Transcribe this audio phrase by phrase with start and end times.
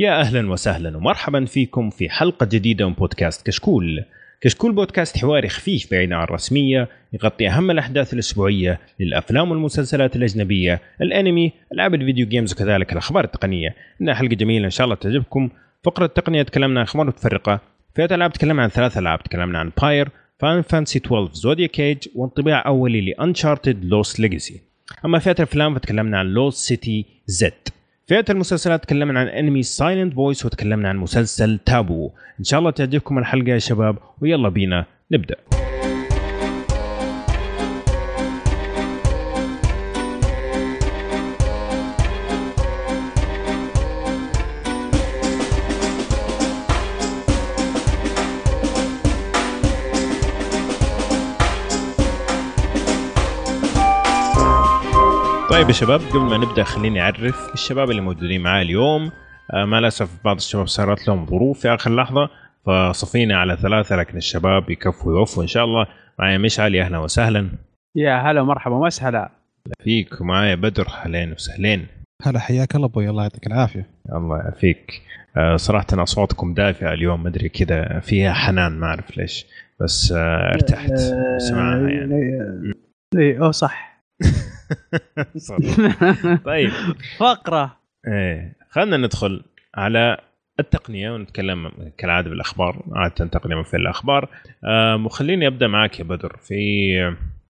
[0.00, 4.04] يا أهلا وسهلا ومرحبا فيكم في حلقة جديدة من بودكاست كشكول.
[4.40, 11.52] كشكول بودكاست حواري خفيف بعيد عن الرسمية يغطي أهم الأحداث الأسبوعية للأفلام والمسلسلات الأجنبية، الأنمي،
[11.72, 13.74] ألعاب ال video games وكذلك الأخبار التقنية.
[14.00, 15.50] إنها حلقة جميلة إن شاء الله تعجبكم.
[15.84, 17.60] فقرة التقنية تكلمنا عن أخبار متفرقة،
[17.94, 20.08] فئه الألعاب تكلمنا عن ثلاث ألعاب، تكلمنا عن باير،
[20.38, 24.60] final fantasy 12 zodiac age وانطباع أولي ل Uncharted Lost Legacy.
[25.04, 27.77] أما فئه الأفلام فتكلمنا عن Lost City Z.
[28.08, 33.18] فئة المسلسلات تكلمنا عن انمي Silent Voice وتكلمنا عن مسلسل تابو إن شاء الله تعجبكم
[33.18, 35.36] الحلقة يا شباب ويلا بينا نبدأ.
[55.58, 59.10] طيب يا شباب قبل ما نبدأ خليني أعرف الشباب اللي موجودين معاي اليوم
[59.54, 62.30] آه مع الاسف بعض الشباب صارت لهم ظروف في آخر لحظة
[62.66, 65.86] فصفينا على ثلاثة لكن الشباب يكفوا يوفوا إن شاء الله.
[66.18, 67.48] معايا مشعل يا أهلا وسهلا.
[67.96, 69.30] يا هلا ومرحبا وسهلا
[69.82, 71.86] فيك ومعايا بدر اهلين وسهلين.
[72.22, 73.86] هلا حياك الله أبوي الله يعطيك العافية.
[74.12, 75.02] الله يعافيك.
[75.36, 79.46] آه صراحة أنا أصواتكم دافئة اليوم ما أدري كذا فيها حنان ما أعرف ليش
[79.80, 80.92] بس آه ارتحت.
[81.38, 82.72] سمعها يعني.
[83.18, 84.48] اي أوه صح صح.
[86.44, 86.70] طيب
[87.18, 87.76] فقرة.
[88.08, 90.18] إيه خلينا ندخل على
[90.60, 92.82] التقنية ونتكلم كالعادة بالأخبار.
[92.92, 94.28] عادة تقنية من في الاخبار
[95.04, 96.36] وخليني أبدأ معك يا بدر.
[96.42, 96.54] في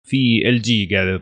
[0.04, 1.22] في ال جي قاعدة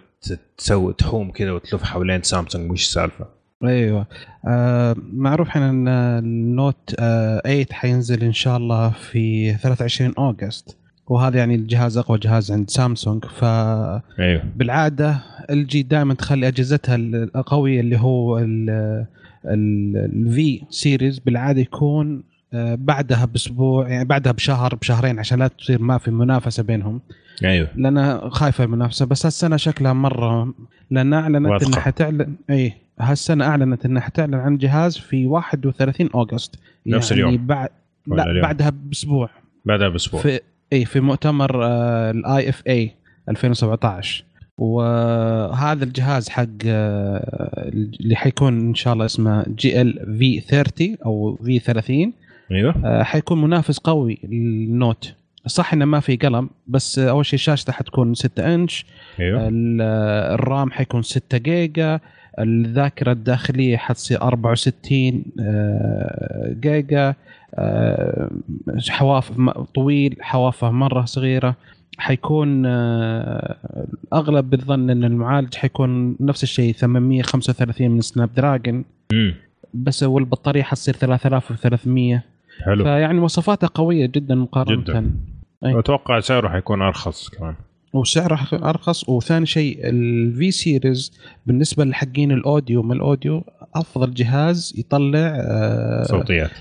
[0.58, 3.28] تسوي تحوم كذا وتلف حوالين سامسونج وش السالفة؟
[3.64, 4.08] أيوه.
[4.48, 10.78] آه معروف إحنا إن النوت آه 8 حينزل إن شاء الله في 23 أوغست.
[11.10, 13.26] وهذا يعني الجهاز أقوى جهاز عند سامسونج.
[13.26, 14.44] ف أيوه.
[14.56, 18.40] بالعادة LG دائما تخلي أجهزتها القوية اللي هو
[19.46, 25.82] ال V series بالعادة يكون آه، بعدها بأسبوع يعني بعدها بشهر بشهرين عشان لا تصير
[25.82, 27.02] ما في منافسة بينهم.
[27.44, 27.68] أيوه.
[27.76, 29.06] لأن خايفة المنافسة.
[29.06, 30.54] بس هالسنة شكلها مرة
[30.92, 31.64] لأن أعلنت.
[31.64, 36.56] إنها حتعلن اي هالسنة أعلنت إنها حتعلن عن جهاز في 31 August.
[36.88, 37.48] نفس يعني اليوم.
[37.48, 37.70] بعد
[38.08, 39.30] لا اليوم؟ بعدها بأسبوع.
[39.66, 40.22] بعدها بأسبوع.
[40.22, 40.40] في
[40.74, 41.66] اي في مؤتمر
[42.10, 42.92] ال IFA
[43.30, 44.24] 2017
[44.58, 51.40] وهذا الجهاز حق آه، اللي حيكون إن شاء الله اسمه جي إل في 30 أو
[51.44, 52.14] V30
[52.52, 52.76] أيوه.
[52.86, 55.14] آه، حيكون منافس قوي لل Note.
[55.48, 58.86] صح إنه ما في قلم بس أول شيء شاشته حتكون 6 إنش.
[59.20, 59.42] أيوه.
[59.42, 62.00] آه، الرام حيكون 6 جيجا.
[62.40, 67.16] الذاكرة الداخلية حتصير 64 آه، جيجا.
[68.90, 71.56] حواف م- طويل حوافه مره صغيره.
[71.98, 73.56] حيكون آه،
[74.14, 78.86] أغلب بالظن إن المعالج حيكون نفس الشيء 835 من سناب دراجون.
[79.74, 82.24] بس والبطاريه حتصير 3300
[82.66, 82.84] حلو.
[82.84, 84.82] فيعني مواصفاتها قوية جدا مقارنة.
[84.82, 85.12] جداً.
[85.66, 85.74] أي.
[85.74, 87.56] واتوقع سعره حيكون أرخص كمان.
[87.94, 89.10] وسعره أرخص.
[89.10, 91.12] وثاني شيء ال V series
[91.46, 93.44] بالنسبة لحقين ال audio من ال audio؟
[93.76, 96.52] أفضل جهاز يطلع آه، صوتيات.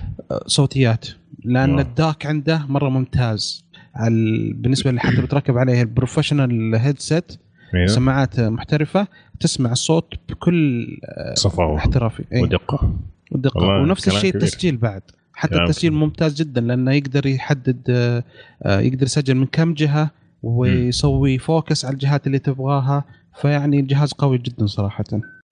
[0.45, 1.07] صوتيات.
[1.45, 1.79] لأن wow.
[1.79, 3.65] ال DAC عنده مرة ممتاز.
[3.95, 7.31] على بالنسبة اللي حتى بتركب عليه ال professional headset
[7.75, 7.87] أيوه.
[7.87, 9.07] سماعات محترفة
[9.39, 10.87] تسمع الصوت بكل
[11.33, 12.23] صفاوة احترافي.
[12.33, 12.41] أي.
[12.41, 12.93] ودقة.
[13.31, 14.35] والله ونفس الشيء.
[14.35, 15.01] التسجيل بعد.
[15.33, 15.93] حتى التسجيل.
[15.93, 18.23] ممتاز جدا لأنه يقدر يحدد آه،
[18.63, 20.11] آه، يقدر يسجل من كم جهة.
[20.43, 23.03] ويسوي focus على الجهات اللي تبغاها
[23.41, 25.03] فيعني الجهاز قوي جدا صراحة.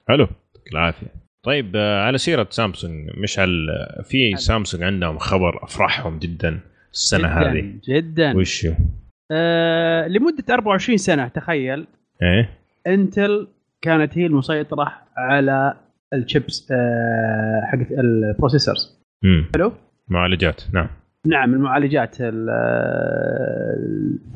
[0.08, 0.28] حلو.
[0.28, 1.08] يعطيك العافية.
[1.44, 6.60] طيب آه، على سيرة سامسونج مشعل آه، في سامسونج عندهم خبر أفرحهم جدا
[6.94, 7.74] السنة جداً هذه.
[7.90, 8.38] جدا.
[8.38, 8.74] وش هو؟
[9.32, 11.88] آه لمدة 24 سنة تخيل.
[12.24, 12.50] إيه.
[12.88, 13.48] Intel
[13.82, 15.74] كانت هي المسيطرة على
[16.14, 19.74] الشيبس آه حقت ال processors امم حلو؟
[20.08, 20.90] معالجات نعم.
[21.28, 22.50] نعم المعالجات ال-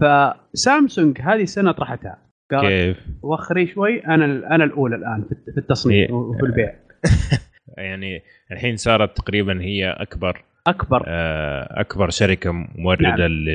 [0.01, 2.17] فسامسونج هذه السنة طرحتها
[2.51, 6.73] قالت كيف وخري شوي أنا أنا الأولى الآن في- التصنيع هي- وفي البيع
[7.77, 13.19] يعني الحين صارت تقريبا هي أكبر أكبر آه، أكبر شركة موردة نعم.
[13.19, 13.45] لل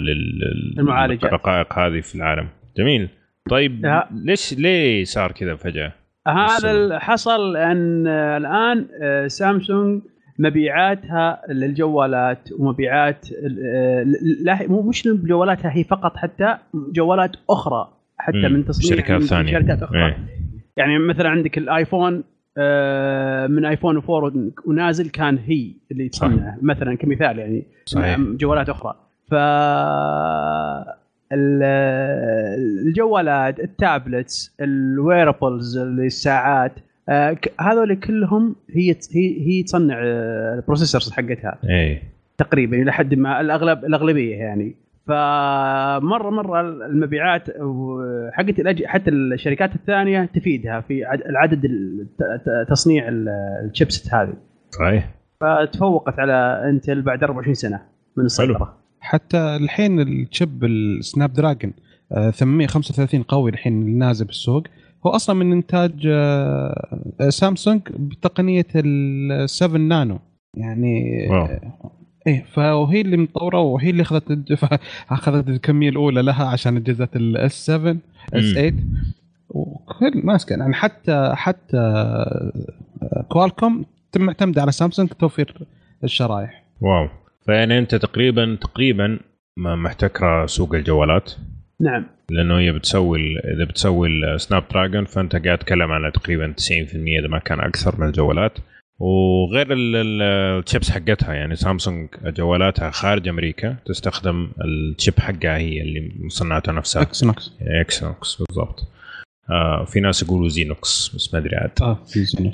[0.00, 1.24] لل المعالجات.
[1.24, 3.08] للرقائق هذه في العالم جميل
[3.50, 4.08] طيب لا.
[4.24, 5.92] ليش ليه صار كذا فجأة؟
[6.28, 10.02] هذا حصل أن الآن آه، سامسونج
[10.38, 13.26] مبيعاتها للجوالات ومبيعات
[14.42, 18.48] لا مو مش جوالاتها هي فقط حتى جوالات أخرى حتى.
[18.48, 19.52] من تصنيع شركات من ثانية.
[19.52, 20.16] شركات أخرى إيه.
[20.76, 22.24] يعني مثلا عندك الآيفون
[22.58, 24.32] آه، من آيفون 4
[24.66, 28.18] ونازل كان هي اللي تصنع مثلا كمثال يعني صحيح.
[28.18, 28.94] مع جوالات أخرى
[29.30, 29.34] ف
[31.32, 31.62] ال-
[32.86, 36.72] الجوالات ال tablets ال wearables الساعات
[37.60, 41.58] هذول كلهم هي هي هي تصنع آه، ال processors حقتها.
[41.70, 42.02] اي
[42.38, 44.76] تقريبا إلى حد ما الاغلب الأغلبية يعني.
[45.06, 47.48] فمره مرة المبيعات
[48.32, 48.54] حقت.
[48.86, 53.28] حتى الشركات الثانية تفيدها في عد- العدد ال- ت- ت- تصنيع ال-
[53.70, 54.34] ال chipset هذه.
[54.70, 55.10] صحيح.
[55.40, 57.80] فتفوقت على Intel بعد 24 سنة
[58.16, 58.76] من السيطرة.
[59.00, 61.72] حتى الحين ال chip ال Snapdragon
[62.12, 64.62] آه، 835 قوي الحين نازل بالسوق.
[65.06, 70.18] هو أصلا من إنتاج آه، آه، سامسونج بتقنية ال 7 نانو
[70.56, 71.48] يعني wow.
[72.26, 74.52] إيه فهي اللي مطورة وهي اللي أخذت
[75.10, 78.74] اخذت الكمية الأولى لها عشان اجهزه ال S7 S8
[79.48, 83.84] وكل ماسكه يعني حتى حتى آه، كوالكوم
[84.16, 85.66] معتمدة على سامسونج توفير
[86.04, 87.08] الشرايح wow.
[87.46, 89.18] فيعني أنت تقريبا تقريبا
[89.58, 91.32] محتكرة سوق الجوالات؟
[91.80, 92.06] نعم.
[92.30, 96.72] لأنه هي بتسوي إذا بتسوي ال Snapdragon فأنت قاعد تتكلم على تقريبا 90%
[97.20, 98.52] إذا ما كان أكثر من الجوالات.
[98.98, 100.22] وغير ال- ال-
[100.62, 107.02] الشيبس حقتها يعني سامسونج جوالاتها خارج أمريكا تستخدم ال chip حقها هي اللي مصنعتها نفسها.
[107.02, 108.88] Exynos Exynos بالضبط.
[109.50, 111.70] آه في ناس يقولوا زينوكس بس ما أدري عاد.
[111.82, 112.50] آه في زينو.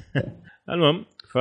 [0.70, 1.36] المهم ف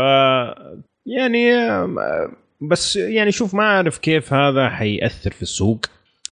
[1.06, 2.30] يعني آه،
[2.71, 5.86] بس يعني شوف ما أعرف كيف هذا حيأثر في السوق.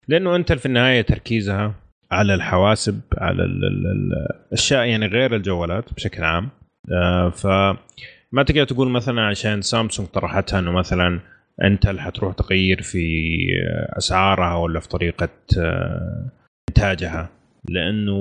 [0.07, 1.73] لأنه انت في النهاية تركيزها
[2.11, 6.49] على الحواسب على ال- ال- ال- الأشياء يعني غير الجوالات بشكل عام
[6.91, 11.19] آه، فما تقدر تقول مثلا عشان سامسونج طرحتها إنه مثلا
[11.63, 13.37] إنتل حتروح تغير في
[13.67, 16.29] آه، أسعارها ولا في طريقة آه،
[16.69, 17.29] إنتاجها
[17.69, 18.19] لأنه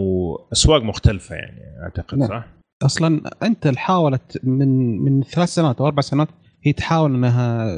[0.52, 2.28] أسواق مختلفة يعني أعتقد نعم.
[2.28, 2.46] صح؟
[2.82, 6.28] أصلا انت حاولت من من ثلاث سنوات أو أربع سنوات
[6.64, 7.76] هي تحاول إنها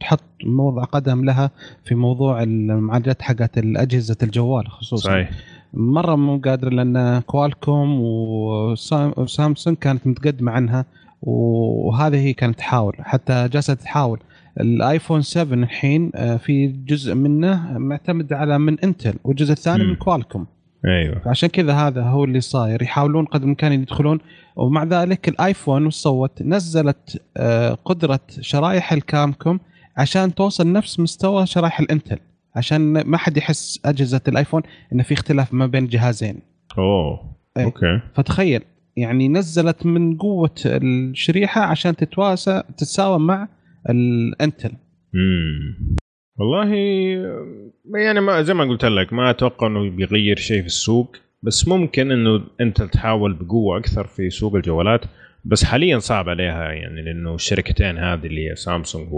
[0.00, 1.50] تحط موضع قدم لها
[1.84, 5.08] في موضوع المعالجات حقت اجهزه الجوال خصوصا.
[5.10, 5.30] صحيح.
[5.74, 10.84] مرة مو قادر لأن كوالكوم وسام- وسامسونج كانت متقدمة عنها
[11.22, 12.94] وهذه هي كانت تحاول.
[13.00, 14.18] حتى جالسة تحاول.
[14.60, 19.90] الآيفون 7 الحين آه، في جزء منه معتمد على من إنتل والجزء الثاني مم.
[19.90, 20.46] من كوالكوم.
[20.86, 21.18] أيوه.
[21.18, 22.82] فعشان كذا هذا هو اللي صاير.
[22.82, 24.18] يحاولون قدر الامكان يدخلون.
[24.56, 29.60] ومع ذلك الايفون وش سوت؟ نزلت آه، قدرة شرايح الكوالكوم
[29.96, 32.18] عشان توصل نفس مستوى شرايح الانتل.
[32.56, 34.62] عشان ما حد يحس أجهزة الايفون
[34.92, 36.38] انه في اختلاف ما بين جهازين.
[36.78, 37.64] أوه أي.
[37.64, 38.00] okay.
[38.14, 38.62] فتخيل
[38.96, 43.48] يعني نزلت من قوة الشريحة عشان تتواسى تتساوى مع
[43.90, 44.72] الانتل.
[45.14, 45.96] امم
[46.40, 46.74] والله
[47.94, 52.12] يعني ما زي ما قلت لك ما أتوقع إنه بيغير شيء في السوق بس ممكن
[52.12, 55.04] إنه أنت تحاول بقوة أكثر في سوق الجوالات
[55.44, 59.08] بس حاليا صعب عليها يعني لإنه الشركتين هذه اللي هي سامسونج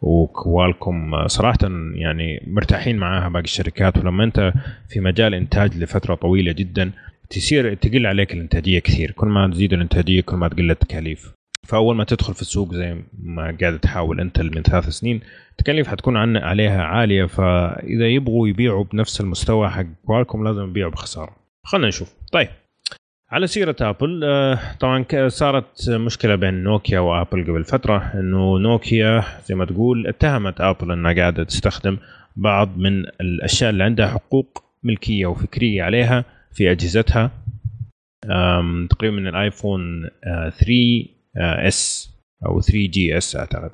[0.00, 1.58] وكوالكوم صراحة
[1.94, 3.98] يعني مرتاحين معاها باقي الشركات.
[3.98, 4.52] ولما أنت
[4.88, 6.90] في مجال إنتاج لفترة طويلة جدا
[7.30, 9.10] تصير تقل عليك الإنتاجية كثير.
[9.10, 11.35] كل ما تزيد الإنتاجية كل ما تقل التكاليف.
[11.68, 15.20] فأول ما تدخل في السوق زي ما قاعد تحاول أنت من ثلاث سنين
[15.50, 21.36] التكاليف حتكون عليها عالية فإذا يبغوا يبيعوا بنفس المستوى حق كوالكوم لازم يبيعوا بخسارة.
[21.64, 22.14] خلينا نشوف.
[22.32, 22.48] طيب.
[23.30, 29.54] على سيرة آبل آه، طبعا صارت مشكلة بين نوكيا وآبل قبل فترة إنه نوكيا زي
[29.54, 31.98] ما تقول اتهمت آبل إنها قاعدة تستخدم
[32.36, 37.30] بعض من الأشياء اللي عندها حقوق ملكية وفكرية عليها في أجهزتها.
[38.30, 42.10] آم، تقريبا من الآيفون آه، 3 آه، اس
[42.46, 43.70] أو 3 جي اس أعتقد.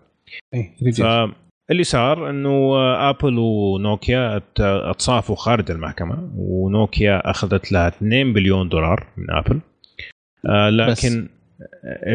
[0.55, 2.77] إيه فاللي صار إنه
[3.11, 9.61] ابل ونوكيا أت- أتصافوا خارج المحكمة ونوكيا أخذت لها 2 بليون دولار من ابل
[10.49, 11.29] آه لكن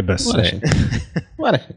[0.03, 0.35] بس, بس.
[0.35, 0.59] ولا شيء.
[1.43, 1.75] ولا شيء.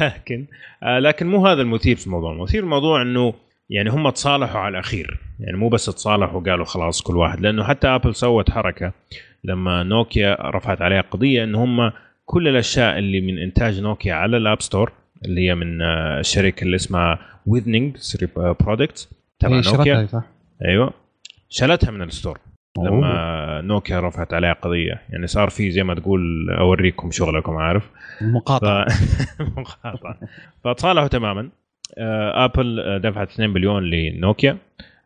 [0.00, 0.46] لكن
[0.82, 2.32] آه لكن مو هذا المثير في الموضوع.
[2.32, 3.34] المثير الموضوع إنه
[3.70, 5.18] يعني هم تصالحوا على الأخير.
[5.40, 7.40] يعني مو بس تصالحوا وقالوا خلاص كل واحد.
[7.40, 8.92] لأنه حتى ابل سوت حركة
[9.44, 11.92] لما نوكيا رفعت عليها قضية إن هم
[12.30, 14.92] كل الأشياء اللي من إنتاج نوكيا على ال App Store
[15.24, 17.96] اللي هي من آه، الشركة اللي اسمها Withings
[18.60, 19.08] products
[19.38, 20.06] تبع هي نوكيا.
[20.06, 20.22] صح؟
[20.64, 20.92] أيوه.
[21.48, 22.38] شالتها من ال store.
[22.78, 25.02] لما نوكيا رفعت عليها قضية.
[25.10, 27.90] يعني صار في زي ما تقول أوريكم شغلكم عارف؟
[28.22, 28.88] مقاطعة.
[28.88, 29.40] ف...
[29.58, 30.18] مقاطعة.
[30.64, 31.48] فتصالحوا تماما.
[31.98, 34.58] آه، ابل آه، دفعت 2 بليون لنوكيا.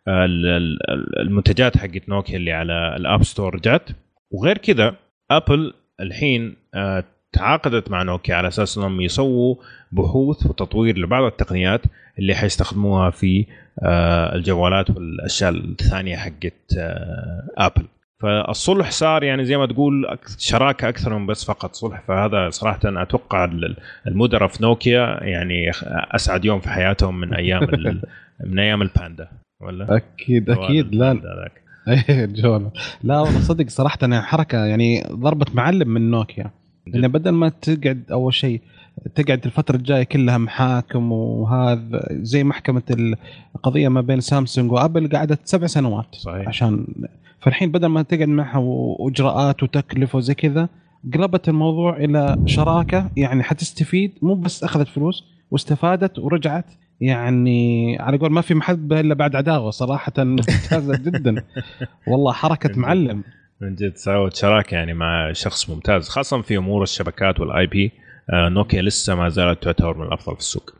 [0.08, 3.88] آه، ال- ال- المنتجات حقت نوكيا اللي على ال App Store جات.
[4.30, 4.94] وغير كذا
[5.30, 9.56] ابل الحين آه، تعاقدت مع نوكيا على أساس إنهم يسووا
[9.92, 11.82] بحوث وتطوير لبعض التقنيات
[12.18, 13.46] اللي حيستخدموها في
[13.82, 17.86] آه، الجوالات والأشياء الثانية حقت آه، آبل.
[18.22, 22.00] فالصلح صار يعني زي ما تقول شراكة أكثر من بس فقط صلح.
[22.08, 25.70] فهذا صراحة أتوقع ال- المدراء في نوكيا يعني
[26.14, 27.66] أسعد يوم في حياتهم من أيام
[28.46, 29.28] من أيام الباندا
[29.60, 31.12] ولا؟ أكيد أكيد لا.
[31.88, 32.70] إيه الجوال
[33.02, 36.50] لا والله صدق صراحة أنا حركة يعني ضربه معلم من نوكيا.
[36.94, 38.60] إنه بدل ما تقعد أول شيء
[39.14, 43.14] تقعد الفترة الجاية كلها محاكم وهذا زي محكمة
[43.56, 46.48] القضية ما بين سامسونج وأبل قعدت سبع سنوات صحيح.
[46.48, 46.86] عشان
[47.40, 50.68] فالحين بدل ما تقعد معها وإجراءات وتكلفة وزي كذا
[51.14, 56.64] قلبت الموضوع إلى شراكة يعني حتستفيد مو بس أخذت فلوس واستفادت ورجعت
[57.00, 60.12] يعني على قول ما في محبه إلا بعد عداوة صراحة.
[60.24, 61.44] ممتازة جدا.
[62.08, 63.24] والله حركة معلم.
[63.60, 67.92] من جد سوت شراكه يعني مع شخص ممتاز خاصة في أمور الشبكات وال IP
[68.30, 70.70] آه، نوكيا لسه ما زالت تعتبر من الأفضل في السوق.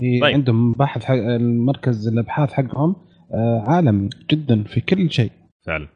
[0.00, 0.22] طيب.
[0.22, 0.34] طيب.
[0.34, 2.96] عندهم باحث حق المركز الأبحاث حقهم
[3.34, 5.32] آه، عالمي جدا في كل شيء.
[5.66, 5.88] فعلا.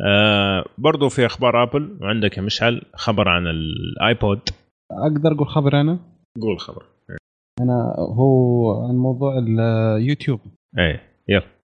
[0.00, 4.40] آه برضو في أخبار آبل وعندك يا مشعل خبر عن ال iPod
[4.92, 5.98] أقدر أقول خبر أنا؟
[6.42, 6.82] قول خبر.
[7.60, 10.40] أنا هو عن موضوع اليوتيوب
[10.78, 11.54] إيه يلا.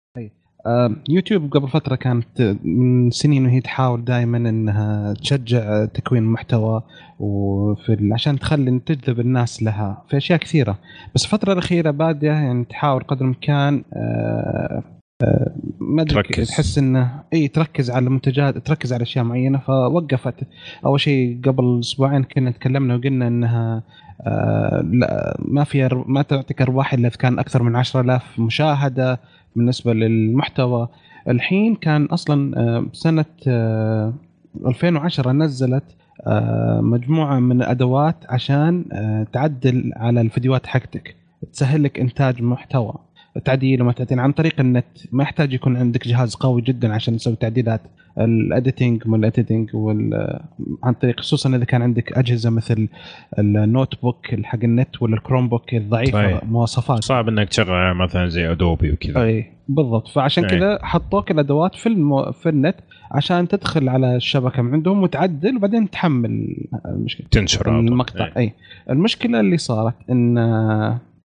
[0.67, 6.83] آه، يوتيوب قبل فترة كانت من سنين وهي تحاول دائما إنها تشجع تكوين محتوى
[7.19, 10.79] وفي عشان تخلي تجذب الناس لها في أشياء كثيرة.
[11.15, 14.83] بس الفترة الأخيرة بادية يعني تحاول قدر الإمكان آه،
[15.23, 16.49] آه، ما أدري تركز.
[16.49, 19.59] تحس إنه إي تركز على منتجات تركز على أشياء معينة.
[19.59, 20.35] فوقفت.
[20.87, 23.83] أول شيء قبل أسبوعين كنا تكلمنا وقلنا إنها
[24.83, 29.21] لا ما في ما تعطيك ارباح إلا إذا كان أكثر من 10000 مشاهدة
[29.57, 30.89] بالنسبة للمحتوى.
[31.29, 34.13] الحين كان أصلا آه، سنة آه،
[34.67, 35.85] 2010 نزلت
[36.27, 41.17] آه، مجموعة من الأدوات عشان آه، تعدل على الفيديوهات حقتك
[41.53, 42.95] تسهل لك إنتاج محتوى.
[43.41, 47.37] تعديل وما تعديل عن طريق النت ما يحتاج يكون عندك جهاز قوي جدا عشان تسوي
[47.37, 47.81] تعديلات
[48.19, 50.39] ال editing وال editing وال
[50.85, 52.89] عن طريق خصوصا إذا كان عندك أجهزة مثل
[53.39, 56.45] ال notebook حق النت ولا ال Chromebook الضعيفة صحيح.
[56.45, 60.51] مواصفات صعب إنك تشغل مثلا زي Adobe وكذا أي بالضبط فعشان أي.
[60.51, 62.33] كذا حطوك الأدوات في المو...
[62.33, 62.77] في النت
[63.11, 66.57] عشان تدخل على الشبكة من عندهم وتعدل وبعدين تحمل
[66.87, 67.79] المشكلة تنشر.
[67.79, 68.33] المقطع إيه.
[68.37, 68.53] أي
[68.91, 70.39] المشكلة اللي صارت إن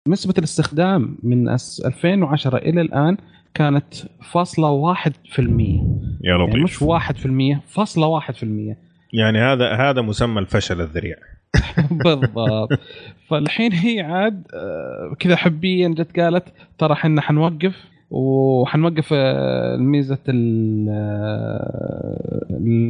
[0.08, 3.16] نسبة الاستخدام من أس- 2010 إلى الآن
[3.54, 3.94] كانت
[4.32, 5.80] فاصلة واحد في المية.
[6.24, 6.62] يا يعني لطيف.
[6.64, 8.76] مش واحد في المية فاصلة واحد في المية.
[9.12, 11.16] يعني هذا هذا مسمى الفشل الذريع.
[12.04, 12.68] بالضبط.
[13.28, 16.44] فالحين هي عاد آه، كذا حبيا جت قالت
[16.78, 17.84] ترى إحنا حنوقف.
[18.10, 20.28] وحنوقف آه، ميزه آه،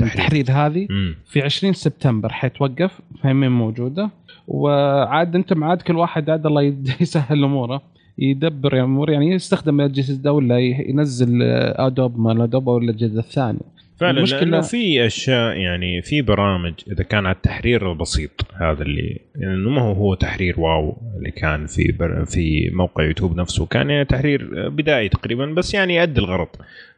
[0.03, 0.45] التحرير.
[0.51, 0.89] هذه.
[1.27, 4.11] في 20 سبتمبر حيتوقف فهمين موجودة؟
[4.49, 6.63] وعاد أنتم عاد كل واحد عاد الله
[7.01, 7.83] يسهل اموره
[8.19, 11.43] يدبر امور يعني يستخدم الاجهزة ده ولا ينزل
[11.77, 13.61] Adobe مال Adobe أو الأجهزة الثانية.
[13.97, 19.19] فعلا المشكلة- لأنه في أشياء يعني في برامج إذا كان على التحرير البسيط هذا اللي
[19.37, 23.91] يعني ما هو هو تحرير واو اللي كان في بر في موقع يوتيوب نفسه كان
[23.91, 26.49] يعني تحرير بدائي تقريبا بس يعني يؤدي الغرض.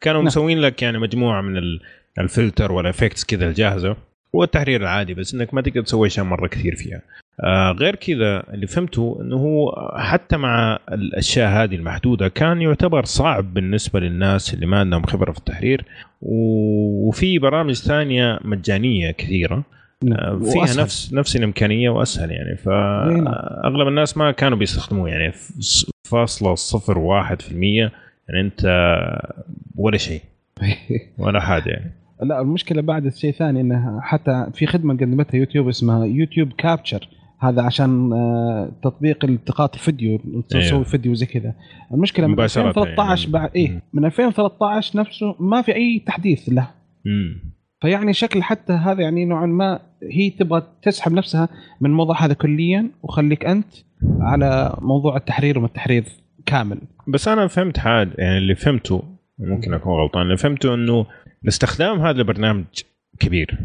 [0.01, 0.27] كانوا نعم.
[0.27, 1.81] مسوين لك يعني مجموعة من ال-
[2.19, 3.97] ال filter وال effects كذا الجاهزة
[4.33, 7.03] والتحرير العادي بس إنك ما تقدر تسوي أشياء مرة كثير فيها.
[7.45, 13.55] آه غير كذا اللي فهمته إنه هو حتى مع الأشياء هذه المحدودة كان يعتبر صعب
[13.55, 15.85] بالنسبة للناس اللي ما عندهم خبرة في التحرير.
[16.23, 19.65] وفي برامج ثانية مجانية كثيرة.
[20.13, 20.83] آه، فيها وأسهل.
[20.83, 22.49] نفس نفس الإمكانية وأسهل يعني.
[22.49, 22.57] نعم.
[22.57, 25.33] فاغلب الناس ما كانوا بيستخدموه يعني.
[25.33, 27.93] ف- فاصلة صفر واحد في المية
[28.29, 28.63] يعني أنت
[29.77, 30.21] ولا شيء.
[31.19, 31.93] ولا حاجة يعني.
[32.23, 37.09] لا المشكلة بعد شيء ثاني إنه حتى في خدمة قدمتها يوتيوب اسمها يوتيوب كابتشر
[37.41, 40.19] هذا عشان آه، تطبيق التقاط الفيديو
[40.49, 40.83] تسوي أيوه.
[40.83, 41.55] فيديو زي كذا
[41.95, 43.33] المشكلة من مباشرة 2013 يعني.
[43.33, 43.83] بعد إيه.
[43.93, 46.71] من 2013 نفسه ما في أي تحديث له
[47.05, 47.51] مم.
[47.81, 49.81] فيعني شكل حتى هذا يعني نوعا ما
[50.13, 51.49] هي تبغى تسحب نفسها
[51.81, 53.75] من الموضوع هذا كليا وخليك أنت
[54.21, 56.05] على موضوع التحرير وما التحرير
[56.47, 56.79] كامل
[57.09, 59.03] بس أنا فهمت حاجة يعني اللي فهمته
[59.39, 61.07] ممكن أكون غلطان اللي فهمته إنه
[61.43, 62.65] الاستخدام هذا البرنامج
[63.19, 63.59] كبير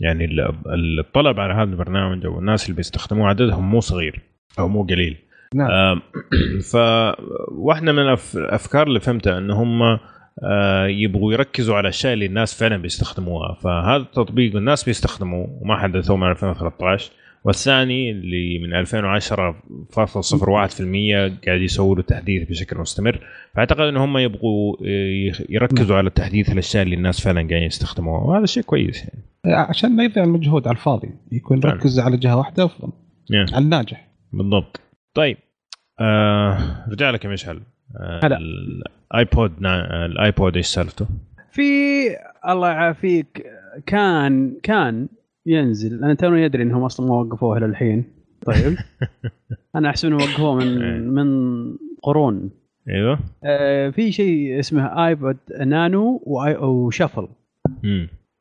[0.00, 4.20] يعني ال- الطلب على هذا البرنامج أو الناس اللي بيستخدموه عددهم مو صغير
[4.58, 5.16] أو مو قليل.
[5.54, 6.00] نعم.
[6.72, 9.98] فواحدة من الأفكار اللي فهمتها إن هم
[10.42, 13.54] آه، يبغوا يركزوا على الأشياء اللي الناس فعلا بيستخدموها.
[13.54, 17.12] فهذا التطبيق الناس بيستخدموه وما حدثوه من 2013
[17.44, 23.20] والثاني اللي من 2010 فاصل صفر واحد في المية قاعد يسووا له تحديث بشكل مستمر
[23.54, 24.76] فأعتقد إن هم يبغوا
[25.48, 29.24] يركزوا على التحديث الأشياء اللي الناس فعلا قاعدين يستخدموها وهذا شيء كويس يعني
[29.68, 31.74] عشان ما يضيع المجهود على الفاضي يكون فعلا.
[31.74, 32.92] ركز على جهة واحدة افضل
[33.32, 33.54] Yeah.
[33.54, 34.80] على الناجح بالضبط
[35.14, 35.36] طيب
[36.00, 37.60] آه رجع لك يا مشعل
[38.00, 38.38] آه هلا.
[39.12, 40.06] ال iPod na...
[40.06, 41.06] ال iPod إيش سالفته؟
[41.52, 41.62] في
[42.48, 43.46] الله يعافيك
[43.86, 45.08] كان كان
[45.46, 46.04] ينزل.
[46.04, 48.04] أنا توني ادري إنهم أصلا ما وقفوه للحين.
[48.46, 48.76] طيب.
[49.76, 50.68] أنا احسب انهم وقفوه إيه.
[50.68, 52.50] من من قرون.
[52.88, 53.18] أيوه.
[53.44, 57.28] آه في شيء اسمه iPod Nano و Shuffle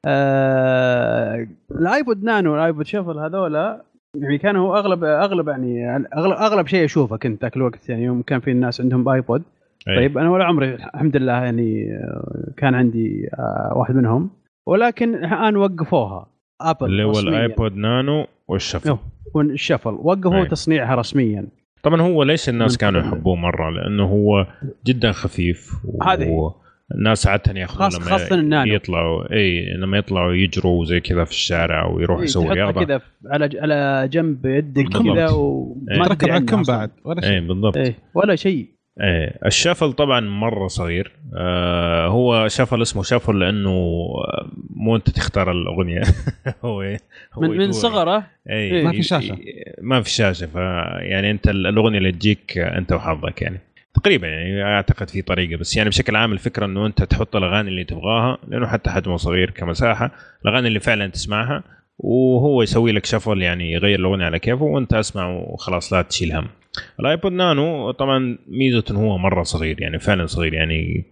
[0.06, 6.68] آه ال iPod Nano وال iPod Shuffle هذولا يعني كانوا اغلب أغلب يعني اغلب أغلب
[6.68, 7.90] شيء أشوفه كنت ذاك الوقت.
[7.90, 9.44] يعني يوم كان في الناس عندهم iPod
[9.88, 9.96] أي.
[9.96, 14.30] طيب أنا ولا عمري الحمد لله يعني آه، كان عندي آه، واحد منهم.
[14.68, 16.28] ولكن الآن وقفوها.
[16.62, 17.20] ابل اللي هو.
[17.20, 18.98] الايبود نانو والشفل.
[19.34, 20.46] والشفل وقفوا أي.
[20.46, 21.48] تصنيعها رسميا
[21.84, 23.02] طبعا هو ليش الناس كانوا.
[23.02, 24.48] يحبوه مرة لأنه هو
[24.88, 25.72] جدا خفيف
[26.08, 26.52] هذه هي.
[26.92, 28.74] والناس عادة ياخذون خاص- خاصة النانو.
[28.74, 33.50] يطلعوا إي لما يطلعوا يجروا زي كذا في الشارع ويروحوا إيه، يسووا رياضة كذا على
[33.60, 34.88] على جنب يدك.
[34.90, 35.34] كذا إيه.
[35.34, 36.78] وما تركب على أصلاً.
[36.78, 38.68] بعد ولا شيء اي بالضبط إيه ولا شيء
[39.02, 41.12] إيه الشفل طبعا مرة صغير.
[41.38, 46.02] آه هو شفل اسمه شفل لأنه آه، مو أنت تختار الأغنية.
[46.66, 46.98] هو إيه،
[47.34, 47.72] هو من من.
[47.72, 49.38] صغره؟ اي ما في شاشة.
[49.82, 53.60] ما في شاشة فيعني أنت الأغنية اللي تجيك أنت وحظك يعني.
[53.94, 57.84] تقريبا يعني أعتقد في طريقة بس يعني بشكل عام الفكرة إنه أنت تحط الأغاني اللي
[57.84, 60.12] تبغاها لأنه حتى حجمه صغير كمساحة
[60.46, 61.64] الأغاني اللي فعلا تسمعها
[61.98, 66.48] وهو يسوي لك شفل يعني يغير الأغنية على كيفه وأنت أسمع وخلاص لا تشيل هم.
[67.00, 71.04] الايبود نانو طبعا ميزته هو مرة صغير يعني فعلا صغير يعني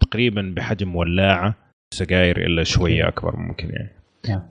[0.00, 1.54] تقريبا بحجم ولاعة
[1.94, 3.90] سجاير إلا شوية أكبر ممكن يعني.
[4.28, 4.42] نعم.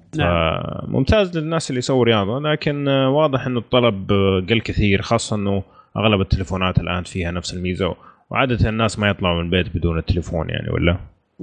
[0.88, 4.12] ممتاز للناس اللي يسووا رياضة لكن واضح إنه الطلب
[4.50, 5.64] قل كثير خاصة إنه
[5.98, 7.96] أغلب التليفونات الآن فيها نفس الميزة
[8.30, 10.98] وعادة الناس ما يطلعوا من البيت بدون التليفون يعني ولا؟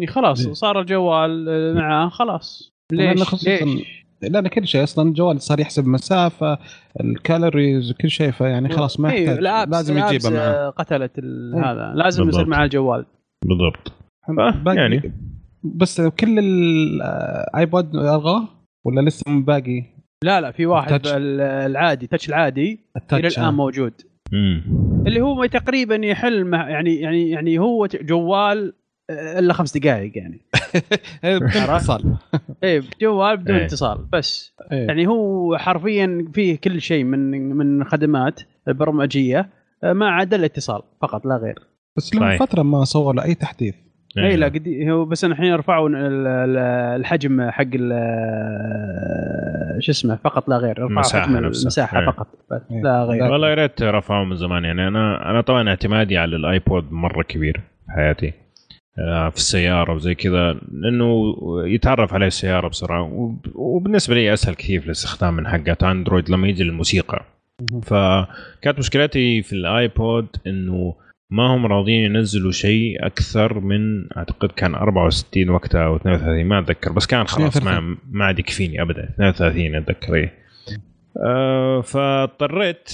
[0.09, 0.49] خلاص.
[0.49, 2.73] صار الجوال معاه خلاص.
[2.92, 6.59] ليش؟ خصوصاً- ليش؟ لأن كل شيء أصلا الجوال صار يحسب مسافة
[7.00, 9.41] الكالوريز وكل شيء فيعني خلاص ما إيه، يحتاج.
[9.69, 10.39] لازم يجيبه معه.
[10.41, 11.71] آه، قتلت ال- إيه.
[11.73, 11.93] هذا.
[11.95, 12.57] لازم يصير بالضبط.
[12.57, 13.07] مع الجوال
[13.45, 13.93] بالضبط.
[14.29, 15.12] آه، باقي- يعني.
[15.65, 18.49] بس كل الايبود ألغاه؟
[18.87, 19.85] ولا لسه من باقي؟
[20.25, 22.81] لا لا في واحد العادي تاتش العادي
[23.12, 23.93] إلى الآن موجود.
[24.33, 24.62] امم
[25.07, 28.80] اللي هو تقريبا يحل مع- يعني يعني يعني هو جوال آه،
[29.38, 30.40] إلا خمس دقائق يعني
[31.25, 32.14] إيه،؟ اتصال
[32.64, 33.64] إيه جوال بدون إيه.
[33.67, 34.87] اتصال بس إيه.
[34.87, 39.49] يعني هو حرفيا فيه كل شيء من من خدمات برمجية
[39.85, 41.59] آه، ما عدا الاتصال فقط لا غير
[41.97, 42.43] بس لهم صحيح.
[42.43, 43.75] فترة ما سووا له اي تحديث
[44.19, 44.25] إيه.
[44.26, 46.56] اي لا قد هو بس الحين رفعوا ال- ال-
[47.00, 48.00] الحجم حق ال-
[49.82, 51.39] شو اسمه فقط لا غير رفعوا.
[51.39, 52.06] المساحة إيه.
[52.06, 52.26] فقط
[52.71, 52.82] إيه.
[52.82, 56.93] لا غير والله يا ريت رفعوا من زمان يعني أنا أنا طبعا اعتمادي على الآيبود
[56.93, 58.32] مرة كبير في حياتي آه،
[59.30, 61.34] في السيارة وزي كذا لأنه
[61.67, 63.02] يتعرف عليه السيارة بسرعة.
[63.02, 67.25] وب- وبالنسبة لي أسهل كثير في الاستخدام من حقات أندرويد لما يجي للموسيقى.
[67.82, 70.95] فكانت مشكلتي في ال iPod إنه
[71.30, 76.93] ما هم راضيين ينزلوا شيء أكثر من أعتقد كان 64 وقتها أو 32 ما أتذكر.
[76.93, 77.97] بس كان خلاص ما 32.
[78.10, 79.04] ما عاد يكفيني ابدا.
[79.15, 80.34] 32 أتذكر إيه.
[81.26, 82.91] آه فاضطريت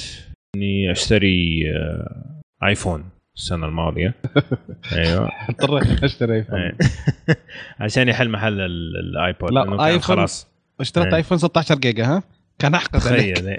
[0.57, 3.05] إني أشتري آه آيفون.
[3.37, 4.14] السنة الماضية
[4.96, 6.72] أيوه اضطريت اشتري ايفون.
[7.81, 10.49] عشان يحل محل ال- ال iPod لا، آيفون- خلاص
[10.81, 11.14] اشتريت.
[11.14, 12.22] ايفون 16 جيجا ها
[12.59, 13.35] كان أحقد تخيل.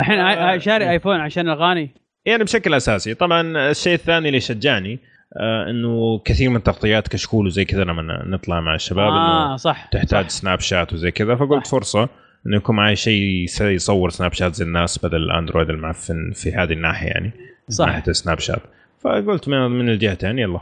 [0.00, 0.58] الحين آه.
[0.58, 1.90] شاري ايفون عشان الأغاني
[2.26, 4.98] يعني بشكل أساسي طبعا الشيء الثاني اللي شجعني
[5.36, 9.84] آه إنه كثير من تغطيات كشكول وزي كذا لما نطلع مع الشباب آه انه صح
[9.92, 10.28] تحتاج صح.
[10.40, 11.70] سناب شات وزي كذا فقلت صح.
[11.72, 12.08] فرصة
[12.46, 17.06] إنه يكون معي شيء يصور سناب شات زي الناس بدل الأندرويد المعفن في هذه الناحية
[17.08, 17.30] يعني
[17.68, 17.86] صح.
[17.86, 18.62] ناحية السناب شات
[19.00, 20.60] فقلت من من الجهتين يلا.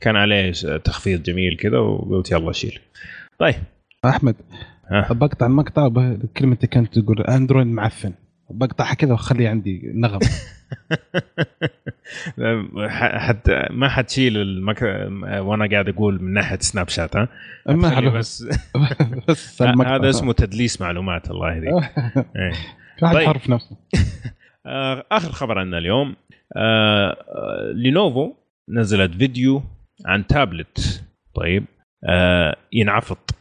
[0.00, 0.52] كان عليه
[0.84, 2.78] تخفيض جميل كذا وقلت يلا شيل.
[3.38, 3.54] طيب.
[4.04, 4.36] أحمد
[4.90, 5.12] ها.
[5.12, 8.12] بقطع المقطع بكلمتك كانت تقول أندرويد معفن.
[8.50, 10.18] بقطعها كذا واخلي عندي نغم.
[13.26, 14.82] حتى ما حتشيل المك...
[15.22, 17.28] وأنا قاعد أقول من ناحية سناب شات ها؟
[17.68, 18.46] ما بس
[19.28, 19.62] بس.
[19.62, 21.72] هذا اسمه تدليس معلومات الله يهديك.
[22.36, 22.52] إيه.
[23.00, 23.26] طيب.
[23.28, 23.76] حر في نفسه.
[25.12, 26.16] آخر خبر عندنا اليوم.
[26.56, 27.16] آه،
[27.74, 28.32] لينوفو
[28.68, 29.62] نزلت فيديو
[30.06, 31.04] عن تابلت.
[31.34, 31.64] طيب
[32.04, 33.34] آه، ينعفط.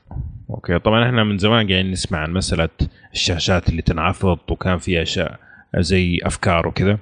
[0.49, 2.69] Okay طبعا إحنا من زمان قاعدين نسمع عن مسألة
[3.13, 5.39] الشاشات اللي تنعفط وكان في أشياء
[5.78, 6.97] زي أفكار وكذا.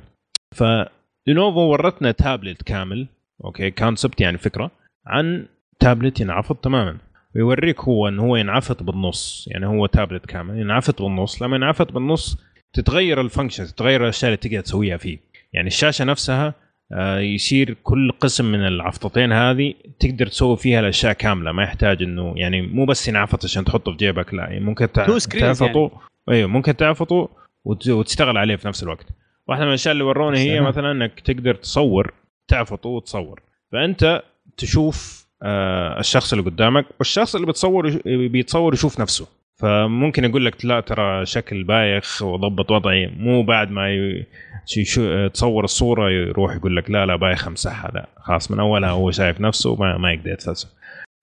[0.56, 3.08] فلينوفو ورتنا تابلت كامل
[3.46, 4.72] okay concept يعني فكرة
[5.08, 5.46] عن
[5.80, 6.98] تابلت ينعفط تماما.
[7.36, 11.42] ويوريك هو انه هو ينعفط بالنص يعني هو تابلت كامل ينعفط بالنص.
[11.44, 12.38] لما ينعفط بالنص
[12.74, 15.31] تتغير الفانكشن تتغير الأشياء اللي تقدر تسويها فيه.
[15.54, 16.54] يعني الشاشة نفسها
[16.94, 22.34] آه، يصير كل قسم من العفطتين هذه تقدر تسوي فيها الأشياء كاملة ما يحتاج إنه
[22.38, 25.92] يعني مو بس ينعفط عشان تحطه في جيبك لا يعني ممكن screens تعفطه.
[26.30, 27.30] أيوه ممكن تعفطه
[27.66, 29.06] وت- وتشتغل عليه في نفس الوقت.
[29.48, 30.62] واحدة من الأشياء اللي ورونا هي.
[30.62, 32.14] مثلا إنك تقدر تصور
[32.48, 33.42] تعفطه وتصور.
[33.72, 34.24] فأنت
[34.58, 39.28] تشوف آه، الشخص اللي قدامك والشخص اللي بتصور بيتصور يشوف نفسه.
[39.62, 43.08] فممكن يقول لك لا ترى شكل بايخ وضبط وضعي.
[43.08, 44.26] مو بعد ما ي...
[44.66, 47.92] شو تصور الصورة يروح يقول لك لا لا بايخ امسحها.
[47.92, 50.70] لا خلاص من أولها هو شايف نفسه ما, ما يقدر يتفلسف.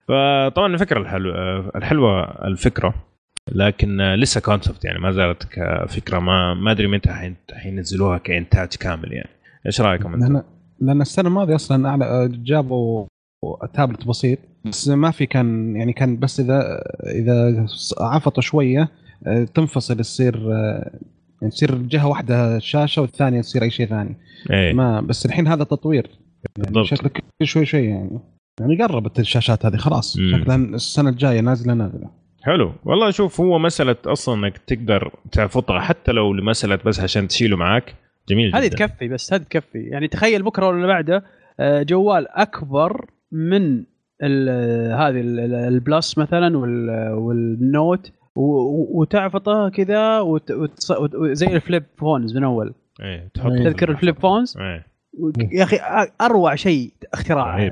[0.07, 2.93] فطبعا الفكرة الحلوه الحلوة الفكرة
[3.51, 6.19] لكن لسه كونسبت يعني ما زالت كفكرة.
[6.19, 9.29] ما ما أدري متى حينزلوها كإنتاج كامل يعني.
[9.65, 10.41] إيش رأيكم أنتم؟
[10.81, 13.05] لأن السنة الماضية أصلا جابوا
[13.73, 17.65] تابلت بسيط بس ما في كان يعني كان بس إذا إذا
[17.99, 18.91] عفطوا شوية
[19.27, 20.99] آه، تنفصل تصير آه،
[21.41, 24.15] يعني تصير جهة واحدة الشاشه والثانية تصير أي شيء ثاني.
[24.51, 24.73] إيه.
[24.73, 26.07] ما بس الحين هذا تطوير.
[26.07, 26.85] يعني بالضبط.
[26.85, 28.19] شكله كل شوي شوي يعني.
[28.59, 30.17] يعني قربت الشاشات هذه خلاص.
[30.17, 32.09] شكلها السنة الجاية نازلة نازلة.
[32.43, 32.73] حلو.
[32.85, 37.95] والله شوف هو مسألة أصلا إنك تقدر تعفطها حتى لو لمسألة بس عشان تشيله معاك.
[38.29, 39.79] جميل هذه تكفي بس هذه تكفي.
[39.79, 41.23] يعني تخيل بكرة ولا بعده
[41.59, 43.83] آه، جوال أكبر من
[44.23, 51.15] ال- هذه ال- ال- ال Plus مثلا وال- وال Note وتعفطه كذا وت- وتص- وت-
[51.31, 52.73] زي ال flip phones من أول.
[53.01, 53.63] إيه تحط إيه.
[53.63, 54.85] تذكر ال flip phones؟ إيه.
[55.51, 55.79] يا أخي
[56.21, 57.67] أروع شيء اختراع.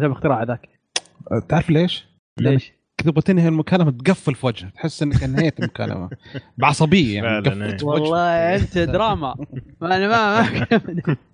[0.00, 0.68] تم اختراع ذاك
[1.48, 2.06] تعرف ليش؟
[2.40, 6.10] ليش؟ تبغى تنهي المكالمة تقفل في وجهه تحس إنك انهيت المكالمة.
[6.58, 7.48] بعصبية يعني.
[7.64, 7.76] إيه.
[7.82, 9.34] والله أنت دراما.
[9.80, 11.16] ما أنا ما, ما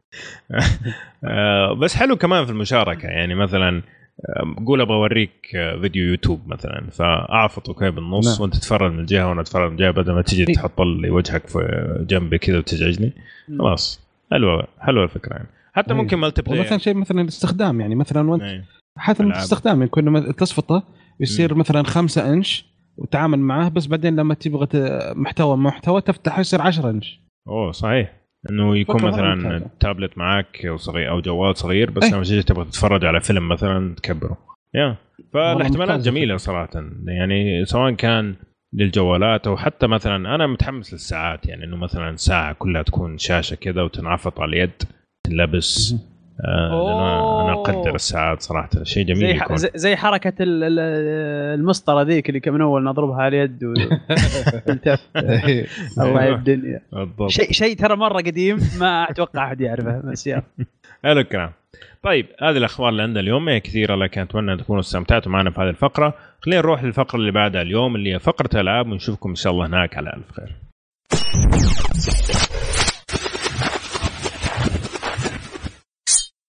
[1.80, 3.08] بس حلو كمان في المشاركة.
[3.08, 3.82] يعني مثلا
[4.28, 6.90] آه، قول أبغى أوريك آه، فيديو يوتيوب مثلا.
[6.90, 8.42] فاعفط أوكي بالنص نعم.
[8.42, 10.54] وأنت تتفرج من الجهة وأنا أتفرج من الجهة بدل ما تجي إيه.
[10.54, 13.12] تحط لي وجهك في جنبي كذا وتزعجني.
[13.58, 14.08] خلاص.
[14.30, 15.48] حلوة حلوة الفكرة يعني.
[15.72, 15.96] حتى إيه.
[15.96, 17.94] ممكن multiplayer ومثلا شيء مثلا الاستخدام يعني.
[17.94, 18.64] مثلا وأنت إيه.
[18.96, 19.22] حتى.
[19.22, 20.82] الاستخدام يكون لما تصفطه
[21.20, 22.66] يصير مثلا خمسة إنش
[22.96, 24.68] وتعامل معاه بس بعدين لما تبغى
[25.14, 27.20] محتوى محتوى تفتح يصير 10 إنش.
[27.48, 28.12] أوه صحيح.
[28.50, 29.70] إنه يكون مثلا.
[29.80, 32.12] تابلت معك أو صغير أو جوال صغير بس إيه.
[32.12, 34.38] لما تيجي تبغى تتفرج على فيلم مثلا تكبره.
[34.74, 34.96] يا.
[35.32, 36.84] فالاحتمالات جميلة صراحة.
[37.06, 38.34] يعني سواء كان
[38.72, 43.82] للجوالات أو حتى مثلا أنا متحمس للساعات يعني إنه مثلا ساعة كلها تكون شاشة كذا
[43.82, 44.82] وتنعفط على اليد
[45.24, 45.94] تنلبس
[46.44, 47.52] آه أنا.
[47.52, 48.68] أقدر الساعات صراحة.
[48.82, 49.56] شيء جميل زي يكون.
[49.56, 50.78] زي- حركة ال- ال-
[51.60, 55.00] المسطرة ذيك اللي كان من أول نضربها على اليد وتلتف
[55.98, 56.28] الله.
[56.28, 56.80] الدنيا.
[57.28, 60.42] شيء شيء ترى مرة قديم ما أتوقع أحد يعرفه بس يلا
[61.04, 61.50] حلو الكلام.
[62.02, 63.48] طيب هذه الأخبار اللي عندنا اليوم.
[63.48, 66.14] هي كثيرة لكن أتمنى أن تكونوا استمتعتوا معنا في هذه الفقرة.
[66.40, 69.96] خلينا نروح للفقرة اللي بعدها اليوم اللي هي فقرة العاب ونشوفكم إن شاء الله هناك
[69.96, 70.56] على ألف خير.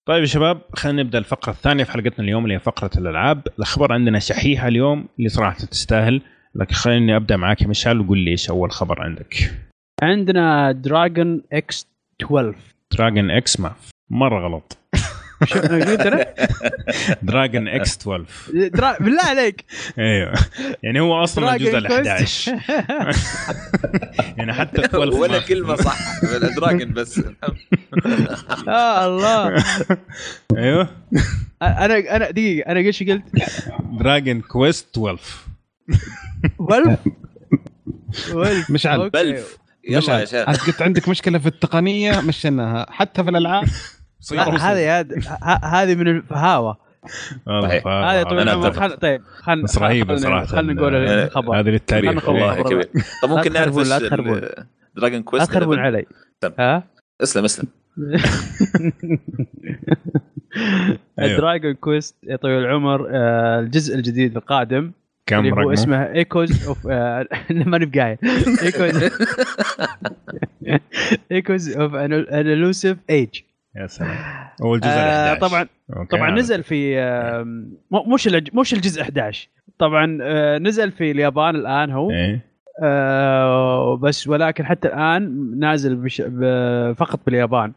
[0.10, 3.48] طيب يا شباب خلينا نبدأ الفقرة الثانية في حلقتنا اليوم اللي هي فقرة الألعاب.
[3.58, 6.22] الأخبار عندنا شحيحة اليوم اللي صراحة تستاهل.
[6.56, 9.52] لكن خليني أبدأ معاك يا مشعل وقول لي إيش أول خبر عندك.
[10.04, 11.88] عندنا دراجون إكس
[12.22, 12.56] 12
[12.92, 13.74] دراجون إكس ما
[14.10, 14.78] مرة غلط.
[15.46, 16.26] شو أنا قلت أنا؟
[17.22, 18.98] Dragon إكس 12 درا...
[19.00, 19.66] بالله عليك.
[20.00, 20.34] أيوه
[20.84, 22.50] يعني هو أصلا الجزء ال Dragon Quest.
[22.50, 22.60] 11
[24.38, 25.98] يعني حتى 12 ولا كلمة صح.
[26.56, 27.18] Dragon بس.
[28.68, 29.64] يا الله.
[30.58, 30.90] أيوه.
[31.62, 32.72] أنا أنا دقيقة.
[32.72, 33.24] أنا إيش قلت؟
[34.00, 35.20] Dragon Quest 12
[36.60, 37.00] ولف
[38.34, 39.00] ولف مشعل.
[39.00, 39.10] أوكي.
[39.10, 39.58] بلف
[39.90, 40.50] يلا يا شيخ.
[40.50, 42.86] أنت قلت عندك مشكلة في التقنية مشيناها.
[42.90, 43.68] حتى في الألعاب.
[44.60, 45.06] هذه
[45.64, 46.78] هذه من الفهاوه
[47.48, 47.84] والله صحيح.
[47.84, 48.04] فاهم.
[48.04, 48.80] هذه طويل أنا العمر أتفق.
[48.80, 48.98] خل...
[48.98, 49.64] طيب خل...
[49.64, 50.46] بس رهيبة خلنا- صراحة.
[50.46, 52.46] خلينا نقول الخبر هذه للتاريخ خلنا.
[52.46, 52.64] والله.
[52.64, 52.90] كبير
[53.24, 54.42] طب ممكن لا نعرف لا تخربون.
[54.96, 56.06] Dragon لا Quest تخربون علي.
[56.60, 56.84] ها
[57.24, 57.68] اسلم اسلم
[61.20, 61.38] أيوه.
[61.38, 64.92] دراجون كويست يا طويل العمر آه، الجزء الجديد القادم
[65.26, 66.86] كم اللي هو رقمه؟ اسمه ايكوز اوف
[67.50, 68.18] ماني بقايل
[68.64, 69.10] ايكوز
[71.32, 73.30] ايكوز اوف ان الوسيف ايج
[73.76, 74.18] يا سلام.
[74.66, 75.66] الجزء ال 11 طبعا
[75.98, 76.32] أوكي، طبعا.
[76.32, 76.96] نزل في
[77.92, 82.12] م- مش مش الجزء 11 طبعا آه، نزل في اليابان الآن هو.
[82.12, 82.46] إيه.
[82.84, 86.22] آه، بس ولكن حتى الآن نازل بش
[86.98, 87.74] فقط باليابان.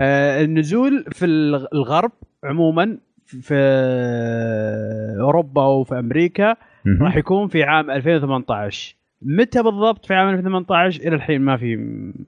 [0.00, 2.12] آه، النزول في الغ- الغرب
[2.44, 3.54] عموما في
[5.20, 6.56] أوروبا وفي أمريكا.
[7.00, 11.66] راح يكون في عام 2018 متى بالضبط في عام 2018 إلى الحين ما في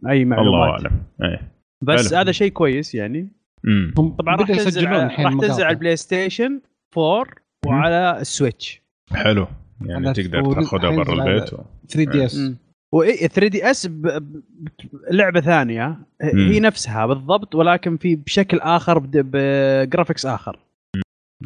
[0.08, 0.70] أي الله معلومات.
[0.70, 1.02] أعلم.
[1.22, 1.52] إيه.
[1.82, 2.14] بس.
[2.14, 3.28] هذا شيء كويس يعني
[3.64, 3.94] مم.
[3.98, 5.64] هم طبعا راح تنزل راح تنزل.
[5.64, 6.60] على ال PlayStation
[6.98, 7.24] 4
[7.66, 9.46] وعلى ال Switch حلو
[9.86, 11.58] يعني تقدر تاخذها برا البيت و...
[11.88, 12.56] 3 DS مم.
[12.94, 13.90] و 3 DS
[15.10, 20.58] لعبة ثانية هي نفسها بالضبط ولكن في بشكل آخر بد- ب graphics آخر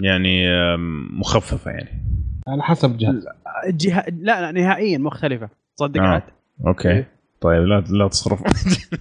[0.00, 0.46] يعني
[1.18, 2.02] مخففة يعني
[2.48, 3.26] على حسب الجهاز
[3.68, 5.48] جهة لا لا نهائيا مختلفة
[5.80, 6.06] صدق آه.
[6.06, 6.22] عاد
[6.66, 7.08] أوكي إيه.
[7.46, 8.42] طيب لا لا تصرف.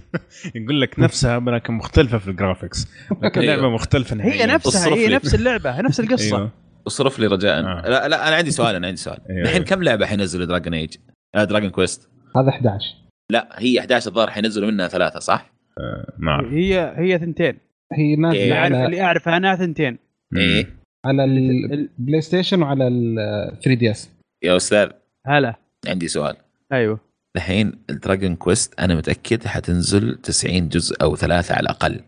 [0.54, 2.88] يقول لك نفسها لكن مختلفة في ال graphics
[3.22, 3.54] لكن أيوه.
[3.54, 4.46] لعبة مختلفة هي نهائياً.
[4.46, 5.08] نفسها اصرف هي.
[5.14, 6.36] نفس اللعبة نفس القصة.
[6.36, 6.50] أيوه.
[6.86, 7.58] اصرف لي رجاء.
[7.60, 7.88] آه.
[7.88, 9.18] لا لا أنا عندي سؤال أنا عندي سؤال.
[9.30, 9.42] أيوه.
[9.42, 10.94] الحين كم لعبة حينزلوا Dragon Age؟
[11.34, 12.84] آه Dragon Quest هذا 11
[13.32, 17.58] لا هي 11 الظاهر حينزلوا منها ثلاثة صح؟ آه، ما اعرف هي هي ثنتين.
[17.92, 19.98] هي اللي نازلة اعرف على اللي أعرفها أنا ثنتين.
[20.36, 20.66] إيه.
[21.06, 23.14] على ال- البلاي ستيشن وعلى ال
[23.62, 24.10] 3 DS
[24.44, 24.88] يا أستاذ
[25.26, 25.54] هلا.
[25.88, 26.36] عندي سؤال.
[26.72, 27.00] أيوه.
[27.36, 32.00] الحين ال Dragon Quest أنا متأكد حتنزل 90 جزء أو ثلاثة على الأقل.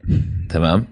[0.48, 0.86] تمام؟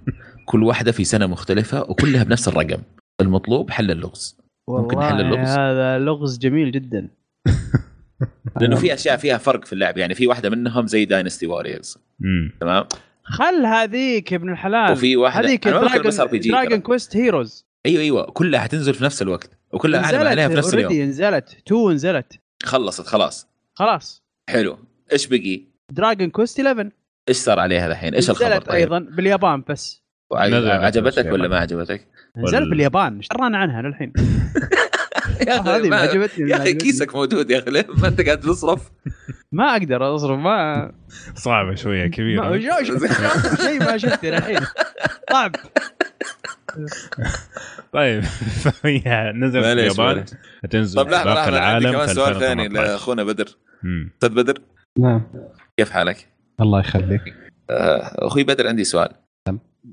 [0.46, 2.82] كل واحدة في سنة مختلفة وكلها بنفس الرقم.
[3.20, 4.38] المطلوب حل اللغز.
[4.68, 5.48] ممكن نحل والله اللغز.
[5.48, 7.08] هذا لغز جميل جدا.
[8.60, 9.98] لأنه في أشياء فيها فرق في اللعب.
[9.98, 12.52] يعني في واحدة منهم زي Dynasty Warriors مم.
[12.60, 12.84] تمام؟
[13.22, 14.92] خل هذيك يا ابن الحلال.
[14.92, 15.48] وفي واحدة.
[15.48, 16.80] هذيك دراجون دراجون.
[16.80, 18.24] كويست هيروز أيوه أيوه.
[18.24, 19.50] كلها حتنزل في نفس الوقت.
[19.72, 20.92] وكلها أعلن عليها في نفس اليوم.
[20.92, 21.56] نزلت.
[21.66, 22.40] 2 نزلت.
[22.62, 23.48] خلصت خلاص.
[23.74, 24.25] خلاص.
[24.50, 24.78] حلو
[25.12, 26.90] إيش بقي؟ Dragon Quest 11
[27.28, 31.48] إيش صار عليها الحين؟ إيش الخبر نزلت طيب؟ أيضا باليابان بس عجبتك ولا.
[31.48, 32.06] ما عجبتك؟
[32.36, 34.12] نزلت باليابان إيش عنها للحين
[35.48, 36.74] يا هذه ما عجبتني يا أخي.
[36.74, 38.90] كيسك موجود يا أخي ليه ما أنت قاعد تصرف؟
[39.52, 40.92] ما أقدر أصرف ما
[41.34, 42.58] صعبة شوية ما كبيره
[43.62, 44.60] شيء ما شفته للحين
[45.32, 45.56] صعب
[47.92, 48.22] طيب
[48.82, 50.24] فهي نزلت في اليابان.
[50.64, 52.92] هتنزل طب لحظة لحظة عندي كمان سؤال ثاني 2018.
[52.92, 53.48] لأخونا بدر.
[54.14, 54.58] أستاذ بدر؟
[54.98, 55.22] نعم.
[55.76, 56.28] كيف حالك؟
[56.60, 57.34] الله يخليك.
[57.70, 59.08] آه، أخوي بدر عندي سؤال.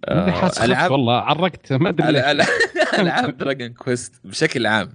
[0.10, 2.10] حاسس خفت العاب والله عرقت ما أدري
[2.99, 4.93] العاب دراجون كويست بشكل عام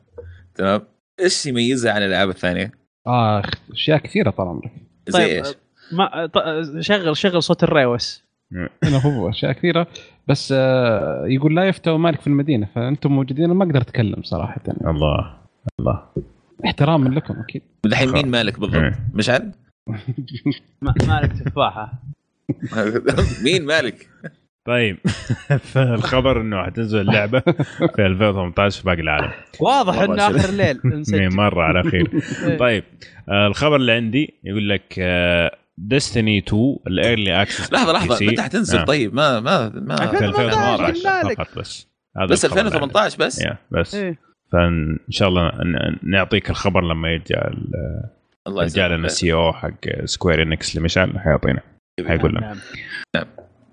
[0.59, 0.81] تمام.
[1.21, 2.73] إيش يميزها عن الألعاب الثانية؟
[3.07, 4.73] اخ أشياء كثيرة طال عمرك.
[5.09, 5.55] زي طيب إيش؟
[5.93, 8.25] ما ط- شغل شغل صوت الريوس.
[8.85, 9.87] هنا هو أشياء كثيرة.
[10.29, 14.61] بس آه، يقول لا يفتى مالك في المدينة فأنتم موجودين ما أقدر أتكلم صراحة.
[14.87, 15.39] الله
[15.81, 16.03] الله.
[16.65, 17.63] احتراما لكم أكيد.
[17.87, 19.53] الحين مين مالك بالضبط؟ مشعل؟
[20.83, 21.93] ما- مالك تفاحة.
[23.45, 24.09] مين مالك؟
[24.69, 24.99] طيب.
[25.73, 27.41] فالخبر إنه حتنزل اللعبة
[27.97, 29.31] في 2018 في باقي العالم.
[29.61, 30.81] واضح إنه؟ آخر الليل
[31.15, 32.11] إيه، مرة على خير.
[32.59, 32.85] طيب
[33.29, 35.01] آه الخبر اللي عندي يقول لك
[35.79, 38.27] Destiny 2 ال early access لحظة لحظة.
[38.27, 41.89] متى حتنزل؟ طيب ما ما ما في 2018 2018 مالك؟ فقط بس.
[42.17, 43.95] هذا بس الخبر اللي 2018 بس؟ بس.
[43.95, 44.19] إيه.
[44.53, 47.71] فإن شاء الله ن- نعطيك الخبر لما يرجع ال-
[48.47, 49.05] الله يرجع لنا يسلمك.
[49.11, 51.61] ال CEO حق Square Enix اللي مشعل حيعطينا.
[52.09, 52.57] حيقول لنا.
[53.17, 53.27] نعم.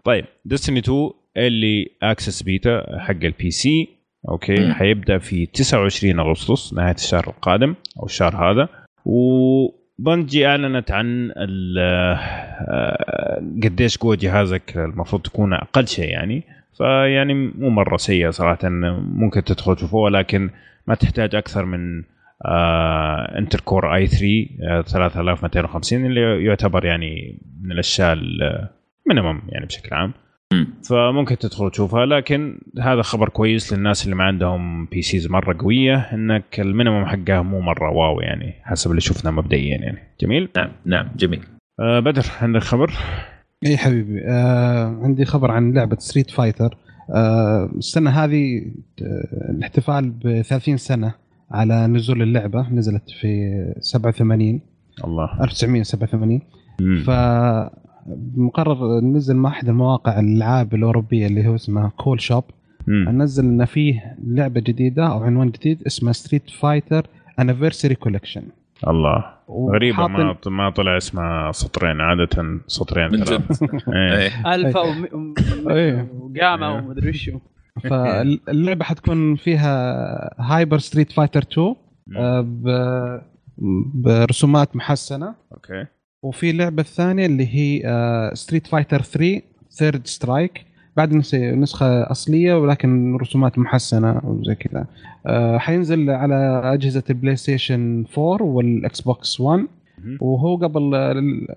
[0.06, 3.90] طيب Destiny 2 ال early access beta حق ال PC
[4.30, 4.74] أوكي مم.
[4.74, 8.70] حيبدأ في 29 أغسطس نهاية الشهر القادم أو الشهر هذا
[9.06, 11.32] و Bungie أعلنت عن
[11.78, 12.20] آه،
[13.64, 16.44] قديش قوه جهازك المفروض تكون أقل شيء يعني
[16.78, 20.50] فيعني مو مرة سيئة صراحة ممكن تدخل تشوفوه ولكن
[20.88, 22.04] ما تحتاج أكثر من
[22.46, 24.26] آه Intel Core i3
[24.64, 28.18] آه 3250 اللي يعتبر يعني من الأشياء
[29.08, 30.14] ال minimum يعني بشكل عام.
[30.54, 30.68] مم.
[30.90, 36.60] فممكن تدخل تشوفها لكن هذا خبر كويس للناس اللي ما عندهم PCs مرة قوية إنك
[36.60, 39.98] ال minimum حقها مو مرة wow يعني حسب اللي شفناه مبدئيا يعني.
[40.22, 41.44] جميل؟ نعم نعم جميل.
[41.80, 42.92] آه بدر عندك خبر؟
[43.66, 46.78] إي حبيبي آه عندي خبر عن لعبة Street Fighter
[47.16, 48.62] آه السنة هذه
[49.02, 51.14] آه الاحتفال ب 30 سنة
[51.52, 54.62] على نزول اللعبة نزلت في 87
[55.06, 55.44] الله.
[55.44, 56.42] 1987
[56.82, 57.04] مم.
[58.06, 62.44] فمقرر نزل مع أحد المواقع الألعاب الأوروبية اللي هو اسمها Coolshop
[62.88, 63.22] مم.
[63.22, 67.08] نزل ان فيه لعبة جديدة أو عنوان جديد اسمه Street Fighter
[67.40, 68.44] Anniversary Collection
[68.88, 69.26] الله.
[69.50, 73.64] غريبة ما ما طلع اسمها سطرين عادة سطرين من ثلاث.
[73.64, 73.82] جد.
[74.48, 74.82] الفا
[75.76, 76.08] إيه.
[76.78, 77.40] ومدري وشو
[77.84, 81.76] فاللعبة حتكون فيها Hyper Street Fighter 2
[82.16, 83.22] آه، ب-
[83.94, 85.36] برسومات محسنة.
[85.54, 85.86] أوكي.
[86.26, 87.82] وفي اللعبه الثانية اللي هي
[88.34, 90.66] Street Fighter 3 Third Strike
[90.98, 94.86] بعد نس- نسخة أصلية ولكن رسومات محسنة وزي كذا
[95.28, 99.60] آه، حينزل على أجهزة ال PlayStation 4 وال Xbox 1
[100.04, 100.18] مهم.
[100.22, 101.48] وهو قبل ال-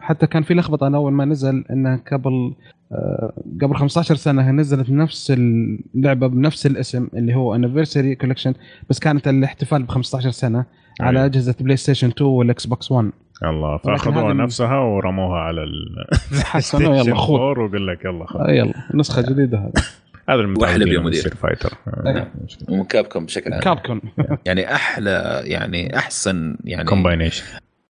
[0.00, 2.54] حتى كان في لخبطة أنا أول ما نزل إنه قبل
[2.92, 8.54] آه، قبل 15 سنة نزلت نفس اللعبة بنفس الاسم اللي هو Anniversary Collection
[8.90, 10.64] بس كانت الاحتفال ب 15 سنة
[11.00, 11.26] على أيوة.
[11.26, 13.10] أجهزة PlayStation 2 وال Xbox 1
[13.44, 16.06] الله فأخذوها نفسها ورموها على ال
[16.44, 17.32] حسنوا يلا خذ.
[17.32, 18.40] وقول لك يلا خذ.
[18.40, 19.72] آه، يلا نسخة جديدة هذا
[20.28, 21.34] هذا المتعودين يا مدير.
[21.34, 21.70] فايتر
[22.06, 22.30] أيوة.
[22.68, 23.60] ومن كابكم بشكل عام.
[23.60, 24.00] كابكون
[24.46, 27.44] يعني أحلى يعني أحسن يعني كومباينيشن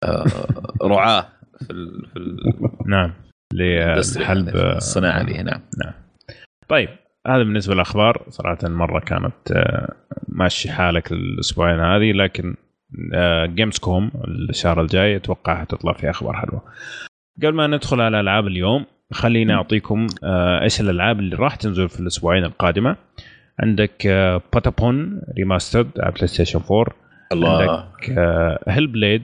[0.03, 0.25] آه،
[0.83, 1.27] رعاة
[1.65, 3.13] في ال في ال- نعم
[3.53, 5.61] للحلب يعني الصناعة دي نعم.
[6.67, 6.89] طيب
[7.27, 8.25] هذا بالنسبة للأخبار.
[8.29, 9.93] صراحة مرة كانت آه،
[10.27, 12.55] ماشي حالك الأسبوعين هذه لكن
[13.45, 14.11] جيمز كوم
[14.49, 16.61] الشهر الجاي أتوقع حتطلع فيه أخبار حلوة.
[17.37, 21.99] قبل ما ندخل على ألعاب اليوم خليني أعطيكم آه، إيش الألعاب اللي راح تنزل في
[21.99, 22.95] الأسبوعين القادمة.
[23.59, 24.07] عندك
[24.53, 26.85] Patapon Remastered على PlayStation 4
[27.31, 27.71] الله.
[27.71, 28.19] عندك
[28.67, 29.23] Hellblade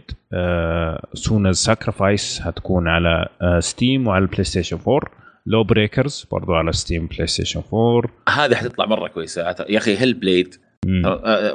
[1.14, 3.28] Senua's Sacrifice هتكون على
[3.60, 5.02] Steam وعلى ال PlayStation 4
[5.46, 9.42] LawBreakers برضو على Steam PlayStation 4 هذه حتطلع مرة كويسة.
[9.70, 10.56] يا أخي Hellblade.
[10.56, 10.67] آه،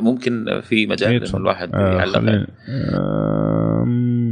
[0.00, 1.36] ممكن في مجال إنه.
[1.36, 2.18] الواحد آه، يعلق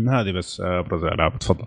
[0.09, 1.39] هذه بس أبرز الألعاب.
[1.39, 1.65] تفضل.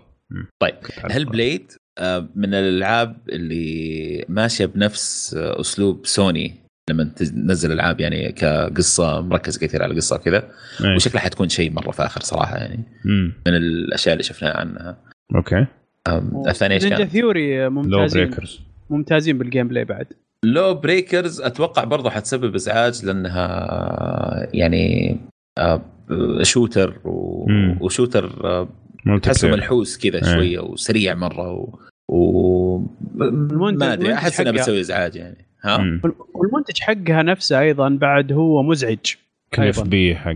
[0.60, 0.74] طيب
[1.10, 6.54] Hellblade آه، من الألعاب اللي ماشية بنفس آه، أسلوب سوني
[6.90, 10.50] لما تنزل ألعاب يعني كقصة مركز كثير على القصة وكذا؟
[10.84, 10.94] إيه.
[10.96, 12.84] وشكلها حتكون شيء مرة فاخر صراحة يعني.
[13.04, 13.32] مم.
[13.46, 14.96] من الأشياء اللي شفناها عنها.
[15.34, 15.66] أوكي.
[16.48, 18.30] الثانية إيش كانت؟ ثيوري لو ممتازين.
[18.90, 20.06] ممتازين بال gameplay بعد.
[20.44, 25.16] LawBreakers أتوقع برضه حتسبب إزعاج لأنها يعني
[25.58, 25.82] آه،
[26.42, 27.46] shooter و...
[27.80, 28.68] و shooter آه،
[29.22, 29.60] تحسه player.
[29.62, 30.34] ملحوس كذا إيه.
[30.34, 31.78] شوية وسريع مرة و,
[32.08, 32.78] و...
[33.20, 34.60] المنتج- ما أدري أحس إنها حقها.
[34.62, 36.00] بتسوي إزعاج يعني ها مم.
[36.34, 38.98] والمنتج حقها نفسه أيضا بعد هو مزعج
[39.54, 39.80] Cliff.
[39.82, 40.32] B حق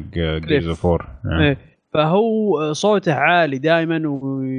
[0.49, 1.59] Gears of War إيه.
[1.94, 4.03] فهو صوته عالي دائما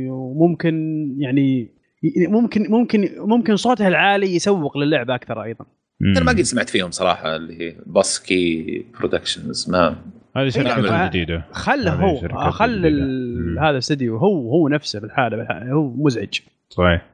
[0.10, 0.76] وممكن
[1.20, 1.72] يعني
[2.04, 5.66] ممكن ممكن ممكن صوته العالي يسوق للعبة أكثر أيضا.
[6.02, 9.96] أنا ما قد سمعت فيهم صراحة اللي هي Boss Key Productions ما
[10.36, 11.10] هذه شركة إيه.
[11.10, 11.46] جديدة.
[11.52, 13.62] خل هذه هو خل جديدة.
[13.62, 15.72] هذا الاستديو هو هو نفسه بالحالة بالحالة.
[15.72, 16.40] هو مزعج.
[16.70, 17.06] صحيح.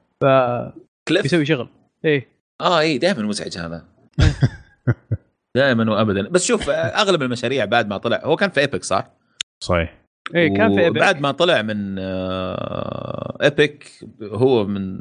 [1.08, 1.68] Cliff فبيسوي شغل.
[2.06, 2.28] إيه.
[2.62, 3.86] آه اي دائما مزعج هذا.
[5.56, 6.30] دائما وابدا.
[6.30, 9.12] بس شوف أغلب المشاريع بعد ما طلع هو كان في Epic صح؟
[9.60, 10.05] صحيح.
[10.36, 11.00] إيه كان في Epic.
[11.00, 13.86] بعد ما طلع من آه، Epic
[14.24, 15.00] هو من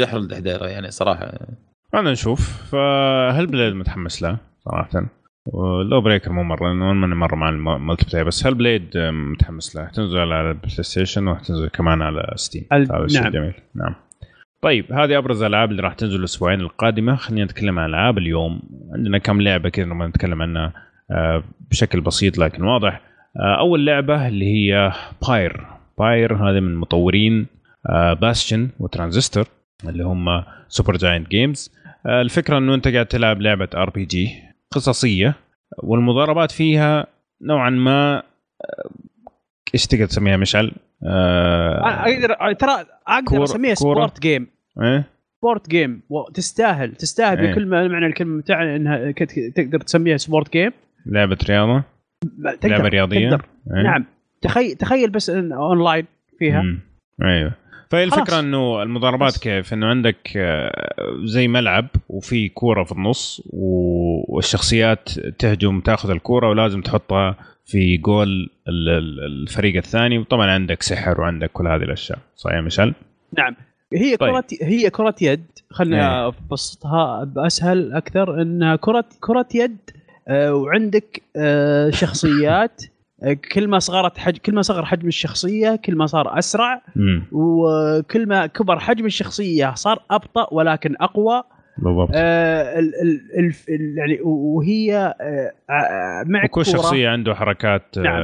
[0.00, 1.32] جحر الدحديره يعني صراحة.
[1.94, 2.62] أنا نشوف.
[2.72, 5.06] ف Hellblade متحمس له صراحة.
[5.90, 8.90] LawBreaker مو مرة لأنه ماني مرة مع ال multiplayer بس Hellblade
[9.32, 9.84] متحمس له.
[9.84, 13.32] تنزل على ال PlayStation وتنزل كمان على Steam ال- هذا شيء نعم.
[13.32, 13.54] جميل.
[13.74, 13.94] نعم.
[14.62, 17.16] طيب هذه أبرز الالعاب اللي راح تنزل الأسبوعين القادمة.
[17.16, 18.62] خلينا نتكلم عن ألعاب اليوم.
[18.94, 20.72] عندنا كم لعبة كذا نبغى نتكلم عنها
[21.10, 22.94] آه، بشكل بسيط لكن واضح.
[22.94, 23.07] آه،
[23.40, 24.92] أول لعبة اللي هي
[25.28, 25.66] Pyre
[25.98, 27.46] Pyre هذه من مطورين
[28.20, 29.44] Bastion و Transistor
[29.88, 31.72] اللي هم Supergiant Games
[32.06, 34.28] الفكرة إنه أنت قاعد تلعب لعبة RPG
[34.70, 35.34] قصصية
[35.82, 37.06] والمضاربات فيها
[37.42, 38.90] نوعا ما آه،
[39.74, 40.72] إيش تقدر تسميها مشعل؟
[41.06, 43.74] آه، أقدر ترى أقدر أسميها.
[43.74, 44.46] sport game
[44.82, 45.04] إيه؟
[45.38, 47.52] sport game وتستاهل تستاهل إيه.
[47.52, 49.12] بكل معنى الكلمة بتاعنا إنها
[49.54, 50.72] تقدر تسميها sport game
[51.06, 51.84] لعبة رياضة.
[52.60, 53.44] تقدر لعبة رياضية تقدر.
[53.76, 54.04] إيه؟ نعم
[54.42, 56.06] تخيل تخيل بس اونلاين
[56.38, 56.80] فيها مم.
[57.22, 57.52] أيوه
[57.90, 58.40] فهي الفكرة.
[58.40, 59.38] إنه المضاربات بس.
[59.38, 60.92] كيف إنه عندك آه،
[61.24, 68.28] زي ملعب وفي كورة في النص والشخصيات تهجم تاخذ الكورة ولازم تحطها في جول
[68.68, 72.94] ال- ال- الفريق الثاني وطبعا عندك سحر وعندك كل هذه الأشياء صحيح مشعل؟
[73.38, 73.56] نعم
[73.94, 74.30] هي طيب.
[74.30, 76.26] كرة هي كرة يد خلنا إيه.
[76.28, 79.76] أبسطها بأسهل أكثر إنها كرة كرة يد
[80.30, 82.82] وعندك آه، شخصيات.
[83.22, 86.82] آه، كل ما صغرت حج كل ما صغر حجم الشخصية كل ما صار أسرع.
[87.32, 91.42] وكل ما كبر حجم الشخصية صار أبطأ ولكن أقوى.
[91.82, 92.10] بالضبط.
[92.14, 98.22] آه، ال ال ال يعني وهي آه، آه، معك وكل كورة شخصية عنده حركات نعم.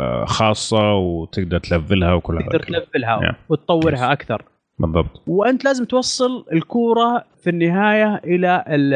[0.00, 2.58] آه، خاصة وتقدر تلفلها وكل تقدر.
[2.62, 3.34] تلفلها نعم.
[3.48, 4.42] وتطورها أكثر.
[4.80, 5.22] بالضبط.
[5.26, 8.94] وأنت لازم توصل الكورة في النهاية إلى ال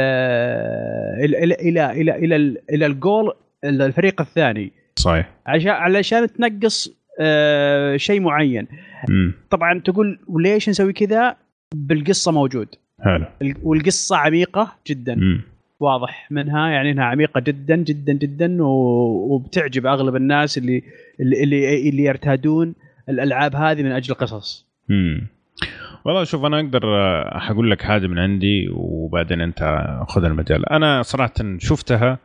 [1.25, 3.33] إلى إلى إلى إلى إلى, ال- إلى الجول
[3.65, 4.73] الفريق الثاني.
[4.97, 5.31] صحيح.
[5.47, 8.67] عشان علشان تنقص آه، شيء معين.
[9.11, 11.37] امم طبعا تقول وليش نسوي كذا؟
[11.75, 12.69] بالقصة موجود.
[13.05, 13.25] حلو.
[13.43, 15.13] ال- والقصة عميقة جدا.
[15.13, 15.41] امم
[15.81, 20.83] واضح منها يعني إنها عميقة جدا جدا جدا وبتعجب أغلب الناس اللي
[21.21, 22.75] اللي اللي, اللي يرتادون
[23.09, 24.67] الألعاب هذه من أجل القصص.
[24.91, 25.27] امم
[26.05, 30.69] والله شوف أنا أقدر آه، حقول لك حاجة من عندي وبعدين أنت خذ المجال.
[30.69, 32.19] أنا صراحة شفتها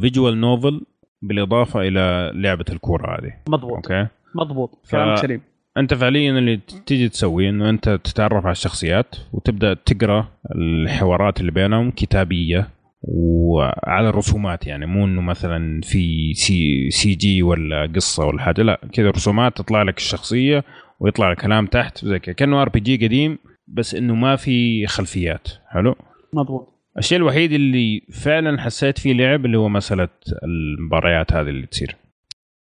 [0.00, 0.80] visual novel
[1.22, 3.32] بالإضافة إلى لعبة الكورة هذه.
[3.48, 3.72] مضبوط.
[3.72, 4.70] أوكي؟ مضبوط.
[4.84, 5.40] ف- كلامك سليم.
[5.76, 11.90] أنت فعليا اللي تيجي تسويه إنه أنت تتعرف على الشخصيات وتبدأ تقرأ الحوارات اللي بينهم
[11.90, 12.68] كتابية
[13.02, 14.66] وعلى الرسومات.
[14.66, 19.82] يعني مو إنه مثلا في C CG ولا قصة ولا حاجة لا كذا رسومات تطلع
[19.82, 20.64] لك الشخصية
[21.00, 22.34] ويطلع لك كلام تحت زي كذا.
[22.34, 25.48] كأنه RPG قديم بس إنه ما في خلفيات.
[25.68, 25.94] حلو؟
[26.32, 26.68] مضبوط.
[26.98, 30.08] الشيء الوحيد اللي فعلا حسيت فيه لعب اللي هو مسألة
[30.44, 31.96] المباريات هذه اللي تصير.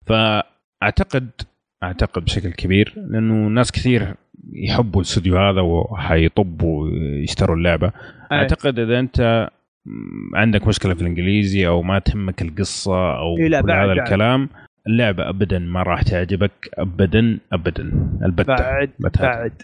[0.06, 1.30] فأعتقد
[1.84, 4.14] أعتقد بشكل كبير لأنه ناس كثير
[4.54, 6.90] يحبوا الاستوديو هذا وحيطبوا
[7.24, 7.88] يشتروا اللعبة.
[7.88, 8.38] أي.
[8.38, 9.50] أعتقد إذا أنت
[10.36, 13.98] عندك مشكلة في الإنجليزي أو ما تهمك القصة أو إيه لا، كل بعد- هذا بعد.
[14.08, 14.50] الكلام
[14.88, 16.70] اللعبة ابدا ما راح تعجبك.
[16.74, 17.84] ابدا ابدا.
[18.26, 18.90] البتة بعد.
[19.20, 19.62] بعد.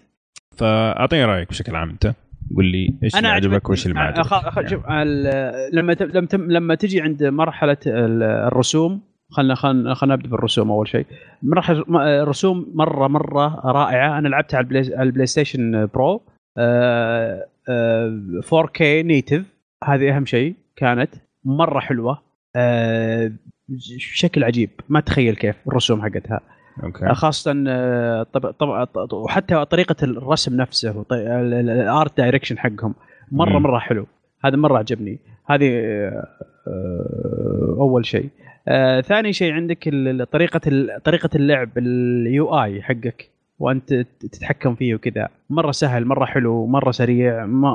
[0.57, 2.13] فأعطيني رأيك بشكل عام أنت.
[2.55, 3.69] قول لي إيش اللي عجبك.
[3.69, 7.77] وإيش اللي ما عجبك أخ- شوف ال- لما ت- لما تم- لما تجي عند مرحلة
[7.87, 9.01] ال- الرسوم
[9.31, 11.05] خلنا خلنا خلنا نبدأ بالرسوم أول شيء.
[11.43, 14.17] مرح الرسوم مره مرة رائعة.
[14.17, 16.21] أنا لعبتها على البلاي, على البلاي ستيشن برو.
[16.57, 19.43] آه، آه، 4K native
[19.83, 21.09] هذه أهم شيء كانت.
[21.45, 22.21] مرة حلوة.
[22.55, 23.31] آه،
[23.69, 24.69] بشكل عجيب.
[24.89, 26.39] ما تخيل كيف الرسوم حقتها.
[26.83, 27.13] أوكي.
[27.13, 32.95] خاصة آه، طب طب وحتى طريقة الرسم نفسه ال art direction حقهم
[33.31, 33.59] مرة.
[33.59, 34.07] مرة حلو.
[34.45, 35.19] هذا مرة عجبني.
[35.45, 36.27] هذه آه،
[36.67, 38.29] آه، أول شيء.
[38.67, 39.89] آه، ثاني شيء عندك
[40.31, 40.59] طريقة
[41.03, 43.29] طريقة اللعب ال UI حقك.
[43.59, 45.27] وأنت تتحكم فيه وكذا.
[45.49, 47.69] مرة سهل مرة حلو مرة سريع ما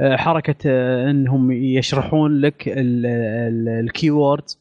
[0.00, 2.64] آه، حركة آه، إنهم يشرحون لك
[3.68, 4.60] الكيوردز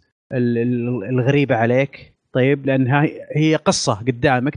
[1.09, 2.13] الغريبة عليك.
[2.33, 4.55] طيب لانها هي قصة قدامك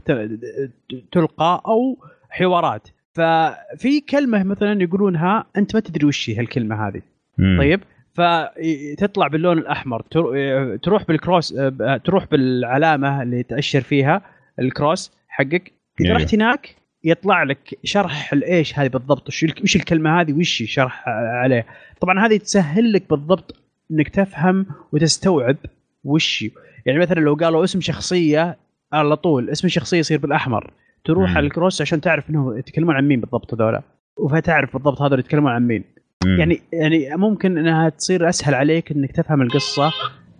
[1.11, 1.97] تلقى أو
[2.29, 2.87] حوارات.
[3.13, 7.01] ففي كلمة مثلا يقولونها أنت ما تدري وش هي الكلمة هذه.
[7.37, 7.57] مم.
[7.59, 7.79] طيب
[8.13, 11.55] فتطلع باللون الأحمر تر- تروح بالكروس
[12.03, 14.21] تروح بالعلامة اللي تأشر فيها
[14.59, 15.71] الكروس حقك
[16.01, 16.17] اذا أيوه.
[16.17, 21.65] رحت هناك يطلع لك شرح الإيش هذه بالضبط وش وش الكلمة هذه وش شرح عليه
[22.01, 23.55] طبعا هذه تسهل لك بالضبط
[23.91, 25.57] إنك تفهم وتستوعب
[26.03, 26.45] وش
[26.85, 28.57] يعني مثلا لو قالوا اسم شخصية
[28.93, 30.71] على طول اسم الشخصيه يصير بالأحمر
[31.05, 31.37] تروح مم.
[31.37, 33.81] على الكروس عشان تعرف إنه يتكلمون عن مين بالضبط هذولا
[34.17, 35.83] وفتعرف بالضبط هذول يتكلمون عن مين
[36.25, 36.39] مم.
[36.39, 39.91] يعني يعني ممكن إنها تصير أسهل عليك إنك تفهم القصة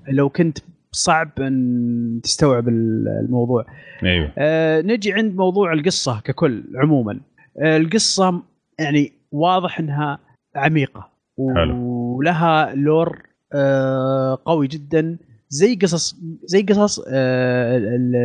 [0.07, 0.57] لو كنت
[1.03, 3.65] صعب أن تستوعب الموضوع.
[4.03, 4.31] أيوه.
[4.37, 7.19] آه نجي عند موضوع القصة ككل عموما.
[7.61, 8.41] آه القصة
[8.79, 10.19] يعني واضح إنها
[10.55, 13.21] عميقة ولها لور
[13.53, 15.17] آه قوي جدا.
[15.49, 18.15] زي قصص زي قصص آه ال-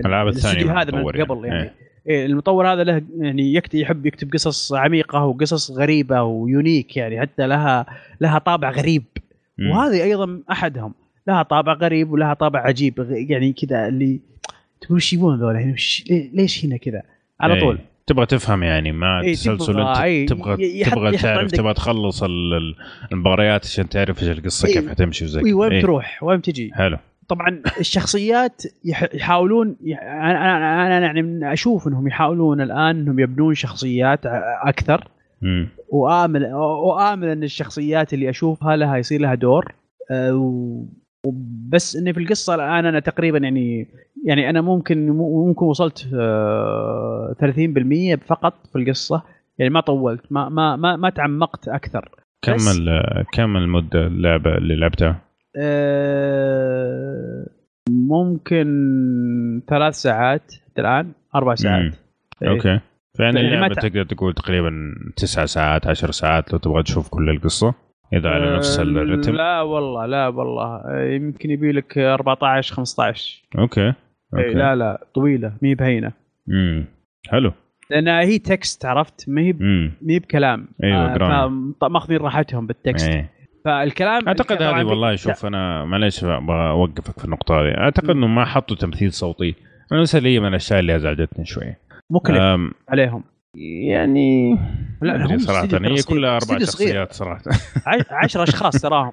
[0.00, 1.62] الألعاب الثانية هذا من المطور قبل يعني.
[1.62, 1.72] إيه.
[2.08, 7.46] إيه المطور هذا له يعني يكتب يحب يكتب قصص عميقة وقصص غريبة ويونيك يعني حتى
[7.46, 7.86] لها
[8.20, 9.04] لها طابع غريب.
[9.72, 10.94] وهذه أيضا أحدهم.
[11.26, 14.20] لها طابع غريب ولها طابع عجيب يعني كذا اللي
[14.80, 15.76] تقول إيش يبون ذولا يعني
[16.34, 17.02] ليش هنا كذا
[17.40, 17.60] على.
[17.60, 21.74] طول تبغى تفهم يعني ما تسلسل تبغى- أنت إيه، تبغى يحط- تبغى يحط تعرف تبغى
[21.74, 22.74] تخلص ال- ال-
[23.12, 24.68] المباريات عشان تعرف إيش القصة.
[24.68, 25.54] كيف حتمشي وزي كذا.
[25.54, 25.82] وين.
[25.82, 26.96] تروح وين تجي حلو
[27.28, 33.18] طبعا الشخصيات يح- يحاولون يح- أنا أنا أنا يعني من- أشوف إنهم يحاولون الآن إنهم
[33.20, 34.20] يبنون شخصيات
[34.64, 35.08] أكثر
[35.42, 35.68] مم.
[35.88, 39.74] وامل وآمل إن الشخصيات اللي أشوفها لها يصير لها دور
[40.10, 40.84] أه، و-
[41.68, 43.88] بس إني في القصة الآن أنا تقريبا يعني
[44.24, 49.22] يعني أنا ممكن ممكن وصلت أه، 30% فقط في القصة
[49.58, 52.08] يعني ما طولت ما ما ما, ما تعمقت أكثر
[52.42, 52.56] كم
[53.32, 55.20] كم المدة اللعبة اللي لعبتها؟
[55.56, 57.46] أه،
[57.90, 58.66] ممكن
[59.68, 61.92] ثلاث ساعات حتى الآن أربع ساعات مم.
[62.42, 62.48] إيه.
[62.48, 62.80] أوكي
[63.16, 64.70] فيعني يعني اللعبة تقدر تقول تقريبا
[65.16, 67.74] تسع ساعات عشر ساعات لو تبغى تشوف كل القصة
[68.12, 69.32] إذا على نفس أه، الرتم.
[69.32, 70.76] لا والله لا والله.
[70.76, 73.94] أه، يمكن يبي لك 14 15 أوكي إيه
[74.34, 74.54] أوكي.
[74.54, 76.12] لا لا طويلة مي بهينة.
[76.48, 76.84] امم
[77.28, 77.52] حلو.
[77.90, 79.52] لانها هي text عرفت؟ ما هي
[80.02, 80.68] ما هي بكلام.
[80.84, 81.74] أيوة، جرام.
[81.82, 83.30] ماخذين راحتهم بال text إيه.
[83.64, 87.78] فالكلام أعتقد هذه والله شوف أنا معليش أبغى اوقفك في النقطة هذه.
[87.78, 89.54] أعتقد إنه ما حطوا تمثيل صوتي.
[89.92, 91.74] أنا هي من الأشياء اللي أزعجتني شوي.
[92.10, 93.24] مكلف عليهم.
[93.56, 94.58] يعني
[95.02, 96.58] لا هم صراحة هي كلها أربع.
[96.58, 97.42] شخصيات صراحة.
[98.22, 99.12] 10 أشخاص تراهم.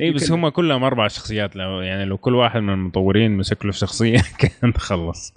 [0.00, 1.56] اي بس هم كلهم أربع شخصيات.
[1.56, 4.18] لو يعني لو كل واحد من المطورين مسك له شخصية
[4.60, 5.34] كان خلص.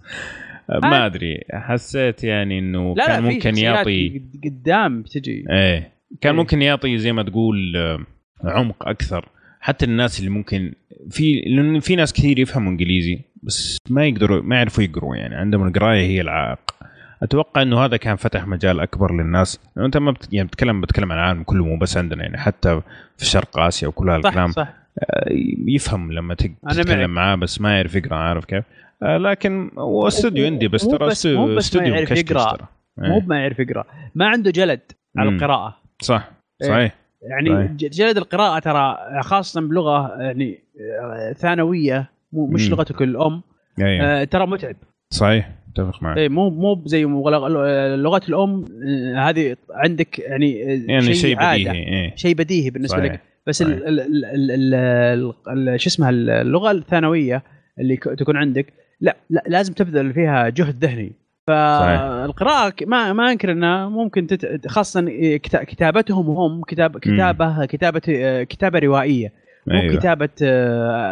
[0.84, 1.06] ما.
[1.06, 5.46] أدري حسيت يعني إنه لا كان لا في ممكن يعطي قد- قدام تجي.
[5.52, 6.40] إيه كان إيه.
[6.42, 8.00] ممكن يعطي زي ما تقول آه،
[8.44, 9.30] عمق أكثر.
[9.62, 10.74] حتى الناس اللي ممكن
[11.10, 15.16] في لأن في ناس كثير يفهموا إنجليزي بس ما يقدروا ما يعرفوا يقروا.
[15.16, 16.60] يعني عندهم القراية هي العائق.
[17.24, 20.34] أتوقع إنه هذا كان فتح مجال أكبر للناس لأنه أنت ما بت...
[20.34, 22.82] يعني بتكلم بتكلم عن العالم كله مو بس عندنا يعني حتى
[23.18, 25.26] في شرق آسيا وكل هالكلام صح صح آه،
[25.68, 26.34] يفهم لما.
[26.34, 28.64] تتكلم معاه بس ما يعرف يقرأ عارف كيف
[29.04, 32.10] آه، لكن هو استوديو عندي بس ترى بس- مو بس ما استوديو يعرف.
[32.24, 32.58] ترى
[32.98, 33.22] مو إيه.
[33.22, 33.84] بما يعرف يقرأ
[34.16, 34.80] ما عنده جلد
[35.18, 35.30] على.
[35.30, 36.68] القراءة صح إيه.
[36.68, 37.72] صحيح يعني صحيح.
[37.72, 40.64] جلد القراءة ترى خاصة بلغة يعني
[41.02, 42.70] آه، ثانوية مش.
[42.70, 43.42] لغتك الأم
[43.82, 44.76] آه، ترى متعب
[45.14, 46.18] صحيح اتفق معك.
[46.18, 51.36] اي مو مو زي لغه الأم آه، هذه عندك يعني آه، يعني شيء.
[51.36, 52.16] بديهي إيه.
[52.16, 53.14] شيء بديهي بالنسبة صحيح.
[53.14, 53.64] لك بس
[55.76, 57.43] شو اسمها اللغة الثانوية
[57.80, 61.12] اللي تكون عندك لا, لا لازم تبذل فيها جهد ذهني.
[61.47, 64.68] فالقراءة ما ما أنكر إنها ممكن تت...
[64.68, 65.01] خاصة
[65.38, 69.34] كتا- كتابتهم هم كتاب كتابة كتابة آه، كتابة روائية
[69.68, 69.95] مو أيوه.
[69.95, 70.30] كتابة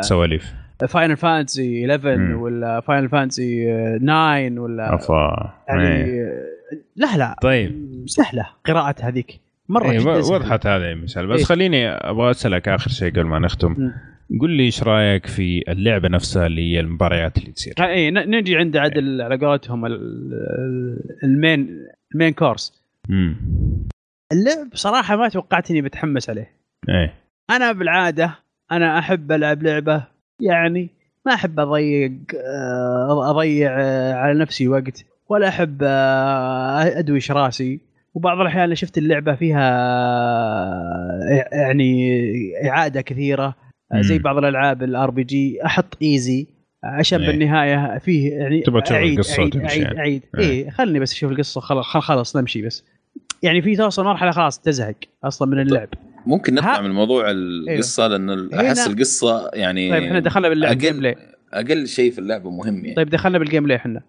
[0.01, 0.53] سواليف.
[0.86, 2.41] فاينل فانتسي 11 مم.
[2.41, 3.65] ولا فاينل فانتسي
[3.99, 6.23] 9 ولا افا يعني إيه.
[6.28, 6.43] آه،
[6.95, 7.36] لا لا.
[7.41, 8.03] طيب.
[8.05, 9.39] سهلة قراءة هذيك.
[9.69, 10.36] جدا سهلة.
[10.36, 11.45] وضحت هذه المثال بس إيه.
[11.45, 13.75] خليني أبغى أسألك آخر شيء قبل ما نختم.
[13.78, 13.93] مم.
[14.41, 18.55] قل لي إيش رأيك في اللعبة نفسها اللي هي المباريات اللي تصير؟ اي ن- نجي
[18.57, 23.36] عند عدل على قولتهم ال- ال- المين المين كورس امم
[24.32, 26.51] اللعب بصراحه ما توقعت اني بتحمس عليه.
[26.89, 27.13] إيه.
[27.49, 28.36] أنا بالعادة
[28.71, 30.03] أنا أحب ألعب لعبة
[30.39, 30.89] يعني
[31.25, 37.79] ما أحب أضيق آه، أضيع آه، على نفسي وقت ولا أحب آه، ادوش راسي
[38.13, 39.69] وبعض الأحيان شفت اللعبة فيها
[41.51, 42.21] يعني
[42.69, 43.55] إعادة كثيرة
[43.95, 44.19] زي.
[44.19, 46.47] بعض الألعاب ال RPG أحط easy
[46.83, 47.27] عشان إيه.
[47.27, 49.99] بالنهايه فيه يعني تبغى تشوف أعيد وتمشي أعيد, يعني.
[49.99, 50.23] أعيد.
[50.39, 50.49] إيه.
[50.49, 52.83] إيه خلني بس أشوف القصة خلاص خلاص نمشي بس
[53.43, 55.89] يعني في توصل مرحلة خلاص تزهق أصلا من اللعب
[56.28, 60.73] ممكن نطلع ها- من موضوع القصة لأنه أحس هنا- القصة يعني طيب إحنا دخلنا باللعب
[60.73, 61.15] أقل- gameplay
[61.53, 62.93] أقل شيء في اللعبة مهم يعني.
[62.95, 64.01] طيب دخلنا بال gameplay إحنا.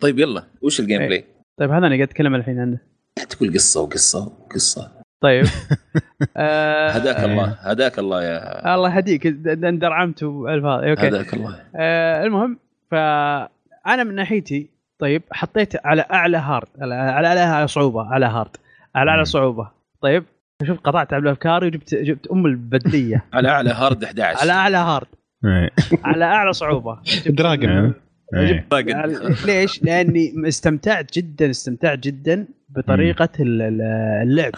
[0.00, 0.44] طيب يلا.
[0.62, 1.06] وش ال game إيه.
[1.06, 1.24] play؟
[1.58, 2.78] طيب هذا أنا قاعد أتكلم الحين عنه.
[3.18, 4.90] لا تقول قصة وقصة وقصة.
[5.20, 5.44] طيب.
[6.36, 10.84] آه هداك الله هداك الله يا الله يهديك اندرعمت وألفاظ.
[10.84, 11.08] أوكي.
[11.08, 11.60] هداك الله.
[11.76, 12.58] آه المهم
[12.90, 18.56] فأنا من ناحيتي طيب حطيت على أعلى هارد على على اعلى صعوبة على هارد
[18.94, 19.24] على اعلى.
[19.24, 19.70] صعوبة.
[20.00, 20.24] طيب
[20.64, 23.24] شوف قطعت على افكاري وجبت جبت أم البدلية.
[23.34, 25.06] على أعلى هارد 11 على أعلى هارد.
[25.44, 25.70] إيه.
[26.04, 26.98] على أعلى صعوبة.
[27.26, 27.94] دراجون.
[28.34, 28.66] إيه.
[28.72, 29.36] إيه.
[29.46, 33.82] ليش؟ لأني استمتعت جدا استمتعت جدا بطريقة ال- ال-
[34.22, 34.52] اللعب.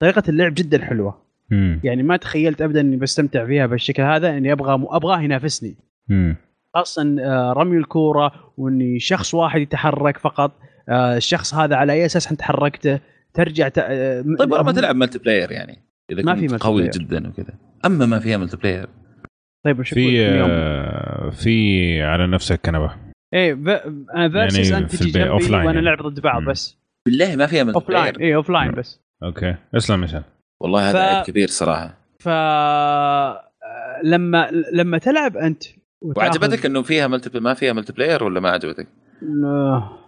[0.00, 1.22] طريقة اللعب جدا حلوة.
[1.84, 5.76] يعني ما تخيلت ابدا إني بستمتع فيها بالشكل هذا إني أبغى ابغاه ينافسني.
[6.74, 10.52] خاصه آه، رمي الكورة وإني شخص واحد يتحرك فقط.
[10.88, 13.00] آه، الشخص هذا على أي أساس انت حركته
[13.34, 13.80] ترجع ت...
[14.38, 16.92] طيب ما تلعب multiplayer يعني؟ إذا ما كنت في multi قوي player.
[16.92, 17.54] جدا وكذا.
[17.86, 18.88] أما ما فيها multiplayer
[19.64, 22.90] طيب وش في؟ آه، في على نفس الكنبه
[23.34, 23.54] إيه
[24.32, 25.80] versus يعني انت في تجي جنبي offline وأنا يعني.
[25.80, 26.42] نلعب ضد بعض.
[26.44, 26.78] بس.
[27.06, 29.00] بالله ما فيها multi offline player إيه offline بس.
[29.22, 29.54] أوكي.
[29.76, 30.22] اسلم مثلا
[30.62, 31.98] والله هذا ف- عيب كبير صراحة.
[32.20, 32.28] ف
[34.04, 35.62] لما لما تلعب أنت
[36.04, 38.88] وتاخذ- وعجبتك إنه فيها multi ما فيها multiplayer ولا ما عجبتك؟
[39.44, 39.98] آه،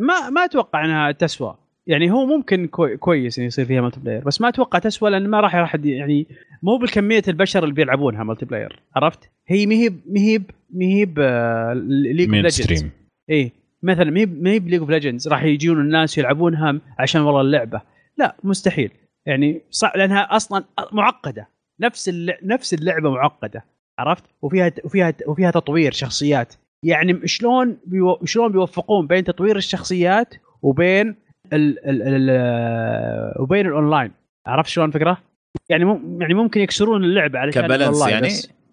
[0.00, 1.58] ما ما أتوقع إنها تسوى.
[1.86, 5.40] يعني هو ممكن كوي كويس انه يصير فيها multiplayer بس ما أتوقع تسوى لأن ما
[5.40, 6.26] راح راح يعني
[6.62, 11.18] مو بالكميه البشر اللي بيلعبونها multiplayer عرفت؟ هي مهيب مهيب مهيب
[11.78, 12.86] ليج اوف ليجندز
[13.30, 13.52] اي
[13.82, 17.80] مثلا مهيب مهيب ليج اوف ليجندز راح يجون الناس يلعبونها عشان والله اللعبه
[18.18, 18.90] لا مستحيل
[19.26, 21.48] يعني صع لانها أصلا معقده
[21.80, 22.10] نفس.
[22.42, 23.64] نفس اللعبه معقده
[23.98, 26.54] عرفت وفيها وفيها وفيها تطوير شخصيات
[26.84, 28.18] يعني شلون بيو...
[28.24, 31.14] شلون بيوفقون بين تطوير الشخصيات وبين
[31.52, 31.88] ال...
[31.88, 32.02] ال...
[32.02, 33.42] ال...
[33.42, 34.10] وبين الاونلاين
[34.46, 35.18] عرفت شلون الفكرة؟
[35.68, 36.22] يعني مم...
[36.22, 38.28] يعني ممكن يكسرون اللعبة علشان ك balance يعني؟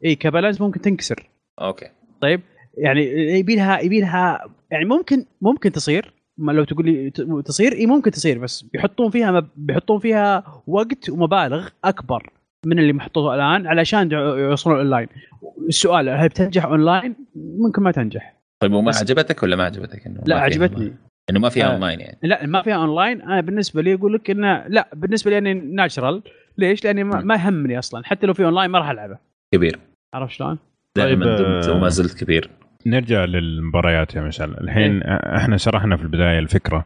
[0.05, 1.29] إي ك balance ممكن تنكسر
[1.61, 1.85] أوكي
[2.21, 2.41] طيب
[2.77, 3.01] يعني
[3.39, 7.09] يبي لها يبي لها يعني ممكن ممكن تصير ما لو تقول لي
[7.45, 9.49] تصير إي ممكن تصير بس بيحطون فيها.
[9.55, 12.29] بيحطون فيها وقت ومبالغ أكبر
[12.65, 15.07] من اللي محطوطة الآن علشان يوصلون اونلاين
[15.67, 20.39] السؤال هل بتنجح اونلاين؟ ممكن ما تنجح طيب وما عجبتك ولا ما عجبتك إنه لا
[20.39, 20.93] عجبتني؟
[21.29, 21.73] إنه ما فيها آه.
[21.73, 25.37] اونلاين يعني لا ما فيها اونلاين أنا بالنسبة لي أقول لك إنه لا بالنسبة لي
[25.37, 26.21] اني neutral
[26.57, 27.21] ليش؟ لأني ما.
[27.21, 29.17] ما يهمني أصلا حتى لو في اونلاين ما راح ألعبه
[29.53, 29.79] كبير
[30.13, 30.57] عرفت شلون؟
[30.95, 32.49] دائما طيب، دمت آه، وما زلت كبير
[32.85, 36.85] نرجع للمباريات يا مشعل الحين إحنا شرحنا في البداية الفكرة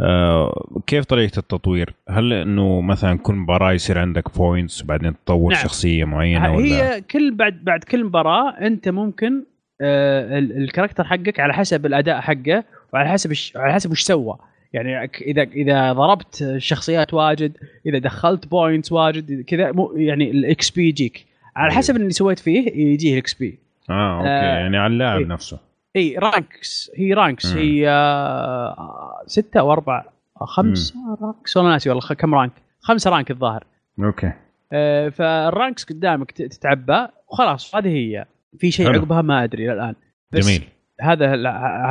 [0.00, 5.62] آه كيف طريقة التطوير؟ هل إنه مثلا كل مباراة يصير عندك points وبعدين تطور نعم.
[5.62, 9.44] شخصية معينة ولا هي كل بعد بعد كل مباراة أنت ممكن
[9.80, 13.56] آه ال- ال character حقك على حسب الأداء حقه وعلى حسب الش...
[13.56, 14.38] على حسب وش سوى.
[14.72, 20.88] يعني اذا إذا ضربت شخصيات واجد إذا دخلت points واجد كذا مو يعني ال XP
[20.88, 21.26] يجيك.
[21.56, 21.78] على أيوه.
[21.78, 23.58] حسب اللي سويت فيه يجيه ال XP
[23.90, 24.28] آه أوكي.
[24.28, 25.26] آه، يعني على اللاعب إيه.
[25.26, 25.58] نفسه.
[25.96, 27.58] إي ranks هي ranks مم.
[27.58, 30.04] هي آه، ستة أو أربع
[30.40, 33.64] أو خمس ranks والله ناسي والله كم rank خمسة rank الظاهر.
[33.98, 34.32] أوكي.
[34.72, 37.06] آه، فال ranks قدامك تتعبى.
[37.28, 38.26] وخلاص هذه هي.
[38.58, 38.88] في شيء.
[38.88, 39.94] عقبها ما أدري الان
[40.32, 40.62] بس جميل.
[41.02, 41.26] هذا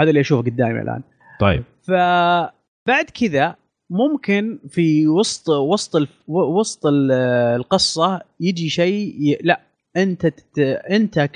[0.01, 1.01] هذا اللي أشوفه قدامي الآن
[1.39, 3.55] طيب فبعد كذا
[3.89, 7.12] ممكن في وسط وسط الف- وسط ال-
[7.55, 9.38] القصة يجي شيء ي...
[9.43, 9.62] لا
[9.97, 10.59] أنت تت...
[10.91, 11.36] أنت ك...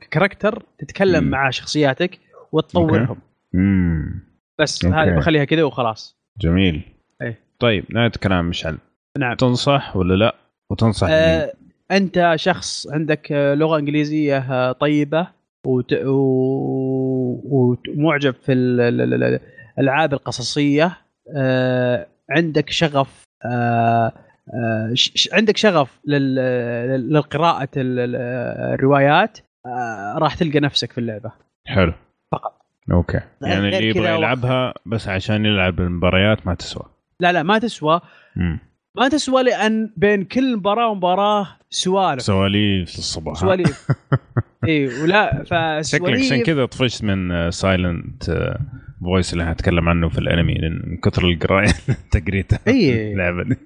[0.00, 1.30] ككاركتر تتكلم مم.
[1.30, 2.18] مع شخصياتك
[2.52, 3.16] وتطورهم
[4.58, 4.84] بس.
[4.84, 6.82] هذه بخليها كذا وخلاص جميل
[7.22, 7.38] إيه.
[7.58, 8.78] طيب نهاية كلام مشعل
[9.18, 10.34] نعم تنصح ولا لا؟
[10.70, 11.52] وتنصح مين؟ آه
[11.90, 15.28] أنت شخص عندك لغة إنجليزية طيبة
[15.66, 15.92] وت...
[15.92, 16.16] و...
[17.96, 19.40] ومعجب في ال- ال- ال- ال-
[19.78, 20.96] الألعاب القصصية
[21.36, 24.12] آه عندك شغف آه
[24.54, 25.28] آه ش...
[25.32, 26.34] عندك شغف لل...
[26.34, 28.16] لل- للقراءة ال- ال-
[28.74, 31.32] الروايات آه راح تلقى نفسك في اللعبة.
[31.66, 31.92] حلو.
[32.32, 32.58] فقط.
[32.92, 33.20] أوكي.
[33.42, 36.82] يعني اللي يبغى يلعبها بس عشان يلعب المباريات ما تسوى.
[37.20, 38.00] لا لا ما تسوى.
[38.36, 38.58] امم
[38.96, 42.22] ما تسوى لأن بين كل مباراة ومباراة سوالف.
[42.22, 43.88] سواليف الصبح ها؟ سواليف.
[44.68, 48.54] اي ولا شكلك عشان فسواليف كذا طفشت من silent
[49.00, 51.68] voice اللي هنتكلم عنه في الانمي لأن من كثر القراية
[52.14, 52.58] انت قريتها.
[52.68, 53.56] اللعبة دي.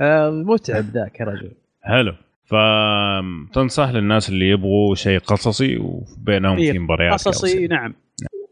[0.00, 1.50] آه، متعب ذاك يا رجل.
[1.82, 2.14] حلو.
[2.44, 7.66] فتنصح للناس اللي يبغوا شيء قصصي وبينهم إيه، في مباريات قصصي.
[7.66, 7.94] نعم.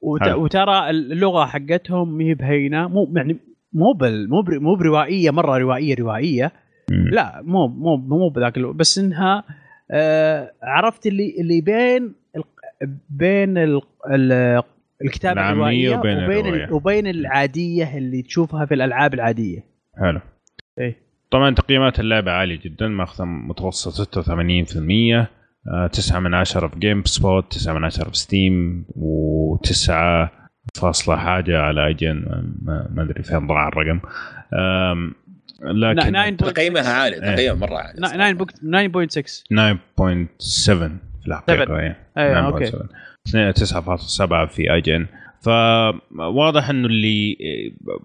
[0.02, 0.28] وت...
[0.28, 3.36] وترى اللغة حقتهم ما هي بهينة مو يعني
[3.72, 4.44] مو بال مو.
[4.48, 6.52] مو بروائية مرة روائية روائية.
[6.90, 9.44] لا مو مو مو بذاك بس إنها
[9.90, 12.42] آه عرفت اللي اللي بين ال...
[13.10, 13.80] بين ال...
[14.10, 14.62] ال...
[15.04, 16.72] الكتابة العامية الروائية وبين وبين.
[16.72, 19.64] وبين العادية اللي تشوفها في الألعاب العادية
[20.00, 20.20] حلو
[20.78, 20.96] إيه.
[21.30, 24.30] طبعا تقييمات اللعبة عالية جدا ماخذة متوسط 86%
[25.68, 29.90] آه، 9 من 10 في GameSpot 9 من 10 في Steam و9
[30.76, 32.24] فاصلة حاجة على IGN
[32.62, 34.00] ما, ما أدري فين ضاع الرقم.
[35.62, 37.34] لكن نا- 9 تقييمها عالي إيه.
[37.34, 38.00] تقييمها مرة عالي.
[38.00, 41.80] نا- 9 بوك- 9.6 9.7 في الحقيقة سبعة.
[41.80, 41.96] إيه.
[42.18, 42.72] أيوه أوكي.
[43.52, 45.06] 9.7 في IGN
[45.42, 47.36] فواضح إنه اللي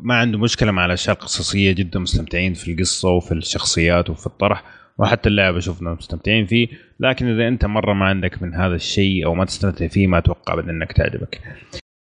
[0.01, 4.63] ما عنده مشكلة مع الأشياء القصصية جدا مستمتعين في القصة وفي الشخصيات وفي الطرح
[4.97, 6.67] وحتى اللعبه شفنا مستمتعين فيه.
[6.99, 10.53] لكن إذا أنت مرة ما عندك من هذا الشيء أو ما تستمتع فيه ما أتوقع
[10.53, 11.41] ابدا إنك تعجبك.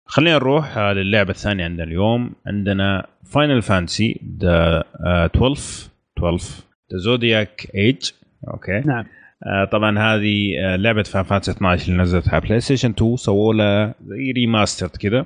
[0.07, 2.31] خلينا نروح آه، للعبة الثانية عندنا اليوم.
[2.47, 4.83] عندنا Final Fantasy
[5.25, 6.53] 12 12
[6.93, 8.11] The Zodiac Age
[8.47, 8.79] أوكي.
[8.85, 9.05] نعم.
[9.45, 13.95] آه، طبعا هذه آه، لعبة Final Fantasy 12 اللي نزلت على PlayStation 2 سووا لها
[14.07, 15.25] زي remaster كذا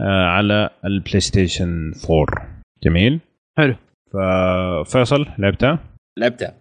[0.00, 3.20] آه، على ال PlayStation 4 جميل.
[3.58, 3.74] حلو.
[4.12, 5.78] ففيصل لعبتها؟
[6.18, 6.54] لعبتها.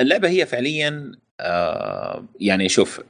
[0.00, 3.00] اللعبة هي فعليا آه، يعني شوف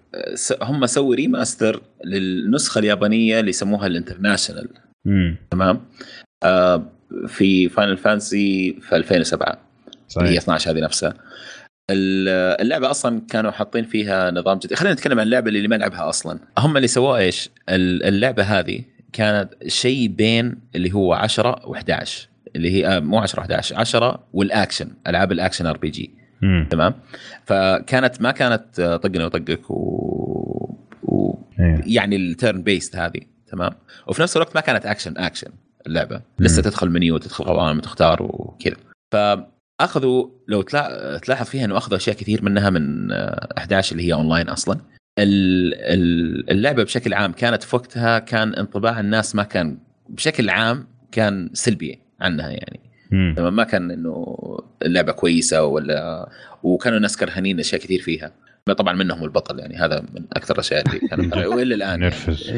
[0.63, 4.69] هم سووا remaster للنسخة اليابانية اللي يسموها ال international
[5.05, 5.37] مم.
[5.51, 5.81] تمام؟
[6.45, 6.83] آه،
[7.27, 9.47] في Final Fantasy في 2007
[10.17, 11.15] اللي هي صحيح 12 هذه نفسها.
[11.91, 14.75] ال- اللعبة أصلا كانوا حاطين فيها نظام جديد.
[14.79, 16.39] خلينا نتكلم عن اللعبة اللي ما لعبها أصلا.
[16.59, 18.81] هم اللي سووها إيش؟ ال- اللعبة هذه
[19.13, 22.09] كانت شيء بين اللي هو 10 و11
[22.57, 26.11] اللي هي آه، مو 10 و11 10 والأكشن ألعاب ال action RPG.
[26.43, 26.67] مم.
[26.71, 26.95] تمام
[27.45, 29.75] فكانت ما كانت آه، طقني وطقك و...
[31.03, 31.39] و...
[31.61, 31.83] إيه.
[31.87, 33.73] يعني ال turn-based هذه تمام
[34.07, 35.51] وفي نفس الوقت ما كانت action action
[35.87, 36.63] اللعبة لسه مم.
[36.63, 38.77] تدخل منيو وتدخل قوائم وتختار وكذا
[39.13, 41.19] فأخذوا لو تلا...
[41.19, 44.81] تلاحظ فيها إنه أخذوا أشياء كثير منها من آه، 11 اللي هي اونلاين أصلا
[45.19, 49.79] ال- ال- اللعبة بشكل عام كانت في وقتها كان انطباع الناس ما كان
[50.09, 52.81] بشكل عام كان سلبي عنها يعني.
[53.11, 54.37] تمام ما كان إنه
[54.83, 56.29] اللعبة كويسة ولا
[56.63, 58.33] وكانوا الناس كرهانين أشياء كثير فيها.
[58.79, 62.05] طبعا منهم البطل يعني هذا من أكثر الأشياء اللي كانت وإلى الآن يعني.
[62.05, 62.53] نرفز.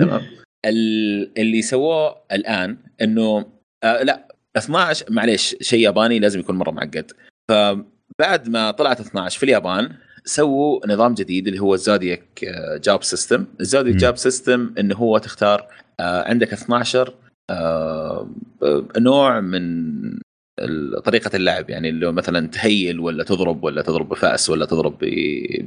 [0.00, 0.22] تمام.
[0.66, 3.46] ال- اللي سووه الآن انه
[3.84, 7.12] آه لا 12 معليش شيء ياباني لازم يكون مرة معقد.
[7.50, 9.88] فبعد ما طلعت 12 في اليابان
[10.24, 12.44] سووا نظام جديد اللي هو ال Zodiac
[12.84, 13.44] job system.
[13.60, 13.96] ال Zodiac.
[13.96, 15.66] job system إنه هو تختار
[16.00, 17.14] آه عندك 12 آه آه،
[18.98, 19.62] نوع من
[21.04, 24.98] طريقة اللعب يعني اللي مثلا ت heal ولا تضرب ولا تضرب بفأس ولا تضرب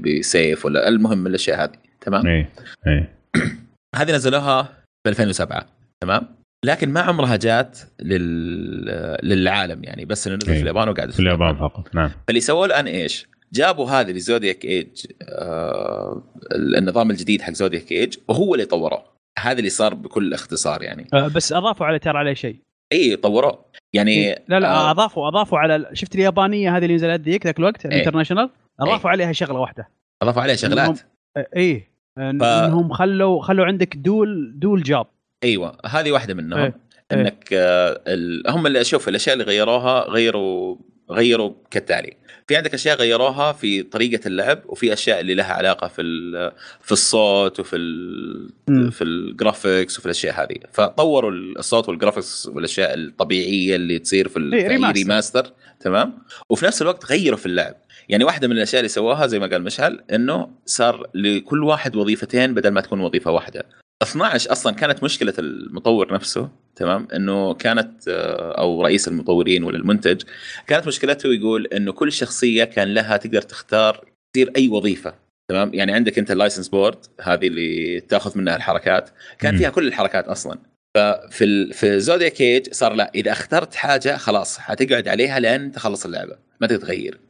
[0.02, 2.50] بسيف ولا المهم من الأشياء هذه تمام؟ إيه
[2.88, 3.16] إيه.
[3.96, 4.64] هذه نزلوها
[5.04, 5.66] في 2007
[6.04, 6.28] تمام؟
[6.66, 9.18] لكن ما عمرها جات لل...
[9.24, 10.58] للعالم يعني بس إنه نزل إيه.
[10.58, 12.12] في اليابان وقعدت في اليابان فقط نعم.
[12.28, 16.24] فاللي سووه الآن إيش؟ جابوا هذه ل Zodiac Age آه
[16.56, 21.08] النظام الجديد حق Zodiac Age وهو اللي طوروه هذا اللي صار بكل اختصار يعني.
[21.14, 22.56] آه، بس أضافوا على ترى عليه شيء.
[22.94, 27.46] إي طوروه يعني لا لا آه أضافوا أضافوا على شفت اليابانية هذه اللي نزلت ذيك
[27.46, 27.86] ذاك الوقت.
[27.86, 29.88] ال international أضافوا عليها شغلة واحدة.
[30.22, 31.00] أضافوا عليه شغلات؟
[31.38, 35.08] آه، إيه إن- ف- إنهم خلوا خلوا عندك dual dual job
[35.44, 36.60] أيوه هذه واحدة منهم.
[36.60, 36.74] إيه.
[37.12, 38.44] إنك آه، ال...
[38.50, 40.78] هم اللي أشوف الأشياء اللي غيروها غيروا
[41.12, 42.14] غيروا كالتالي.
[42.48, 46.02] في عندك أشياء غيروها في طريقة اللعب وفي أشياء اللي لها علاقة في.
[46.82, 48.50] في الصوت وفي ال...
[48.68, 48.90] مم.
[48.90, 50.56] في ال graphics وفي الأشياء هذه.
[50.74, 54.54] فطوروا الصوت وال graphics والأشياء الطبيعية اللي تصير في, ال...
[54.54, 54.68] إيه،
[55.80, 56.18] تمام؟
[56.50, 57.76] وفي نفس الوقت غيروا في اللعب.
[58.10, 62.54] يعني واحدة من الأشياء اللي سووها زي ما قال مشعل إنه صار لكل واحد وظيفتين
[62.54, 63.66] بدل ما تكون وظيفة واحدة.
[64.04, 70.22] 12 أصلا كانت مشكلة المطور نفسه تمام؟ إنه كانت آه، أو رئيس المطورين ولا المنتج
[70.68, 75.16] كانت مشكلته يقول إنه كل شخصية كان لها تقدر تختار تصير أي وظيفة
[75.50, 79.58] تمام؟ يعني عندك أنت ال license board هذه اللي تأخذ منها الحركات كان.
[79.58, 80.60] فيها كل الحركات أصلا.
[80.96, 81.74] ففي ال...
[81.74, 86.68] في Zodiac Age صار لا إذا اخترت حاجة خلاص حتقعد عليها لين تخلص اللعبة ما
[86.68, 87.25] تقدر تغير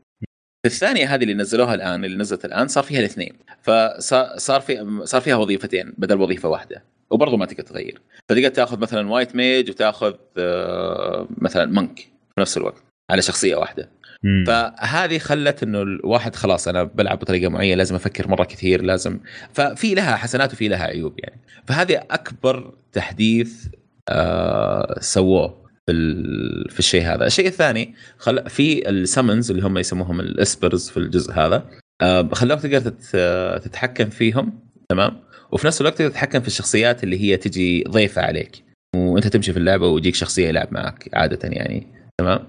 [0.65, 3.33] الثانية هذه اللي نزلوها الآن اللي نزلت الآن صار فيها الاثنين.
[3.61, 8.01] فصار في صار فيها وظيفتين بدل وظيفة واحدة وبرضه ما تقدر تغير.
[8.29, 11.99] فتقدر تاخذ مثلا white mage وتاخذ آه، مثلا monk
[12.35, 13.89] في نفس الوقت على شخصية واحدة.
[14.23, 14.43] مم.
[14.47, 19.19] فهذه خلت إنه الواحد خلاص أنا بلعب بطريقة معينة لازم أفكر مرة كثير لازم.
[19.53, 21.41] ففي لها حسنات وفي لها عيوب يعني.
[21.67, 23.65] فهذه أكبر تحديث
[24.09, 25.64] آه سووه.
[25.85, 28.49] في ال- في الشيء هذا، الشيء الثاني خل...
[28.49, 31.65] في ال summons اللي هم يسموهم ال espers في الجزء هذا
[32.01, 33.15] آه خلوك تقدر تت...
[33.63, 34.59] تتحكم فيهم
[34.89, 35.17] تمام؟
[35.51, 38.63] وفي نفس الوقت تقدر تتحكم في الشخصيات اللي هي تجي ضيفة عليك
[38.95, 41.87] وأنت تمشي في اللعبة ويجيك شخصية يلعب معك عادة يعني
[42.21, 42.39] تمام؟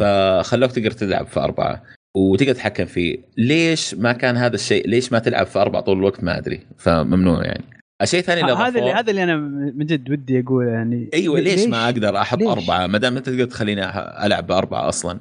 [0.00, 1.82] فخلوك تقدر تلعب في أربعة
[2.16, 6.24] وتقدر تتحكم فيه ليش ما كان هذا الشيء ليش ما تلعب في أربعة طول الوقت
[6.24, 7.64] ما أدري فممنوع يعني
[8.02, 9.36] الشيء الثاني اللي هذا اللي هذا اللي أنا
[9.76, 13.26] من جد ودي أقول يعني إيوه ليش, ما أقدر أحط ليش؟ أربعة؟ ما دام أنت
[13.28, 13.84] تقدر تخليني
[14.26, 15.20] ألعب باربعه أصلا.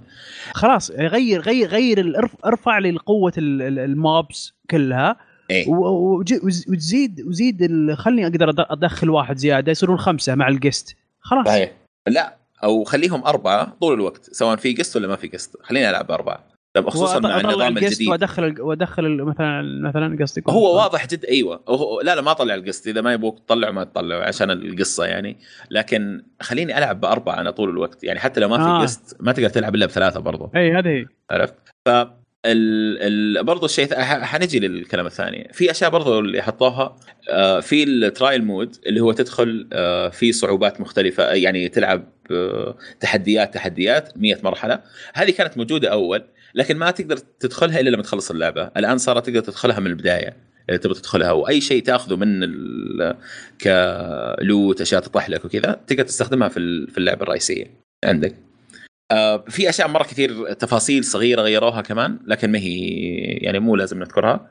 [0.53, 5.15] خلاص غير غير غير ارفع لي قوة ال- ال- الموبس كلها
[5.67, 11.47] وز- وتزيد وزيد خلني أقدر أدخل واحد زيادة يصيرون خمسة مع الجست خلاص.
[11.47, 11.71] صحيح.
[12.07, 16.11] لا أو خليهم أربعة طول الوقت سواء في قست ولا ما في قست خليني ألعب
[16.11, 16.43] أربعة.
[16.76, 21.28] طب خصوصا مع النظام الجديد وأدخل ال- وأدخل ال- مثلا مثلا قصدي هو واضح جدا
[21.28, 21.63] أيوه.
[21.67, 22.88] هو لا لا ما طلع القسط.
[22.88, 25.38] إذا ما يبغوك تطلعه ما تطلعه عشان القصة يعني.
[25.71, 28.03] لكن خليني ألعب بأربعة أنا طول الوقت.
[28.03, 28.82] يعني حتى لو ما في آه.
[28.82, 30.51] قسط ما تقدر تلعب إلا بثلاثة برضو.
[30.55, 31.05] اي هذه هي.
[31.32, 31.55] عرفت؟
[31.86, 33.38] ف ال...
[33.38, 33.43] ال...
[33.43, 35.49] برضو الشيء حنجي للكلام الثاني.
[35.53, 36.95] في أشياء برضو اللي حطوها
[37.30, 42.76] آه، في ال trial mode اللي هو تدخل آه، في صعوبات مختلفة يعني تلعب آه،
[42.99, 44.80] تحديات تحديات 100 مرحلة.
[45.13, 46.23] هذه كانت موجودة أول.
[46.55, 48.71] لكن ما تقدر تدخلها إلا لما تخلص اللعبة.
[48.77, 50.37] الآن صارت تقدر تدخلها من البداية
[50.69, 52.39] إذا تبغى تدخلها وأي شيء تأخذه من.
[53.61, 57.65] كلوت أشياء تطيح لك وكذا تقدر تستخدمها في في اللعبة الرئيسية
[58.05, 58.35] عندك.
[59.11, 62.77] آه، في أشياء مرة كثير تفاصيل صغيرة غيروها كمان لكن ما هي
[63.41, 64.49] يعني مو لازم نذكرها.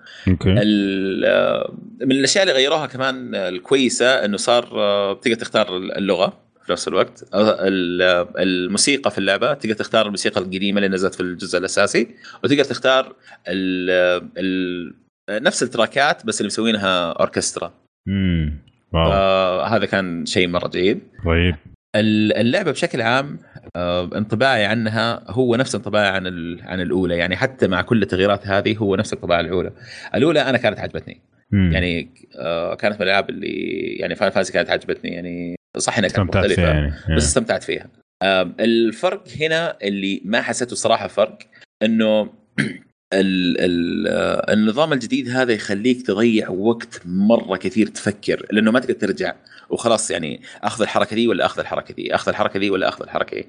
[0.59, 6.44] ال- آه، من الأشياء اللي غيروها كمان الكويسة إنه صار آه، تقدر تختار اللغة.
[6.67, 7.25] في نفس الوقت.
[7.35, 8.03] ال-
[8.39, 12.09] الموسيقى في اللعبة تقدر تختار الموسيقى القديمة اللي نزلت في الجزء الأساسي
[12.45, 13.17] وتقدر تختار
[13.49, 13.91] ال
[14.39, 14.95] ال
[15.31, 17.73] نفس ال tracks بس اللي مسوينها أوركسترا.
[18.09, 18.59] امم
[18.93, 19.13] wow.
[19.13, 21.01] آه هذا كان شيء مرة جيد.
[21.25, 21.57] طيب.
[21.97, 23.39] ال- اللعبة بشكل عام
[23.77, 26.27] آه، انطباعي عنها هو نفس انطباعي عن
[26.63, 27.17] عن الأولى.
[27.17, 29.73] يعني حتى مع كل التغييرات هذه هو نفس انطباع الأولى.
[30.15, 31.21] الأولى أنا كانت عجبتني.
[31.53, 31.73] مم.
[31.73, 32.09] يعني
[32.39, 33.47] آه، كانت من الألعاب اللي
[34.01, 35.11] يعني Final Fantasy كانت عجبتني.
[35.11, 36.63] يعني صح إنها كانت استمتعت مختلفة.
[36.63, 37.17] فيها يعني.
[37.17, 37.89] بس استمتعت فيها.
[38.61, 41.39] الفرق هنا اللي ما حسيته صراحة فرق
[41.83, 42.23] إنه
[43.13, 48.95] ال ال آه، النظام الجديد هذا يخليك تضيع وقت مرة كثير تفكر لأنه ما تقدر
[48.95, 49.35] ترجع
[49.71, 53.37] وخلاص يعني أخذ الحركة دي ولا أخذ الحركة دي أخذ الحركة دي ولا أخذ الحركة
[53.37, 53.47] دي.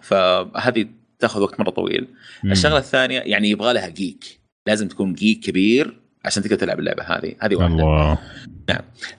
[0.00, 0.86] فهذه
[1.18, 2.06] تاخذ وقت مرة طويل.
[2.44, 2.52] مم.
[2.52, 4.24] الشغلة الثانية يعني يبغى لها جيك
[4.68, 7.34] لازم تكون جيك كبير عشان تقدر تلعب اللعبة هذه.
[7.40, 7.74] هذه واحدة.
[7.74, 8.18] الله.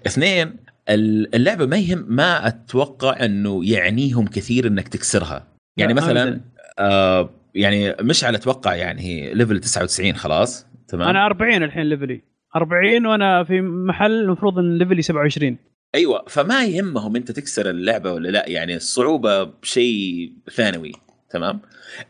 [0.07, 0.55] اثنين ال-
[0.89, 5.47] اللعبة ما يهم ما أتوقع إنه يعنيهم كثير إنك تكسرها.
[5.77, 6.41] يعني لا، مثلا.
[6.79, 12.21] آه يعني مشعل أتوقع يعني هي level 99 خلاص تمام؟ أنا 40 الحين level ي
[12.55, 15.57] 40 وأنا في محل المفروض إن level ي 27
[15.95, 20.91] أيوه فما يهمهم أنت تكسر اللعبة ولا لا يعني الصعوبة بشيء ثانوي
[21.29, 21.59] تمام؟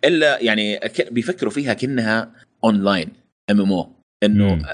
[0.05, 0.79] إلا يعني
[1.11, 2.31] بيفكروا فيها كأنها
[2.63, 3.09] online
[3.51, 4.65] MMO إنه.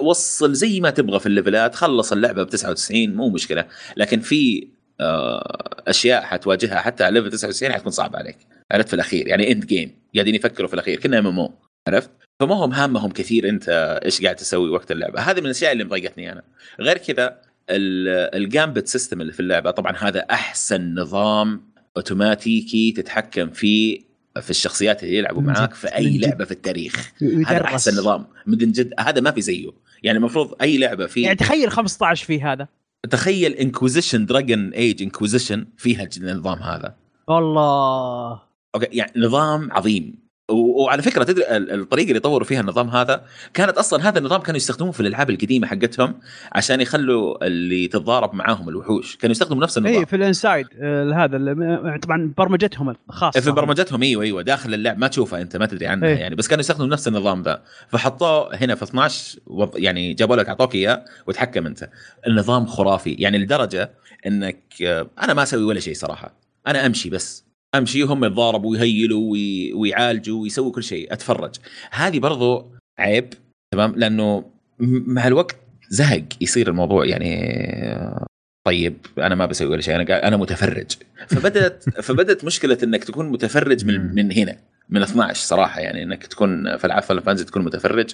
[0.00, 3.66] وصل زي ما تبغى في ال level ات خلص اللعبة ب 99 مو مشكلة.
[3.96, 4.68] لكن في
[5.00, 8.38] آه، أشياء حتواجهها حتى على level 99 حتكون صعبة عليك.
[8.72, 11.52] عرفت؟ في الأخير يعني end game قاعدين يفكروا في الأخير كأنها MMO
[11.88, 15.20] عرفت؟ فما هم هامهم كثير أنت إيش قاعد تسوي وقت اللعبة.
[15.20, 16.42] هذه من الأشياء اللي مضايقتني أنا.
[16.80, 17.40] غير كذا
[17.70, 25.02] ال gambit system اللي في اللعبة طبعا هذا أحسن نظام أوتوماتيكي تتحكم فيه في الشخصيات
[25.02, 26.18] اللي يلعبوا معاك في أي.
[26.18, 27.12] لعبة في التاريخ.
[27.46, 27.64] هذا.
[27.64, 28.26] أحسن نظام.
[28.46, 29.70] من جد هذا ما في زيه.
[30.02, 32.68] يعني المفروض أي لعبة في يعني تخيل 15 في هذا.
[33.10, 36.94] تخيل Inquisition Dragon Age Inquisition فيها النظام هذا.
[37.28, 38.40] والله.
[38.74, 40.23] okay يعني نظام عظيم.
[40.50, 43.24] وعلى فكرة تدري ال- الطريقة اللي طوروا فيها النظام هذا؟
[43.54, 46.14] كانت أصلا هذا النظام كانوا يستخدموه في الألعاب القديمة حقتهم
[46.52, 49.16] عشان يخلوا اللي تتضارب معاهم الوحوش.
[49.16, 49.94] كانوا يستخدموا نفس النظام.
[49.98, 53.40] اي في ال inside آه، هذا اللي- طبعا برمجتهم الخاصة.
[53.40, 54.98] في برمجتهم إيوه إيوه داخل اللعب.
[54.98, 56.16] ما تشوفها أنت ما تدري عنها إيه.
[56.16, 56.34] يعني.
[56.34, 57.62] بس كانوا يستخدموا نفس النظام ذا.
[57.88, 61.88] فحطوه هنا في 12 وض- يعني جابوا لك أعطوك إياه وتحكم أنت.
[62.26, 63.12] النظام خرافي.
[63.12, 63.90] يعني لدرجة
[64.26, 66.34] إنك آه، أنا ما أسوي ولا شيء صراحة.
[66.66, 67.43] أنا أمشي بس.
[67.74, 71.54] أمشي وهم يتضاربوا ويهيلوا وي- ويعالجوا ويسووا كل شيء أتفرج
[71.90, 72.66] هذه برضو
[72.98, 73.34] عيب
[73.74, 74.44] تمام لأنه
[75.06, 75.56] مع الوقت
[75.90, 77.54] زهق يصير الموضوع يعني
[78.66, 80.92] طيب أنا ما بسوي ولا شيء أنا أنا متفرج
[81.28, 84.14] فبدأت فبدأت مشكلة إنك تكون متفرج من.
[84.14, 84.56] من هنا
[84.88, 88.10] من 12 صراحة يعني إنك تكون في العاب فانزي تكون متفرج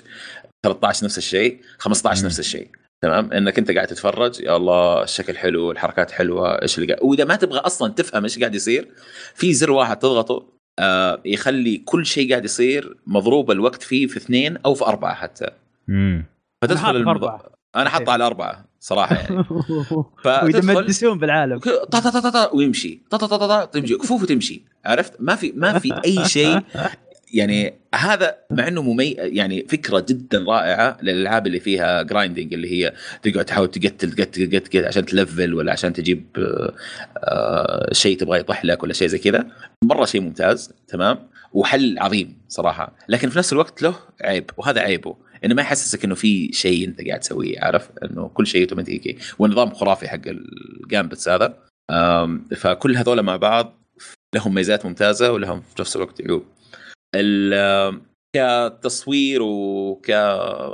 [0.65, 2.27] 13 نفس الشيء 15 مم.
[2.27, 2.69] نفس الشيء
[3.03, 7.25] تمام انك انت قاعد تتفرج يا الله الشكل حلو الحركات حلوة إيش اللي قاعد واذا
[7.25, 8.89] ما تبغى أصلا تفهم إيش قاعد يصير
[9.35, 10.47] في زر واحد تضغطه
[10.79, 15.47] آه يخلي كل شيء قاعد يصير مضروب الوقت فيه في اثنين أو في اربعه حتى
[15.89, 16.25] امم
[16.63, 17.09] فتدخل المض...
[17.09, 17.53] أربعة.
[17.77, 19.45] أنا حاطه على اربعه صراحة يعني
[20.45, 24.23] ويتمدسون فتدخل بالعالم طا طا طا طا ويمشي طا طا طا طا طا تمشي كفوف
[24.23, 26.61] وتمشي عرفت ما في ما في اي شيء
[27.33, 32.93] يعني هذا مع إنه ممي يعني فكرة جدا رائعة للألعاب اللي فيها grinding اللي هي
[33.23, 36.75] تقعد تحاول تقتل تقتل تقتل عشان تلفل ولا عشان تجيب آه،
[37.17, 39.47] آه، شيء تبغى يطح لك ولا شيء زي كذا.
[39.85, 41.19] مرة شيء ممتاز تمام؟
[41.53, 42.97] وحل عظيم صراحة.
[43.09, 45.17] لكن في نفس الوقت له عيب وهذا عيبه.
[45.45, 49.19] إنه ما يحسسك إنه في شيء أنت قاعد تسويه عارف؟ إنه كل شيء أوتوماتيكي.
[49.39, 51.59] والنظام خرافي حق ال gambits هذا.
[52.57, 53.81] فكل هذول مع بعض
[54.35, 56.45] لهم ميزات ممتازة ولهم في نفس الوقت عيوب.
[58.33, 60.11] كتصوير وك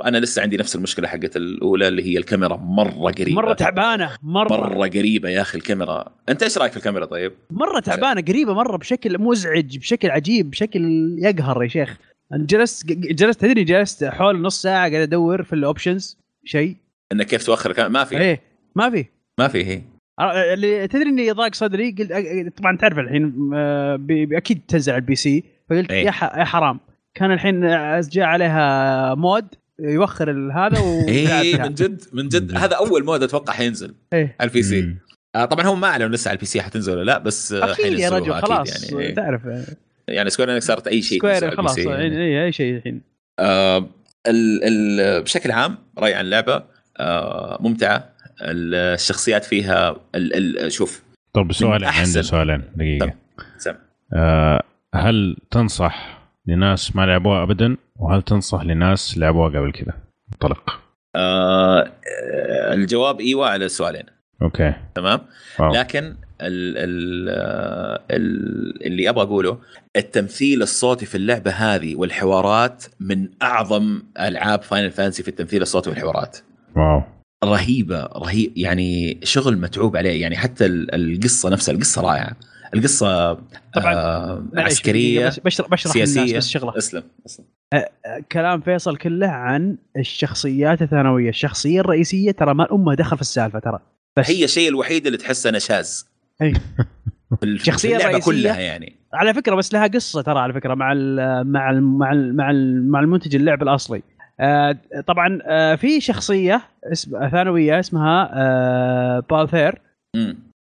[0.05, 3.31] أنا لسه عندي نفس المشكلة حقت الأولى اللي هي الكاميرا مرة قريبة.
[3.31, 4.57] مرة تعبانة مرة.
[4.57, 6.05] مرة قريبة يا أخي الكاميرا.
[6.29, 11.15] أنت إيش رأيك في الكاميرا طيب؟ مرة تعبانة قريبة مرة بشكل مزعج بشكل عجيب بشكل
[11.19, 11.97] يقهر يا شيخ.
[12.31, 16.75] جلست جلست تدري جلست حول نص ساعة قاعد أدور في الاوبشنز شيء.
[17.11, 18.17] انك كيف الكاميرا ما في.
[18.21, 18.41] إيه
[18.75, 19.05] ما في.
[19.39, 19.81] ما في هي
[20.53, 23.29] اللي تدري إني ضاق صدري قلت طبعا تعرف الحين
[24.05, 25.43] بي- أكيد تنزل على ال PC.
[25.69, 26.05] فقلت إيه.
[26.05, 26.79] يا ح- يا حرام
[27.15, 27.61] كان الحين
[28.01, 29.45] جاء عليها mod
[29.79, 31.67] يوخر ال- هذا ويلعب إيه فيها.
[31.67, 34.35] من جد من جد هذا أول mod أتوقع حينزل إيه.
[34.39, 34.95] على ال PC.
[35.35, 37.99] آه طبعا هم ما أعلنوا لسه على ال PC حتنزل ولا لا بس آه، أكيد
[37.99, 39.15] يا رجل أكيد خلاص يعني إيه.
[39.15, 39.41] تعرف
[40.07, 42.17] يعني Square Enix صارت أي شيء Square خلاص يعني.
[42.17, 43.01] اي أي شيء الحين
[43.39, 43.77] آه
[44.27, 46.63] ال ال بشكل عام رايك عن اللعبة
[46.97, 48.09] آه ممتعة
[48.41, 51.03] الشخصيات فيها ال ال شوف
[51.33, 51.87] طب سؤالين.
[51.87, 53.13] عندي سؤالين دقيقة
[53.57, 53.73] سم
[54.13, 54.63] آه
[54.95, 59.93] هل تنصح لناس ما لعبوها ابدا؟ وهل تنصح لناس لعبوها قبل كذا؟
[60.33, 60.79] انطلق
[61.15, 64.03] آه آه، الجواب إيوه على السؤالين
[64.41, 64.73] okay.
[64.95, 65.19] تمام؟
[65.59, 65.73] wow.
[65.73, 66.03] لكن
[66.41, 69.57] ال ال آه، ال اللي أبغى أقوله
[69.95, 76.37] التمثيل الصوتي في اللعبة هذه والحوارات من أعظم ألعاب Final Fantasy في التمثيل الصوتي والحوارات.
[76.75, 77.03] wow.
[77.43, 80.21] رهيبة رهيب يعني شغل متعوب عليه.
[80.21, 82.35] يعني حتى ال- القصة نفسها القصة رائعة.
[82.73, 83.33] القصة
[83.73, 83.93] طبعاً.
[83.95, 87.45] آه عسكرية بشرح بشرح سياسيه بس شغلة اسلم اسلم
[88.31, 93.79] كلام فيصل كله عن الشخصيات الثانوية الشخصية الرئيسية ترى ما لها دخل في السالفة ترى
[94.17, 96.07] بس هي الشيء الوحيد اللي تحسه نشاز
[96.41, 96.53] أي.
[97.39, 98.31] في ال- في شخصية اللعبة رئيسية.
[98.31, 101.15] كلها يعني على فكرة بس لها قصة ترى على فكرة مع ال
[101.51, 104.03] مع ال مع ال مع, ال مع المنتج اللعب الأصلي
[104.39, 106.61] آه طبعا آه في شخصية
[106.91, 109.81] اسم ثانوية اسمها آه Balthier.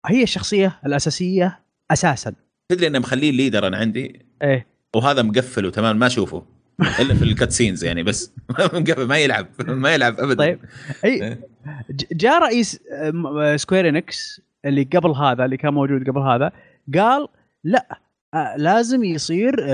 [0.06, 1.58] هي الشخصية الأساسية
[1.90, 2.32] أساسا.
[2.68, 4.66] تدري إنه مخليه ال leader أنا عندي؟ إيه.
[4.96, 6.42] وهذا مقفله تمام ما أشوفه.
[7.00, 8.32] إلا في ال cutscenes يعني بس.
[8.74, 9.46] مقفل ما يلعب.
[9.68, 10.34] ما يلعب ابدا.
[10.34, 10.58] طيب.
[11.04, 11.38] أي
[11.90, 12.80] ج- جاء رئيس
[13.56, 16.52] Square Enix اللي قبل هذا اللي كان موجود قبل هذا
[16.94, 17.28] قال
[17.64, 18.00] لا
[18.56, 19.64] لازم يصير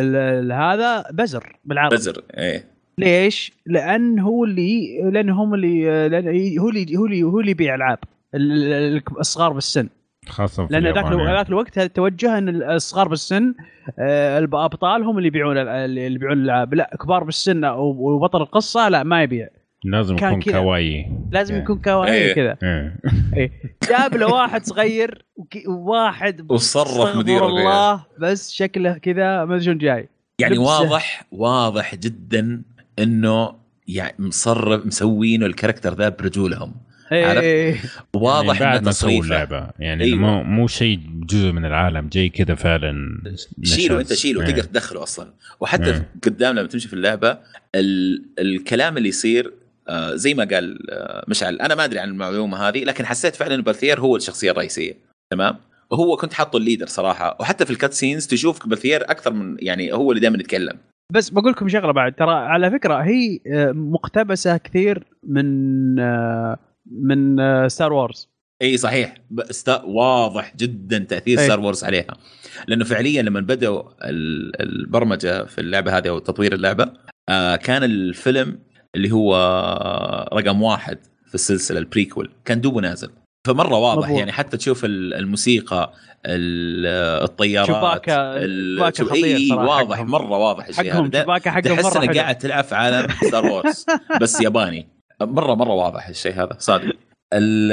[0.55, 2.65] هذا بزر بالعربي بزر إيه.
[2.99, 7.75] ليش؟ لأن هو اللي لأن هم اللي لأن هو اللي هو اللي هو اللي يبيع
[7.75, 7.99] العاب
[8.35, 9.89] ال- ال- الصغار بالسن.
[10.29, 11.25] خاصة في لأن ذاك يعني.
[11.37, 13.55] ذاك الوقت التوجه إن الصغار بالسن
[13.99, 18.89] آه، الابطال هم اللي يبيعون ال- اللي يبيعون الألعاب لا كبار بالسن أو- وبطل القصة
[18.89, 19.49] لا ما يبيع
[19.85, 20.53] لازم يكون كذا.
[20.61, 21.63] kawaii لازم إيه.
[21.63, 22.35] يكون kawaii إيه.
[22.35, 22.97] كذا إيه.
[23.37, 23.51] إيه.
[23.89, 25.25] جاب له واحد صغير
[25.69, 27.47] وواحد وصرف فيها.
[27.47, 30.09] الله بس شكله كذا ما أدري شلون جاي
[30.41, 30.59] يعني.
[30.59, 32.63] واضح واضح جدا
[32.99, 33.53] إنه
[33.89, 36.75] يعني مصرف مسوينه ال character ذا برجولهم.
[38.15, 39.25] واضح يعني بعد انه تصريفه.
[39.25, 40.19] اللعبة يعني أيوة.
[40.19, 43.23] مو مو شيء جزء من العالم جاي كذا فعلا
[43.63, 44.01] شيله.
[44.01, 44.47] أنت شيله إيه.
[44.47, 45.33] تقدر تدخله أصلا.
[45.61, 46.11] وحتى إيه.
[46.25, 47.39] قدام لما تمشي في اللعبة
[47.75, 48.25] ال...
[48.39, 49.53] الكلام اللي يصير
[49.89, 51.61] آه زي ما قال آه مشعل.
[51.61, 54.93] أنا ما أدري عن المعلومة هذه لكن حسيت فعلا إن Balthier هو الشخصية الرئيسية.
[55.33, 55.57] تمام؟
[55.91, 57.37] وهو كنت حاطه ال leader صراحة.
[57.41, 60.79] وحتى في ال cutscenes تشوف Balthier أكثر من يعني هو اللي دائما يتكلم.
[61.13, 62.13] بس بقول لكم شغلة بعد.
[62.13, 66.59] ترى على فكرة هي آه، مقتبسة كثير من آه،
[66.91, 67.37] من
[67.69, 68.29] ستار وورز
[68.63, 71.45] اي صحيح بس واضح جدا تأثير إيه.
[71.45, 72.17] Star Wars عليها
[72.69, 76.93] لأنه فعليا لما بدأوا ال- البرمجة في اللعبة هذه أو تطوير اللعبة
[77.29, 78.59] آه كان الفيلم
[78.95, 79.37] اللي هو
[80.33, 83.11] رقم واحد في السلسلة ال prequel كان دوبه نازل
[83.47, 84.19] فمرة واضح مضبوط.
[84.19, 85.93] يعني حتى تشوف ال- الموسيقى
[86.27, 86.87] ال-
[87.25, 90.11] الطيارات Chewbacca شوف- خطير صراحة واضح حقهم.
[90.11, 92.19] مرة واضح الشيء حقهم هذا Chewbacca حقهم تحس انك.
[92.19, 93.87] قاعد تلعب في عالم Star Wars
[94.23, 94.89] بس ياباني
[95.21, 96.57] مره مرة واضح الشيء هذا.
[96.59, 96.93] صادق.
[97.35, 97.73] ال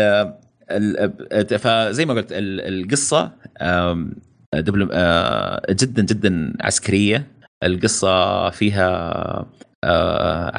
[0.71, 3.31] ال فزي ما قلت ال- القصة
[4.53, 4.87] دبلوم
[5.69, 7.27] جدا جدا عسكرية.
[7.63, 9.45] القصة فيها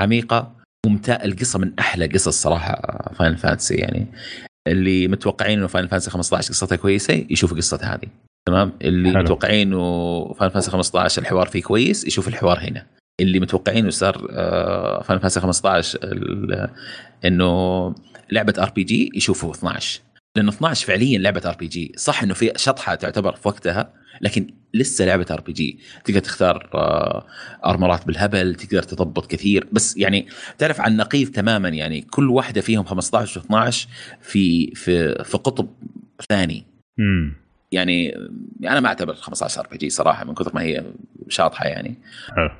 [0.03, 0.55] عميقة.
[0.87, 4.07] ممتع القصة من أحلى قصص صراحة فاينل فانتسي يعني.
[4.69, 8.09] اللي متوقعين إنه فاينل فانتسي 15 قصتها كويسة يشوفوا قصة هذه.
[8.49, 9.23] تمام؟ اللي حلو.
[9.23, 12.87] متوقعين إنه فان فانسي 15 الحوار فيه كويس يشوف الحوار هنا.
[13.21, 14.19] اللي متوقعين صار
[15.05, 16.69] فان فانسي 15 ال-
[17.25, 17.95] إنه
[18.33, 20.01] لعبة RPG يشوفوا 12
[20.37, 25.27] لأنه 12 فعليا لعبة RPG صح إنه في شطحة تعتبر في وقتها لكن لسه لعبة
[25.31, 27.27] RPG تقدر تختار آه،
[27.67, 29.67] armorات بالهبل تقدر تضبط كثير.
[29.73, 30.27] بس يعني
[30.59, 33.89] تعرف عن نقيض تماما يعني كل واحدة فيهم 15 و 12
[34.21, 35.69] في في في قطب
[36.29, 36.65] ثاني.
[36.99, 37.44] امم
[37.75, 38.15] يعني
[38.65, 40.85] أنا ما أعتبر 15 RPG صراحة من كثر ما هي
[41.29, 41.95] شاطحة يعني.
[42.37, 42.51] حلو.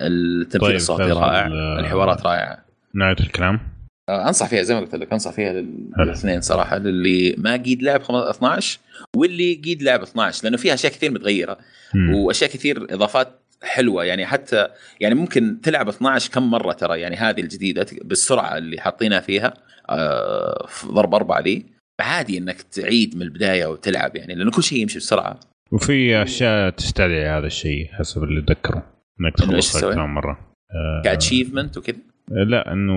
[0.00, 2.64] التمثيل طيب، الصوتي رائع آه، الحوارات رائعة.
[2.94, 3.60] نهاية الكلام؟
[4.08, 5.52] آه، أنصح فيها زي ما قلت لك أنصح فيها.
[5.98, 8.78] للاثنين صراحة للي ما قيد لعب خم- 12
[9.16, 11.58] واللي قيد لعب 12 لأنه فيها أشياء كثير متغيرة
[11.94, 12.14] مم.
[12.14, 13.28] وأشياء كثير إضافات
[13.62, 14.04] حلوة.
[14.04, 14.68] يعني حتى
[15.00, 19.54] يعني ممكن تلعب 12 كم مرة ترى يعني هذه الجديدة بالسرعة اللي حاطينها فيها
[19.90, 21.66] آه، في ضرب أربعة ذي.
[22.00, 25.40] عادي إنك تعيد من البداية وتلعب يعني لأنه كل شيء يمشي بسرعة
[25.72, 28.86] وفي أشياء تستدعي هذا الشيء حسب اللي اتذكره
[29.20, 30.38] إنك تخلص؟ كم مرة
[30.70, 31.96] آه، achievement وكذا
[32.28, 32.94] لا إنه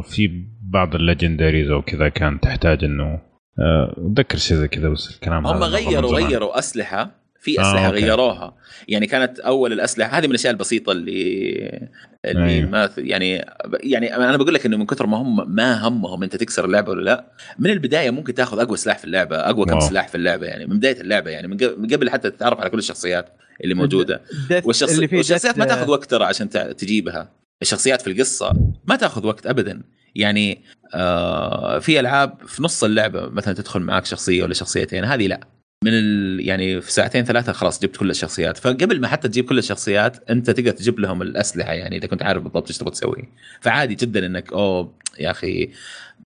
[0.00, 3.20] في بعض ال legendaries أو كذا كان تحتاج إنه
[3.58, 6.14] آه، أتذكر شيء زي كذا بس الكلام هم غيروا.
[6.18, 7.98] غيروا أسلحة في آه، أسلحة أوكي.
[8.04, 8.56] غيروها
[8.88, 11.88] يعني كانت أول الأسلحة هذه من الأشياء البسيطة اللي
[12.24, 12.70] اللي أيوه.
[12.70, 13.44] ما يعني
[13.80, 17.02] يعني أنا بقول لك إنه من كثر ما هم ما همهم أنت تكسر اللعبة ولا
[17.04, 17.24] لا
[17.58, 19.80] من البداية ممكن تاخذ أقوى سلاح في اللعبة أقوى كم.
[19.80, 23.28] سلاح في اللعبة يعني من بداية اللعبة يعني من قبل- حتى تتعرف على كل الشخصيات
[23.64, 24.22] اللي موجودة
[24.64, 24.92] والشخص...
[24.92, 27.32] اللي والشخصيات ما تاخذ وقت ترى عشان تجيبها
[27.62, 28.52] الشخصيات في القصة
[28.84, 29.82] ما تاخذ وقت ابدا
[30.14, 30.62] يعني
[30.94, 35.40] آه في ألعاب في نص اللعبة مثلا تدخل معك شخصية ولا شخصيتين هذه لا
[35.82, 36.40] من ال...
[36.48, 38.56] يعني في ساعتين ثلاثة خلاص جبت كل الشخصيات.
[38.56, 42.42] فقبل ما حتى تجيب كل الشخصيات انت تقدر تجيب لهم الأسلحة يعني إذا كنت عارف
[42.42, 43.28] بالضبط إيش تبغى تسوي.
[43.60, 45.70] فعادي جدا إنك أوه يا أخي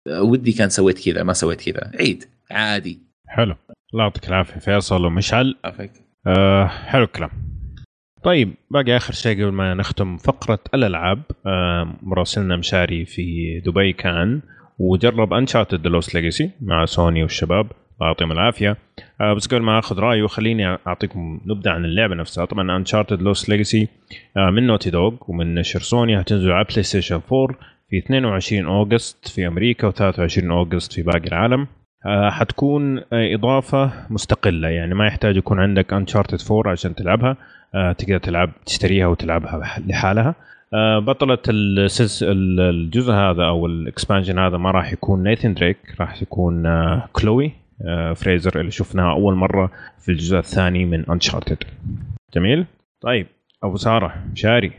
[0.09, 1.91] ودي كان سويت كذا ما سويت كذا.
[2.01, 2.99] عيد عادي.
[3.29, 3.57] حلو.
[3.95, 5.57] الله يعطيك العافية فيصل ومشعل.
[5.65, 5.93] عافيك
[6.27, 7.31] آه حلو الكلام.
[8.23, 11.23] طيب باقي آخر شيء قبل ما نختم فقرة الألعاب.
[11.47, 14.41] آه مراسلنا مشاري في دبي كان
[14.79, 17.73] وجرب Uncharted The Lost Legacy مع سوني والشباب.
[18.05, 18.77] الله يعطيهم العافية.
[19.21, 22.45] آه بس قبل ما أخذ رايه خليني أعطيكم نبذة عن اللعبة نفسها.
[22.45, 23.89] طبعا Uncharted Lost Legacy
[24.37, 27.57] من Naughty Dog ومن نشر سوني هتنزل على PlayStation 4
[27.91, 31.67] في 22 August في أمريكا و23 August في باقي العالم.
[32.07, 37.37] آه، حتكون إضافة مستقلة يعني ما يحتاج يكون عندك Uncharted 4 عشان تلعبها.
[37.75, 40.35] آه، تقدر تلعب تشتريها وتلعبها لحالها.
[40.99, 41.39] بطلة
[42.23, 46.65] الجزء هذا أو ال expansion هذا ما راح يكون Nathan Drake راح يكون
[47.13, 47.53] Chloe
[48.17, 51.59] Frazer اللي شفناها أول مرة في الجزء الثاني من انشارتد
[52.35, 52.67] جميل؟
[53.01, 53.27] طيب
[53.63, 54.73] أبو سارة مشاري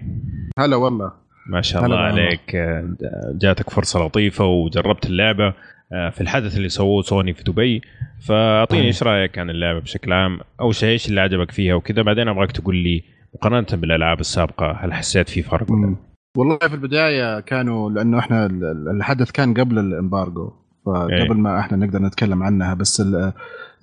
[0.59, 1.11] هلا والله.
[1.49, 1.97] ما شاء الله.
[1.97, 2.55] عليك.
[2.55, 2.95] آه،
[3.41, 5.53] جاتك فرصة لطيفة وجربت اللعبة
[5.93, 7.81] آه، في الحدث اللي سووه سوني في دبي.
[8.21, 8.87] فأعطيني مم.
[8.87, 12.51] إيش رأيك عن اللعبة بشكل عام؟ اول شيء إيش اللي عجبك فيها وكذا؟ بعدين أبغاك
[12.51, 13.03] تقول لي
[13.35, 15.95] مقارنة بالألعاب السابقة هل حسيت في فرق؟ ولا.
[16.37, 20.53] والله في البداية كانوا لأنه إحنا ال- ال- الحدث كان قبل الإمبارجو.
[20.85, 23.33] فقبل ما إحنا نقدر نتكلم عنها بس ال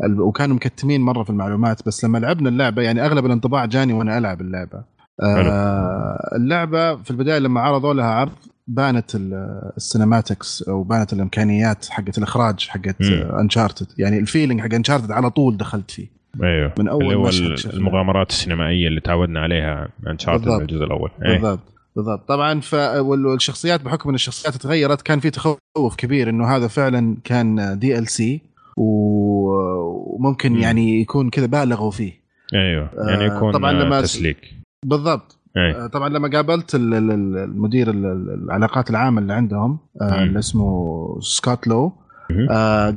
[0.04, 4.18] ال وكانوا مكتمين مرة في المعلومات بس لما لعبنا اللعبة يعني أغلب الانطباع جاني وأنا
[4.18, 4.84] ألعب اللعبة
[5.22, 8.32] آه اللعبة في البداية لما عرضوا لها عرض
[8.66, 12.96] بانت ال- cinematics أو بانت الإمكانيات حقت الإخراج حقت.
[13.40, 16.06] Uncharted يعني ال feeling حق Uncharted على طول دخلت فيه
[16.42, 17.28] أيوه من أول اللي هو.
[17.74, 20.48] المغامرات السينمائية اللي تعودنا عليها Uncharted.
[20.48, 21.32] الجزء الأول إيه.
[21.32, 22.28] بالضبط بالضبط.
[22.28, 27.16] طبعا ف وال- والشخصيات بحكم إن الشخصيات تغيرت كان في تخوف كبير إنه هذا فعلا
[27.24, 28.40] كان DLC
[28.76, 30.58] وممكن مم.
[30.58, 32.12] يعني يكون كذا بالغوا فيه.
[32.54, 32.90] أيوه.
[33.08, 34.54] يعني آه، يكون طبعاً لما- تسليك.
[34.86, 35.38] بالضبط.
[35.56, 39.78] إيه آه، طبعا لما قابلت ال- ال- ال- المدير ال- ال- العلاقات العامة اللي عندهم
[40.02, 40.22] آه،.
[40.22, 41.92] اللي اسمه سكوت لو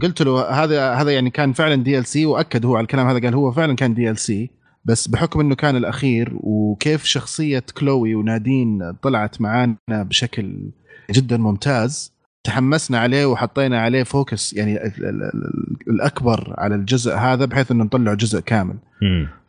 [0.03, 3.51] قلت له هذا هذا يعني كان فعلا DLC وأكد هو على الكلام هذا قال هو
[3.51, 4.49] فعلا كان DLC
[4.85, 10.71] بس بحكم إنه كان الأخير وكيف شخصية Chloe و Nadine طلعت معانا بشكل
[11.11, 12.13] جدا ممتاز
[12.43, 17.83] تحمسنا عليه وحطينا عليه focus يعني ال- ال- ال- الأكبر على الجزء هذا بحيث إنه
[17.83, 18.75] نطلع جزء كامل.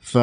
[0.01, 0.19] ف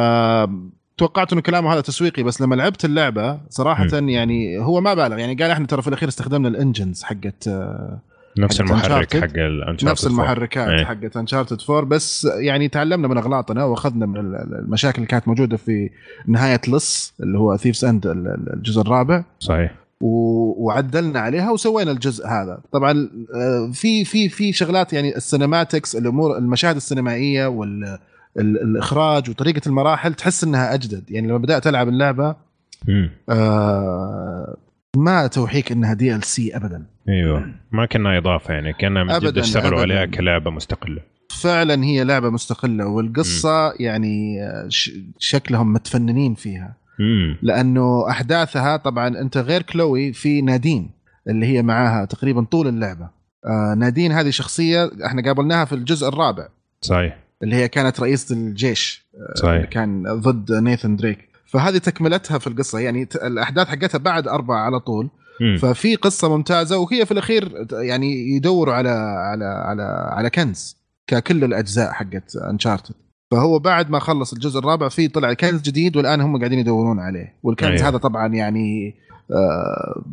[0.97, 5.36] توقعت إنه كلامه هذا تسويقي بس لما لعبت اللعبة صراحة يعني هو ما بالغ يعني
[5.36, 7.99] قال إحنا ترى في الأخير استخدمنا ال engines حقت آه،
[8.38, 9.17] نفس المحرك.
[9.17, 10.86] حق ال Uncharted نفس المحركات إيه.
[10.86, 15.27] حقت Uncharted 4 بس يعني تعلمنا من أغلاطنا وأخذنا من ال- ال- المشاكل اللي كانت
[15.27, 15.89] موجودة في
[16.27, 18.07] نهاية لص اللي هو Thief's End
[18.53, 24.93] الجزء الرابع صحيح و- وعدلنا عليها وسوينا الجزء هذا طبعا آه، في في في شغلات
[24.93, 27.97] يعني ال cinematics الأمور المشاهد السينمائية وال
[28.39, 32.36] ال- الإخراج وطريقة المراحل تحس إنها أجدد يعني لما بدأت ألعب اللعبة.
[33.29, 34.55] آه
[34.96, 36.86] ما توحيك إنها DLC ابدا.
[37.10, 37.48] أيوه.
[37.72, 39.82] ما كنا إضافة يعني كنا من جد اشتغلوا.
[39.82, 41.02] عليها كلعبة مستقلة.
[41.41, 44.39] فعلا هي لعبة مستقلة والقصة يعني
[44.70, 46.76] ش- شكلهم متفننين فيها.
[47.00, 50.89] امم لأنه أحداثها طبعا أنت غير كلوي في نادين
[51.28, 53.10] اللي هي معاها تقريبا طول اللعبة.
[53.46, 56.48] آه نادين هذه شخصية إحنا قابلناها في الجزء الرابع.
[56.82, 57.18] صحيح.
[57.44, 59.66] اللي هي كانت رئيسة الجيش آه، صحيح.
[59.66, 61.30] كان ضد نيثن دريك.
[61.54, 65.10] فهذه تكملتها في القصة يعني الأحداث حقتها بعد أربعة على طول
[65.41, 65.58] مم.
[65.58, 70.78] ففي قصة ممتازة وهي في الأخير يعني يدوروا على على على على كنز
[71.08, 72.95] ككل الأجزاء حقت انشارتد
[73.32, 77.34] فهو بعد ما خلص الجزء الرابع في طلع كنز جديد والآن هم قاعدين يدورون عليه
[77.43, 77.70] والكنز.
[77.70, 77.89] أيوه.
[77.89, 78.95] هذا طبعا يعني
[79.32, 80.04] آه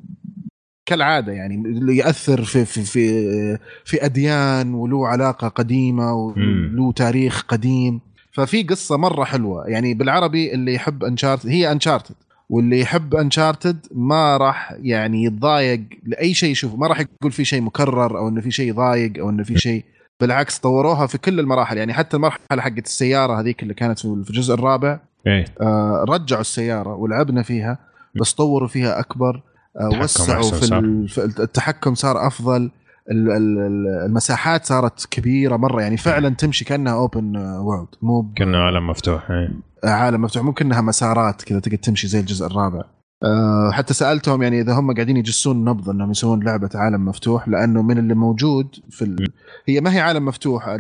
[0.87, 8.01] كالعادة يعني اللي ياثر في في في في أديان وله علاقة قديمة وله تاريخ قديم
[8.33, 9.67] ففي قصة مرة حلوة.
[9.69, 12.15] يعني بالعربي اللي يحب انشارتد هي انشارتد
[12.49, 16.77] واللي يحب انشارتد ما راح يعني يتضايق لأي شيء يشوفه.
[16.77, 19.85] ما راح يقول في شيء مكرر أو إنه في شيء ضايق أو إنه في شيء.
[20.21, 21.79] بالعكس طوروها في كل المراحل.
[21.79, 25.45] يعني حتى المرحلة حقت السيارة هذيك اللي كانت في الجزء الرابع إيه.
[25.61, 27.79] آه رجعوا السيارة ولعبنا فيها
[28.21, 29.43] بس طوروا فيها أكبر
[29.81, 30.85] آه وسعوا في, صار.
[31.19, 32.71] التحكم صار أفضل.
[33.11, 39.31] المساحات صارت كبيرة مرة يعني فعلا تمشي كأنها اوبن وورلد مو ب- كنا عالم مفتوح
[39.31, 39.51] إيه.
[39.85, 42.83] عالم مفتوح ممكن انها مسارات كذا تقدر تمشي زي الجزء الرابع.
[43.25, 47.83] أه حتى سألتهم يعني إذا هم قاعدين يجسون نبض إنهم يسوون لعبة عالم مفتوح لأنه
[47.83, 49.27] من اللي موجود في ال...
[49.69, 50.77] هي ما هي عالم مفتوح أه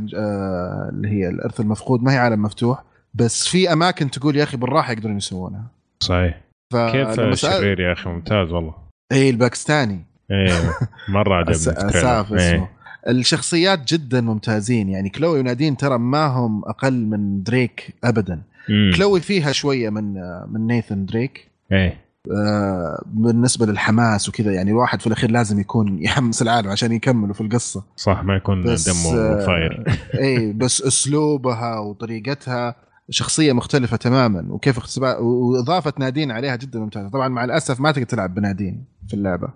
[0.93, 4.93] اللي هي الإرث المفقود ما هي عالم مفتوح بس في أماكن تقول يا أخي بالراحة
[4.93, 5.65] يقدرون يسوونها.
[6.03, 6.41] صحيح.
[6.73, 8.75] كيف الشرير يا أخي؟ ممتاز والله.
[9.13, 10.05] اي الباكستاني.
[10.31, 10.73] إيه
[11.09, 11.55] مرة عجبني.
[11.55, 12.41] أساف اسمه.
[12.41, 12.71] إيه.
[13.09, 14.89] الشخصيات جدا ممتازين.
[14.89, 18.43] يعني كلوي ونادين ترى ما هم أقل من دريك ابدا.
[18.69, 18.91] مم.
[18.97, 20.15] Chloe فيها شوية من
[20.53, 21.51] من Nathan Drake.
[21.73, 22.01] إيه.
[22.37, 27.41] آه، بالنسبة للحماس وكذا يعني الواحد في الأخير لازم يكون يحمس العالم عشان يكملوا في
[27.41, 27.85] القصة.
[27.97, 29.85] صح ما يكون دمه آه، فاير.
[30.25, 32.75] اي بس أسلوبها وطريقتها
[33.11, 34.47] شخصية مختلفة تماما.
[34.51, 37.09] وكيف اختبار وإضافة Nadine عليها جدا ممتازة.
[37.09, 39.49] طبعا مع الأسف ما تقدر تلعب ب Nadine في اللعبة.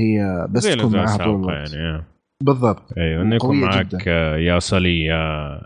[0.00, 2.04] هي بس تكون معاها طول الوقت يعني إيه.
[2.42, 2.82] بالضبط.
[2.98, 3.98] أيوه إنه يكون معك جداً.
[4.08, 5.60] آه، يا صلي يا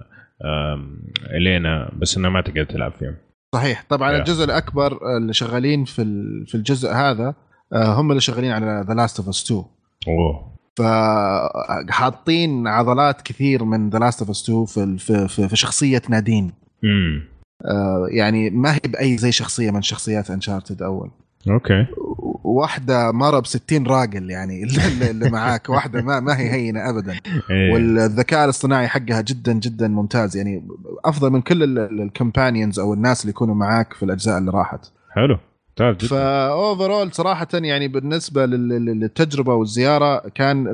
[1.37, 3.15] Elena بس إنه ما تقدر تلعب فيهم.
[3.55, 3.85] صحيح.
[3.89, 4.19] طبعا يا.
[4.19, 6.05] الجزء الأكبر اللي شغالين في
[6.47, 7.35] في الجزء هذا
[7.73, 9.65] آه، هم اللي شغالين على The Last of Us 2
[10.09, 10.57] أوه.
[10.79, 16.53] فحاطين عضلات كثير من The Last of Us 2 في في في, في شخصية Nadine.
[16.85, 17.23] امم
[17.65, 21.11] آه، يعني ما هي بأي زي شخصية من شخصيات Uncharted أول.
[21.49, 21.87] أوكي.
[22.45, 24.63] واحدة مرة ب 60 راجل يعني
[25.11, 25.69] اللي معاك.
[25.69, 27.13] واحدة ما ما هي هينة ابدا.
[27.51, 27.73] إيه.
[27.73, 30.37] والذكاء الاصطناعي حقها جدا جدا ممتاز.
[30.37, 30.69] يعني
[31.05, 34.81] أفضل من كل ال companions أو الناس اللي يكونوا معاك في الأجزاء اللي راحت.
[35.11, 35.39] حلو.
[35.81, 36.09] ممتاز جدا.
[36.09, 40.65] ف overall صراحة يعني بالنسبة لل- لل- للتجربة والزيارة كان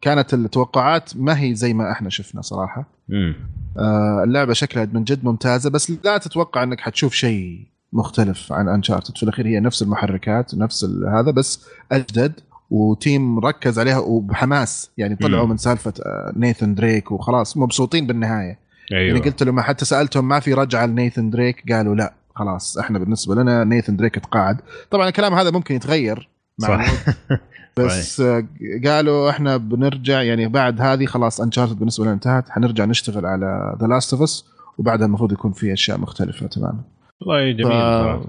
[0.00, 2.86] كانت التوقعات ما هي زي ما إحنا شفنا صراحة.
[3.12, 3.34] امم
[3.78, 9.16] آه، اللعبة شكلها من جد ممتازة بس لا تتوقع إنك حتشوف شيء مختلف عن Uncharted
[9.16, 12.40] في الأخير هي نفس المحركات نفس هذا بس أجدد
[12.70, 14.90] و team ركز عليها وبحماس.
[14.98, 15.46] يعني طلعوا.
[15.46, 18.58] من سالفة آه، نيثن دريك وخلاص مبسوطين بالنهاية.
[18.92, 19.02] أيوه.
[19.02, 23.34] يعني قلت لهم حتى سألتهم ما في رجعة لنيثن دريك قالوا لا خلاص إحنا بالنسبة
[23.34, 24.60] لنا نيثن دريك تقاعد.
[24.90, 26.28] طبعا الكلام هذا ممكن يتغير
[26.58, 26.94] مع صح.
[27.76, 28.46] بس آه،
[28.86, 33.86] قالوا إحنا بنرجع يعني بعد هذه خلاص Uncharted بالنسبة لنا انتهت حنرجع نشتغل على The
[33.86, 34.44] Last of Us
[34.78, 36.80] وبعدها المفروض يكون في أشياء مختلفة تماما.
[37.20, 38.28] والله جميل ف-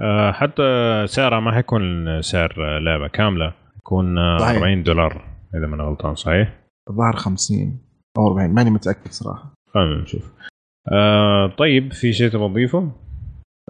[0.00, 0.62] آه، حتى
[1.06, 1.82] سعرها ما حيكون
[2.22, 4.56] سعر لعبة كاملة يكون آه، صحيح.
[4.56, 6.60] 40 دولار إذا ما أنا غلطان صحيح؟
[6.90, 7.78] الظاهر 50
[8.18, 9.54] أو 40 ماني متأكد صراحة.
[9.74, 10.32] خلينا نشوف.
[10.92, 12.90] آه طيب في شيء تبغى تضيفه؟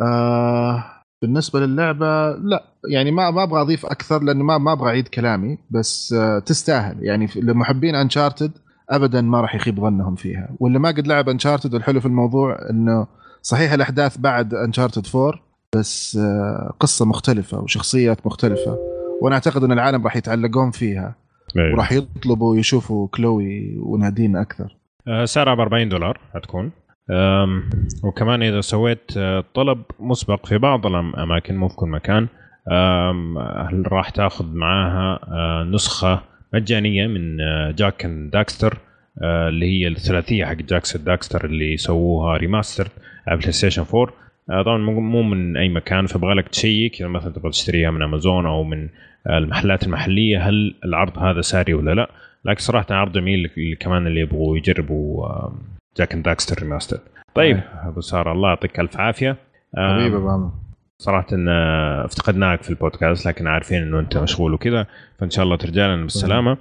[0.03, 0.85] آه
[1.23, 2.65] بالنسبة للعبة لا.
[2.93, 7.05] يعني ما ما أبغى أضيف أكثر لأنه ما ما أبغى أعيد كلامي بس آه تستاهل.
[7.05, 8.53] يعني لمحبين انشارتد
[8.91, 10.49] ابدا ما راح يخيب ظنهم فيها.
[10.61, 13.07] واللي ما قد لعب انشارتد الحلو في الموضوع إنه
[13.47, 15.41] صحيح الأحداث بعد Uncharted 4
[15.77, 18.79] بس آه قصة مختلفة وشخصيات مختلفة
[19.23, 21.15] وأنا أعتقد إن العالم راح يتعلقون فيها
[21.57, 21.75] أيوه.
[21.75, 24.77] وراح يطلبوا يشوفوا كلوي ونادين أكثر.
[25.09, 26.71] آه، سعرها ب 40 دولار حتكون.
[28.05, 32.29] وكمان إذا سويت آه، طلب مسبق في بعض الاماكن مو في كل مكان
[33.87, 35.19] راح تأخذ معاها
[35.65, 36.23] نسخة
[36.55, 37.37] مجانية من
[37.75, 38.79] Jak Daxter
[39.23, 42.89] اللي هي الثلاثية حق Jak Daxter اللي سووها remaster
[43.29, 44.15] على PlayStation 4
[44.51, 48.47] آه، طبعا مو من أي مكان فيبغى لك تشيك اذا مثلا تبغى تشتريها من امازون
[48.47, 48.89] أو من
[49.27, 52.11] آه، المحلات المحلية هل العرض هذا ساري ولا لا؟
[52.45, 53.51] لكن صراحة عرض جميل
[53.81, 55.29] كمان اللي يبغوا يجربوا
[55.99, 56.99] Jak and Daxter remaster
[57.35, 59.37] طيب أبو سارة الله يعطيك ألف عافية.
[59.77, 60.51] حبيبي bummer
[60.99, 64.87] صراحة إن آه، افتقدناك في البودكاست لكن عارفين إنه أنت مشغول وكذا
[65.19, 66.59] فإن شاء الله ترجع لنا بالسلامة.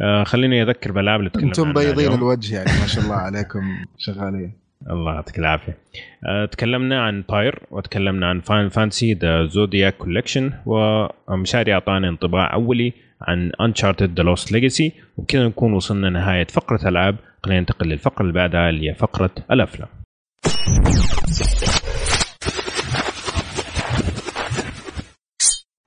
[0.00, 2.12] آه خليني أذكر بالالعاب اللي تكلمنا أنتم بيضين.
[2.12, 3.60] الوجه يعني ما شاء الله عليكم
[3.98, 4.63] شغالين.
[4.90, 5.78] الله يعطيك العافية.
[6.26, 12.92] آه تكلمنا عن Pyre وتكلمنا عن Final Fantasy The Zodiac Collection ومشاري أعطانا انطباع أولي
[13.22, 18.32] عن Uncharted The Lost Legacy وبكذا نكون وصلنا نهاية فقرة ألعاب خلينا ننتقل للفقرة اللي
[18.32, 19.88] بعدها اللي هي فقرة الأفلام.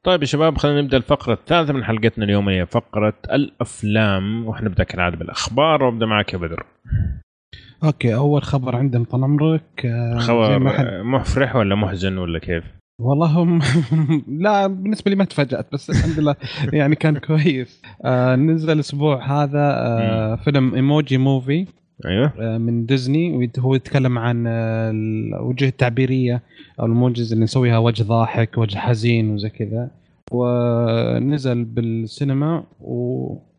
[0.04, 5.18] طيب يا شباب خلينا نبدأ الفقرة الثالثة من حلقتنا اليوم هي فقرة الأفلام وحنبدا كالعاده
[5.18, 6.66] بالاخبار وأبدأ معك يا بدر.
[7.84, 10.60] okay أول خبر عندنا طال عمرك آه، خبر
[11.04, 12.64] محفرح ولا محزن ولا كيف؟
[13.02, 13.60] والله هم
[14.44, 16.36] لا بالنسبة لي ما تفاجأت بس الحمد لله
[16.80, 17.82] يعني كان كويس.
[18.06, 21.66] آه نزل الأسبوع هذا آه فيلم Emoji Movie
[22.06, 22.34] أيوه.
[22.40, 26.42] آه من ديزني ويت- هو يتكلم عن الوجه التعبيرية
[26.80, 29.90] أو الموجز اللي نسويها وجه ضاحك وجه حزين وزي كذا.
[30.32, 32.64] ونزل بالسينما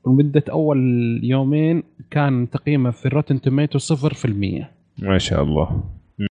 [0.08, 0.78] ومدة أول
[1.22, 4.70] يومين كان تقييمه في الروتن توميتو صفر في المية.
[4.98, 5.80] ما شاء الله.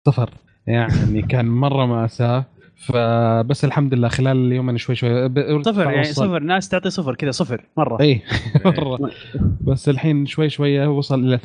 [0.07, 0.29] صفر.
[0.67, 2.45] يعني كان مرة مأساة
[2.75, 5.29] فبس الحمد لله خلال اليومين شوي شوي.
[5.63, 6.39] صفر يعني صفر.
[6.39, 7.63] ناس تعطي صفر كذا صفر.
[7.77, 8.01] مرة.
[8.01, 8.21] اي
[8.65, 9.11] مرة.
[9.61, 11.37] بس الحين شوي شوي وصل إلى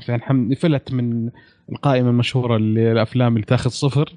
[0.00, 1.30] 8% فالحمد فلت من
[1.72, 4.12] القائمة المشهورة اللي الأفلام اللي تاخذ صفر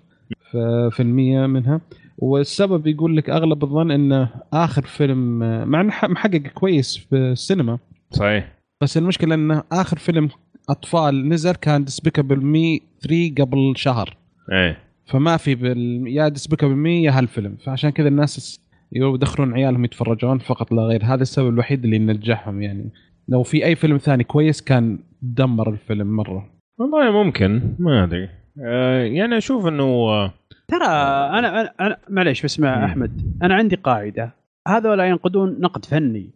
[0.91, 1.82] في المية منها.
[2.18, 7.80] والسبب يقول لك أغلب الظن إنه آخر فيلم مع إنه محقق كويس في السينما.
[8.11, 8.52] صحيح.
[8.81, 10.30] بس المشكلة إنه آخر فيلم
[10.69, 14.18] أطفال نزل كان Despicable Me 3 قبل شهر.
[14.52, 14.77] إيه.
[15.06, 16.07] فما في بال...
[16.07, 17.57] يا Despicable Me يا هالفيلم.
[17.65, 18.60] فعشان كذا الناس
[18.91, 21.03] يدخلون عيالهم يتفرجون فقط لا غير.
[21.03, 22.91] هذا السبب الوحيد اللي ينجحهم يعني.
[23.27, 26.49] لو في أي فيلم ثاني كويس كان دمر الفيلم مرة.
[26.80, 28.30] والله ممكن ما أدري.
[28.65, 30.34] آه يعني أشوف إنه آه،
[30.68, 32.85] ترى أنا أنا, أنا معليش بس مع.
[32.85, 34.34] أحمد أنا عندي قاعدة.
[34.68, 36.30] هذولا ينقدون نقد فني.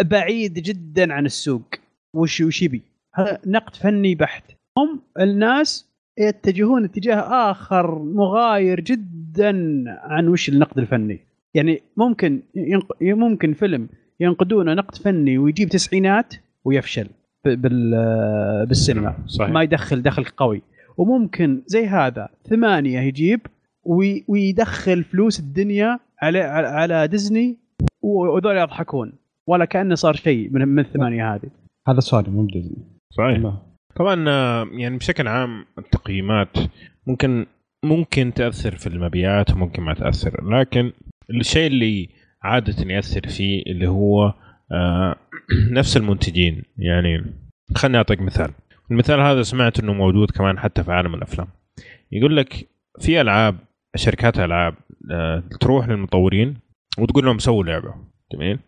[0.00, 1.62] بعيد جدا عن السوق.
[2.16, 2.82] وش وش يبي؟
[3.14, 4.44] هذا نقد فني بحت.
[4.78, 5.88] هم الناس
[6.18, 11.20] يتجهون اتجاه آخر مغاير جدا عن وش النقد الفني.
[11.54, 12.96] يعني ممكن ينق...
[13.02, 13.88] ممكن فيلم
[14.20, 16.34] ينقدونه نقد فني ويجيب تسعينات
[16.64, 17.06] ويفشل
[17.44, 17.90] بال...
[18.66, 19.14] بالسينما.
[19.26, 19.50] صحيح.
[19.50, 20.62] ما يدخل دخل قوي.
[20.96, 23.40] وممكن زي هذا ثمانية يجيب
[24.28, 27.56] ويدخل فلوس الدنيا على على, على ديزني
[28.02, 29.12] وذول يضحكون.
[29.46, 31.50] ولا كأنه صار شيء من من الثمانية هذه.
[31.88, 32.76] هذا سؤالي مو بديزني.
[33.10, 33.52] صحيح.
[33.96, 36.58] طبعا آه، يعني بشكل عام التقييمات
[37.06, 37.46] ممكن
[37.84, 40.50] ممكن تأثر في المبيعات وممكن ما تأثر.
[40.50, 40.92] لكن
[41.30, 42.08] الشيء اللي
[42.42, 44.34] عادة يأثر فيه اللي هو
[44.72, 45.16] آه،
[45.78, 46.62] نفس المنتجين.
[46.78, 47.24] يعني
[47.76, 48.50] خليني أعطيك مثال.
[48.90, 51.48] المثال هذا سمعت إنه موجود كمان حتى في عالم الأفلام.
[52.12, 52.68] يقول لك
[53.00, 53.56] في ألعاب
[53.96, 54.74] شركات ألعاب
[55.10, 56.56] آه، تروح للمطورين
[56.98, 57.94] وتقول لهم سووا لعبة.
[58.32, 58.58] جميل؟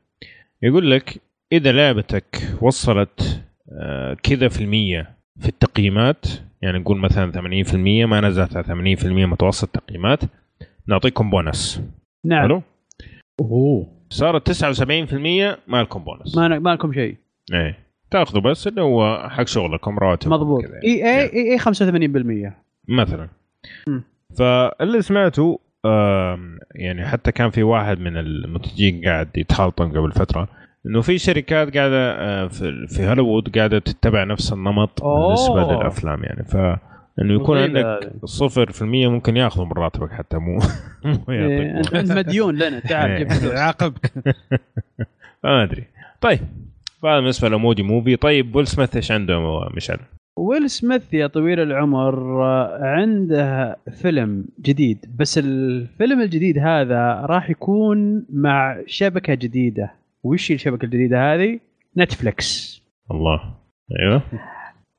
[0.62, 1.22] يقول لك
[1.52, 6.26] إذا لعبتك وصلت آه، كذا في المية في التقييمات
[6.62, 8.64] يعني نقول مثلا 80% ما نزلت على
[8.96, 10.20] 80% متوسط تقييمات
[10.86, 11.82] نعطيكم بونس.
[12.24, 12.42] نعم.
[12.42, 12.62] حلو؟
[13.40, 13.86] أوه.
[14.10, 16.36] صارت 79% ما لكم بونس.
[16.36, 17.16] ما ما لكم شيء.
[17.52, 17.78] إيه.
[18.10, 20.62] تاخذوا بس اللي هو حق شغلكم راتب مضبوط.
[20.64, 20.80] كذا.
[20.84, 21.22] إي يعني.
[21.22, 22.52] إي إي 85%
[22.88, 23.28] مثلا.
[23.88, 24.02] مم.
[24.38, 25.60] فاللي سمعته
[26.74, 30.48] يعني حتى كان في واحد من المنتجين قاعد يتخالطون قبل فترة
[30.86, 35.04] إنه في شركات قاعدة آه، في في هوليوود قاعدة تتبع نفس النمط.
[35.04, 36.56] بالنسبة للأفلام يعني ف
[37.20, 38.10] إنه يكون عندك هذه.
[38.24, 40.58] صفر في المية ممكن ياخذوا من راتبك حتى مو
[41.04, 43.18] مو إيه، يعطيك أنت مديون لنا تعال إيه.
[43.18, 44.12] جيب فلوس عاقبك
[45.44, 45.84] ما أدري
[46.20, 46.40] طيب
[47.02, 49.98] فهذا بالنسبة لموجي موفي طيب ويل سميث إيش عنده مشعل؟
[50.36, 52.42] ويل سميث يا طويل العمر
[52.82, 54.98] عنده فيلم جديد.
[55.18, 59.90] بس الفيلم الجديد هذا راح يكون مع شبكة جديدة.
[60.22, 61.60] وش الشبكة الجديدة هذه؟
[61.98, 63.40] Netflix الله.
[64.00, 64.22] أيوه.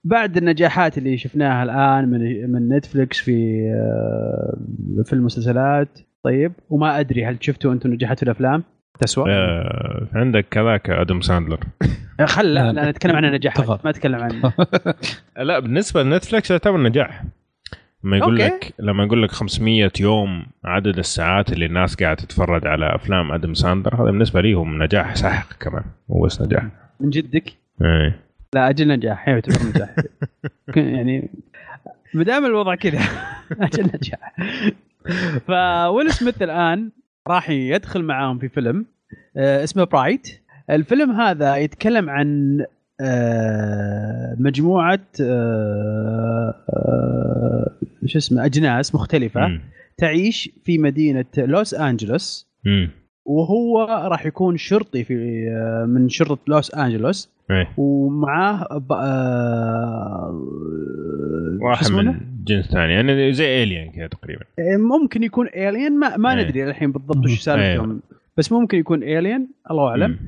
[0.03, 4.57] بعد النجاحات اللي شفناها الآن من من Netflix في آه،
[5.03, 5.99] في المسلسلات.
[6.23, 8.63] طيب وما أدري هل شفتوا أنتم نجاحات في الأفلام؟
[8.99, 11.59] تسوى؟ آه عندك كذاك أدم ساندلر.
[12.25, 13.79] خل لا, لا نتكلم عن النجاحات تغر.
[13.83, 14.51] ما أتكلم عن
[15.47, 17.23] لا بالنسبة ل Netflix يعتبر نجاح.
[18.03, 18.55] لما يقول okay.
[18.55, 23.53] لك لما يقول لك 500 يوم عدد الساعات اللي الناس قاعدة تتفرج على أفلام أدم
[23.53, 25.83] ساندلر هذا بالنسبة ليهم نجاح ساحق كمان.
[26.09, 26.63] مو بس نجاح.
[26.99, 28.19] من جدك؟ إيه.
[28.53, 29.27] لا أجل نجاح.
[29.27, 29.95] يعتبر نجاح.
[30.95, 31.29] يعني
[32.13, 32.99] ما دام الوضع كذا
[33.61, 34.35] أجل نجاح.
[35.47, 36.91] فويل سميث الآن
[37.27, 38.85] راح يدخل معاهم في فيلم
[39.37, 42.59] آه، اسمه برايت الفيلم هذا يتكلم عن
[43.01, 46.53] آه، مجموعة آه،
[48.05, 49.61] شو اسمه أجناس مختلفة مم.
[49.97, 52.47] تعيش في مدينة لوس أنجلوس.
[53.25, 55.15] وهو راح يكون شرطي في
[55.87, 58.67] من شرطة لوس أنجلوس إيه ومعاه.
[61.61, 66.37] واحد من؟ جنس ثاني يعني زي الين كذا تقريبا آه، ممكن يكون الين ما, ما
[66.39, 66.43] إيه.
[66.45, 68.01] ندري الحين بالضبط وش سالفتهم
[68.37, 70.19] بس ممكن يكون الين الله أعلم.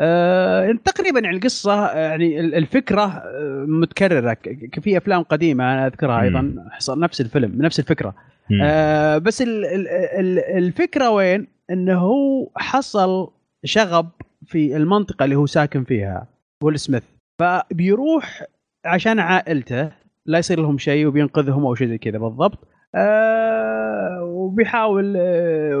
[0.00, 4.36] آه تقريبا يعني القصة يعني ال- الفكرة آه، متكررة
[4.82, 8.14] في أفلام قديمة أنا أذكرها أيضا حصل نفس الفيلم نفس الفكرة.
[8.62, 13.30] آه بس ال ال ال الفكرة وين؟ إنه هو حصل
[13.64, 14.08] شغب
[14.46, 16.26] في المنطقة اللي هو ساكن فيها
[16.62, 17.02] ويل سميث
[17.40, 18.42] فبيروح
[18.84, 19.90] عشان عائلته
[20.28, 22.58] لا يصير لهم شيء وبينقذهم أو شيء زي كذا بالضبط
[22.94, 25.78] آه وبيحاول آه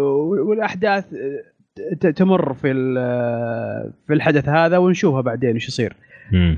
[0.48, 1.04] والأحداث
[2.04, 5.96] آه، تمر في ال- في الحدث هذا ونشوفها بعدين إيش يصير.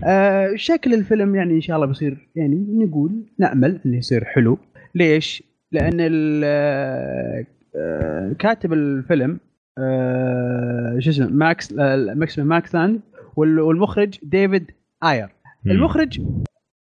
[0.04, 4.58] آه شكل الفيلم يعني إن شاء الله بيصير يعني نقول نأمل إنه يصير حلو
[4.94, 5.42] ليش؟
[5.72, 5.96] لأن
[6.44, 7.44] آه،
[7.76, 9.40] آه، كاتب الفيلم
[9.78, 13.00] آه، شو اسمه ماكس آه، ماكس ماكس لاند
[13.36, 14.70] وال- والمخرج ديفيد
[15.04, 15.28] أير.
[15.66, 16.20] المخرج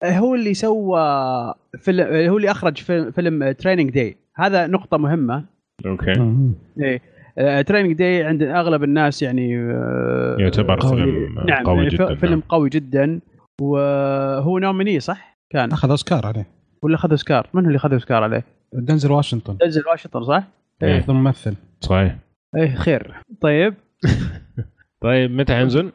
[0.05, 5.45] هو اللي سوى فيلم هو اللي أخرج فيلم, فيلم Training Day هذا نقطة مهمة
[5.87, 6.13] okay
[6.81, 10.97] إيه Training Day عند أغلب الناس يعني آه، يعتبر قوي.
[10.97, 12.43] فيلم نعم قوي يعني جدا فيلم نعم.
[12.49, 13.21] قوي جدا
[13.61, 16.47] وهو نوميني صح؟ كان أخذ أوسكار عليه
[16.83, 20.49] ولا أخذ أوسكار؟ من هو اللي أخذ أوسكار عليه؟ دنزل واشنطن دنزل واشنطن صح؟
[20.83, 20.99] إيه.
[20.99, 22.17] افضل ممثل صحيح
[22.57, 23.75] إيه خير طيب
[25.05, 25.93] طيب متى حينزل؟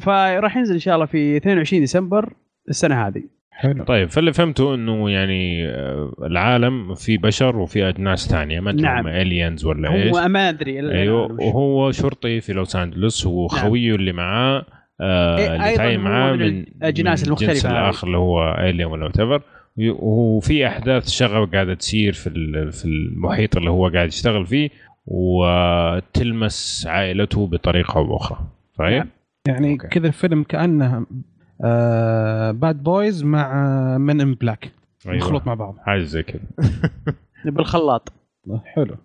[0.00, 2.32] فراح ينزل إن شاء الله في 22 ديسمبر
[2.68, 8.60] السنة هذه حلو طيب فاللي فهمته إنه يعني آه، العالم في بشر وفي أجناس ثانية
[8.60, 9.06] ما أدري نعم.
[9.06, 14.66] الينز ولا إيش هو ما أدري أيوه وهو شرطي في لوس أنجلوس وخويه اللي معاه
[15.00, 17.66] آه إيه، اللي تعين معاه من من المختلفة الجنس.
[17.66, 19.42] الآخر اللي هو alien ولا what
[20.00, 24.70] وفي أحداث شغب قاعدة تصير في ال- في المحيط اللي هو قاعد يشتغل فيه
[25.06, 28.38] وتلمس عائلته بطريقة أو بأخرى
[28.78, 29.08] صحيح؟ نعم.
[29.48, 29.88] يعني okay.
[29.88, 31.06] كذا الفيلم كأنه
[31.64, 33.52] آه Bad Boys مع
[33.98, 34.70] Men in Black
[35.06, 35.76] مخلوط مع بعض.
[35.78, 36.40] حاجة زي كذا.
[37.44, 38.12] بالخلاط
[38.64, 38.96] حلو.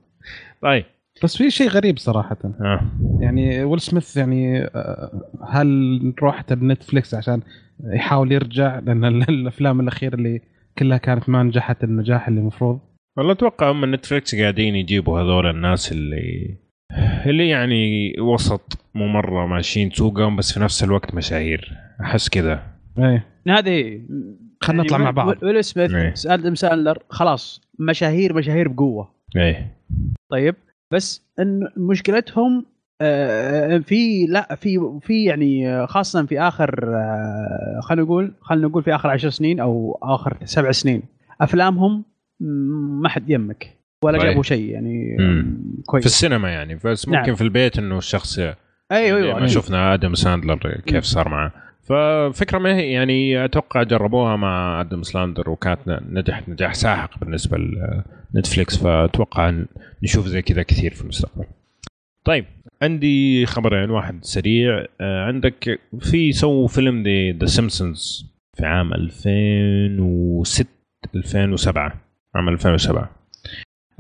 [0.61, 0.85] طيب.
[1.23, 2.38] بس في شيء غريب صراحة.
[2.61, 2.81] ها
[3.19, 7.41] يعني ويل سميث يعني آه، هل روحت ال Netflix عشان
[7.84, 10.41] يحاول يرجع؟ لأن ال- الأفلام الأخيرة اللي
[10.77, 12.79] كلها كانت ما نجحت النجاح اللي المفروض.
[13.17, 16.55] والله أتوقع هم Netflix قاعدين يجيبوا هذول الناس اللي
[17.25, 21.77] اللي يعني وسط مو مره ماشيين سوقهم بس في نفس الوقت مشاهير.
[22.01, 22.63] أحس كذا
[22.99, 24.01] إيه هذه
[24.61, 25.61] خلينا نطلع مع بعض ويل إيه.
[25.61, 29.77] سميث آدم ساندلر خلاص مشاهير مشاهير بقوة إيه
[30.29, 30.55] طيب
[30.93, 32.65] بس إن مشكلتهم
[33.01, 38.95] آه، في لا في في يعني خاصة في آخر آه، خلينا نقول خلينا نقول في
[38.95, 41.03] آخر عشر سنين أو آخر سبع سنين
[41.41, 42.03] أفلامهم
[43.01, 44.29] ما حد يمك ولا صحيح.
[44.29, 45.57] جابوا شيء يعني مم.
[45.85, 47.35] كويس في السينما يعني بس ممكن نعم.
[47.35, 48.55] في البيت إنه الشخص أيوه
[48.91, 49.47] أيوه ما أيوة.
[49.47, 51.53] شفنا آدم ساندلر كيف صار معه
[51.88, 57.57] ففكرة ما هي يعني أتوقع جربوها مع أدم سلاندر وكانت نجحت نجاح ساحق بالنسبة
[58.34, 59.53] ل Netflix فأتوقع
[60.03, 61.45] نشوف زي كذا كثير في المستقبل.
[62.23, 62.45] طيب
[62.81, 64.85] عندي خبرين واحد سريع.
[65.01, 67.03] آه، عندك في سووا فيلم
[67.39, 68.25] The Simpsons
[68.57, 70.68] في عام 2006
[71.15, 72.01] 2007
[72.35, 73.11] عام 2007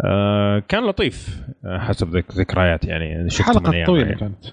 [0.05, 4.15] آه كان لطيف آه، حسب ذك ذكريات يعني حلقة طويلة.
[4.15, 4.45] كانت.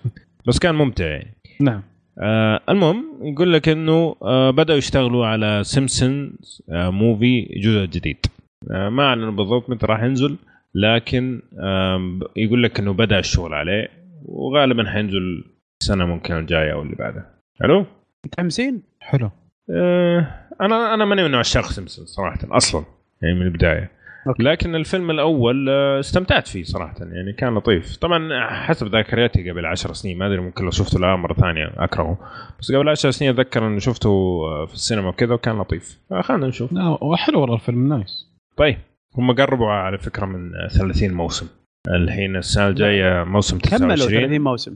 [0.46, 1.04] بس كان ممتع.
[1.04, 1.82] يعني نعم.
[2.22, 8.26] آه المهم يقول لك إنه آه بدأوا يشتغلوا على سيمبسونز آه Movie جزء جديد.
[8.70, 10.36] آه ما اعلنوا بالضبط متى راح ينزل
[10.74, 13.88] لكن آه يقول لك إنه بدأ الشغل عليه
[14.24, 15.44] وغالبا حينزل
[15.80, 17.30] السنة ممكن الجاية أو اللي بعدها
[17.60, 17.86] حلو؟
[18.24, 19.30] متحمسين؟ حلو.
[19.70, 20.26] آه
[20.60, 22.84] أنا أنا ماني من عشاق سيمبسونز صراحة أصلا
[23.22, 23.90] يعني من البداية.
[24.26, 24.42] أوكي.
[24.42, 27.96] لكن الفيلم الأول آه، استمتعت فيه صراحة يعني كان لطيف.
[27.96, 32.18] طبعا حسب ذاكرياتي قبل عشر سنين ما أدري ممكن لو شفته الآن مرة ثانية أكرهه.
[32.60, 35.98] بس قبل عشر سنين أتذكر انه شفته آه، في السينما وكذا وكان لطيف.
[36.20, 36.72] خلينا نشوف.
[36.72, 38.26] لا وحلو والله الفيلم نايس.
[38.56, 38.76] طيب
[39.18, 41.46] هم قربوا على فكرة من آه، 30 موسم.
[41.88, 44.74] الحين السنة الجاية موسم كملوا 29 30 موسم.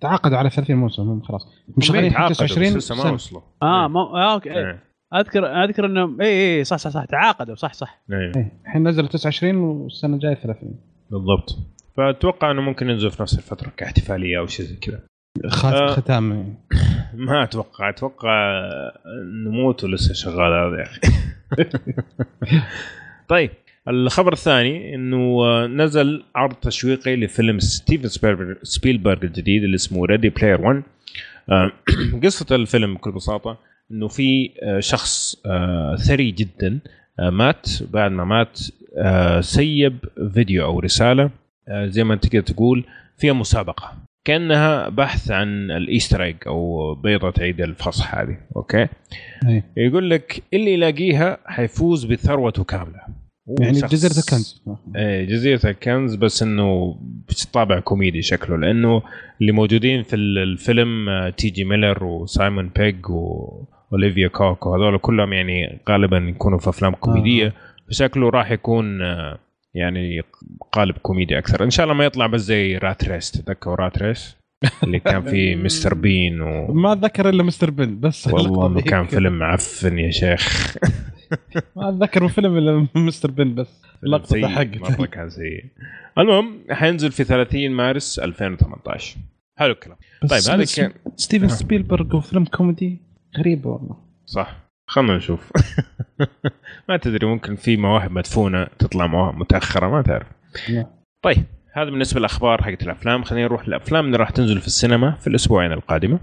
[0.00, 1.46] تعاقدوا على 30 موسم خلاص.
[1.76, 3.10] مش شغالين تعاقدوا، بس 29 لسه ما.
[3.10, 3.40] وصلوا.
[3.62, 4.50] آه ما آه أوكي.
[4.58, 4.91] إيه.
[5.14, 8.02] اذكر أذكر انهم اي اي صح صح صح تعاقدوا صح صح.
[8.10, 8.32] إيه.
[8.36, 10.80] إيه الحين نزلوا 29 والسنة الجاية 30
[11.10, 11.58] بالضبط.
[11.96, 15.00] فأتوقع إنه ممكن ينزل في نفس الفترة كاحتفالية أو شيء زي كذا.
[15.46, 15.86] خات آه.
[15.86, 16.56] ختام
[17.14, 17.88] ما أتوقع.
[17.88, 18.62] أتوقع
[19.46, 21.00] نموت ولسه شغال هذا يا أخي.
[23.28, 23.50] طيب
[23.88, 28.08] الخبر الثاني إنه نزل عرض تشويقي لفيلم ستيفن
[28.62, 30.82] سبيلبرغ الجديد اللي اسمه Ready Player 1
[31.50, 31.72] آه،
[32.24, 33.58] قصة الفيلم بكل بساطة
[33.92, 36.78] إنه في آه، شخص آه، ثري جدا
[37.20, 37.68] آه، مات.
[37.92, 38.58] بعد ما مات
[39.44, 39.96] سيب
[40.34, 41.30] فيديو أو رسالة
[41.84, 42.84] زي ما أنت كده تقول
[43.18, 43.92] فيها مسابقة.
[44.24, 48.36] كأنها بحث عن ال Easter egg أو بيضة عيد الفصح هذه.
[48.56, 48.88] أوكي؟
[49.48, 49.62] أي.
[49.76, 53.00] يقول لك اللي يلاقيها حيفوز بثروته كاملة.
[53.60, 54.62] يعني جزيرة الكنز
[54.96, 56.96] إيه جزيرة الكنز بس إنه
[57.52, 59.02] طابع كوميدي شكله لأنه
[59.40, 62.96] اللي موجودين في ال- الفيلم آه، تي جي ميلر وسايمون بيج
[63.92, 67.54] واوليفيا كوك وهذول كلهم يعني غالبا يكونوا في أفلام كوميدية.
[67.88, 69.38] فشكله راح يكون آه،
[69.74, 70.22] يعني
[70.72, 71.64] قالب كوميدي أكثر.
[71.64, 74.36] إن شاء الله ما يطلع بس زي Rat Race تذكروا Rat Race
[74.82, 76.72] اللي كان فيه مستر بين و...
[76.72, 79.06] ما أتذكر إلا مستر بن بس والله انه كان.
[79.06, 80.76] فيلم معفن يا شيخ.
[81.76, 85.64] ما أتذكر فيلم إلا مستر بن بس اللقطة حقته مره كان سيء.
[86.18, 89.16] المهم حينزل في 30 مارس 2018
[89.58, 89.96] حلو الكلام.
[90.30, 93.11] طيب هذا كان ستيفن سبيلبرغ وفيلم كوميدي.
[93.38, 93.96] غريبه والله.
[94.26, 94.56] صح.
[94.86, 95.52] خلنا نشوف.
[96.88, 100.26] ما تدري ممكن في مواهب مدفونة تطلع مواهب متأخرة ما تعرف.
[100.70, 100.86] نعم.
[101.22, 103.24] طيب هذا بالنسبة للأخبار حقت الأفلام.
[103.24, 106.20] خلينا نروح للافلام اللي راح تنزل في السينما في الأسبوعين القادمة.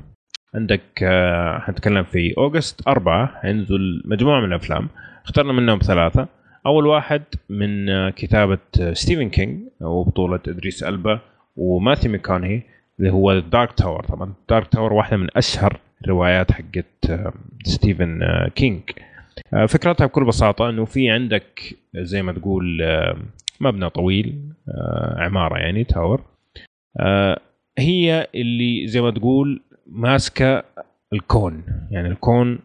[0.55, 3.39] عندك آه، حنتكلم في August أربعة.
[3.41, 4.89] حينزل مجموعة من الأفلام.
[5.25, 6.27] اخترنا منهم ثلاثة.
[6.65, 11.19] أول واحد من آه، كتابة آه، ستيفن كينج وبطولة إدريس ألبا
[11.55, 12.61] وماثيو ميكونهي
[12.99, 18.47] اللي هو Dark Tower طبعا Dark Tower واحدة من أشهر الروايات حقت آه، ستيفن آه،
[18.55, 18.81] كينج
[19.53, 23.17] آه، فكرتها بكل بساطة إنه في عندك زي ما تقول آه،
[23.61, 26.21] مبنى طويل آه، عمارة يعني tower.
[26.99, 27.39] آه،
[27.79, 30.63] هي اللي زي ما تقول ماسكة
[31.13, 31.63] الكون.
[31.91, 32.59] يعني الكون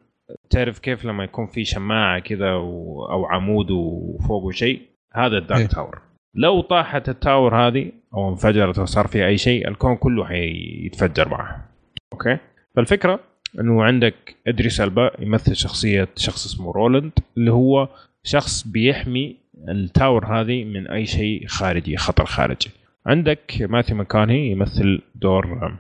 [0.51, 4.81] تعرف كيف لما يكون في شماعة كذا أو عمود وفوقه شيء
[5.15, 5.39] هذا إيه.
[5.43, 6.01] ال Dark Tower.
[6.37, 11.29] لو طاحت ال tower هذه أو انفجرت أو صار فيها أي شيء الكون كله حيتفجر
[11.29, 11.65] معها
[12.13, 12.39] أوكي؟
[12.75, 13.21] فالفكرة
[13.61, 17.89] إنه عندك إدريس ألبا يمثل شخصية شخص اسمه رولند اللي هو
[18.23, 19.37] شخص بيحمي
[19.69, 22.71] ال tower هذه من أي شيء خارجي خطر خارجي.
[23.07, 25.77] عندك ماثيو ميكونهي يمثل دور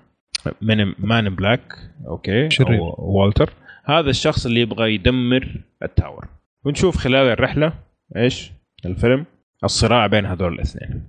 [0.62, 1.73] Man in Black
[2.07, 2.79] أوكي شرير.
[2.79, 3.51] أو والتر.
[3.85, 6.29] هذا الشخص اللي يبغى يدمر ال tower.
[6.65, 7.73] ونشوف خلال الرحلة
[8.16, 8.53] إيش؟
[8.87, 9.25] الفيلم.
[9.65, 11.07] الصراع بين هذول الاثنين.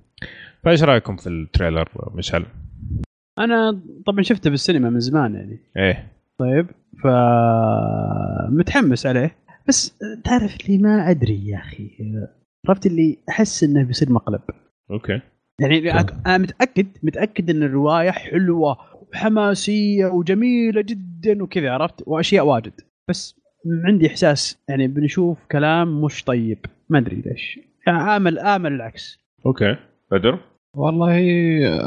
[0.64, 2.44] فإيش رأيكم في ال trailer مشعل؟
[3.38, 5.58] أنا طبعا شفته بالسينما من زمان يعني.
[5.76, 6.12] إيه.
[6.38, 6.66] طيب
[7.02, 7.06] ف
[8.50, 9.36] متحمس عليه.
[9.68, 11.90] بس تعرف اللي ما أدري يا أخي
[12.68, 14.40] عرفت اللي أحس إنه بيصير مقلب.
[14.90, 15.20] أوكي.
[15.60, 22.72] يعني أك- أنا متأكد متأكد إن الرواية حلوة وحماسية وجميلة جدا وكذا عرفت؟ وأشياء واجد.
[23.08, 23.40] بس
[23.84, 26.58] عندي إحساس يعني بنشوف كلام مش طيب.
[26.88, 27.60] ما أدري ليش.
[27.86, 29.18] يعني آمل آمل العكس.
[29.46, 29.76] أوكي.
[30.12, 30.38] بدر؟
[30.76, 31.18] والله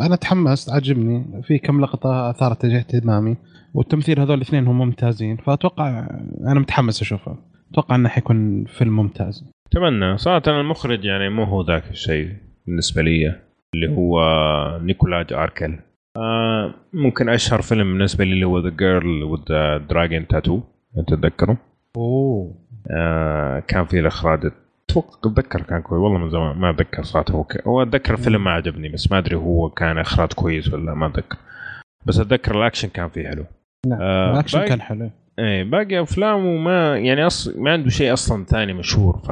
[0.05, 1.41] أنا تحمست عجبني.
[1.43, 3.37] في كم لقطة اثارت اهتمامي
[3.73, 6.07] والتمثيل هذول الاثنين هم ممتازين فأتوقع
[6.47, 7.37] أنا متحمس اشوفه
[7.71, 9.51] أتوقع إنه حيكون فيلم ممتاز.
[9.67, 10.17] أتمنى.
[10.17, 12.29] صراحة المخرج يعني مو هو ذاك الشيء
[12.67, 13.35] بالنسبة لي
[13.73, 14.19] اللي هو
[14.83, 15.80] نيكولاج آرسل.
[16.17, 19.41] آه ممكن أشهر فيلم بالنسبة لي اللي هو The Girl with
[19.89, 20.59] Dragon Tattoo
[21.07, 21.55] تتذكروا.
[21.97, 22.55] أوه.
[22.91, 24.51] آه كان في الإخراج
[24.89, 25.31] أتوقع.
[25.31, 26.01] أتذكر كان كويس.
[26.01, 27.45] والله من زمان ما أتذكر صراحة.
[27.67, 31.37] هو أتذكر الفيلم ما عجبني بس ما أدري هو كان إخراج كويس ولا ما أتذكر.
[32.05, 33.45] بس أتذكر الأكشن كان فيه حلو.
[33.87, 35.09] نعم آه، الأكشن كان حلو.
[35.39, 37.47] إيه باقي افلامه ما يعني أص...
[37.57, 39.17] ما عنده شيء أصلا ثاني مشهور.
[39.17, 39.31] ف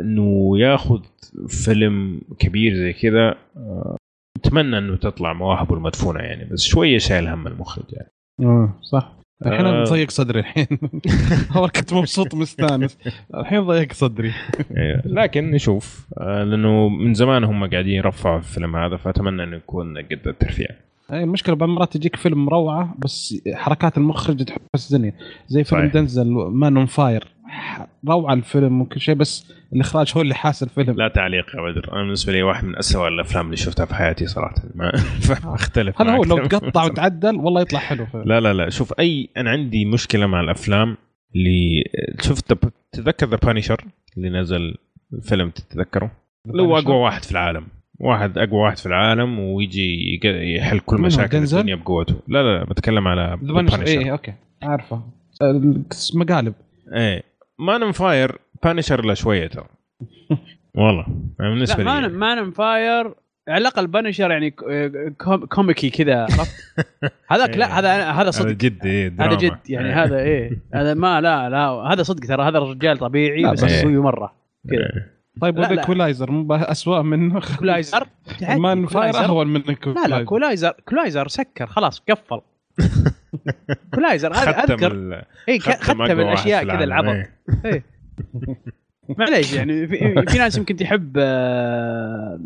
[0.00, 1.00] إنه ياخذ
[1.48, 3.96] فيلم كبير زي كذا آه،
[4.36, 8.10] أتمنى إنه تطلع مواهبه المدفونة يعني بس شوية شايل هم المخرج يعني.
[8.42, 9.19] آه صح.
[9.46, 9.84] الحين آه.
[9.84, 10.66] ضيق صدري الحين.
[11.56, 12.98] اول كنت مبسوط مستانس.
[13.34, 14.32] الحين ضيق صدري.
[14.76, 16.06] إيه، لكن نشوف.
[16.18, 20.68] آه، لأنه من زمان هم قاعدين يرفعوا الفيلم هذا فأتمنى إنه يكون قد الترفيع
[21.12, 25.14] أي المشكلة بعض المرات تجيك فيلم روعه بس حركات المخرج تحزني
[25.46, 25.92] زي فيلم صحيح.
[25.94, 27.24] دنزل Man on Fire
[28.08, 30.96] روعة الفيلم وكل شيء بس الإخراج هو اللي حاس الفيلم.
[30.96, 31.92] لا تعليق يا بدر.
[31.92, 34.54] أنا بالنسبة لي واحد من اسوء الأفلام اللي شفتها في حياتي صراحة.
[34.74, 34.92] ما
[35.54, 36.46] أختلف هذا هو لو.
[36.46, 38.22] تقطع وتعدل والله يطلع حلو فيلم.
[38.24, 38.70] لا لا لا.
[38.70, 40.96] شوف أي أنا عندي مشكلة مع الأفلام
[41.36, 41.84] اللي
[42.20, 42.52] شفت
[42.92, 43.84] تتذكر ذا بانيشر
[44.16, 44.74] اللي نزل
[45.12, 46.10] الفيلم تتذكره؟
[46.46, 47.66] اللي هو أقوى واحد في العالم.
[48.00, 50.20] واحد أقوى واحد في العالم ويجي
[50.56, 52.14] يحل كل؟ مشاكل دنزل؟ الدنيا بقوته.
[52.28, 53.88] لا لا لا بتكلم على بانشر Punisher.
[53.88, 54.34] اي أوكي.
[54.62, 55.02] عارفه
[56.14, 56.54] مقالب.
[56.96, 57.22] إيه.
[57.58, 59.64] مان اون فاير بانشر له شوية ترى.
[60.78, 61.06] والله.
[61.40, 63.14] أنا بالنسبة لا لي Man Man on Fire
[63.48, 64.50] على الأقل بنشر يعني
[65.18, 66.54] كوم- كوميكي كذا عرفت؟
[67.32, 68.50] هذاك لا هذا هذا هذا صدق.
[68.50, 69.34] جد إيه هذا.
[69.34, 70.04] جد يعني إيه.
[70.04, 70.50] هذا إيه.
[70.74, 74.32] هذا ما لا لا هذا صدق ترى هذا رجال طبيعي بس مسوي مرة.
[74.70, 74.78] كذا.
[74.80, 75.19] إيه.
[75.40, 75.70] طيب لا.
[75.70, 78.06] ال Equalizer مو اسوء من Equalizer
[78.42, 82.40] Man Fire أهون من لا لا Equalizer Equalizer سكر خلاص قفل
[83.94, 86.84] Equalizer هذا أذكر اي ختم الأشياء كذا.
[86.84, 87.32] العبط إيه.
[87.64, 87.84] إيه.
[89.18, 92.40] معليش يعني في, في ناس يمكن تحب آه،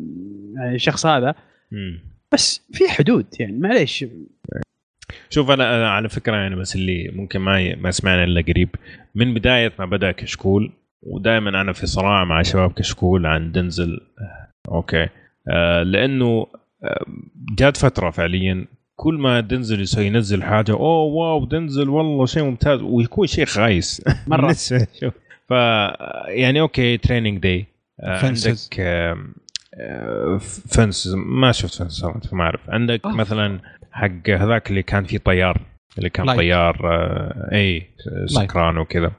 [0.57, 1.35] يعني الشخص هذا.
[2.33, 4.05] بس في حدود يعني معليش
[5.31, 8.69] شوف أنا أنا على فكرة يعني بس اللي ممكن ما ما سمعنا إلا قريب
[9.15, 10.73] من بدايه ما بدأ كشكول
[11.07, 14.01] ودائما أنا في صراع مع شباب كشكول عن دنزل.
[14.21, 15.09] آه، okay.
[15.49, 16.47] آه لأنه
[16.85, 17.05] آه،
[17.59, 18.67] جات فترة فعليا
[18.97, 22.81] كل ما دنزل يسوي ينزل حاجة oh wow دنزل والله شيء ممتاز.
[22.83, 24.03] ويكون شيء خايس.
[25.01, 25.15] شوف.
[25.49, 25.51] ف
[26.29, 27.67] يعني okay Training Day
[28.03, 28.25] Fences.
[28.47, 29.35] عندك آم،
[29.81, 32.71] آه، Fences ما شفت فنس ما أعرف.
[32.71, 33.13] عندك آه.
[33.13, 33.61] مثلا
[33.93, 35.61] حق هذاك اللي كان فيه طيار
[35.99, 36.37] اللي كان Flight.
[36.37, 37.87] طيار آه، اي
[38.27, 39.13] سكران وكذا.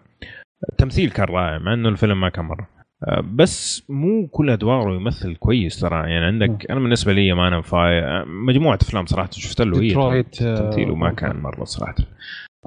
[0.70, 2.68] التمثيل كان رائع مع إنه الفيلم ما كان مرة.
[3.04, 5.96] آه، بس مو كل أدواره يمثل كويس ترى.
[5.96, 10.22] يعني عندك أنا بالنسبة لي Man on Fire مجموعة أفلام صراحة شفت له هي آه،
[10.22, 11.96] تمثيله ما كان مرة صراحة.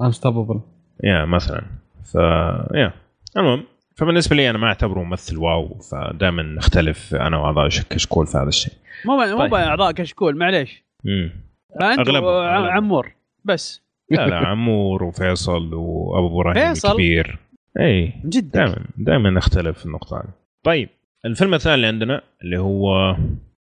[0.01, 0.61] Unstoppable
[1.03, 1.61] يا مثلا.
[2.03, 2.15] ف
[2.73, 2.93] يا.
[3.37, 3.63] المهم
[3.95, 8.73] فبالنسبة لي أنا ما أعتبره ممثل wow فدائما نختلف أنا وأعضاء كشكول في هذا الشيء.
[9.05, 9.49] مو مو طيب.
[9.51, 10.83] بأعضاء كشكول معليش.
[11.05, 11.31] امم
[11.81, 12.43] أغلبهم.
[12.67, 13.11] عمور
[13.45, 13.81] بس.
[14.11, 17.39] لا لا عمور وفيصل وأبو إبراهيم فيصل؟ الكبير
[17.79, 20.33] إي من جد دائما دائما نختلف في النقطة هذه.
[20.65, 20.89] طيب
[21.25, 23.15] الفيلم الثاني اللي عندنا اللي هو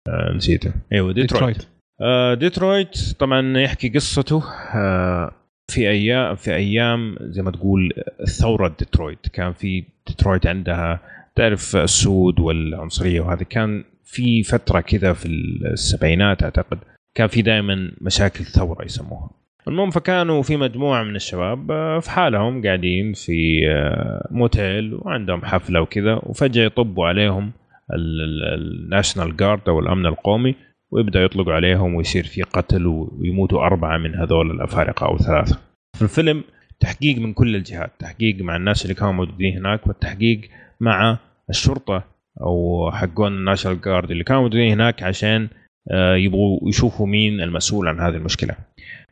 [0.08, 0.72] آه نسيته.
[0.92, 1.56] إيوه ديترويت.
[1.56, 1.68] ديترويت.
[2.00, 4.42] آه ديترويت طبعا يحكي قصته
[4.74, 5.32] آه
[5.70, 7.92] في أيام في أيام زي ما تقول
[8.40, 9.28] ثورة ديترويت.
[9.28, 11.00] كان في ديترويت عندها
[11.36, 16.78] تعرف السود والعنصرية وهذا كان في فترة كذا في السبعينات أعتقد
[17.14, 19.30] كان في دائما مشاكل ثورة يسموها.
[19.68, 25.80] المهم فكانوا في مجموعة من الشباب آه، في حالهم قاعدين في آه، موتيل وعندهم حفلة
[25.80, 27.52] وكذا وفجأة يطبوا عليهم
[27.94, 30.54] ال National Guard أو الأمن القومي
[30.90, 35.58] ويبدا يطلقوا عليهم ويصير في قتل ويموتوا أربعة من هذول الأفارقة أو ثلاثة.
[35.96, 36.44] في الفيلم
[36.80, 40.40] تحقيق من كل الجهات، تحقيق مع الناس اللي كانوا موجودين هناك والتحقيق
[40.80, 41.18] مع
[41.50, 42.04] الشرطة
[42.40, 45.48] أو حقون ال National Guard اللي كانوا موجودين هناك عشان
[45.90, 48.54] آه، يبغوا يشوفوا مين المسؤول عن هذه المشكلة.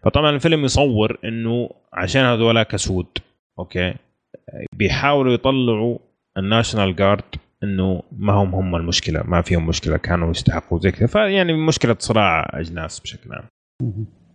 [0.02, 3.06] فطبعا الفيلم يصور إنه عشان هذول كسود
[3.59, 3.94] okay؟
[4.72, 5.98] بيحاولوا يطلعوا
[6.39, 7.24] ال National Guard
[7.64, 11.06] إنه ما هم هم المشكلة ما فيهم مشكلة كانوا يستحقوا زي كذا.
[11.06, 13.44] فيعني مشكلة صراع أجناس بشكل عام.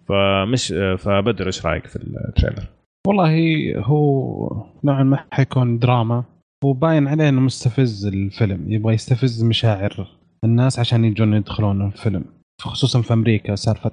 [0.07, 2.67] فمش فبدر إيش رأيك في ال trailer؟
[3.07, 3.33] والله
[3.77, 6.23] هو نوعا ما حيكون دراما
[6.63, 10.07] وباين عليه إنه مستفز الفيلم يبغى يستفز مشاعر
[10.43, 12.25] الناس عشان يجون يدخلون الفيلم.
[12.69, 13.91] خصوصا في أمريكا سالفة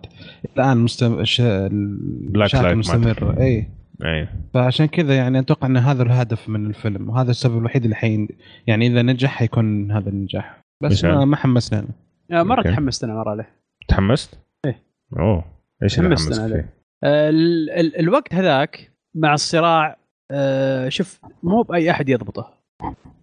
[0.57, 1.41] الآن مستمر ش...
[1.41, 3.67] المشاكل Lives مستمره اي
[4.05, 8.29] اي فعشان كذا يعني أتوقع إن هذا الهدف من الفيلم وهذا السبب الوحيد اللي حين
[8.67, 10.61] يعني إذا نجح حيكون هذا النجاح.
[10.83, 11.11] بس مشان.
[11.11, 11.85] ما, ما حمسنا.
[12.31, 12.71] له آه، مرة أوكي.
[12.71, 13.47] تحمست أنا مرة له.
[13.89, 14.83] تحمست؟ إيه.
[15.19, 15.45] أوه.
[15.83, 16.69] إيش اللي تحمست حمسك أنا فيه؟
[17.05, 19.97] ال- ال- الوقت هذاك مع الصراع
[20.31, 22.55] آه، شوف مو بأي أحد يضبطه.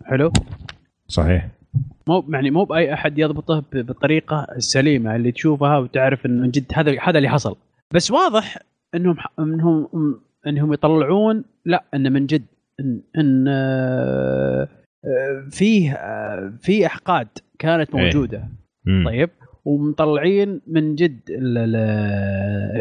[0.05, 0.31] حلو؟
[1.07, 1.47] صحيح.
[2.07, 6.97] مو يعني مو بأي أحد يضبطه بالطريقة السليمه اللي تشوفها وتعرف انه من جد هذا
[7.01, 7.55] هذا اللي حصل.
[7.93, 8.57] بس واضح
[8.95, 9.87] إنهم انهم
[10.47, 12.45] إنهم يطلعون لا انه من جد
[12.79, 14.67] ان, إن آه،
[15.05, 17.27] آه، فيه آه، في أحقاد
[17.59, 18.03] كانت إيه.
[18.03, 18.47] موجودة.
[18.85, 19.03] مم.
[19.05, 19.29] طيب؟
[19.65, 21.19] ومطلعين من جد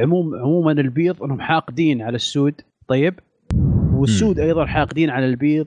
[0.02, 2.54] عموم عموما البيض إنهم حاقدين على السود.
[2.88, 3.14] طيب؟
[3.92, 5.66] والسود أيضا حاقدين على البيض.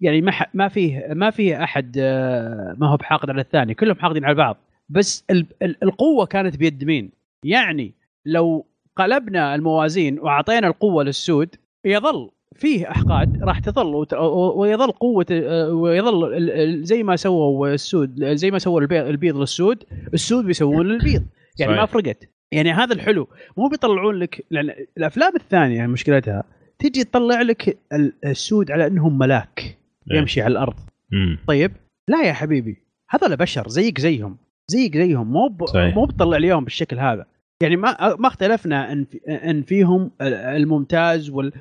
[0.00, 3.74] يعني ما ح- ما فيه ما فيه أحد آه، ما هو بحاقد على الثاني.
[3.74, 4.56] كلهم حاقدين على بعض.
[4.88, 7.10] بس ال- ال- القوة كانت بيد مين؟
[7.44, 7.94] يعني
[8.26, 8.66] لو
[8.96, 11.48] قلبنا الموازين وأعطينا القوة للسود
[11.84, 14.06] يظل فيه أحقاد راح تظل
[14.56, 20.86] ويظل قوة آه، ويظل زي ما سووا السود زي ما سووا البيض, للسود السود بيسوون
[20.86, 21.22] للبيض.
[21.58, 21.80] يعني صحيح.
[21.80, 22.28] ما فرقت.
[22.52, 23.28] يعني هذا الحلو.
[23.56, 26.44] مو بيطلعون لك لأن الأفلام الثانية مشكلتها
[26.78, 29.76] تجي تطلع لك ال- السود على إنهم ملاك.
[30.06, 30.74] يمشي على الأرض.
[31.10, 31.38] مم.
[31.46, 31.72] طيب
[32.08, 34.36] لا يا حبيبي هذول بشر زيك زيهم
[34.68, 35.62] زيك زيهم مو ب...
[35.74, 37.26] مو بتطلع اليوم بالشكل هذا.
[37.62, 41.52] يعني ما ما اختلفنا إن في إن فيهم الممتاز وال...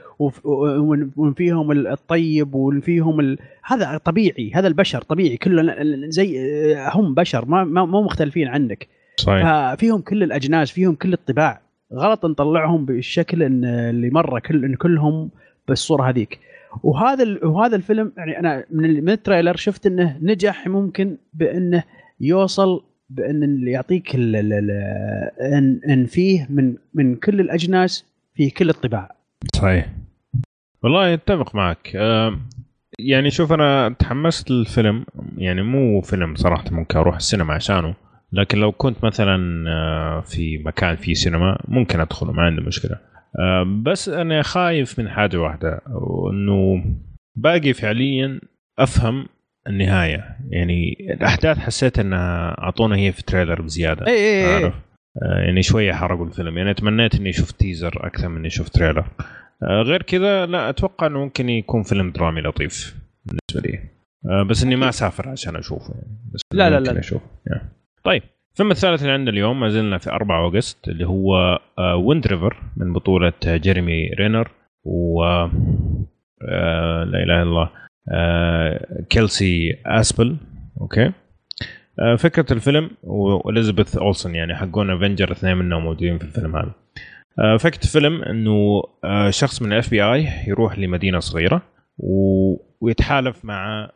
[1.17, 3.37] وإن فيهم الطيب وإن فيهم ال...
[3.63, 5.75] هذا طبيعي هذا البشر طبيعي كلنا
[6.09, 6.37] زي
[6.93, 8.87] هم بشر ما ما مو مختلفين عنك.
[9.17, 9.73] صحيح.
[9.73, 11.61] فيهم كل الأجناس فيهم كل الطباع.
[11.93, 15.29] غلط نطلعهم بالشكل إن اللي مره كل إن كلهم
[15.67, 16.39] بالصورة هذيك.
[16.83, 21.83] وهذا وهذا الفيلم يعني أنا من من التريلر شفت إنه نجح ممكن بإنه
[22.19, 24.71] يوصل بإن اللي يعطيك ال ال ال
[25.41, 28.05] ان إن فيه من من كل الأجناس
[28.35, 29.15] في كل الطباع.
[29.55, 29.89] صحيح.
[30.83, 31.91] والله أتفق معك.
[31.95, 32.39] آه،
[32.99, 35.05] يعني شوف أنا تحمست للفيلم.
[35.37, 37.95] يعني مو فيلم صراحة ممكن أروح السينما عشانه.
[38.31, 43.08] لكن لو كنت مثلا آه، في مكان فيه سينما ممكن أدخله ما عندي مشكلة.
[43.83, 46.83] بس أنا خايف من حاجة واحدة وإنه
[47.35, 48.41] باقي فعليا
[48.79, 49.25] أفهم
[49.67, 50.37] النهاية.
[50.49, 54.73] يعني الأحداث حسيت إنها أعطونا هي في trailer بزيادة اي اي اي عارف؟
[55.23, 56.57] آه، يعني شوية حرقوا الفيلم.
[56.57, 59.05] يعني تمنيت إني شفت teaser أكثر من إني شفت trailer.
[59.63, 62.95] آه، غير كذا لا أتوقع إنه ممكن يكون فيلم درامي لطيف
[63.25, 63.79] بالنسبة لي.
[64.31, 66.17] آه، بس إني ما اسافر عشان أشوفه يعني.
[66.33, 66.99] بس لا، لا، لا.
[66.99, 67.21] أشوف
[68.03, 68.23] طيب.
[68.51, 71.59] الفيلم الثالث اللي عندنا اليوم ما زلنا في 4 August اللي هو
[71.97, 74.51] Wind River من بطولة جيريمي رينر
[74.83, 77.69] و آه، لا إله إلا الله
[78.11, 80.37] آه، كيلسي اسبل
[80.81, 81.11] okay.
[81.99, 86.71] آه، فكرة الفيلم واليزابيث اولسون يعني حقون Avenger اثنين منهم موجودين في الفيلم هذا.
[87.39, 91.61] آه، فكرة الفيلم إنه آه، شخص من ال FBI يروح لمدينة صغيرة
[92.81, 93.89] ويتحالف مع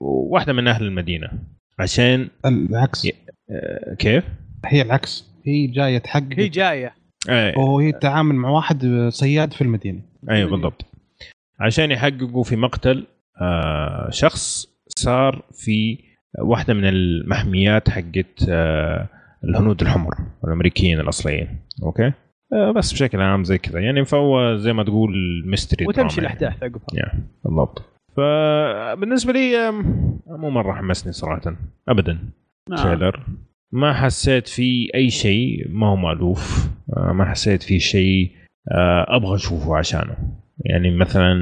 [0.00, 1.30] واحدة من أهل المدينة.
[1.78, 3.04] عشان العكس.
[3.04, 3.12] ي-
[3.50, 4.24] آه، كيف؟
[4.66, 5.28] هي العكس.
[5.46, 6.34] هي جاية تحقق.
[6.38, 6.94] هي جاية.
[7.30, 10.00] آه، وهي تتعامل مع واحد صياد في المدينة.
[10.30, 10.84] أيوه بالضبط.
[11.60, 13.06] عشان يحققوا في مقتل
[13.40, 15.98] آه شخص صار في
[16.40, 19.08] واحدة من المحميات حقت آه
[19.44, 20.14] الهنود الحمر
[20.44, 21.48] الأمريكيين الأصليين.
[21.82, 22.12] okay؟
[22.52, 23.80] آه بس بشكل عام زي كذا.
[23.80, 25.12] يعني فهو زي ما تقول
[25.46, 26.80] mystery وتمشي الأحداث عقبها.
[26.94, 27.12] يا
[27.44, 27.82] بالضبط.
[28.16, 29.70] فبالنسبة لي
[30.26, 31.56] مو مرة حمسني صراحة.
[31.88, 32.18] ابدا.
[32.70, 32.82] نعم.
[32.84, 33.26] trailer.
[33.72, 36.68] ما حسيت فيه أي شيء ما هو مألوف.
[36.96, 38.30] آه، ما حسيت فيه شيء
[38.72, 40.16] آه، أبغى أشوفه عشانه.
[40.64, 41.32] يعني مثلا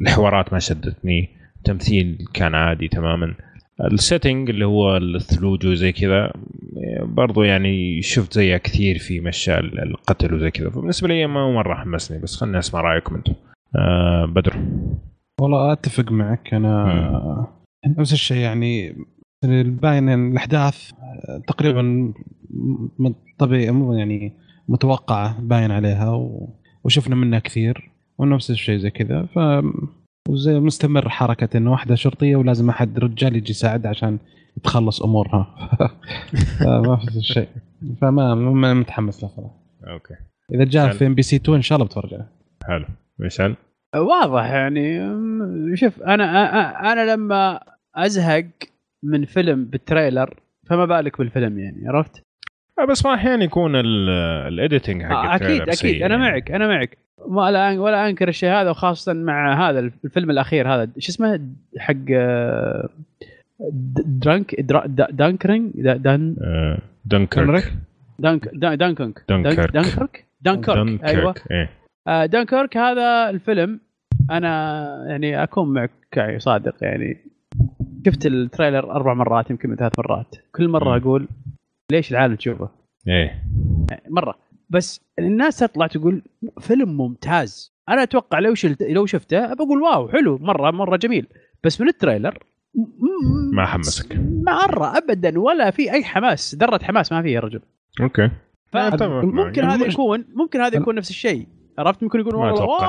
[0.00, 1.28] الحوارات ما شدتني.
[1.56, 3.34] التمثيل كان عادي تماما.
[3.92, 6.32] ال setting اللي هو الثلوج وزي كذا
[7.02, 10.70] برضو يعني شفت زيها كثير في مشى القتل وزي كذا.
[10.70, 13.34] فبالنسبة لي ما مرة حمسني بس خليني أسمع رأيكم أنتم.
[13.76, 14.56] آه بدر.
[15.40, 17.46] والله أتفق معك أنا
[17.86, 18.96] نفس الشيء يعني
[19.64, 20.90] باين إن الأحداث
[21.46, 22.12] تقريبا
[23.38, 24.32] طبيعي مو يعني
[24.68, 26.48] متوقعة باين عليها و...
[26.84, 29.26] وشفنا منها كثير ونفس الشيء زي كذا.
[29.26, 29.38] ف
[30.28, 34.18] وزي مستمر حركة إنه واحدة شرطية ولازم أحد رجال يجي يساعدها عشان
[34.56, 35.68] يتخلص أمورها.
[36.60, 37.48] فما في الشيء.
[38.00, 39.54] فما ما متحمس له صراحة.
[39.88, 40.14] okay.
[40.54, 40.92] إذا جاء.
[40.92, 42.28] في إم بي سي 2 إن شاء الله بتفرج عليه.
[42.66, 42.86] حلو.
[43.18, 43.56] مشعل
[43.96, 45.00] واضح يعني
[45.76, 47.60] شوف أنا أنا لما
[47.96, 48.44] أزهق
[49.02, 50.34] من فيلم ب ال trailer
[50.66, 52.22] فما بالك بالفيلم يعني عرفت؟
[52.78, 56.30] آه، بس ما أحيانا يكون ال editing حق آه، أكيد أكيد أنا يعني.
[56.32, 56.98] معك أنا معك
[57.28, 61.40] ما لا أن- ولا أنكر الشيء هذا وخاصة مع هذا الفيلم الأخير هذا شو اسمه
[61.78, 62.88] حق آه،
[64.06, 67.72] درانك درا- دا- دانكرينج دا- دان آه، دنكرك دنكرك؟
[68.18, 69.70] دانك دا- دانكرك دنكرك.
[69.72, 71.34] دانكرك دانكرك أيوه
[72.08, 73.80] آه، دانكيرك هذا الفيلم
[74.30, 77.16] أنا يعني أكون معك يعني صادق يعني.
[78.06, 80.36] شفت ال trailer أربع مرات يمكن ثلاث مرات.
[80.54, 80.96] كل مرة.
[80.96, 81.28] أقول
[81.92, 82.68] ليش العالم تشوفه؟
[83.08, 83.44] إيه.
[84.08, 84.34] مرة.
[84.70, 86.22] بس الناس تطلع تقول
[86.60, 87.72] فيلم ممتاز.
[87.88, 91.26] أنا أتوقع لو شلت لو شفته بقول واو حلو مرة مرة جميل.
[91.64, 92.38] بس من ال trailer
[93.52, 94.16] ما حمسك.
[94.46, 97.60] مرة ابدا ولا في أي حماس ذرة حماس ما فيه يا رجل.
[98.00, 98.30] okay.
[98.74, 99.02] معك.
[99.02, 101.46] ممكن هذا المش- يكون ممكن هذا يكون نفس الشيء.
[101.78, 102.64] عرفت ممكن ما والله.
[102.64, 102.80] wow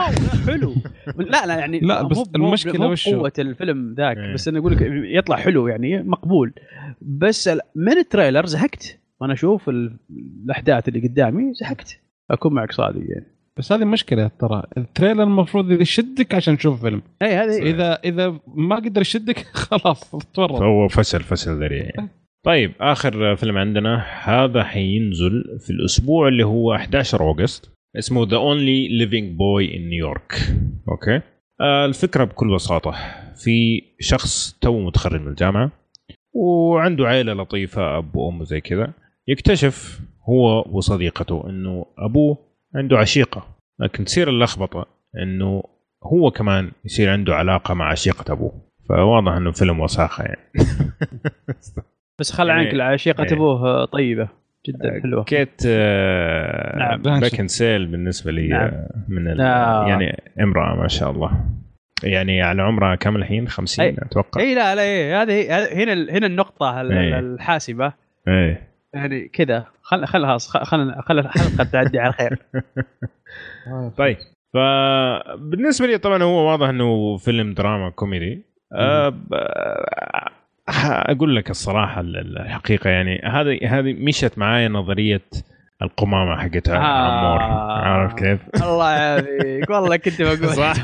[0.47, 0.73] حلو.
[1.31, 2.51] لا لا يعني لا، بس مو- مو
[2.91, 4.33] وش هو؟ قوه الفيلم ذاك إيه.
[4.33, 4.81] بس أنا أقول لك
[5.17, 6.53] يطلع حلو يعني مقبول.
[7.01, 9.97] بس من ال trailer زهقت؟ وأنا أشوف ال-
[10.45, 11.99] الأحداث اللي قدامي زهقت.
[12.31, 13.25] أكون معك صادق يعني.
[13.57, 14.63] بس هذه مشكلة ترى.
[14.77, 17.01] ال trailer المفروض يشدك عشان تشوف فيلم.
[17.21, 20.55] اي هذه اذا إذا ما قدر يشدك خلاص تورط.
[20.59, 21.83] فهو فشل فشل ذريع.
[21.83, 22.09] يعني.
[22.45, 28.87] طيب آخر فيلم عندنا هذا حينزل في الأسبوع اللي هو 11 August اسمه The Only
[28.97, 30.33] Living Boy in New York
[30.89, 31.21] okay؟
[31.61, 32.91] آه الفكرة بكل بساطة
[33.35, 35.71] في شخص تو متخرج من الجامعة
[36.33, 38.93] وعنده عائله لطيفة أب وأم وزي كذا.
[39.27, 42.37] يكتشف هو وصديقته إنه أبوه
[42.75, 43.47] عنده عشيقة.
[43.79, 44.85] لكن تصير اللخبطة
[45.23, 45.63] إنه
[46.03, 48.61] هو كمان يصير عنده علاقة مع عشيقة أبوه.
[48.89, 50.39] فواضح إنه فيلم وساخة يعني.
[52.19, 53.33] بس خل يعني- عنك العشيقه إيه.
[53.33, 54.29] أبوه طيبة.
[54.67, 55.23] جدا حلوة.
[55.23, 57.19] كيت آه نعم.
[57.19, 58.67] باكن سيل بالنسبة لي نعم.
[58.67, 59.87] آه، من ال- آه.
[59.87, 61.31] يعني امرأة ما شاء الله.
[62.03, 63.95] يعني على عمرها كم الحين؟ 50 أي.
[63.99, 64.41] أتوقع.
[64.41, 67.19] اي لا لا إيه هذه هنا ال- هنا النقطة ال- إيه.
[67.19, 67.93] الحاسمه
[68.27, 68.67] إيه.
[68.93, 69.65] يعني كذا.
[69.81, 72.39] خل خلها خل خل خل الحلقة تعدي على خير
[73.97, 74.17] طيب.
[74.53, 78.45] فبالنسبه لي طبعا هو واضح إنه فيلم دراما كوميدي.
[78.75, 79.13] أه
[81.11, 85.21] أقول لك الصراحة ال- ال- الحقيقة يعني هذه هذه مشت معايا نظرية
[85.81, 87.41] القمامة حقت عمور.
[87.41, 89.69] عارف كيف؟ الله يعافيك.
[89.69, 90.73] والله كنت بقول صح.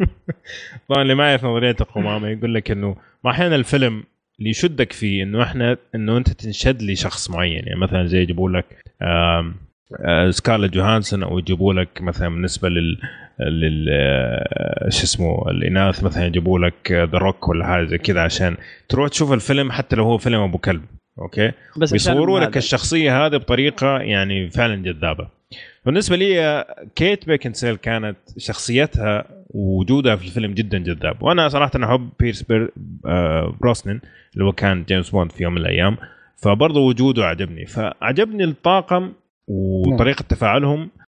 [0.88, 4.04] طبعا اللي ما يعرف نظرية القمامة يقول لك إنه ما أحيانا الفيلم
[4.38, 7.66] اللي يشدك فيه إنه إحنا إنه أنت تنشد لشخص معين.
[7.66, 8.64] يعني مثلا زي يجيبوا لك
[9.02, 12.98] آه، سكارلت جوهانسون أو يجيبوا لك مثلا بالنسبة لل
[13.40, 18.56] لل آه، شو اسمه الإناث مثلا يجيبوا لك The Rock ولا حاجة زي كذا عشان
[18.88, 20.82] تروح تشوف الفيلم حتى لو هو فيلم أبو كلب
[21.18, 25.28] okay؟ بس بيصوروا لك الشخصية هذه بطريقة يعني فعلا جذابة.
[25.86, 26.64] بالنسبة لي
[26.94, 31.22] كيت بيكنسيل كانت شخصيتها ووجودها في الفيلم جدا جذاب.
[31.22, 32.70] وأنا صراحة أحب بيرس بر-
[33.06, 34.00] آه، بروسنن
[34.34, 35.96] اللي هو كان جيمس بوند في يوم من الأيام.
[36.36, 37.66] فبرضه وجوده عجبني.
[37.66, 39.12] فعجبني الطاقم
[39.48, 40.80] وطريقة تفاعلهم.
[40.80, 41.05] آه،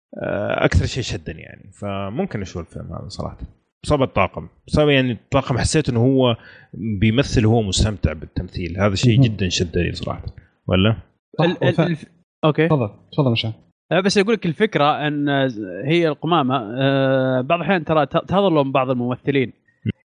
[0.65, 1.71] أكثر شيء شدني يعني.
[1.81, 3.37] فممكن أشوف الفيلم هذا صراحة.
[3.83, 4.47] بسبب الطاقم.
[4.67, 6.37] بسبب يعني الطاقم حسيت إنه هو
[6.73, 8.77] بيمثل وهو مستمتع بالتمثيل.
[8.79, 9.21] هذا شيء.
[9.21, 10.25] جدا شدني صراحة.
[10.67, 10.95] ولا؟
[11.41, 12.05] ال- ال- الف-
[12.43, 12.67] okay.
[12.67, 12.89] تفضل.
[13.11, 13.53] تفضل مشان
[13.91, 15.29] أه، بس أقول لك الفكرة إن
[15.85, 19.53] هي القمامة أه، بعض الأحيان ترى تظلم بعض الممثلين.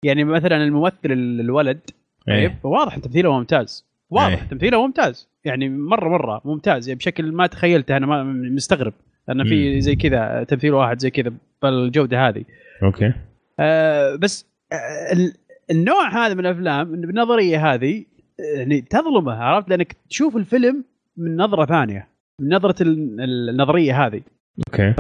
[0.03, 1.81] يعني مثلا الممثل ال- الولد
[2.27, 2.59] طيب إيه.
[2.63, 3.87] واضح تمثيله ممتاز.
[4.11, 4.49] واضح إيه.
[4.49, 5.29] تمثيله ممتاز.
[5.45, 6.89] يعني مرة مرة ممتاز.
[6.89, 8.23] يعني بشكل ما تخيلته أنا ما
[8.55, 8.93] مستغرب.
[9.31, 9.81] ان في.
[9.81, 11.33] زي كذا تمثيل واحد زي كذا
[11.63, 12.45] بالجودة هذه.
[12.83, 13.13] okay.
[13.61, 15.33] آه بس آه ال-
[15.71, 18.05] النوع هذا من الأفلام بالنظريه هذه
[18.41, 20.85] آه، يعني تظلمه عرفت؟ لأنك تشوف الفيلم
[21.17, 22.09] من نظرة ثانية
[22.41, 23.21] من نظرة ال-
[23.51, 24.21] النظرية هذه.
[24.69, 24.93] okay.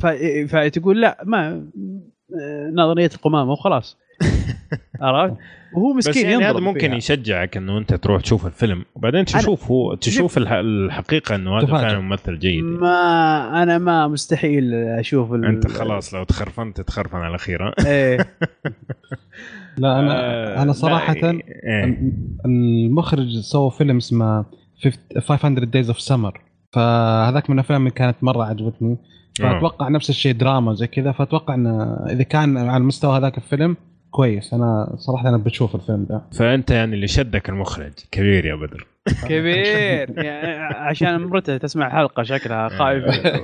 [0.00, 0.06] ف...
[0.56, 1.66] فتقول لا ما
[2.40, 3.98] آه، نظرية القمامة وخلاص.
[5.00, 5.36] عرفت
[5.74, 6.94] وهو بس مسكين يعني هذا ممكن فيها.
[6.96, 11.66] يشجعك إنه أنت تروح تشوف الفيلم وبعدين تشوف هو تشوف الح- الحقيقة إنه هذا.
[11.66, 15.44] فعلا ممثل جيد ما أنا ما مستحيل أشوف ال...
[15.44, 18.18] أنت خلاص لو تخرفنت تخرفن على الأخير ها؟ إيه
[19.76, 21.98] لا أنا آه، أنا صراحة إيه.
[22.46, 24.44] المخرج سوى فيلم اسمه
[25.18, 26.38] 500 Days of Summer
[26.72, 28.96] فهذاك من الأفلام اللي كانت مرة عجبتني
[29.38, 33.76] فأتوقع نفس الشيء دراما زي كذا فأتوقع انه إذا كان على مستوى هذاك الفيلم
[34.10, 34.54] كويس.
[34.54, 36.22] أنا صراحة أنا بشوف الفيلم ده.
[36.38, 37.92] فأنت يعني اللي شدك المخرج.
[38.10, 38.86] كبير يا بدر.
[39.28, 40.24] كبير.
[40.24, 43.42] يعني عشان مرته تسمع حلقة شكلها خايفه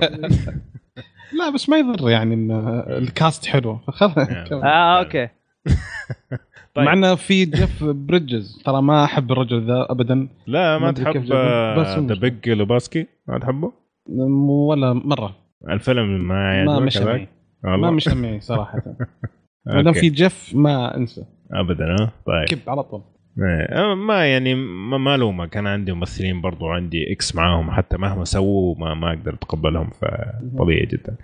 [1.38, 2.51] لا بس ما يضر يعني إن
[2.88, 3.76] ال cast حلو.
[3.86, 4.18] فخلاص
[4.52, 5.28] آه okay.
[6.74, 6.84] طيب.
[6.86, 10.28] مع إنه في جيف بريدجز ترى ما أحب الرجل ذا ابدا.
[10.47, 13.72] لا ما ما تحب ذا مش- Big Lebowski ما تحبه؟
[14.09, 15.36] ولا مرة.
[15.68, 17.28] الفيلم ما ما مشى؟ معي
[17.64, 17.90] ما والله.
[17.90, 18.82] مشى معي صراحة.
[19.66, 19.93] ما دام.
[19.93, 21.24] في جيف ما أنسى.
[21.52, 22.44] ابدا ها؟ طيب.
[22.48, 23.02] كب على طول.
[23.38, 27.97] إيه، أه، ما يعني ما ما لومه كان عندي ممثلين برضو عندي X معاهم حتى
[27.97, 31.16] مهما سووا ما ما أقدر أتقبلهم فطبيعي جدا.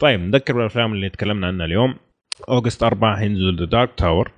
[0.00, 1.94] طيب نذكر بالافلام اللي تكلمنا عنها اليوم.
[2.48, 4.30] August 4 حينزل The Dark Tower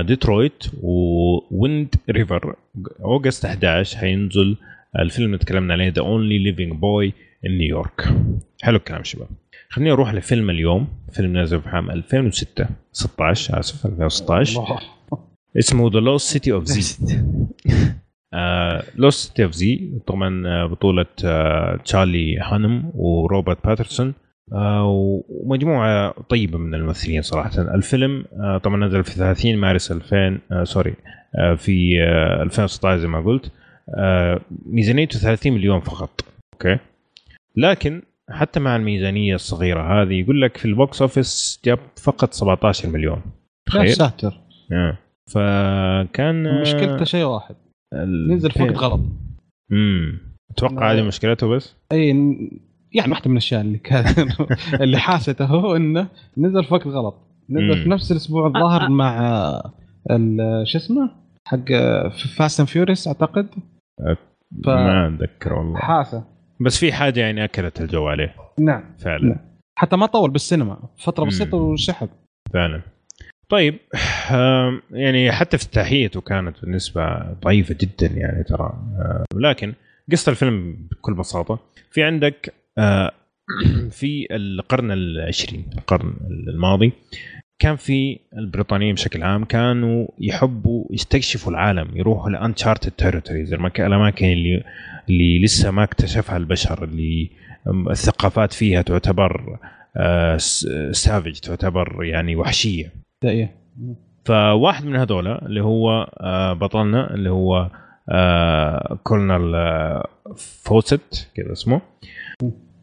[0.00, 2.56] Detroit و Wind River.
[3.04, 4.56] August 11 حينزل
[4.98, 7.12] الفيلم اللي تكلمنا عليه The Only Living Boy
[7.46, 8.14] in New York
[8.62, 9.28] حلو الكلام شباب.
[9.70, 14.78] خليني أروح لفيلم اليوم فيلم نازل في عام 2006 16 آسف 2016 الله.
[15.58, 17.06] اسمه The Lost City of Z
[18.96, 24.14] Lost City of Z طبعا آه، بطولة آه، تشارلي هانم وروبرت باتنسون.
[24.52, 24.84] آه،
[25.28, 27.50] ومجموعة طيبة من الممثلين صراحة.
[27.74, 30.94] الفيلم آه، طبعا نزل في 30 مارس 2000 آه، sorry
[31.38, 33.52] آه، في آه، 2016 زي ما قلت.
[33.98, 36.20] آه، ميزانيته 30 مليون فقط.
[36.52, 36.78] okay.
[37.56, 42.88] لكن حتى مع الميزانية الصغيرة هذه يقول لك في ال box office جاب فقط 17
[42.88, 43.16] مليون.
[43.16, 43.22] يا
[43.66, 44.40] تخيل ساتر.
[44.72, 44.98] آه.
[45.30, 47.56] فكان مشكلته شيء واحد.
[47.94, 49.00] ال- نزل في وقت غلط.
[49.72, 52.08] امم أتوقع هذه مشكلته بس؟ إي
[52.92, 54.04] يعني واحدة من الأشياء اللي كان
[54.82, 57.14] اللي حاسته هو إنه نزل في وقت غلط.
[57.50, 57.82] نزل مم.
[57.84, 59.20] في نفس الأسبوع الظاهر مع
[60.10, 61.10] ال- شو اسمه؟
[61.44, 61.72] حق
[62.36, 63.48] Fast and Furious أعتقد.
[64.64, 65.78] ف- ما أتذكر والله.
[65.78, 66.24] حاسه.
[66.60, 68.34] بس في حاجة يعني أكلت الجو عليه.
[68.58, 68.94] نعم.
[68.98, 69.24] فعلا.
[69.24, 69.38] نعم.
[69.78, 70.78] حتى ما طول بالسينما.
[70.98, 71.24] فترة.
[71.24, 72.08] بسيطة وشحب
[72.52, 72.82] فعلا.
[73.48, 73.78] طيب
[74.90, 78.72] يعني حتى افتتاحيته كانت بالنسبة ضعيفة جدا يعني ترى.
[79.34, 79.74] لكن
[80.12, 81.58] قصة الفيلم بكل بساطة.
[81.90, 83.12] في عندك آه،
[83.98, 86.92] في القرن العشرين القرن الماضي.
[87.58, 94.64] كان في البريطانيين بشكل عام كانوا يحبوا يستكشفوا العالم يروحوا ل uncharted territories الأماكن اللي
[95.08, 97.30] اللي لسه ما اكتشفها البشر اللي
[97.90, 99.58] الثقافات فيها تعتبر
[100.90, 102.92] savage تعتبر يعني وحشية.
[104.24, 107.70] فواحد من هذولا اللي هو آه، بطلنا اللي هو
[108.10, 111.80] آه، كولنل آه، فوست كذا اسمه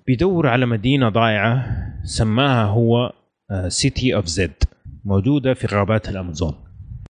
[0.08, 1.66] بيدور على مدينة ضائعة
[2.04, 3.14] سماها هو
[3.68, 4.64] City of Z
[5.06, 6.54] موجودة في غابات الأمازون.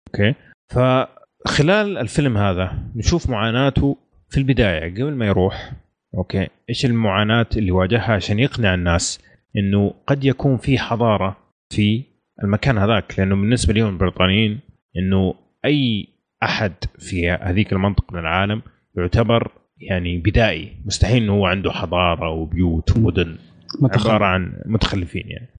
[0.08, 0.36] أوكي؟
[0.70, 3.98] فخلال الفيلم هذا نشوف معاناته
[4.30, 5.74] في البداية قبل ما يروح.
[6.18, 9.20] أوكي؟ إيش المعاناة اللي واجهها عشان يقنع الناس
[9.58, 11.38] إنه قد يكون في حضارة
[11.70, 12.04] في
[12.44, 14.60] المكان هذاك؟ لأنه بالنسبة لهم البريطانيين
[14.98, 15.34] إنه
[15.66, 16.08] أي
[16.44, 18.62] أحد في هذيك المنطقة من العالم
[18.98, 20.78] يعتبر يعني بدائي.
[20.86, 23.36] مستحيل إنه هو عنده حضارة وبيوت ومدن.
[23.84, 25.56] عبارة عن متخلفين يعني.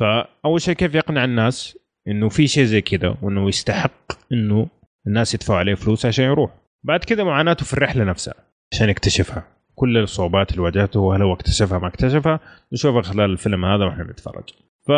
[0.00, 1.78] فأول شيء كيف يقنع الناس
[2.08, 4.66] إنه في شيء زي كذا وإنه يستحق إنه
[5.06, 6.50] الناس يدفعوا عليه فلوس عشان يروح؟
[6.84, 8.34] بعد كذا معاناته في الرحلة نفسها
[8.72, 9.44] عشان يكتشفها.
[9.74, 12.40] كل الصعوبات اللي واجهته هل هو اكتشفها ما اكتشفها
[12.72, 14.44] نشوفها خلال الفيلم هذا وإحنا نتفرج.
[14.86, 14.92] ف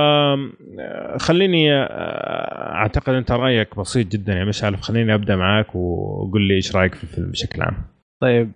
[1.23, 6.77] خليني آه، أعتقد أنت رأيك بسيط جدا يا مشعل خليني أبدأ معاك وقول لي إيش
[6.77, 7.75] رأيك في الفيلم بشكل عام.
[8.21, 8.53] طيب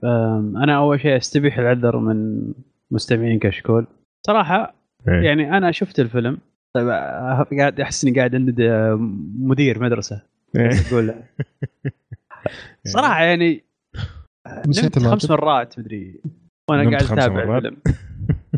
[0.64, 2.42] أنا أول شيء أستبيح العذر من
[2.90, 3.86] مستمعين كشكول.
[4.26, 4.75] صراحة
[5.08, 5.20] إيه.
[5.22, 6.38] يعني أنا شفت الفيلم
[6.76, 8.98] طيب آه، قاعد أحس إني قاعد عند آه،
[9.38, 10.22] مدير مدرسة
[10.56, 10.70] إيه.
[10.92, 11.14] أقول
[12.94, 13.64] صراحة يعني
[14.66, 15.08] نسيت نمت.
[15.08, 16.20] خمس مرات مدري
[16.70, 17.76] وأنا قاعد أتابع؟ الفيلم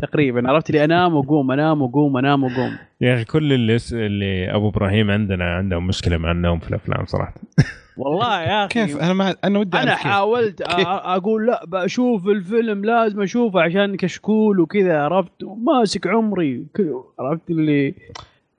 [0.01, 4.69] تقريبا عرفت لي أنام وأقوم أنام وأقوم أنام وأقوم يا أخي كل اللي, اللي أبو
[4.69, 7.33] إبراهيم عندنا عندهم مشكلة مع النوم في الأفلام صراحة
[7.99, 8.73] والله يا أخي.
[8.85, 9.95] كيف؟ أنا ما أنا ودي أنا.
[9.95, 16.65] حاولت أ- أقول لا بشوف الفيلم لازم أشوفه عشان كشكول وكذا عرفت؟ ماسك عمري
[17.19, 17.95] عرفت اللي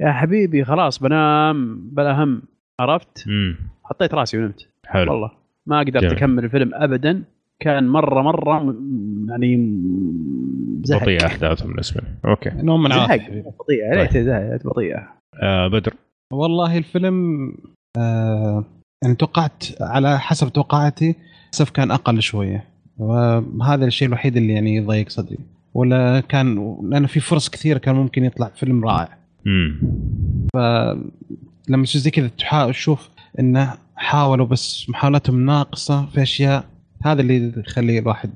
[0.00, 2.42] يا حبيبي خلاص بنام بلا هم
[2.80, 4.68] عرفت؟ امم حطيت راسي ونمت.
[4.86, 5.12] حلو.
[5.12, 5.30] والله
[5.66, 6.16] ما قدرت جميل.
[6.16, 7.22] أكمل الفيلم ابدا.
[7.60, 8.74] كان مرة مرة
[9.28, 9.78] يعني
[10.84, 11.02] زهق.
[11.02, 12.50] بطيئه أحداثهم بالنسبة لي أوكي.
[12.50, 13.20] نوم من زهق.
[13.60, 15.08] بطيئة ليت بطيئة
[15.42, 15.92] آه بدر.
[16.32, 17.52] والله الفيلم
[17.98, 18.64] آه
[19.02, 21.14] يعني توقعت على حسب توقعاتي
[21.44, 22.64] للاسف كان أقل شوية.
[22.98, 25.38] وهذا الشيء الوحيد اللي يعني يضيق صدري.
[25.74, 29.18] ولا كان لأنه في فرص كثيرة كان ممكن يطلع فيلم رائع.
[29.46, 29.80] امم
[31.68, 32.30] لما تشوف زي كذا
[32.70, 33.10] تشوف
[33.40, 36.64] إنه حاولوا بس محاولاتهم ناقصة في أشياء
[37.04, 38.30] هذا اللي يخلي الواحد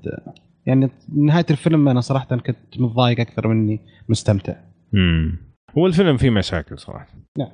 [0.67, 4.55] يعني نهاية الفيلم أنا صراحة كنت متضايق أكثر مني مستمتع.
[4.95, 5.39] امم
[5.79, 7.09] هو الفيلم فيه مشاكل صراحة.
[7.39, 7.51] نعم.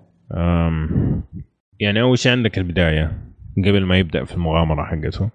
[1.81, 3.13] يعني أول شيء عندك البداية
[3.59, 5.31] قبل ما يبدأ في المغامرة حقته.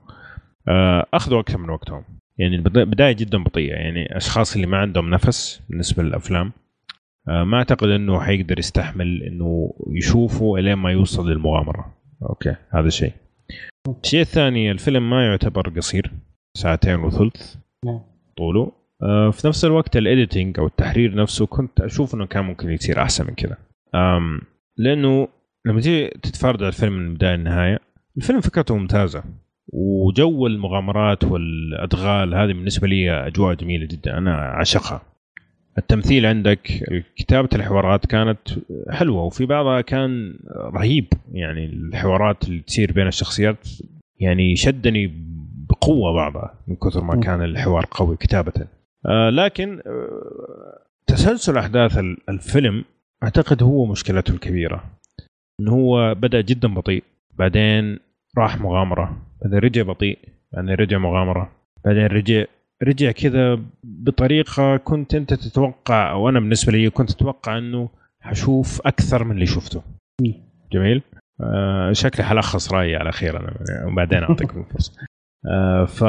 [0.67, 2.03] آه، أخذوا أكثر من وقتهم.
[2.37, 3.73] يعني البدا- البداية جدا بطيئة.
[3.75, 6.51] يعني أشخاص اللي ما عندهم نفس بالنسبة للأفلام
[7.29, 11.93] آه، ما أعتقد إنه حيقدر يستحمل إنه يشوفه إلين ما يوصل للمغامرة.
[12.29, 13.11] أوكي هذا شيء.
[14.03, 16.11] الشيء الثاني الفيلم ما يعتبر قصير
[16.57, 17.55] ساعتين وثلث.
[17.85, 18.01] نعم.
[18.37, 18.71] طوله.
[19.03, 23.01] آه، في نفس الوقت ال editing أو التحرير نفسه كنت أشوف إنه كان ممكن يصير
[23.01, 23.57] أحسن من كذا.
[24.77, 25.27] لأنه
[25.65, 27.79] لما تيجي تتفرج على الفيلم من البدايه للنهايه
[28.17, 29.23] الفيلم فكرته ممتازة.
[29.73, 35.01] وجو المغامرات والأدغال هذه بالنسبة لي أجواء جميلة جدا أنا أعشقها.
[35.77, 36.59] التمثيل عندك
[37.15, 38.39] كتابة الحوارات كانت
[38.89, 40.39] حلوة وفي بعضها كان
[40.75, 41.05] رهيب.
[41.31, 43.67] يعني الحوارات اللي تصير بين الشخصيات
[44.19, 45.11] يعني شدني
[45.69, 47.19] بقوة بعضها من كثر ما.
[47.19, 48.53] كان الحوار قوي كتابة.
[49.05, 52.83] آه لكن آه تسلسل أحداث ال- الفيلم
[53.23, 54.83] أعتقد هو مشكلته الكبيرة.
[55.59, 57.03] انه هو بدأ جدا بطيء
[57.33, 57.99] بعدين
[58.37, 60.19] راح مغامرة بعدين رجع بطيء
[60.53, 61.51] بعدين رجع مغامرة
[61.85, 62.45] بعدين رجع
[62.83, 67.89] رجع كذا بطريقة كنت أنت تتوقع أو أنا بالنسبة لي كنت أتوقع إنه
[68.21, 69.83] حشوف أكثر من اللي شفته.
[70.71, 71.01] جميل؟
[71.41, 73.53] آه شكلي حلخص رأيي على خير أنا
[73.87, 74.93] وبعدين اعطيكم الفرصة.
[75.51, 76.03] آه ف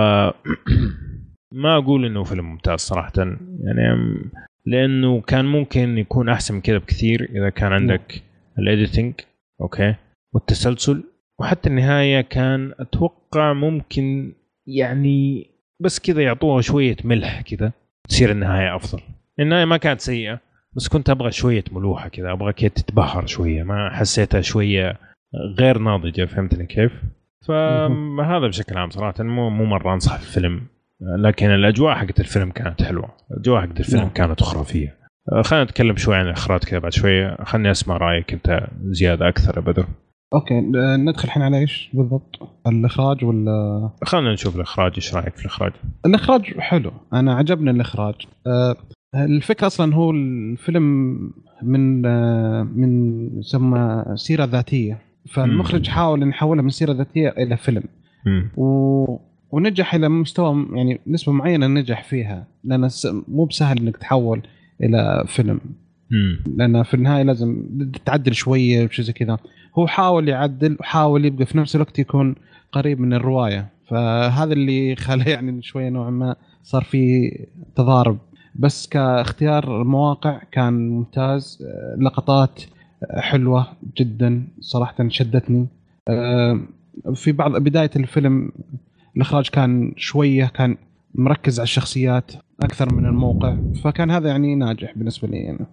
[1.63, 4.19] ما أقول إنه فيلم ممتاز صراحة يعني
[4.67, 8.23] لأنه كان ممكن يكون أحسن من كذا بكثير إذا كان عندك
[8.59, 9.15] ال editing
[9.61, 9.95] أوكي.
[10.33, 11.05] والتسلسل
[11.41, 14.33] وحتى النهاية كان أتوقع ممكن
[14.67, 15.51] يعني
[15.81, 17.73] بس كذا يعطوها شوية ملح كذا
[18.09, 19.03] تصير النهاية أفضل.
[19.41, 20.41] النهاية ما كانت سيئة
[20.77, 24.99] بس كنت أبغى شوية ملوحة كذا أبغى كذا تتبهر شوية ما حسيتها شوية
[25.59, 26.93] غير ناضجة فهمتني كيف؟
[27.47, 30.67] فهذا بشكل عام صراحة مو مو مرة أنصح الفيلم.
[31.01, 34.11] لكن الأجواء حقت الفيلم كانت حلوة الأجواء حقت الفيلم نعم.
[34.11, 34.97] كانت خرافية.
[35.43, 39.87] خلينا نتكلم شوي عن الإخراج كذا بعد شوية خليني أسمع رأيك أنت زيادة أكثر بدر
[40.35, 42.37] أوكي آه، ندخل الحين على إيش بالضبط؟
[42.67, 45.73] الإخراج ولا؟ خلينا نشوف الإخراج إيش رأيك في الإخراج؟
[46.07, 48.15] الإخراج حلو أنا عجبني الإخراج.
[48.47, 48.77] آه،
[49.15, 51.17] الفكرة أصلا هو الفيلم
[51.63, 54.99] من آه، من يسمى سيرة ذاتية.
[55.31, 57.83] فالمخرج حاول إن يحولها من سيرة ذاتية إلى فيلم.
[58.57, 59.17] و...
[59.51, 62.89] ونجح إلى مستوى يعني نسبة معينة نجح فيها لأن
[63.29, 64.43] مو بسهل إنك تحول.
[64.83, 65.61] إلى فيلم.
[66.57, 67.67] لأن في النهاية لازم
[68.05, 69.39] تعدل شوية وشي زي كذا.
[69.79, 72.35] هو حاول يعدل وحاول يبقى في نفس الوقت يكون
[72.73, 73.69] قريب من الرواية.
[73.89, 77.31] فهذا اللي خلى يعني شوية نوعا ما صار في
[77.77, 78.19] تضارب.
[78.55, 81.65] بس كاختيار المواقع كان ممتاز.
[81.99, 82.63] لقطات
[83.17, 83.67] حلوة
[83.97, 85.67] جدا صراحة شدتني.
[86.09, 86.61] آه،
[87.15, 88.53] في بعض بداية الفيلم
[89.17, 90.77] الإخراج كان شوية كان
[91.19, 92.33] مركز على الشخصيات
[92.63, 95.67] أكثر من الموقع فكان هذا يعني ناجح بالنسبة لي أنا.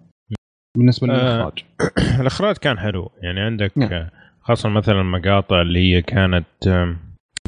[0.78, 1.64] بالنسبة آه، للاخراج
[2.22, 3.12] الإخراج كان حلو.
[3.22, 3.94] يعني عندك نعم.
[3.94, 4.10] آه،
[4.42, 6.46] خاصة مثلا المقاطع اللي هي كانت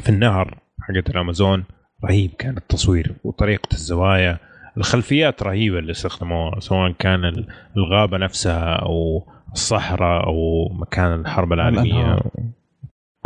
[0.02, 1.64] في النهر حقت الأمازون
[2.04, 4.38] رهيب كان التصوير وطريقة الزوايا.
[4.76, 7.46] الخلفيات رهيبة اللي استخدموها سواء كان ال-
[7.76, 12.18] الغابة نفسها أو الصحراء أو مكان الحرب العالمية.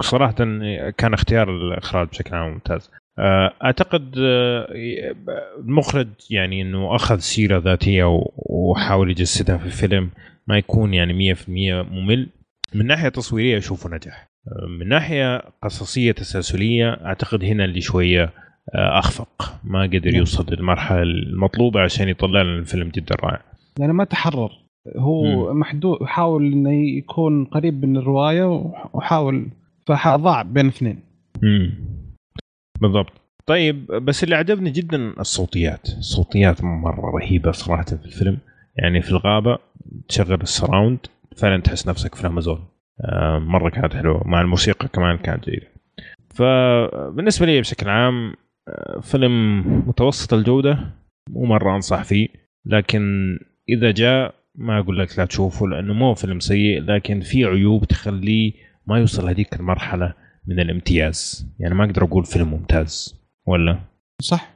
[0.00, 0.32] صراحة
[0.90, 2.90] كان اختيار الإخراج بشكل عام ممتاز.
[2.94, 4.66] آه، أعتقد آه،
[5.58, 8.04] المخرج يعني إنه أخذ سيرة ذاتية
[8.36, 10.10] وحاول يجسدها في الفيلم
[10.46, 11.48] ما يكون يعني 100%
[11.92, 12.28] ممل.
[12.74, 14.30] من ناحية تصويرية أشوفه نجح.
[14.48, 18.22] آه، من ناحية قصصية تسلسلية أعتقد هنا اللي شوية
[18.74, 19.54] آه، أخفق.
[19.64, 23.42] ما قدر يوصل للمرحلة المطلوبة عشان يطلع لنا الفيلم جدا رائع.
[23.78, 24.50] يعني ما تحرر.
[24.96, 28.44] هو محدود حاول إنه يكون قريب من الرواية
[28.92, 29.48] وحاول
[29.86, 31.00] فضاع بين اثنين.
[32.80, 33.12] بالضبط.
[33.46, 35.88] طيب بس اللي عجبني جدا الصوتيات.
[35.98, 38.38] الصوتيات مرة رهيبة صراحة في الفيلم.
[38.76, 39.58] يعني في الغابة
[40.08, 40.98] تشغل السراوند
[41.36, 42.64] فعلا تحس نفسك في الامازون
[43.04, 45.66] آه، مرة كانت حلوة مع الموسيقى كمان كانت جيدة.
[46.34, 48.34] فبالنسبة لي بشكل عام
[48.68, 50.78] آه، فيلم متوسط الجودة
[51.30, 52.28] مو مرة أنصح فيه.
[52.66, 53.38] لكن
[53.68, 58.52] إذا جاء ما أقول لك لا تشوفه لأنه مو فيلم سيء لكن في عيوب تخليه
[58.86, 60.14] ما يوصل هذيك المرحلة.
[60.50, 61.48] من الامتياز.
[61.58, 63.20] يعني ما أقدر أقول فيلم ممتاز.
[63.46, 63.78] ولا؟
[64.22, 64.50] صح.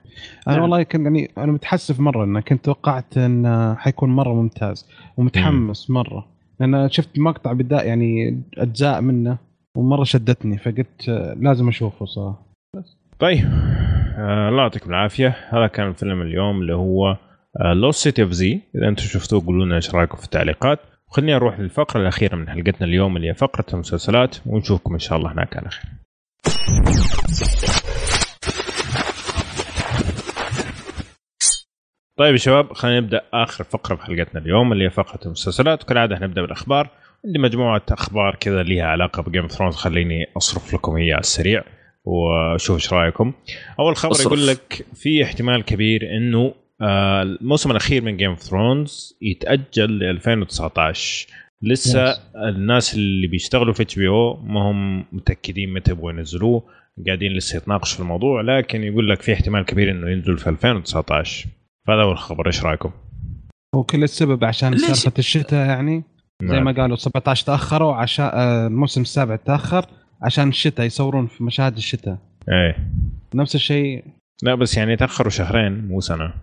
[0.48, 0.62] أنا نعم.
[0.62, 6.26] والله كنت يعني أنا متحسف مرة انه كنت توقعت انه حيكون مرة ممتاز ومتحمس مرة.
[6.60, 9.38] لأن شفت مقطع بداية يعني أجزاء منه
[9.76, 11.08] ومرة شدتني فقلت
[11.40, 12.46] لازم أشوفه صراحة.
[13.18, 13.44] طيب.
[14.16, 15.36] آه الله يعطيكم العافية.
[15.48, 17.16] هذا كان الفيلم اليوم اللي هو
[17.74, 20.78] Lost City of Z إذا أنتم شفتوه قولوا لنا إيش رأيكم في التعليقات.
[21.14, 25.32] وخلينا نروح للفقرة الأخيرة من حلقتنا اليوم اللي هي فقرة المسلسلات ونشوفكم إن شاء الله
[25.32, 25.90] هناك على خير.
[32.18, 35.82] طيب يا شباب خلينا نبدأ آخر فقرة في حلقتنا اليوم اللي هي فقرة المسلسلات.
[35.82, 36.90] وكالعاده هنبدأ بالأخبار.
[37.24, 41.20] عندي مجموعة أخبار كذا ليها علاقة ب Game of Thrones خليني أسرد لكم هي على
[41.20, 41.64] السريع
[42.04, 43.32] وأشوف إيش رأيكم.
[43.80, 44.26] أول خبر أسرد.
[44.26, 51.26] يقول لك في احتمال كبير إنه الموسم الأخير من Game of Thrones يتأجل ل 2019
[51.62, 52.18] لسه Yes.
[52.36, 56.62] الناس اللي بيشتغلوا في HBO ما هم متأكدين متى يبغوا ينزلوه
[57.06, 61.48] قاعدين لسه يتناقشوا في الموضوع لكن يقول لك في احتمال كبير إنه ينزل في 2019
[61.86, 62.46] فهذا هو الخبر.
[62.46, 62.90] إيش رأيكم؟
[63.74, 66.04] وكل السبب عشان؟ سالفة الشتاء يعني؟
[66.42, 69.86] زي ما قالوا 17 تأخروا عشان آه، الموسم السابع تأخر
[70.22, 72.18] عشان الشتاء يصورون في مشاهد الشتاء.
[72.48, 72.76] إيه.
[73.34, 74.04] نفس الشيء.
[74.42, 76.34] لا بس يعني تأخروا شهرين مو سنة.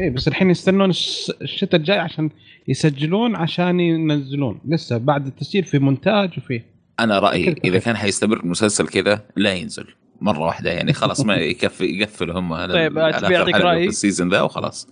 [0.00, 2.30] إيه بس الحين يستنون الش- الشتاء الجاي عشان
[2.68, 4.60] يسجلون عشان ينزلون.
[4.68, 6.62] لسه بعد التسجيل في مونتاج وفي
[7.00, 7.56] أنا رأيي.
[7.64, 9.84] إذا كان حيستمر المسلسل كذا لا ينزل.
[10.20, 13.94] مرة واحدة يعني خلاص ما يكفي يقفلوا هم على طيب، على تبي رأيي؟ في ال
[13.94, 14.88] season ذا وخلاص.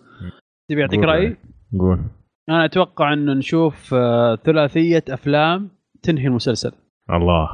[0.70, 1.36] تبي اعطيك رايي؟
[1.78, 2.00] قول.
[2.48, 5.70] أنا أتوقع إنه نشوف آه، ثلاثية أفلام
[6.02, 6.72] تنهي المسلسل.
[7.10, 7.48] الله.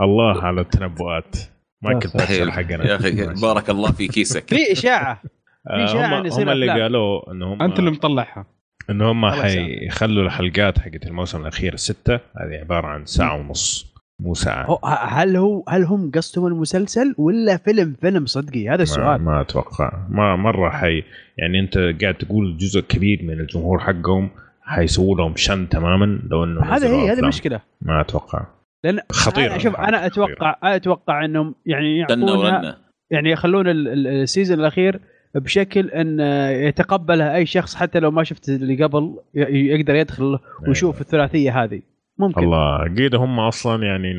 [0.00, 1.36] الله على التنبؤات.
[1.82, 2.86] ما كنت حقنا.
[2.86, 4.48] يا أخي بارك الله في كيسك.
[4.48, 5.22] في اشاعه إشاعة.
[5.70, 6.82] هم, إن يصير هم اللي.
[6.82, 8.46] قالوا انهم أنت اللي مطلعها.
[8.90, 14.78] إن هم حيخلوا الحلقات حقت الموسم الأخير السته هذه عبارة عن ساعة ونص مو ساعة.
[15.08, 19.22] هل هو هل هم قصدهم المسلسل ولا فيلم؟ فيلم صدقي هذا ما, السؤال.
[19.22, 20.06] ما أتوقع.
[20.10, 21.02] ما مرة حي
[21.38, 24.30] يعني أنت قاعد تقول جزء كبير من الجمهور حقهم
[24.62, 27.26] حيسووا لهم شن تماما لو إنه هذا هي هذه.
[27.26, 27.60] مشكلة.
[27.82, 28.46] ما أتوقع.
[28.84, 32.76] لأن خطيرة أنا شوف أنا أتوقع أنا أتوقع إنهم يعني ورنا
[33.10, 35.00] يعني يخلون ال- ال- السيزون الأخير
[35.34, 36.20] بشكل أن
[36.68, 40.38] يتقبلها أي شخص حتى لو ما شفت اللي قبل يقدر يدخل
[40.68, 41.80] ويشوف الثلاثية هذه.
[42.18, 42.44] ممكن.
[42.44, 42.94] الله.
[42.96, 44.12] قيد هم أصلا يعني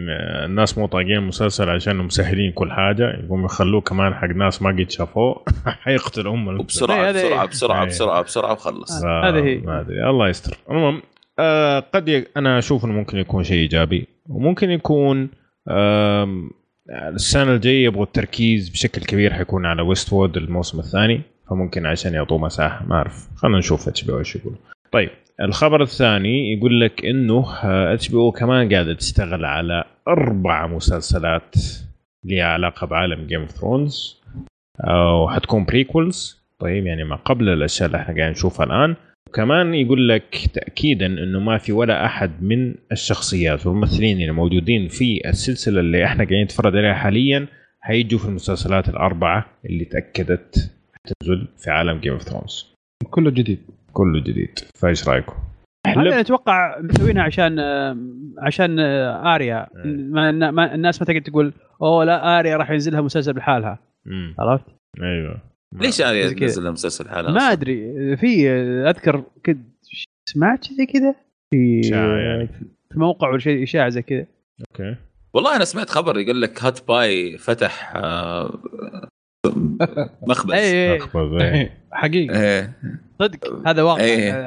[0.45, 3.23] الناس مو طايقين المسلسل عشان مسهلين كل حاجة.
[3.25, 5.43] يقوم يخلوه كمان حق ناس ما قد شافوه.
[6.59, 7.87] وبسرعه هذا- بسرعة بسرعة أي.
[7.87, 9.03] بسرعة بسرعة وخلص.
[9.03, 9.29] آه.
[9.29, 9.57] هذه هي.
[9.57, 10.09] ما أدري.
[10.09, 10.57] الله يستر.
[10.71, 11.01] المهم
[11.39, 12.25] آه قد ي...
[12.37, 14.07] أنا أشوف إنه ممكن يكون شيء إيجابي.
[14.29, 15.29] وممكن يكون
[16.89, 22.85] السنة الجاية يبغوا التركيز بشكل كبير حيكون على Westworld الموسم الثاني فممكن عشان يعطوه مساحة
[22.85, 23.27] ما أعرف.
[23.35, 24.55] خلينا نشوف HBO إيش يقول.
[24.91, 25.09] طيب
[25.41, 27.45] الخبر الثاني يقول لك إنه
[27.93, 31.55] HBO كمان قاعدة تشتغل على أربع مسلسلات
[32.23, 34.21] لها علاقة بعالم Game of Thrones
[35.23, 38.95] وحتكون prequels طيب يعني ما قبل الأشياء اللي إحنا قاعدين نشوفها الآن.
[39.35, 45.29] وكمان يقول لك تاكيدا إنه ما في ولا أحد من الشخصيات والممثلين اللي موجودين في
[45.29, 47.47] السلسلة اللي إحنا قاعدين نتفرج عليها حاليا
[47.81, 50.71] حيجوا في المسلسلات الأربعة اللي تأكدت
[51.07, 52.75] تنزل في عالم Game of Thrones
[53.09, 53.59] كله جديد.
[53.93, 54.59] كله جديد.
[54.75, 55.33] فايش رأيكم؟
[55.87, 57.59] هذا أتوقع مسوينها عشان
[58.39, 59.67] عشان آريا.
[59.85, 60.29] ما
[60.75, 63.79] الناس ما تقدر تقول أوه لا آريا راح ينزلها مسلسل بحالها.
[64.39, 64.65] عرفت؟
[65.01, 65.54] أيوه.
[65.81, 66.47] ليش اريا زي كذا.
[66.47, 68.17] تنزل مسلسل حالها ما؟ أدري.
[68.17, 68.49] في
[68.89, 69.67] أذكر كنت
[70.29, 71.15] سمعت زي كذا؟
[71.51, 72.47] في يعني.
[72.91, 74.25] في موقع ولا شيء إشاعة زي كذا.
[74.71, 74.95] أوكي.
[75.33, 78.59] والله أنا سمعت خبر يقول لك هات باي فتح آه،
[80.27, 80.51] مخبز.
[80.53, 82.73] اي إي، أخبر زي- حقيقه إيه.
[83.19, 84.03] صدق هذا واقع.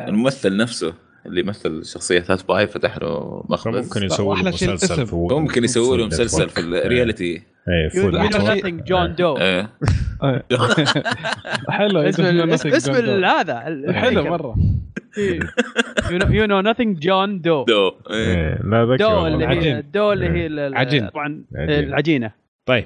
[0.08, 0.94] الممثل نفسه.
[1.28, 6.06] اللي يمثل شخصية Hot Pie فتح له مخبز ممكن يسوي له مسلسل ممكن يسوي له
[6.06, 6.60] مسلسل في.
[6.60, 7.88] ال reality إيه
[8.84, 9.70] Jon Dough إيه.
[11.70, 12.22] حلو اسم
[13.24, 14.30] هذا حلو الهيكل.
[14.30, 14.54] مرة
[16.30, 18.34] You know nothing Jon Dough dough إيه.
[18.34, 19.26] إيه، لا dough.
[19.26, 19.78] اللي هي.
[19.78, 21.08] ال dough اللي هي ال- ال- عجين.
[21.08, 21.88] طبعا عجين.
[21.88, 22.32] العجينة
[22.66, 22.84] طيب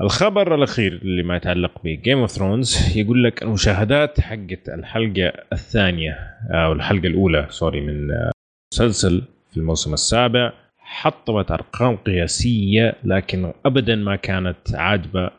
[0.00, 6.18] الخبر الأخير اللي ما يتعلق ب Game of Thrones يقول لك المشاهدات حقت الحلقة الثانية
[6.50, 8.08] أو الحلقة الأولى sorry من
[8.74, 10.52] مسلسل في الموسم السابع.
[10.78, 15.30] حطمت أرقام قياسية لكن ابدا ما كانت عاجبة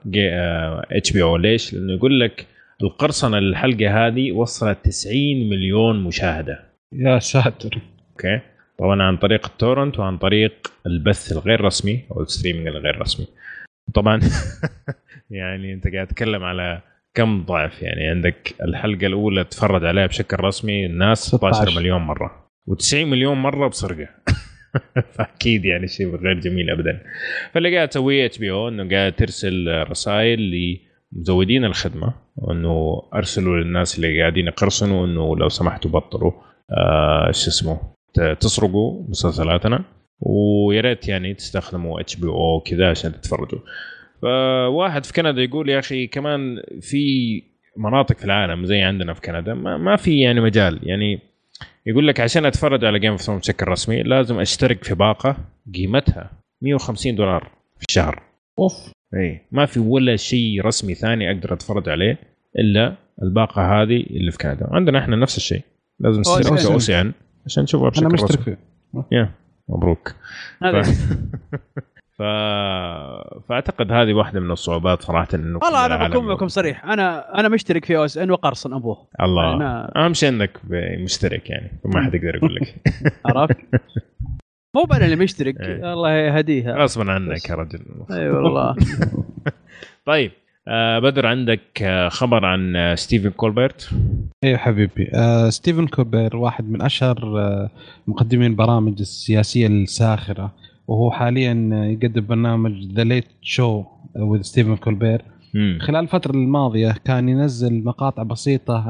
[0.92, 2.46] HBO ليش؟ لأنه يقول لك
[2.84, 6.60] القرصنة للحلقة هذه وصلت 90 مليون مشاهدة.
[6.94, 7.78] يا ساتر.
[8.12, 8.40] أوكي.
[8.80, 13.28] طبعا عن طريق ال torrent وعن طريق البث الغير رسمي أو ال streaming الغير رسمي.
[13.94, 14.20] طبعا.
[15.30, 16.82] يعني أنت قاعد تتكلم على
[17.14, 22.50] كم ضعف يعني عندك الحلقة الأولى تفرج عليها بشكل رسمي الناس 16 16 مليون مرة.
[22.70, 24.08] و90 مليون مرة بسرقة.
[25.16, 27.02] فأكيد يعني شيء غير جميل ابدا.
[27.52, 30.52] فاللي قاعد تسويه HBO إنه قاعد ترسل رسائل
[31.14, 36.32] لمزودين الخدمة وانه أرسلوا للناس اللي قاعدين يقرصنوا إنه لو سمحتوا بطلوا.
[36.72, 37.80] آه شو اسمه
[38.40, 39.84] تسرقوا مسلسلاتنا.
[40.20, 43.60] ويا ريت يعني تستخدموا HBO كذا عشان تتفرجوا.
[44.22, 47.44] فواحد في كندا يقول يا أخي كمان في
[47.78, 50.80] مناطق في العالم زي عندنا في كندا ما, ما في يعني مجال.
[50.84, 51.20] يعني
[51.86, 55.38] يقول لك عشان أتفرج على Game of Thrones بشكل رسمي لازم أشترك في باقة
[55.76, 56.32] قيمتها
[56.62, 58.24] 150 دولار في الشهر.
[58.60, 58.92] أوف.
[59.16, 62.18] اي ما في ولا شيء رسمي ثاني أقدر أتفرج عليه
[62.60, 64.68] إلا الباقة هذه اللي في كندا.
[64.72, 65.62] عندنا إحنا نفس الشيء.
[66.00, 66.72] لازم نشترك في OSN.
[66.72, 67.14] OSN
[67.46, 68.56] عشان نشوفها بشكل أنا مشترك رسمي.
[69.10, 69.36] فيه
[69.70, 70.16] مبروك.
[70.64, 70.82] هذا
[72.18, 72.22] ف...
[73.50, 76.86] فأعتقد هذه واحدة من الصعوبات صراحة انه والله أنا بكون معكم صريح.
[76.86, 79.08] أنا أنا مشترك في OSN وقرصن أبوه.
[79.22, 79.58] الله.
[79.60, 80.60] أنا- أهم شيء إنك
[81.00, 81.72] مشترك يعني.
[81.86, 82.76] ما حد يقدر يقول لك.
[83.26, 83.58] عرفت؟
[84.76, 85.60] مو أنا اللي مشترك.
[85.60, 85.94] إيه.
[85.94, 86.76] الله يهديها.
[86.84, 87.80] غصبا عنك يا رجل.
[88.12, 88.76] أي والله.
[90.06, 90.32] طيب.
[90.68, 93.90] آه بدر عندك آه خبر عن آه ستيفن كولبرت؟
[94.44, 95.10] أيوه حبيبي.
[95.14, 97.70] آه ستيفن كوبير واحد من أشهر آه
[98.08, 100.52] مقدمين البرامج السياسية الساخرة
[100.88, 103.84] وهو حاليا آه، يقدم برنامج The Late Show
[104.16, 105.22] with Stephen Colbert.
[105.80, 108.86] خلال الفترة الماضية كان ينزل مقاطع بسيطة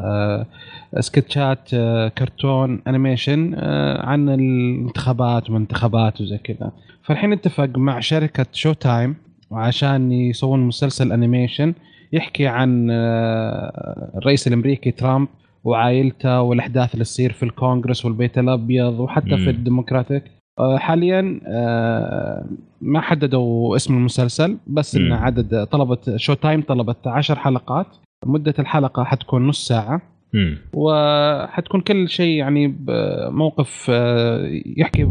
[0.99, 1.69] سكتشات
[2.18, 3.56] كرتون animation
[3.99, 6.72] عن الانتخابات والانتخابات وزي كذا.
[7.03, 9.15] فالحين اتفق مع شركة Showtime
[9.56, 11.73] عشان يسوون مسلسل animation
[12.14, 15.27] يحكي عن آه، الرئيس الأمريكي ترامب
[15.64, 19.38] وعائلته والأحداث اللي تصير في الكونغرس والبيت الأبيض وحتى مم.
[19.38, 20.23] في الديمقراطيك
[20.60, 22.45] آه، حاليا آه،
[22.82, 24.95] ما حددوا اسم المسلسل بس.
[24.95, 27.88] إن عدد طلبت شو تايم طلبت 10 حلقات
[28.26, 30.02] مدة الحلقة حتكون نص ساعة.
[30.73, 35.03] وحتكون كل شيء يعني بموقف آه، يحكي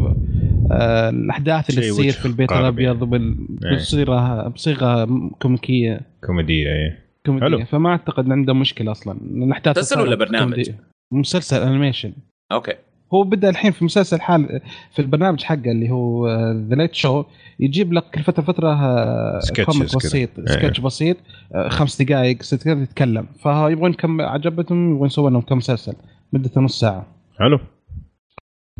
[0.71, 3.75] الأحداث اللي تصير في البيت الأبيض إيه.
[3.75, 5.07] بصيغه بصيغة
[5.41, 6.01] كوميكية.
[6.25, 7.05] كوميديا إيه.
[7.25, 7.47] كوميدية.
[7.47, 7.65] حلو.
[7.65, 9.17] فما أعتقد عنده مشكلة أصلا.
[9.21, 10.79] الاحداث مسلسل ولا برنامج؟ كوميدية.
[11.13, 12.13] مسلسل animation.
[12.51, 12.73] أوكي.
[13.13, 14.61] هو بدأ الحين في مسلسل حال
[14.91, 17.23] في البرنامج حقه اللي هو The Late Show
[17.59, 19.95] يجيب لك كل فتره فترة آه، comic.
[19.95, 20.45] بسيط إيه.
[20.45, 21.17] سكتش بسيط.
[21.55, 23.27] آه، خمس دقائق ست دقائق يتكلم.
[23.43, 25.93] فيبغون كم عجبتهم يبغون يسوون لهم كم مسلسل.
[26.33, 27.05] مدته نص ساعة.
[27.39, 27.59] حلو.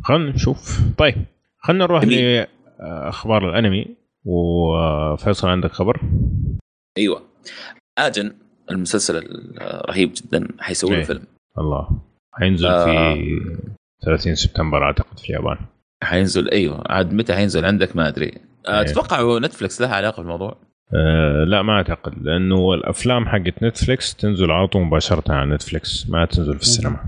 [0.03, 0.81] خلينا نشوف.
[0.97, 1.15] طيب.
[1.67, 2.03] خلينا نروح.
[2.03, 3.87] لأخبار الأنمي.
[4.25, 6.01] وفيصل عندك خبر؟
[6.97, 7.21] أيوه.
[7.97, 8.33] Ajin
[8.71, 9.17] المسلسل
[9.61, 11.03] الرهيب جدا حيسوي له إيه.
[11.03, 11.23] فيلم.
[11.57, 11.89] الله.
[12.33, 12.85] حينزل آه.
[12.85, 13.39] في
[14.05, 15.57] 30 سبتمبر أعتقد في اليابان.
[16.03, 16.83] حينزل أيوه.
[16.89, 18.25] عاد متى حينزل عندك؟ ما أدري.
[18.25, 18.41] إيه.
[18.67, 20.57] أه تتوقع نتفلكس لها علاقة بالموضوع؟
[20.93, 22.23] أه لا ما أعتقد.
[22.23, 26.99] لأنه الأفلام حقت نتفليكس تنزل على طول مباشرة على نتفليكس ما تنزل في السينما.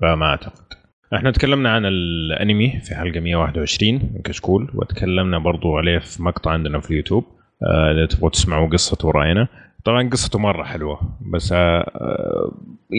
[0.00, 0.83] فما أعتقد.
[1.16, 6.80] إحنا تكلمنا عن الانمي في حلقة 121 من كشكول وتكلمنا برضو عليه في مقطع عندنا
[6.80, 7.24] في اليوتيوب.
[7.62, 9.48] آه، إذا تبغوا تسمعوا قصته ورأينا.
[9.84, 11.00] طبعا قصته مرة حلوة
[11.32, 12.52] بس آه، آه،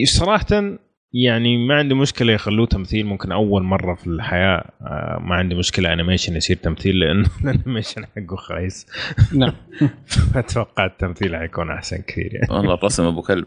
[0.06, 0.78] صراحة
[1.18, 4.72] يعني ما عندي مشكلة يخلوه تمثيل ممكن أول مرة في الحياة.
[4.82, 8.86] آه، ما عندي مشكلة animation يصير تمثيل لأنه ال animation حقه خايس.
[9.34, 9.54] نعم.
[10.36, 12.48] أتوقع التمثيل حيكون أحسن كثير يعني.
[12.54, 13.46] والله الرسم أبو كلب.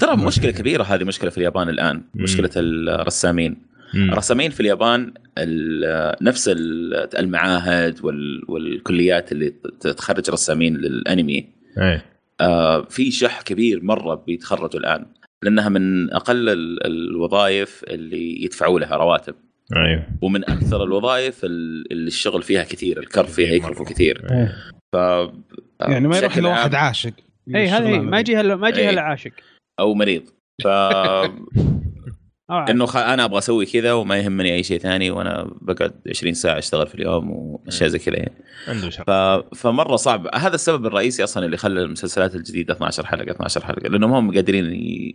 [0.00, 3.56] ترى مشكلة كبيرة هذه مشكلة في اليابان الآن مشكلة الرسامين.
[3.94, 9.52] الرسامين في اليابان ال- نفس ال- المعاهد وال- والكليات اللي
[9.96, 11.46] تخرج رسامين للأنمي.
[11.78, 12.04] إيه.
[12.40, 15.06] آه، في شح كبير مرة بيتخرجوا الآن.
[15.44, 19.34] لأنها من أقل ال- الوظائف اللي يدفعوا لها رواتب.
[19.76, 20.06] أيوه.
[20.22, 24.26] ومن أكثر الوظائف ال- اللي الشغل فيها كثير الكرب فيها يكلفوا كثير.
[24.30, 24.56] إيه.
[24.92, 24.96] ف
[25.80, 27.12] يعني ما يروح إلا واحد عاشق.
[27.54, 28.90] اي هذا إيه، ما يجي هلا ما يجي إيه.
[28.90, 29.30] هلا عاشق.
[29.80, 30.22] أو مريض.
[30.62, 30.66] ف
[32.54, 32.70] آه.
[32.70, 32.96] إنه خ...
[32.96, 36.94] أنا أبغى أسوي كذا وما يهمني أي شيء ثاني وأنا بقعد 20 ساعة أشتغل في
[36.94, 38.32] اليوم وأشياء زي كذا يعني.
[38.68, 39.10] عنده ف...
[39.56, 40.26] فمرة صعب.
[40.34, 44.64] هذا السبب الرئيسي أصلا اللي خلى المسلسلات الجديدة 12 حلقة 12 حلقة لأنهم هم قادرين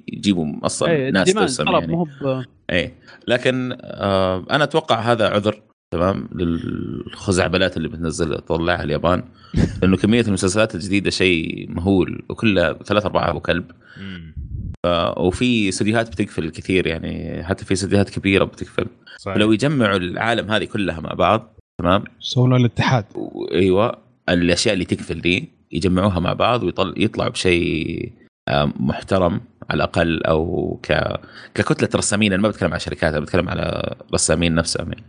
[0.07, 1.88] يجيبوا أصلا إيه، ناس ترسم يعني.
[1.88, 2.94] مو ب- اي
[3.28, 5.61] لكن آه أنا أتوقع هذا عذر
[5.91, 9.24] تمام للخزعبلات اللي بتنزل تطلعها اليابان
[9.82, 13.72] لأنه كمية المسلسلات الجديدة شيء مهول وكلها ثلاث ارباع أبو كلب.
[15.18, 18.88] وفي استديوهات بتقفل كثير يعني حتى في استديوهات كبيرة بتقفل.
[19.18, 19.35] صحيح.
[19.35, 22.03] فلو يجمعوا العالم هذه كلها مع بعض تمام؟
[22.38, 23.06] له الاتحاد.
[23.51, 23.97] أيوه
[24.30, 28.11] الأشياء اللي تقفل دي يجمعوها مع بعض ويطل يطلعوا بشيء
[28.47, 31.19] آه، محترم على الأقل أو ك
[31.53, 32.34] ككتلة رسامين.
[32.34, 35.03] أنا ما بتكلم على شركات أنا بتكلم على رسامين نفسهم يعني.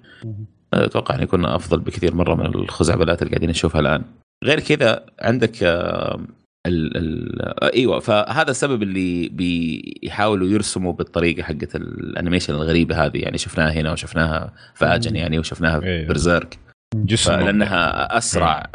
[0.75, 4.03] أتوقع أن يكون أفضل بكثير مرة من الخزعبلات اللي قاعدين نشوفها الآن.
[4.45, 6.21] غير كذا عندك آه،
[6.67, 13.39] ال ال إيوه فهذا السبب اللي بيحاولوا يرسموا بالطريقة حقت ال animation الغريبة هذه يعني
[13.39, 16.09] شفناها هنا وشفناها في Ajin يعني وشفناها في أيوه.
[16.09, 16.59] Berserk
[16.97, 18.71] جسم لانها أسرع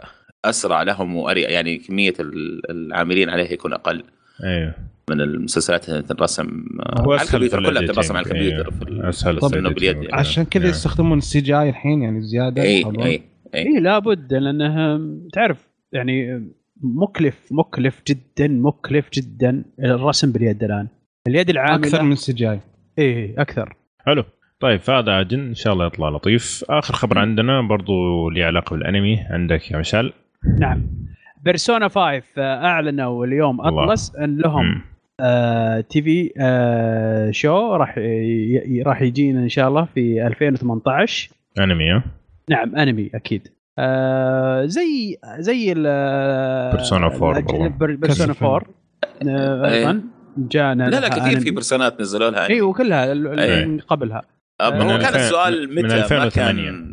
[0.46, 4.04] أسرع لهم واريح يعني كمية ال- العاملين عليها يكون أقل
[4.44, 4.74] أيوه
[5.10, 6.66] من المسلسلات اللي تنرسم
[7.00, 7.82] هو على الكمبيوتر كلها.
[7.82, 8.88] بتنرسم على الكمبيوتر إيه.
[8.88, 9.84] ال- أسهل طب باليد.
[9.84, 10.08] يعني.
[10.14, 10.70] عشان كذا إيه.
[10.70, 12.84] يستخدمون ال CGI الحين يعني زيادة اي.
[13.06, 13.22] اي
[13.56, 15.00] اي لابد لأنه
[15.34, 16.44] تعرف يعني
[16.84, 19.64] مكلف مكلف جدا مكلف جدا.
[19.80, 20.88] الرسم باليد الآن.
[21.28, 21.88] اليد العاملة.
[21.88, 22.60] أكثر من CGI.
[23.00, 23.76] إيه أكثر.
[24.00, 24.24] حلو.
[24.60, 25.40] طيب فهذا Ajin.
[25.40, 26.66] إن شاء الله يطلع لطيف.
[26.70, 29.20] آخر خبر عندنا برضو لي علاقة بالأنمي.
[29.20, 30.14] عندك يا مشعل؟
[30.60, 30.88] نعم.
[31.44, 33.62] Persona 5 آه، أعلنوا اليوم.
[33.62, 34.82] Atlus أن لهم مم.
[35.20, 38.00] آه TV آه show راح
[38.86, 41.30] راح يجينا إن شاء الله في 2018
[41.60, 42.02] أنمي
[42.50, 43.48] نعم أنمي أكيد.
[43.80, 45.86] آه زي زي ال
[46.80, 47.70] Persona 4 برضو.
[47.96, 48.62] بيرسونا كذا 4
[49.30, 50.02] آه أيضا
[50.38, 51.52] جانا لا لا كثير في أنمي.
[51.52, 53.66] برسونات نزلوا لها اي وكلها ال- ال- أي.
[53.66, 54.22] من قبلها
[54.62, 56.30] آه، هو كان 2000 السؤال متى ما 2008.
[56.72, 56.86] كان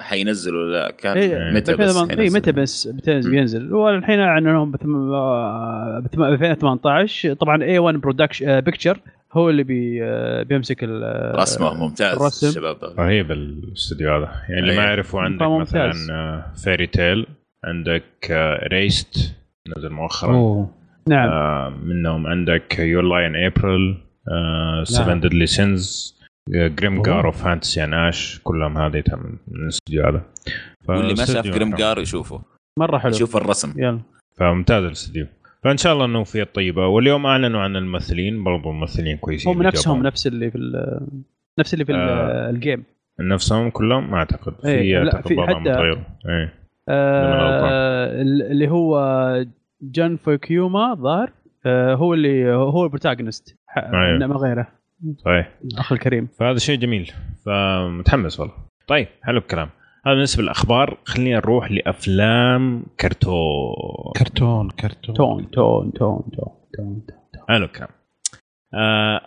[0.00, 2.30] حينزلوا ولا لا كان اي متى بس اي.
[2.30, 9.00] متى بس بينزل والحين اعلنوا بتم- آه، بتم- 2018 طبعا اي 1 برودكشن بيكتشر
[9.32, 12.48] هو اللي بي آه، بيمسك ال- آه، رسمه ممتاز الرسم.
[12.48, 12.76] الشباب.
[12.98, 14.32] رهيب الاستوديو هذا.
[14.48, 14.82] يعني اللي ما.
[14.84, 16.02] يعرفوا عندك ممتاز.
[16.04, 17.26] مثلا Fairy Tail
[17.64, 18.04] عندك
[18.72, 19.34] Erased
[19.76, 20.34] نزل مؤخرا.
[20.34, 20.70] أوه.
[21.08, 21.28] نعم.
[21.28, 23.96] آه، منهم عندك Your Lie in April
[24.84, 26.16] Seven Deadly Sins
[26.48, 30.22] Grimgar of Fantasy and Ash كلهم هذه من من الاستوديو هذا.
[30.88, 32.42] واللي ما شاف Grimgar يشوفه.
[32.78, 33.10] مرة حلو.
[33.14, 33.74] يشوف الرسم.
[33.76, 34.00] يلا.
[34.36, 35.26] فممتاز الاستوديو.
[35.62, 36.86] فإن شاء الله أنه في الطيبة.
[36.86, 40.02] واليوم أعلنوا عن الممثلين برضو ممثلين كويسين هم نفسهم.
[40.02, 40.58] نفس اللي في
[41.58, 42.50] نفس اللي في آه.
[42.50, 42.84] ال game.
[43.20, 44.54] نفسهم كلهم؟ ما أعتقد.
[44.62, 46.54] في إيه، أعتقد في حتى- متغير إيه.
[46.88, 48.96] آه اللي هو
[49.82, 51.30] جون فوكيوما ظهر
[51.66, 53.56] آه هو اللي هو ال protagonist.
[53.76, 54.26] أيوه.
[54.26, 54.66] ما غيره.
[55.18, 55.50] صحيح.
[55.64, 56.28] الأخ الكريم.
[56.38, 57.10] فهذا شيء جميل.
[57.46, 58.54] فمتحمس والله.
[58.86, 59.68] طيب حلو الكلام.
[60.06, 64.12] هذا بالنسبة للأخبار خلينا نروح لأفلام كرتون.
[64.16, 65.14] كرتون كرتون.
[65.14, 67.02] تون تون تون تون تون
[67.48, 67.88] حلو الكلام.
[68.74, 69.20] آه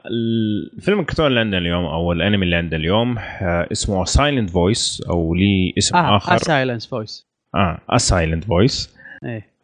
[0.76, 5.34] الفيلم الكرتون اللي عندنا اليوم أو الأنمي اللي عندنا اليوم آه اسمه Silent Voice أو
[5.36, 6.38] لي اسم آه آخر.
[6.38, 8.96] Silence Voice آه Silent Voice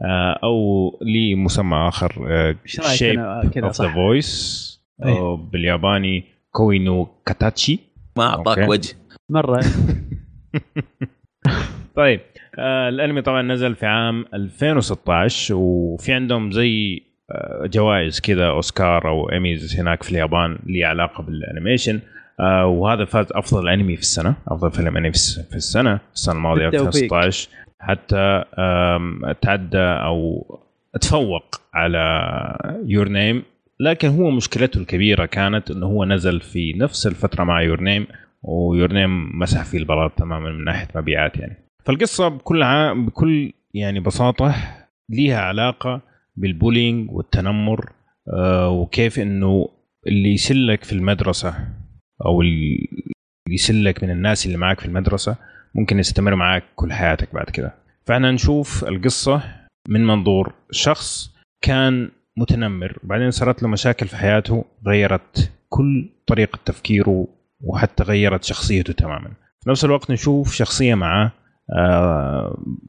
[0.01, 4.69] آه أو لي مسمى آخر آه Shape of the Voice.
[5.51, 7.79] بالياباني Koe no Katachi.
[8.17, 8.69] ما أعطاك.
[8.69, 8.95] وجه.
[9.29, 9.59] مرة.
[11.95, 12.19] طيب
[12.59, 17.01] آه الأنمي طبعا نزل في عام 2016 وفي عندهم زي
[17.31, 21.99] آه جوائز كذا أوسكار أو ايميز هناك في اليابان لي علاقة بال animation
[22.39, 26.35] آه وهذا فاز أفضل أنمي في السنة أفضل فيلم أنمي في الس- في السنة السنة
[26.35, 27.13] الماضية بالتوفيق.
[27.13, 27.49] 2016
[27.79, 28.43] حتى
[29.41, 30.45] تعدى أو
[31.01, 31.99] تفوق على
[32.85, 33.43] Your Name
[33.79, 38.07] لكن هو مشكلته الكبيرة كانت إنه هو نزل في نفس الفترة مع Your Name
[38.41, 41.57] و Your Name مسح فيه البلاط تماما من ناحية مبيعات يعني.
[41.85, 42.93] فالقصة بكل ع...
[42.93, 44.55] بكل يعني بساطة
[45.09, 46.01] ليها علاقة
[46.35, 47.91] بال bullying والتنمر
[48.33, 49.69] آه وكيف إنه
[50.07, 51.67] اللي يسلك في المدرسة
[52.25, 52.87] أو اللي
[53.49, 55.35] يسلك من الناس اللي معك في المدرسة
[55.75, 57.75] ممكن يستمر معك كل حياتك بعد كده.
[58.05, 59.41] فإحنا نشوف القصة
[59.89, 67.27] من منظور شخص كان متنمر وبعدين صارت له مشاكل في حياته غيرت كل طريقة تفكيره
[67.61, 69.31] وحتى غيرت شخصيته تماما.
[69.63, 71.31] في نفس الوقت نشوف شخصية معاه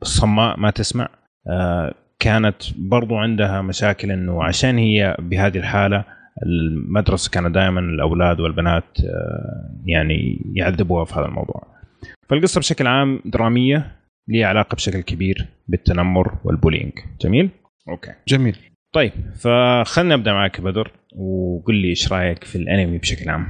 [0.02, 1.08] صماء ما تسمع.
[1.50, 6.04] آه، كانت برضو عندها مشاكل إنه عشان هي بهذه الحالة
[6.46, 11.66] المدرسة كانت دائما الأولاد والبنات آه، يعني يعذبوها في هذا الموضوع.
[12.28, 13.96] فالقصة بشكل عام درامية
[14.28, 16.92] ليها علاقة بشكل كبير بالتنمر وال bullying.
[17.20, 17.50] جميل؟
[17.88, 18.12] okay.
[18.28, 18.56] جميل.
[18.94, 23.46] طيب فخلنا نبدأ معك بدر وقل لي إيش رأيك في الأنمي بشكل عام؟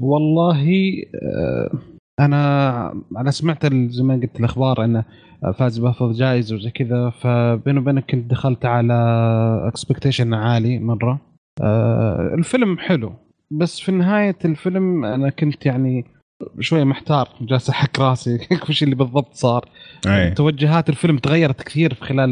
[0.00, 0.92] والله
[1.22, 1.70] آه،
[2.20, 5.04] أنا أنا سمعت زي ما قلت الأخبار إنه
[5.58, 8.94] فاز بافضل جائزه وزي كذا فبيني وبينك كنت دخلت على
[9.68, 11.20] expectation عالي مرة.
[11.62, 13.12] آه، الفيلم حلو
[13.50, 16.04] بس في نهاية الفيلم أنا كنت يعني
[16.60, 18.38] شوية محتار جالس أحك راسي
[18.68, 19.68] وش اللي بالضبط صار.
[20.06, 20.30] أي.
[20.30, 22.30] توجهات الفيلم تغيرت كثير في خلال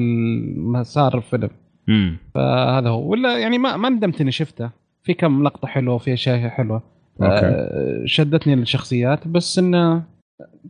[0.73, 1.51] مسار الفيلم.
[1.89, 3.11] امم فهذا هو.
[3.11, 4.71] ولا يعني ما ما ندمت إني شفته.
[5.03, 6.83] في كم لقطة حلوة وفي أشياء حلوة.
[7.23, 7.47] أوكي.
[7.47, 10.05] آه، شدتني الشخصيات بس إنه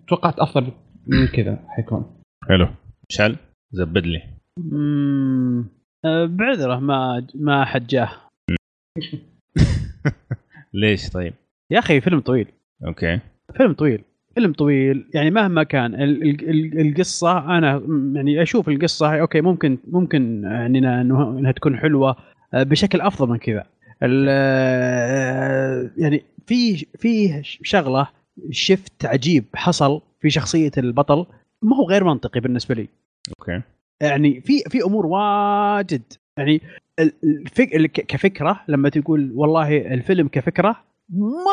[0.09, 0.73] توقعت أفضل
[1.07, 2.21] من كذا حيكون.
[2.49, 2.69] حلو.
[3.11, 3.37] مشعل
[3.73, 4.23] زبد لي.
[4.59, 5.65] مم،
[6.05, 8.09] آه، بعذره ما ما حجاه
[10.75, 11.35] ليش طيب؟
[11.71, 12.47] يا أخي فيلم طويل.
[12.87, 13.21] okay.
[13.57, 14.05] فيلم طويل.
[14.35, 17.83] فيلم طويل يعني مهما كان ال- ال- ال- القصة أنا
[18.15, 20.85] يعني أشوف القصة okay ممكن ممكن يعني إنها-
[21.39, 22.17] إنها تكون حلوة
[22.55, 23.65] بشكل أفضل من كذا.
[25.97, 28.09] يعني في في شغلة
[28.51, 31.27] شفت عجيب حصل في شخصية البطل
[31.63, 32.89] ما هو غير منطقي بالنسبة لي.
[33.41, 33.63] okay.
[34.03, 36.03] يعني في في أمور واجد.
[36.39, 36.61] يعني
[36.99, 37.69] ال- الفك...
[37.93, 40.77] كفكرة لما تقول والله الفيلم كفكرة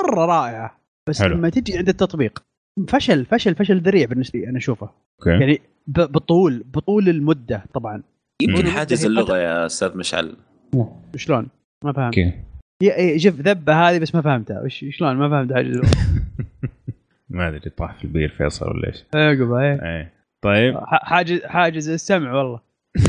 [0.04, 0.80] مرة رائعة.
[1.10, 1.36] بس حلو.
[1.36, 2.44] لما تجي عند التطبيق
[2.88, 4.90] فشل فشل فشل ذريع بالنسبة لي أنا أشوفه.
[5.20, 5.30] okay.
[5.40, 8.04] يعني ب- بطول بطول المدة طبعا.
[8.42, 8.68] يمكن.
[8.68, 10.36] حاجز اللغة يا أستاذ مشعل.
[11.16, 11.48] شلون؟
[11.86, 12.18] ما فهمت.
[12.18, 13.20] okay.
[13.20, 14.62] شوف ذبة هذه بس ما فهمتها.
[14.62, 15.72] وش شلون؟ ما فهمت حاجة
[17.30, 19.06] ما أدري طاح في البير فيصل ولا إيش.
[19.16, 20.00] عقب إيه.
[20.00, 20.08] إي.
[20.42, 20.78] طيب.
[20.86, 22.60] حاجز حاجز السمع والله.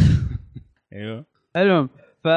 [0.93, 1.25] أيوه.
[1.57, 1.89] المهم
[2.25, 2.29] ف...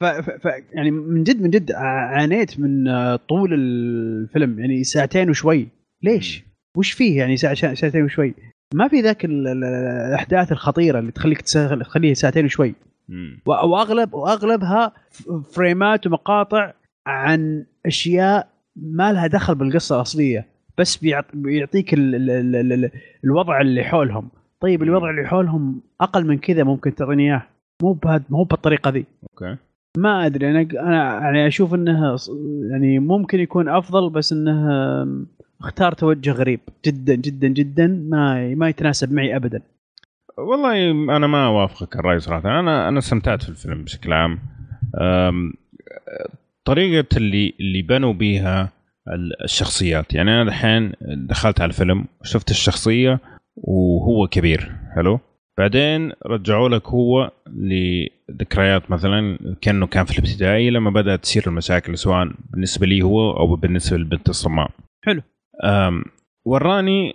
[0.00, 0.04] ف...
[0.30, 0.46] ف...
[0.72, 5.68] يعني من جد من جد عانيت من آه، طول الفيلم يعني ساعتين وشوي.
[6.02, 6.44] ليش؟
[6.76, 8.34] وش فيه؟ يعني ساعة ساعتين وشوي؟
[8.74, 9.64] ما في ذاك ال- ال-
[10.08, 12.74] الأحداث الخطيرة اللي تخليك تخليه ساعتين وشوي.
[13.46, 14.92] واغلب وأغلبها
[15.52, 16.72] فريمات ومقاطع
[17.06, 20.46] عن أشياء ما لها دخل بالقصة الأصلية
[20.78, 22.90] بس بيعط- بيعطيك ال ال ال ال ال
[23.24, 24.28] الوضع اللي حولهم.
[24.60, 27.42] طيب الوضع اللي حولهم أقل من كذا ممكن تعطيني إياه.
[27.82, 29.04] مو بهاد مو بالطريقة ذي.
[29.22, 29.56] أوكي.
[29.98, 32.16] ما أدري أنا أنا يعني أشوف انه
[32.70, 35.26] يعني ممكن يكون أفضل بس انه
[35.60, 36.60] اختار توجه غريب.
[36.86, 39.62] جدا جدا جدا ما ما يتناسب معي ابدا.
[40.38, 42.60] والله أنا ما أوافقك الرأي صراحة.
[42.60, 44.38] أنا أنا استمتعت في الفيلم بشكل عام.
[46.64, 48.72] طريقة اللي اللي بنوا بيها
[49.08, 50.14] ال- الشخصيات.
[50.14, 53.20] يعني أنا الحين دخلت على الفيلم وشفت الشخصية
[53.56, 54.72] وهو كبير.
[54.96, 55.20] حلو؟
[55.58, 62.28] بعدين رجعوا لك هو لذكريات مثلا كأنه كان في الابتدائي لما بدات تصير المشاكل سواء
[62.50, 64.70] بالنسبة لي هو أو بالنسبة للبنت الصماء.
[65.04, 65.22] حلو.
[66.46, 67.14] وراني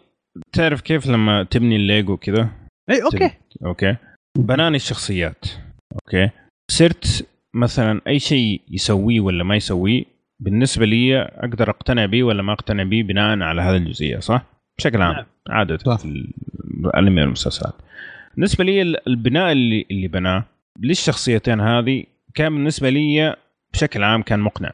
[0.53, 2.49] تعرف كيف لما تبني الليجو كذا
[2.89, 3.31] اي okay.
[3.65, 3.95] okay.
[4.37, 5.45] بناني الشخصيات.
[5.93, 6.29] أوكي.
[6.71, 10.03] صرت مثلا أي شيء يسويه ولا ما يسويه
[10.39, 14.45] بالنسبة لي أقدر أقتنع به ولا ما أقتنع به بناء على هذه الجزئية صح؟
[14.77, 15.25] بشكل عام نعم.
[15.49, 15.97] عادة صح.
[15.97, 16.05] في
[16.85, 17.73] الانمي والمسلسلات
[18.35, 20.45] بالنسبة لي البناء اللي اللي بناه
[20.79, 22.03] للشخصيتين هذه
[22.35, 23.35] كان بالنسبة لي
[23.73, 24.71] بشكل عام كان مقنع.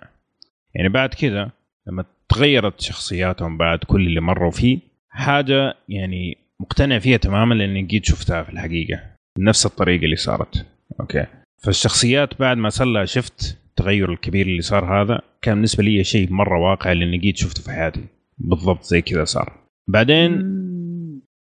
[0.76, 1.52] يعني بعد كذا
[1.88, 4.80] لما تغيرت شخصياتهم بعد كل اللي مروا فيه
[5.10, 9.02] حاجة يعني مقتنع فيها تماما لاني جيت شفتها في الحقيقة.
[9.38, 10.66] بنفس الطريقة اللي صارت.
[11.00, 11.26] okay.
[11.64, 15.22] فالشخصيات بعد ما صار لها شفت التغير الكبير اللي صار هذا.
[15.42, 18.04] كان بالنسبة لي شيء مرة واقع لأني جيت شفته في حياتي.
[18.38, 19.54] بالضبط زي كذا صار.
[19.88, 20.60] بعدين.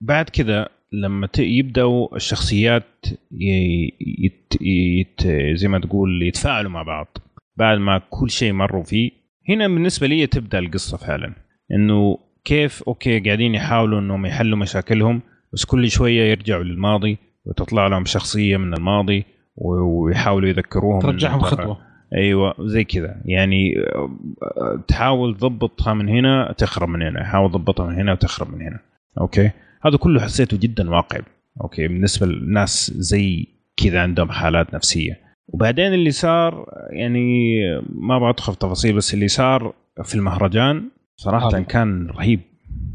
[0.00, 7.18] بعد كذا لما يبدأوا الشخصيات يت يت زي ما تقول يتفاعلوا مع بعض.
[7.58, 9.10] بعد ما كل شيء مروا فيه
[9.48, 11.34] هنا بالنسبة لي تبدأ القصة فعلا.
[11.72, 18.04] إنه كيف؟ okay قاعدين يحاولوا إنهم يحلوا مشاكلهم بس كل شوية يرجعوا للماضي وتطلع لهم
[18.04, 19.24] شخصية من الماضي
[19.56, 21.78] ويحاولوا يذكروهم ترجعهم خطوة.
[22.14, 23.16] أيوه زي كذا.
[23.24, 24.10] يعني آه،
[24.42, 27.24] آه، تحاول تضبطها من هنا تخرب من هنا.
[27.24, 28.78] حاول تضبطها من هنا وتخرب من هنا.
[29.20, 29.50] okay؟
[29.82, 31.22] هذا كله حسيته جدا واقعي.
[31.60, 33.46] okay؟ بالنسبة للناس زي
[33.76, 35.20] كذا عندهم حالات نفسية.
[35.48, 39.74] وبعدين اللي صار يعني ما بدخل في تفاصيل بس اللي صار
[40.04, 40.88] في المهرجان
[41.20, 41.60] صراحة هذا.
[41.60, 42.40] كان رهيب.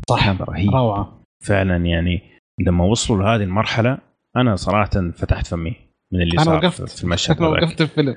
[0.10, 0.26] صح.
[0.26, 0.70] كان رهيب.
[0.76, 1.22] روعة.
[1.44, 2.22] فعلا يعني
[2.60, 3.98] لما وصلوا لهذه المرحلة
[4.38, 5.74] أنا صراحة فتحت فمي
[6.14, 6.90] من اللي أنا صار وقفت.
[6.90, 8.16] في المشهد أنا وقفت الفيلم.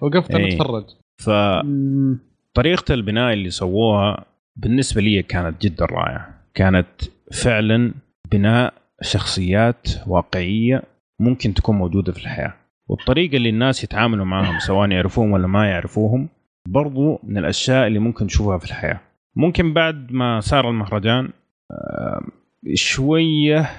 [0.00, 0.54] وقفت أنا إيه.
[0.56, 0.84] أتفرج.
[1.22, 1.30] ف
[1.64, 2.18] مم.
[2.54, 4.24] طريقة البناء اللي سووها
[4.56, 6.34] بالنسبة لي كانت جدا رائعة.
[6.54, 6.86] كانت
[7.32, 7.94] فعلا
[8.32, 10.82] بناء شخصيات واقعية
[11.20, 12.54] ممكن تكون موجودة في الحياة.
[12.88, 16.28] والطريقة اللي الناس يتعاملوا معهم سواء يعرفوهم ولا ما يعرفوهم
[16.68, 19.00] برضو من الأشياء اللي ممكن تشوفها في الحياة.
[19.36, 21.28] ممكن بعد ما صار المهرجان
[21.70, 22.20] آه،
[22.74, 23.70] شوية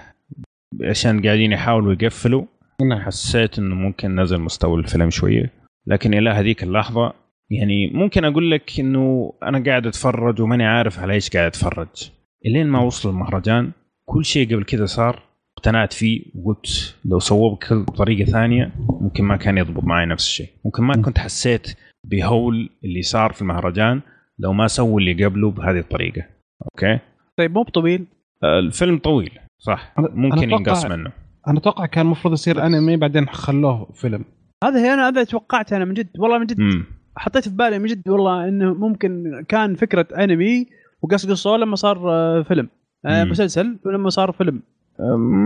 [0.81, 2.45] عشان قاعدين يحاولوا يقفلوا.
[2.81, 3.01] نعم.
[3.01, 5.51] حسيت إنه ممكن نزل مستوى الفيلم شوية
[5.88, 7.13] لكن إلى هذيك اللحظة
[7.51, 12.11] يعني ممكن أقول لك إنه أنا قاعد أتفرج وماني عارف على إيش قاعد أتفرج.
[12.45, 13.71] إلين ما وصل المهرجان
[14.05, 15.23] كل شيء قبل كذا صار
[15.57, 18.71] اقتنعت فيه وقلت لو سووه بطريقه ثانية
[19.01, 20.49] ممكن ما كان يضبط معي نفس الشيء.
[20.65, 24.01] ممكن ما كنت حسيت بهول اللي صار في المهرجان
[24.39, 26.23] لو ما سووا اللي قبله بهذه الطريقة.
[26.61, 26.99] أوكي؟
[27.38, 28.05] طيب مو بطويل.
[28.43, 29.93] الفيلم طويل صح.
[29.99, 31.11] أنا- ممكن ينقص منه.
[31.47, 34.26] أنا أتوقع كان المفروض يصير أنمي بعدين خلوه فيلم.
[34.64, 36.60] هذا هي أنا هذا توقعت أنا من جد والله من جد.
[36.60, 36.85] امم
[37.18, 40.65] حطيت في بالي من جد والله إنه ممكن كان فكرة أنمي
[41.01, 42.69] وقص قصه لما صار آه، فيلم.
[43.05, 43.30] آه، مم.
[43.31, 44.61] مسلسل ولما صار فيلم.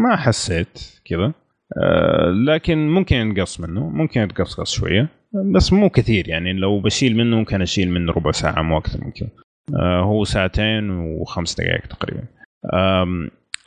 [0.03, 1.33] ما حسيت كذا.
[1.77, 5.09] أه، لكن ممكن ينقص منه ممكن يتقصقص شوية.
[5.33, 9.11] بس مو كثير يعني لو بشيل منه ممكن أشيل منه ربع ساعة مو أكثر من
[9.11, 9.29] كذا.
[9.75, 12.23] أه، هو ساعتين وخمس دقائق تقريبا.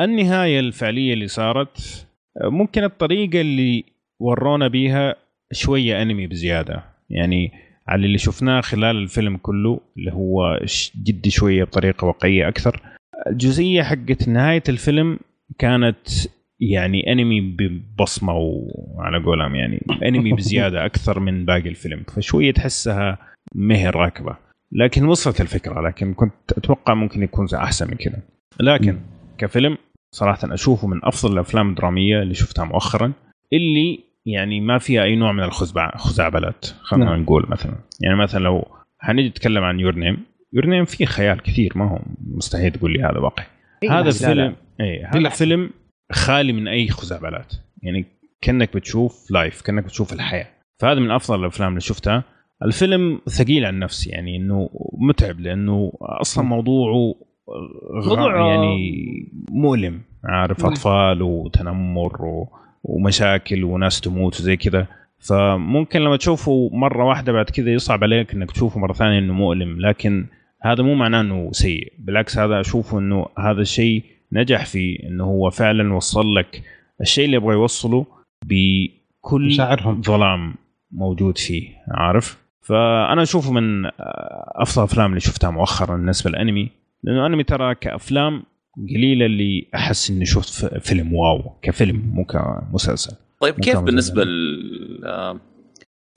[0.01, 2.07] النهاية الفعلية اللي صارت
[2.43, 3.85] أه، ممكن الطريقة اللي
[4.21, 5.17] ورونا بيها
[5.53, 6.85] شوية أنمي بزيادة.
[7.11, 7.53] يعني
[7.89, 10.61] على اللي شفناه خلال الفيلم كله اللي هو
[11.03, 12.83] جدي شوية بطريقة واقعية أكثر.
[13.27, 15.19] الجزئية حقت نهاية الفيلم
[15.59, 16.09] كانت
[16.61, 23.19] يعني انمي ببصمة وعلى قولهم يعني انمي بزيادة أكثر من باقي الفيلم فشوية تحسها
[23.55, 24.37] مهر راكبة
[24.73, 28.23] لكن وصلت الفكرة لكن كنت أتوقع ممكن يكون أحسن من كذا
[28.61, 28.99] لكن
[29.39, 29.79] كفيلم
[30.15, 33.13] صراحة أشوفه من أفضل الأفلام الدرامية اللي شفتها مؤخرا
[33.53, 37.23] اللي يعني ما فيها أي نوع من الخزبع خزعبلات خلينا نعم.
[37.23, 38.67] نقول مثلا يعني مثلا لو
[38.99, 43.03] حنيجي نتكلم عن Your Name Your Name فيه خيال كثير ما هو مستحيل تقول لي
[43.03, 43.45] هذا واقع
[43.85, 44.09] هذا لا، لا.
[44.09, 45.19] الفيلم اي هذا.
[45.19, 45.71] الفيلم
[46.13, 47.55] خالي من أي خزعبلات.
[47.83, 48.07] يعني
[48.43, 50.47] كأنك بتشوف live كأنك بتشوف الحياة.
[50.79, 52.25] فهذا من أفضل الأفلام اللي شفتها.
[52.65, 57.15] الفيلم ثقيل عن نفسي يعني إنه متعب لأنه أصلا موضوعه
[58.07, 58.93] موضوع- يعني
[59.51, 60.01] مؤلم.
[60.25, 60.65] عارف.
[60.67, 62.49] أطفال وتنمر و...
[62.83, 64.87] ومشاكل وناس تموت وزي كذا.
[65.19, 69.81] فممكن لما تشوفه مرة واحدة بعد كذا يصعب عليك إنك تشوفه مرة ثانية إنه مؤلم.
[69.81, 70.27] لكن
[70.63, 71.93] هذا مو معناه إنه سيء.
[71.99, 76.63] بالعكس هذا أشوفه إنه هذا الشيء نجح فيه إنه هو فعلا وصل لك
[77.01, 78.07] الشيء اللي يبغى يوصله
[78.45, 80.03] بكل مشاعرهم.
[80.03, 80.55] ظلام
[80.93, 83.87] موجود فيه عارف؟ فأنا أشوفه من
[84.57, 86.69] أفضل الافلام اللي شفتها مؤخرا بالنسبة للأنمي
[87.03, 88.43] لأنه انمي ترى كأفلام
[88.77, 94.25] قليلة اللي أحس إني شفت ف- فيلم واو كفيلم مو كمسلسل طيب مو كيف بالنسبة
[94.25, 94.31] ل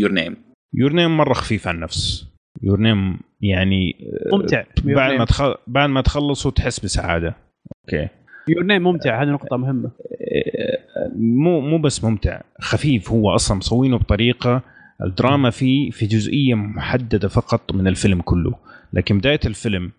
[0.02, 0.36] Your Name
[0.74, 2.28] Your Name مرة خفيف عن النفس.
[2.64, 3.96] Your Name يعني
[4.34, 4.64] ممتع.
[4.84, 5.56] بعد ما تخل...
[5.68, 7.36] بعد ما تخلصه تحس بسعادة.
[7.86, 8.08] okay.
[8.48, 9.92] Your Name ممتع هذه نقطة مهمة.
[11.16, 14.62] مو مو بس ممتع خفيف هو أصلا مسوينه بطريقة
[15.04, 18.56] الدراما فيه في جزئية محددة فقط من الفيلم كله.
[18.94, 19.92] لكن بداية الفيلم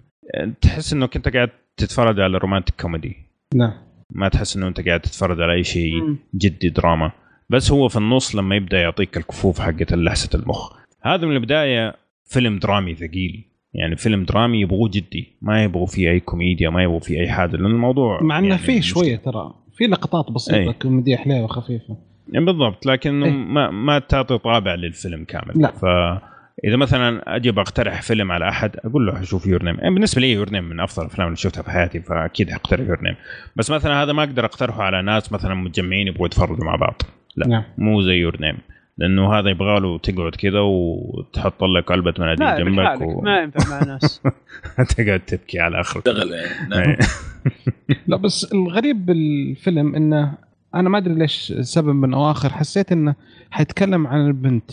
[0.60, 3.16] تحس إنه كنت قاعد تتفرج على romantic comedy
[3.54, 3.72] نعم.
[4.10, 6.16] ما تحس إنه أنت قاعد تتفرج على أي شيء.
[6.34, 7.12] جدي دراما.
[7.50, 10.72] بس هو في النص لما يبدأ يعطيك الكفوف حقت لحسة المخ.
[11.02, 11.94] هذا من البداية
[12.24, 13.44] فيلم درامي ثقيل.
[13.74, 17.56] يعني فيلم درامي يبغوه جدي ما يبغوا فيه أي كوميديا ما يبغوا فيه أي حاجة
[17.56, 18.80] لأن الموضوع مع إنه يعني فيه.
[18.80, 20.72] شوية ترى في لقطات بسيطة أي.
[20.72, 21.96] كوميديه حلوة خفيفة
[22.32, 23.32] يعني بالضبط لكنه إيه.
[23.32, 25.72] ما ما تعطي طابع للفيلم كامل لا.
[25.72, 30.32] فاذا مثلا أجي بقترح فيلم على أحد أقول له شوف Your Name يعني بالنسبة لي
[30.32, 33.14] Your Name من أفضل الأفلام اللي شفتها في حياتي فأكيد حقترح Your Name
[33.56, 37.02] بس مثلا هذا ما أقدر أقترحه على ناس مثلا متجمعين يبغوا يتفرجوا مع بعض
[37.36, 38.58] لا نعم مو زي يور نيم
[38.98, 43.20] لأنه هذا يبغى له تقعد كذا وتحط لك علبة مناديل لا جنبك و...
[43.20, 44.22] ما ينفع مع ناس
[44.96, 46.80] تقعد تبكي على آخرك شغل يعني نعم.
[46.80, 46.98] إيه.
[48.08, 50.34] لا بس الغريب بالفيلم إنه
[50.74, 53.14] أنا ما أدري ليش سبب من أواخر حسيت إنه
[53.50, 54.70] حيتكلم عن البنت.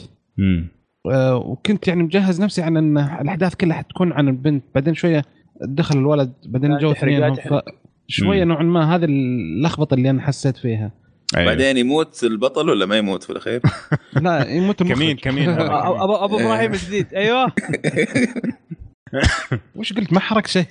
[1.11, 5.25] آه، وكنت يعني مجهز نفسي عن ان الأحداث كلها حتكون عن البنت بعدين شوية
[5.61, 7.65] دخل الولد بعدين جو تحرق.
[8.07, 8.43] شوية.
[8.43, 10.91] نوعا ما هذه اللخبطة اللي أنا حسيت فيها
[11.37, 11.45] أيوه.
[11.49, 13.61] بعدين يموت البطل ولا ما يموت في الأخير؟
[14.21, 14.97] لا يموت المخرج.
[14.97, 15.49] كمين كمين.
[15.59, 17.51] ابو ابو أبو إبراهيم الجديد أيوه
[19.75, 20.65] وش قلت ما حرك شيء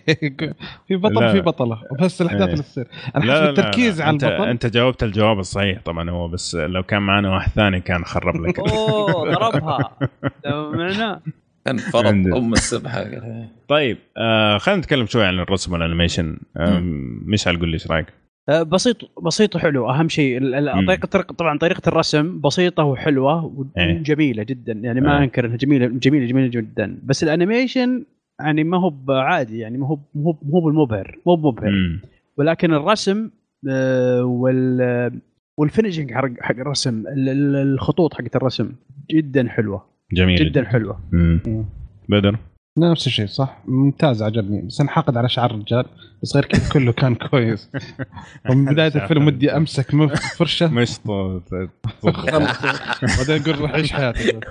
[0.88, 1.32] في بطل.
[1.32, 2.52] في بطله بس الأحداث إيه.
[2.52, 4.00] اللي تصير أنا لا حسب التركيز.
[4.00, 7.80] على انت البطل أنت جاوبت الجواب الصحيح طبعا هو بس لو كان معنا واحد ثاني
[7.80, 9.96] كان خرب لك أوه ضربها
[10.46, 11.20] معناه
[11.64, 12.06] كان فرض.
[12.36, 13.04] أم السبحة
[13.68, 16.80] طيب آه خلينا نتكلم شوي عن الرسم وال animation آه
[17.24, 18.06] مشعل قول لي إيش رأيك؟
[18.48, 19.90] آه، بسيط بسيط وحلو.
[19.90, 20.40] أهم شيء.
[20.86, 23.98] طريقة طبعا طريقة الرسم بسيطة وحلوة إيه.
[24.00, 24.72] وجميلة جدا.
[24.72, 25.24] يعني ما إيه.
[25.24, 26.98] أنكر إنها جميله جميله جميلة جدا.
[27.04, 28.04] بس ال animation
[28.40, 29.58] يعني ما هو عادي.
[29.58, 31.18] يعني ما هو ما هو ما هو بالمبهر.
[31.26, 32.00] مو بمبهر.
[32.36, 33.30] ولكن الرسم
[33.70, 35.20] آه، وال
[35.58, 38.72] وال finishing حق الرسم ال- ال- الخطوط حقت الرسم
[39.10, 39.84] جدا حلوة.
[40.12, 41.00] جميل جدا حلوة.
[42.08, 42.36] بدر؟
[42.78, 44.62] نفس الشيء صح؟ ممتاز عجبني.
[44.62, 45.84] بس انحقد على شعر الرجال
[46.22, 47.70] بس غير كذا كله كان كويس.
[48.50, 49.90] ومن بداية الفيلم ودي أمسك
[50.36, 50.66] فرشة.
[50.74, 51.42] مشطه
[53.18, 54.46] بعدين أقول روح عيش حياتك.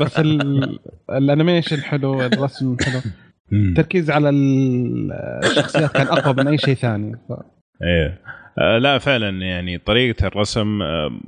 [0.00, 0.78] بس ال-
[1.10, 3.00] ال animation حلو الرسم حلو.
[3.52, 5.12] التركيز على ال-
[5.44, 7.12] الشخصيات كان أقوى من أي شيء ثاني.
[7.28, 7.32] ف...
[7.82, 8.20] إيه.
[8.58, 11.20] آه، لا فعلا يعني طريقة الرسم آه،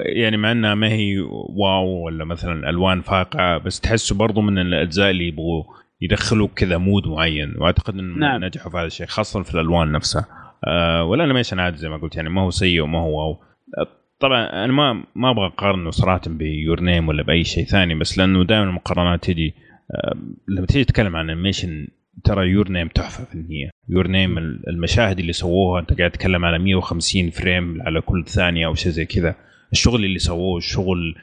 [0.00, 5.10] يعني مع إنها ما هي wow ولا مثلا ألوان فاقعة بس تحسه برضو من الأجزاء
[5.10, 5.64] اللي يبغوا
[6.00, 8.44] يدخلوا كذا mood معين وأعتقد إنهم نعم.
[8.44, 10.26] نجحوا في هذا الشيء خاصة في الألوان نفسها
[10.66, 13.40] آه وال animation عادي زي ما قلت يعني ما هو سيء وما هو wow
[13.78, 13.86] آه،
[14.20, 18.18] طبعا أنا ما ما أبغى أقارنه صراحة ب Your Name ولا بأي شيء ثاني بس
[18.18, 19.54] لأنه دائما المقارنات تجي
[19.90, 20.16] آه،
[20.48, 21.88] لما تيجي تتكلم عن animation
[22.24, 26.58] ترى Your Name تحفة في النهايه يور نيم المشاهد اللي سووها أنت قاعد تتكلم على
[26.58, 29.34] 150 frame على كل ثانية أو شيء زي كذا.
[29.72, 31.14] الشغل اللي سووه الشغل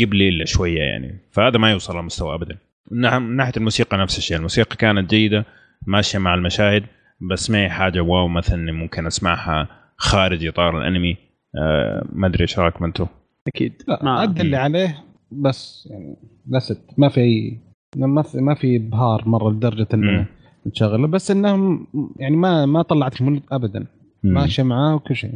[0.00, 1.18] قبلي إلا شوية يعني.
[1.32, 2.56] فهذا ما يوصل لمستوى ابدا.
[2.92, 4.36] نعم من ناحية الموسيقى نفس الشيء.
[4.36, 5.44] الموسيقى كانت جيدة
[5.86, 6.84] ماشية مع المشاهد
[7.20, 11.16] بس ما هي حاجة wow مثلا ممكن أسمعها خارج إطار الأنمي.
[11.56, 13.06] آه ما أدري إيش رأيكم أنتم؟
[13.46, 13.82] أكيد.
[14.02, 16.16] ما ادى اللي عليه بس يعني
[16.50, 17.56] لست ما في
[17.96, 19.88] ما في ما في إبهار مرة لدرجة.
[19.94, 20.26] إنه
[20.70, 21.86] تشغله بس انهم
[22.16, 23.86] يعني ما ما طلعت مولد ابدا.
[24.22, 25.34] ماشيه معاه وكل شيء.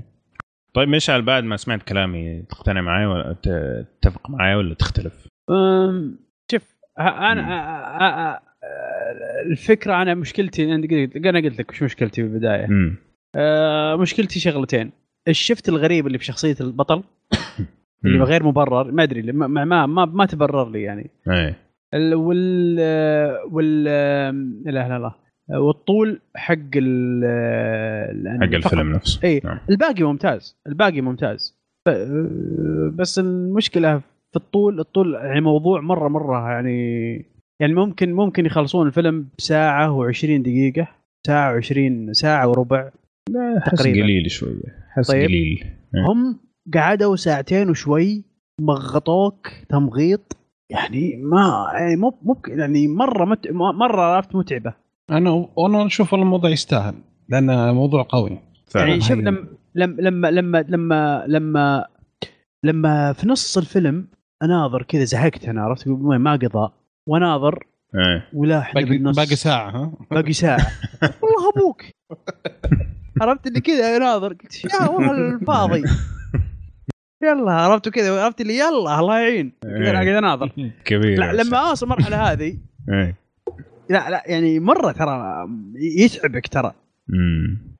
[0.75, 5.27] طيب مشعل بعد ما سمعت كلامي تقتنع معي ولا تتفق معي ولا تختلف؟
[6.53, 8.41] شوف أنا
[9.51, 12.67] الفكرة أنا مشكلتي أنا قلت أنا قلت لك وش مشكلتي في البداية.
[13.97, 14.91] مشكلتي شغلتين.
[15.29, 17.03] الشفت الغريب اللي في شخصية البطل
[18.05, 21.11] اللي غير مبرر ما أدري ما ما ما, ما تبرر لي يعني.
[21.31, 21.57] إيه.
[21.95, 22.77] ال- وال
[23.51, 23.85] وال
[24.65, 25.13] لا لا لا.
[25.51, 28.73] والطول حق ال حق فقط.
[28.73, 29.59] الفيلم نفسه اي نعم.
[29.71, 31.59] الباقي ممتاز الباقي ممتاز
[32.95, 37.13] بس المشكلة في الطول الطول يعني موضوع مرة مرة يعني
[37.61, 40.89] يعني ممكن ممكن يخلصون الفيلم بساعة و20 دقيقة
[41.27, 42.91] ساعة و20 ساعة وربع
[43.67, 44.03] تقريباً.
[44.03, 44.63] قليل شوية
[44.93, 45.25] احس طيب.
[45.25, 45.65] قليل
[45.95, 46.07] إيه.
[46.11, 46.41] هم
[46.75, 48.25] قعدوا ساعتين وشوي
[48.61, 50.37] مغطوك تمغيط
[50.71, 54.75] يعني ما يعني مو مو يعني مرة مت مرة عرفت متعبة
[55.11, 56.95] أنا وأنا أشوف والله الموضوع يستاهل
[57.29, 58.39] لأنه موضوع قوي.
[58.75, 61.87] يعني شوف لما لما لما لما لما
[62.65, 64.09] لما في نص الفيلم
[64.43, 66.73] أناظر كذا زهقت أنا عرفت؟ ما ما قضى.
[67.09, 68.29] وأناظر إيه.
[68.35, 69.17] ولا إحنا باقي بالنص.
[69.17, 70.59] باقي ساعة ها؟ باقي ساعة.
[71.23, 71.83] والله أبوك
[73.21, 75.83] عرفت اللي كذا أناظر؟ قلت يا والله الفاضي.
[77.23, 79.53] يلا عرفت كذا؟ عرفت اللي يلا الله يعين.
[79.63, 80.53] كذا قاعد أناظر.
[80.85, 82.59] كبير لا لما أوصل المرحلة هذه
[82.89, 83.22] إيه.
[83.91, 85.47] لا لا يعني مرة ترى
[85.99, 86.73] يتعبك ترى
[87.11, 87.73] امم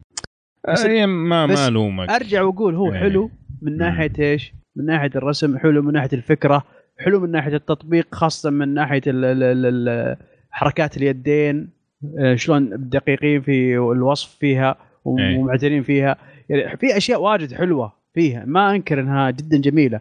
[0.69, 3.01] بس- ما ما ألومك أرجع وأقول هو إيه.
[3.01, 3.31] حلو
[3.63, 6.65] من ناحية إيش؟ من ناحية الرسم حلو من ناحية الفكرة
[6.99, 10.17] حلو من ناحية التطبيق خاصة من ناحية ال- ال- ال-
[10.51, 11.71] حركات اليدين
[12.19, 14.77] آه، شلون دقيقين في الوصف فيها
[15.19, 15.39] إيه.
[15.39, 16.17] ومعتنين فيها
[16.49, 20.01] يعني في أشياء واجد حلوة فيها ما أنكر إنها جدا جميلة.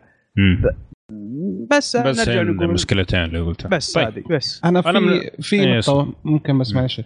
[1.72, 4.08] بس, بس نرجع نقول مشكلتين اللي قلتها بس طيب.
[4.08, 6.74] هذه بس أنا في أنا من- في إيه، نقطة ممكن بس.
[6.74, 7.02] معلش.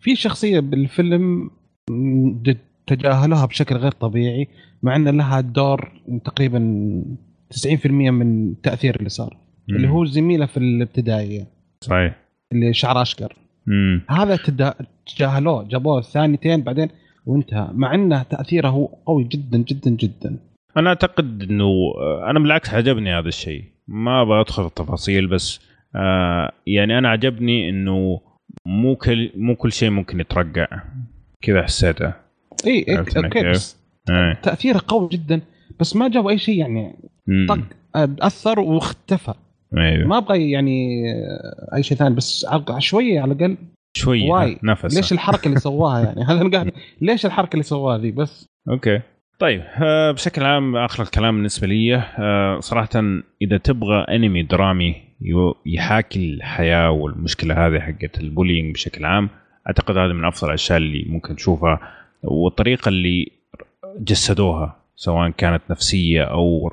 [0.00, 1.50] في شخصية بالفيلم
[2.86, 4.48] تجاهلوها بشكل غير طبيعي
[4.82, 5.92] مع إن لها دور
[6.24, 6.58] تقريبا
[7.50, 9.36] 90% من التاثير اللي صار
[9.68, 9.76] مم.
[9.76, 11.46] اللي هو زميلة في الابتدائية
[11.80, 12.16] صحيح
[12.52, 13.36] اللي شعر أشقر.
[14.10, 14.74] هذا تدا-
[15.06, 16.88] تجاهلوه جابوه الثانيتين بعدين
[17.26, 20.36] وانتهى مع إنه تأثيره هو قوي جدا جدا جدا
[20.76, 21.92] أنا أعتقد إنه
[22.30, 23.64] أنا بالعكس عجبني هذا الشيء.
[23.88, 25.60] ما أبغى أدخل في التفاصيل بس
[25.96, 28.20] آه يعني أنا عجبني إنه
[28.66, 30.66] مو كل مو كل شيء ممكن يترقع.
[31.40, 32.12] كذا حسيته.
[32.66, 33.76] إي okay؟ بس
[34.42, 35.40] تأثيره قوي جدا
[35.80, 36.94] بس ما جابوا أي شيء يعني.
[37.48, 37.58] طق
[37.96, 39.34] أثر واختفى.
[39.76, 40.08] أيوه.
[40.08, 42.46] ما أبغى يعني آه، أي شيء ثاني بس
[42.78, 43.56] شوية على الأقل
[43.96, 44.58] شوي why.
[44.62, 48.46] نفس ليش الحركة اللي سواها يعني؟ هذا قاعد ليش الحركة اللي سواها ذي؟ بس.
[48.68, 49.00] okay.
[49.38, 52.88] طيب آه بشكل عام آخر الكلام بالنسبة لي آه صراحة
[53.42, 54.96] إذا تبغى أنمي درامي
[55.66, 59.28] يحاكي الحياة والمشكلة هذه حقت ال bullying بشكل عام
[59.66, 61.80] أعتقد هذا من أفضل الأشياء اللي ممكن تشوفها
[62.22, 63.32] والطريقة اللي
[63.98, 66.70] جسدوها سواء كانت نفسية أو.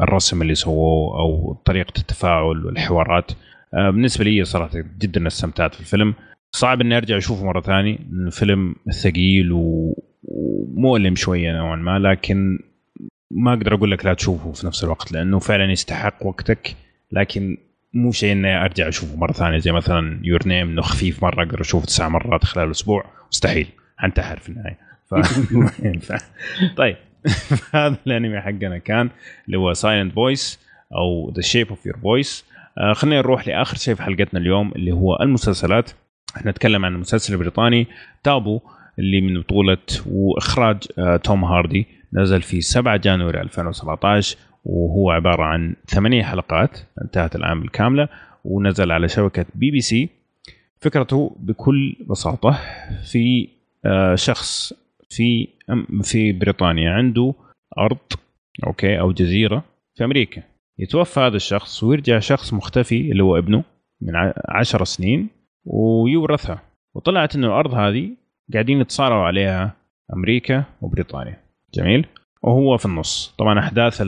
[0.00, 3.32] الرسم اللي سووه أو طريقة التفاعل والحوارات
[3.74, 6.14] آه بالنسبة لي صراحة جدا استمتعت في الفيلم
[6.52, 9.94] صعب إني أرجع أشوفه مرة ثانية الفيلم ثقيل و...
[10.24, 12.58] ومؤلم شوية نوعا ما لكن
[13.30, 16.76] ما أقدر أقول لك لا تشوفه في نفس الوقت لأنه فعلا يستحق وقتك
[17.12, 17.56] لكن
[17.94, 21.60] مو شيء إني أرجع أشوفه مرة ثانية زي مثلا Your Name إنه خفيف مرة أقدر
[21.60, 24.78] أشوفه تسع مرات خلال أسبوع مستحيل حنتحر في النهاية.
[25.06, 25.14] ف...
[26.76, 26.96] طيب
[27.74, 29.10] هذا الأنمي حقنا كان
[29.46, 30.60] اللي هو Silent Voice
[30.94, 32.44] أو The Shape of Your Voice
[32.92, 35.90] خلينا نروح لآخر شيء في حلقتنا اليوم اللي هو المسلسلات.
[36.36, 37.86] إحنا نتكلم عن المسلسل البريطاني
[38.22, 38.60] تابو.
[38.98, 41.86] اللي من بطولة وإخراج آه توم هاردي.
[42.12, 48.08] نزل في 7 January 2017 وهو عبارة عن ثمانية حلقات انتهت الان بالكامله
[48.44, 50.08] ونزل على شبكة بي بي سي.
[50.80, 52.58] فكرته بكل بساطة
[53.12, 53.48] في
[53.84, 54.72] آه شخص
[55.10, 55.48] في
[56.02, 57.34] في بريطانيا عنده
[57.78, 57.98] أرض
[58.66, 59.64] okay أو جزيرة
[59.94, 60.42] في أمريكا.
[60.78, 63.64] يتوفى هذا الشخص ويرجع شخص مختفي اللي هو ابنه
[64.00, 64.12] من
[64.48, 65.28] عشر سنين
[65.64, 66.62] ويورثها.
[66.94, 68.10] وطلعت إنه الأرض هذه
[68.52, 69.72] قاعدين يتصارعوا عليها
[70.16, 71.36] أمريكا وبريطانيا.
[71.74, 72.06] جميل.
[72.42, 73.34] وهو في النص.
[73.38, 74.02] طبعا أحداث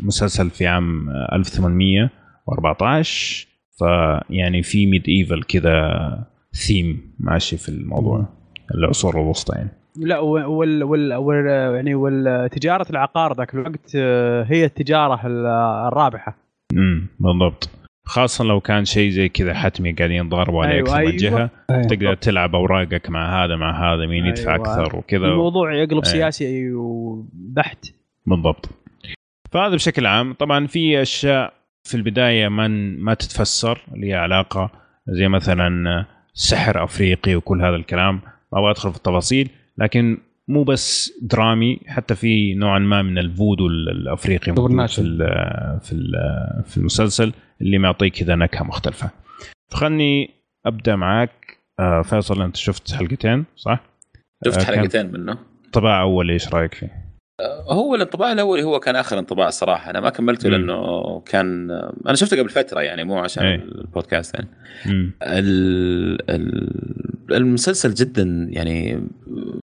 [0.00, 3.46] المسلسل في عام 1814
[3.78, 6.00] فيعني في medieval كذا
[6.66, 8.26] ثيم ماشي في الموضوع.
[8.74, 9.70] العصور الوسطى يعني.
[9.96, 15.20] لا وال وال وال يعني والتجاره العقار ذاك الوقت آه، هي التجارة
[15.88, 16.36] الرابحة.
[16.72, 17.70] امم بالضبط.
[18.10, 21.12] خاصة لو كان شيء زي كذا حتمي قاعدين ينضربوا عليك أيوة أيوة.
[21.12, 21.82] جهة أيوة.
[21.82, 24.62] تقدر تلعب أوراقك مع هذا مع هذا مين يدفع أيوة.
[24.62, 26.04] أكثر وكذا الموضوع يقلب أيوة.
[26.04, 26.72] سياسي
[27.32, 27.86] بحت
[28.26, 28.68] بالضبط
[29.52, 31.52] فهذا بشكل عام طبعا في أشياء
[31.84, 32.68] في البداية ما
[32.98, 34.70] ما تتفسر اللي علاقة
[35.08, 38.14] زي مثلا سحر أفريقي وكل هذا الكلام
[38.52, 40.18] ما أبغى أدخل في التفاصيل لكن
[40.50, 44.52] مو بس درامي حتى في نوعا ما من الفودو الأفريقي في
[45.82, 46.12] في
[46.66, 49.10] في المسلسل اللي معطيك كذا نكهة مختلفة.
[49.72, 50.30] فخلني
[50.66, 53.80] أبدأ معك آه، فيصل أنت شفت حلقتين صح؟
[54.46, 55.38] شفت آه، حلقتين منه.
[55.72, 57.09] طباع أول إيش رأيك فيه؟
[57.68, 60.52] هو الانطباع الأول هو كان آخر انطباع الصراحه أنا ما كملته م.
[60.52, 61.70] لأنه كان
[62.06, 63.54] أنا شفته قبل فترة يعني مو عشان أي.
[63.54, 64.48] البودكاست يعني.
[67.30, 69.08] المسلسل جدا يعني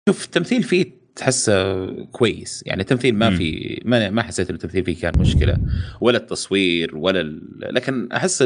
[0.08, 2.62] شوف التمثيل فيه تحسه كويس.
[2.66, 5.56] يعني التمثيل ما في ما ما حسيت إن التمثيل فيه كان مشكلة
[6.00, 7.42] ولا التصوير ولا ال...
[7.60, 8.44] لكن أحس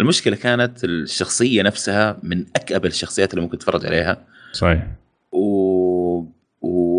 [0.00, 4.26] المشكلة كانت الشخصية نفسها من أكأب الشخصيات اللي ممكن تتفرج عليها.
[4.52, 4.86] صحيح.
[5.32, 5.67] و...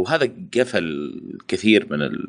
[0.10, 1.14] وهذا قفل
[1.48, 2.24] كثير من ال...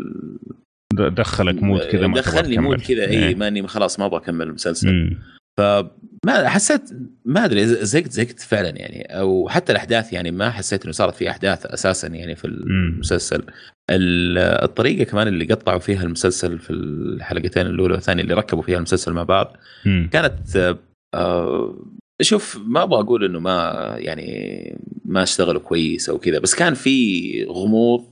[0.95, 3.35] دخلك mood كذا ما دخلني mood كذا اي إيه.
[3.35, 5.17] ماني خلاص ما أبغى أكمل المسلسل.
[5.59, 6.91] فما حسيت
[7.25, 9.03] ما أدري زهقت زهقت فعلا يعني.
[9.03, 13.43] أو حتى الأحداث يعني ما حسيت إنه صارت في أحداث أساسا يعني في المسلسل.
[13.91, 19.23] الطريقة كمان اللي قطعوا فيها المسلسل في الحلقتين الأولى والثانية اللي ركبوا فيها المسلسل مع
[19.23, 20.77] بعض كانت
[21.15, 21.85] آه
[22.21, 27.45] شوف ما أبغى أقول إنه ما يعني ما اشتغلوا كويس أو كذا بس كان في
[27.45, 28.05] غموض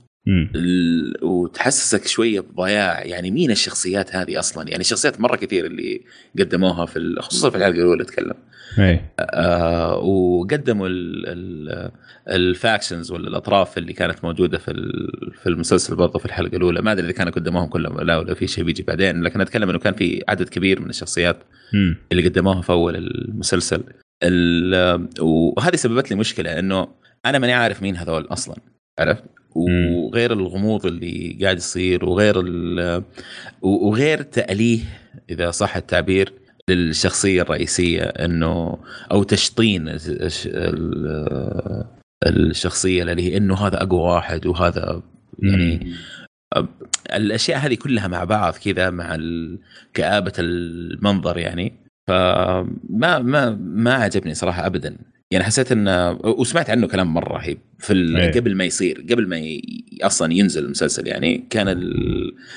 [1.21, 3.05] وتحسسك شوية بضياع.
[3.05, 6.01] يعني مين الشخصيات هذه أصلا؟ يعني شخصيات مرة كثير اللي
[6.39, 8.33] قدموها في خصوصا في الحلقة الأولى اتكلم
[8.79, 10.87] اي آه وقدموا
[12.29, 14.73] الفاكشنز ولا الاطراف اللي كانت موجودة في
[15.41, 16.81] في المسلسل برضه في الحلقة الأولى.
[16.81, 19.23] ما أدري إذا كانوا قدموهم كلهم لا ولا في شيء بيجي بعدين.
[19.23, 21.93] لكن أتكلم إنه كان في عدد كبير من الشخصيات م.
[22.11, 23.83] اللي قدموها في أول المسلسل.
[25.19, 26.87] وهذه سببت لي مشكلة إنه
[27.25, 28.55] أنا ماني عارف مين هذول أصلا.
[28.99, 29.23] عرفت؟
[29.55, 32.43] وغير الغموض اللي قاعد يصير وغير
[33.61, 34.79] وغير تأليه
[35.29, 36.33] إذا صح التعبير
[36.69, 38.77] للشخصية الرئيسية إنه
[39.11, 39.97] أو تشطين
[42.27, 45.01] الشخصية اللي هي إنه هذا أقوى واحد وهذا
[45.43, 45.93] يعني
[47.13, 49.17] الأشياء هذه كلها مع بعض كذا مع
[49.93, 51.73] كآبة المنظر يعني.
[52.07, 54.97] فما ما ما عجبني صراحة ابدا.
[55.31, 58.31] يعني حسيت انه وسمعت عنه كلام مرة رهيب في أيه.
[58.31, 59.61] قبل ما يصير قبل ما ي...
[60.01, 61.47] أصلا ينزل المسلسل يعني.
[61.49, 61.91] كان ال...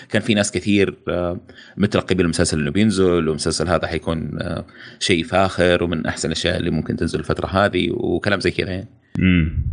[0.09, 1.41] كان في ناس كثير آه،
[1.77, 4.67] مترقبين المسلسل إنه بينزل والمسلسل هذا حيكون آه،
[5.01, 8.89] شيء فاخر ومن أحسن الأشياء اللي ممكن تنزل الفترة هذه وكلام زي كذا يعني.
[9.19, 9.73] امم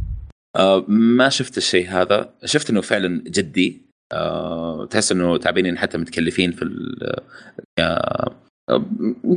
[0.87, 2.33] ما شفت الشيء هذا.
[2.45, 3.81] شفت إنه فعلا جدي
[4.89, 6.65] تحس إنه تعبانين حتى متكلفين في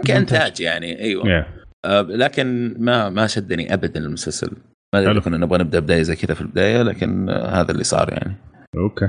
[0.06, 1.00] كانتاج يعني.
[1.00, 1.24] أيوه.
[1.24, 1.61] Yeah.
[1.84, 4.52] آه، لكن ما ما شدني ابدا المسلسل.
[4.94, 8.36] ما أدري كنا نبغى نبدأ بداية زي كذا في البداية لكن هذا اللي صار يعني.
[8.76, 9.08] أوكي.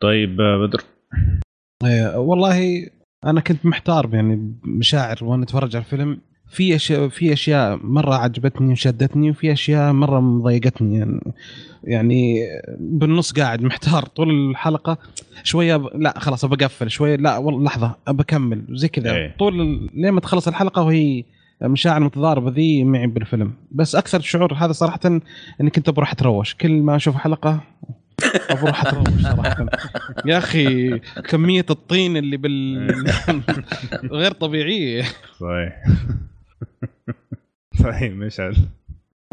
[0.00, 0.82] طيب آه، بدر.
[1.84, 2.86] إيه، والله
[3.26, 6.20] أنا كنت محتار يعني مشاعر وأنا أتفرج على الفيلم.
[6.48, 10.98] في أشياء في أشياء مرة عجبتني وشدتني وفي أشياء مرة مضايقتني.
[10.98, 11.20] يعني
[11.84, 12.46] يعني
[12.78, 14.98] بالنص قاعد محتار طول الحلقة.
[15.44, 15.86] شوية ب...
[15.94, 17.16] لا خلاص بقفل شوية.
[17.16, 19.14] لا والله لحظة بكمل زي كذا.
[19.14, 19.36] أيه.
[19.38, 19.54] طول
[19.94, 21.24] لين ما تخلص الحلقة وهي
[21.62, 23.52] مشاعر متضاربة ذي معي بالفيلم.
[23.70, 25.00] بس أكثر الشعور هذا صراحة
[25.60, 26.54] إني كنت بروح أتروش.
[26.54, 27.60] كل ما أشوف حلقة
[28.50, 29.66] بروح أتروش صراحة.
[30.26, 33.04] يا أخي كمية الطين اللي بال
[34.12, 35.02] غير طبيعية.
[35.40, 35.84] صحيح.
[37.82, 38.56] صحيح مشعل.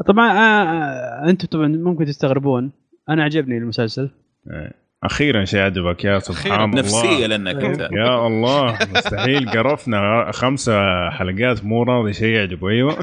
[0.08, 2.72] طبعا آه، آه، أنتم طبعا ممكن تستغربون.
[3.10, 4.10] أنا عجبني المسلسل.
[4.52, 4.87] إيه.
[5.04, 6.80] أخيرا شيء عجبك يا سبحان الله.
[6.80, 7.80] نفسيه لأنك أنت.
[7.92, 9.50] يا الله مستحيل.
[9.58, 12.70] قرفنا خمسة حلقات مو راضي شيء يعجبه.
[12.70, 12.98] أيوه.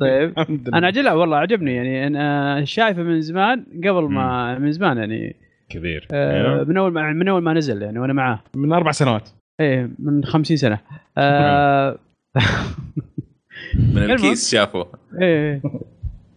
[0.00, 0.32] طيب.
[0.74, 1.74] أنا عجل والله عجبني.
[1.74, 5.36] يعني أنا شايفه من زمان قبل ما من زمان يعني.
[5.68, 6.08] كبير.
[6.12, 6.64] آه أيوة.
[6.64, 8.42] من أول ما من أول ما نزل يعني وأنا معاه.
[8.54, 9.28] من أربع سنوات.
[9.60, 10.78] إيه من 50 سنة.
[11.18, 11.98] آه
[13.94, 14.86] من الكيس شافه.
[15.22, 15.62] إيه.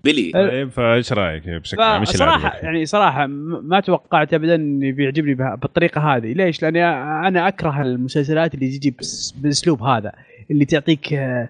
[0.05, 5.33] بيلي طيب فايش رأيك؟ بشكل عام إيش صراحة؟ يعني صراحة ما توقعت ابدا انه بيعجبني
[5.33, 6.33] بالطريقة هذه.
[6.33, 6.85] ليش؟ لأني
[7.27, 8.95] أنا أكره المسلسلات اللي تجي
[9.41, 10.11] بالأسلوب هذا
[10.51, 11.49] اللي تعطيك آه،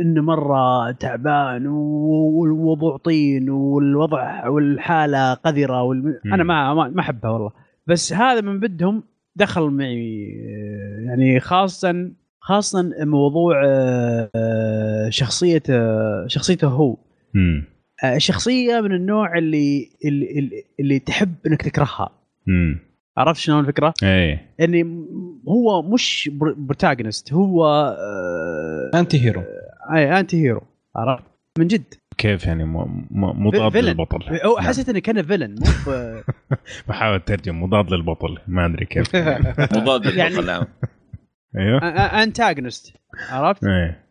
[0.00, 6.18] إنه مرة تعبان و- والوضع طين والوضع والحالة قذرة والم...
[6.26, 7.50] أنا ما ما ما أحبها والله.
[7.86, 9.02] بس هذا من بدهم
[9.36, 12.10] دخل معي آه، يعني خاصه
[12.40, 13.62] خاصه موضوع
[15.08, 15.62] شخصية
[16.26, 16.96] شخصيته هو.
[18.16, 22.10] شخصية من النوع اللي اللي, اللي, تحب إنك تكرهها
[22.46, 22.78] مم.
[23.16, 24.82] عرفت شلون الفكرة؟ إيه إني
[25.48, 29.42] هو مش protagonist هو آه antihero
[29.94, 30.62] اي antihero
[30.96, 31.24] عرفت؟
[31.58, 32.64] من جد كيف يعني
[33.10, 33.84] مضاد فيلن.
[33.88, 36.22] للبطل هو حسيت انه كان فيلن مو ب-
[36.88, 39.16] بحاول أترجم مضاد للبطل ما أدري كيف
[39.76, 40.64] مضاد يعني- للبطل نعم
[41.56, 41.78] أيوه
[42.22, 42.92] انتاجونست
[43.30, 44.05] عرفت؟ إيه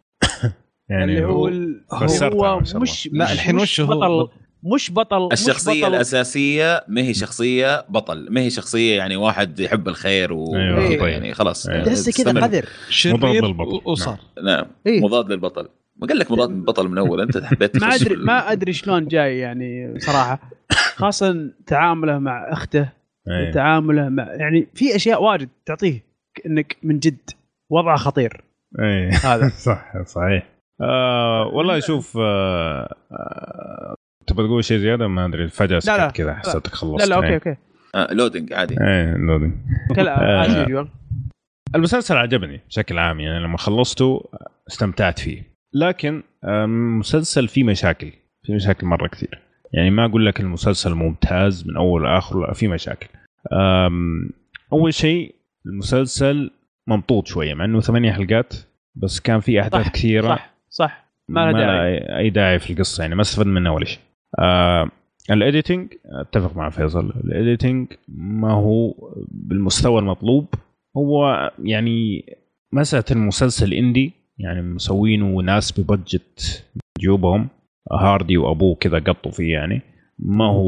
[0.90, 1.50] يعني اللي هو هو
[1.94, 2.60] هو الله.
[2.60, 4.30] مش لا، مش- الحين مش وش هو؟ بطل
[4.74, 9.60] مش بطل مش الشخصية بطل الأساسية ما هي شخصية بطل ما هي شخصية يعني واحد
[9.60, 10.96] يحب الخير و أيوة،.
[10.98, 11.84] كذا يعني خلاص أيوة.
[11.86, 12.42] تحسه كذا.
[12.42, 12.66] قذر
[13.06, 13.82] مضاد للبطل.
[13.86, 15.02] وصار نعم إيه.
[15.02, 18.74] مضاد للبطل ما قال لك مضاد للبطل من أول أنت حبيت ما ال- ما أدري
[18.74, 20.40] شلون جاي يعني صراحة
[20.96, 22.90] خاصة تعامله مع أخته
[23.28, 23.52] إيه.
[23.54, 26.04] تعامله مع يعني في أشياء واجد تعطيه
[26.46, 27.30] إنك من جد
[27.70, 28.44] وضعه خطير
[28.80, 33.96] إيه هذا صح صحيح آه والله شوف آه آه
[34.28, 35.80] تبغى تقول شيء زيادة؟ ما أدري فجاه.
[35.80, 37.34] سكت كذا حسيتك خلصت لا لا أوكي إيه.
[37.36, 37.56] أوكي.
[37.96, 38.76] آه loading عادي.
[38.82, 39.54] إيه لودنج
[39.96, 40.88] كلا آه.
[41.76, 44.30] المسلسل عجبني بشكل عام يعني لما خلصته
[44.68, 45.44] استمتعت فيه.
[45.74, 48.12] لكن آم، مسلسل فيه مشاكل
[48.46, 49.42] في مشاكل مرة كثير.
[49.74, 53.08] يعني ما أقول لك المسلسل ممتاز من أول لآخر لا في مشاكل.
[54.74, 56.52] أول شيء المسلسل
[56.88, 58.54] ممطوط شوية مع إنه ثمانية حلقات
[58.96, 60.28] بس كان في أحداث صح، كثيرة.
[60.36, 60.55] صح.
[60.78, 62.18] صح ما له داعي.
[62.18, 64.00] اي داعي في القصة يعني ما استفدنا منها ولا شيء.
[64.40, 64.90] آه
[65.32, 68.94] ال editing أتفق مع فيصل ال editing ما هو
[69.32, 70.48] بالمستوى المطلوب.
[70.98, 72.26] هو يعني
[72.74, 76.66] مساله المسلسل indie يعني مسوينه ناس ب budget
[77.00, 77.48] جيوبهم
[77.92, 79.82] هاردي وأبوه كذا قطوا فيه يعني.
[80.20, 80.66] ما هو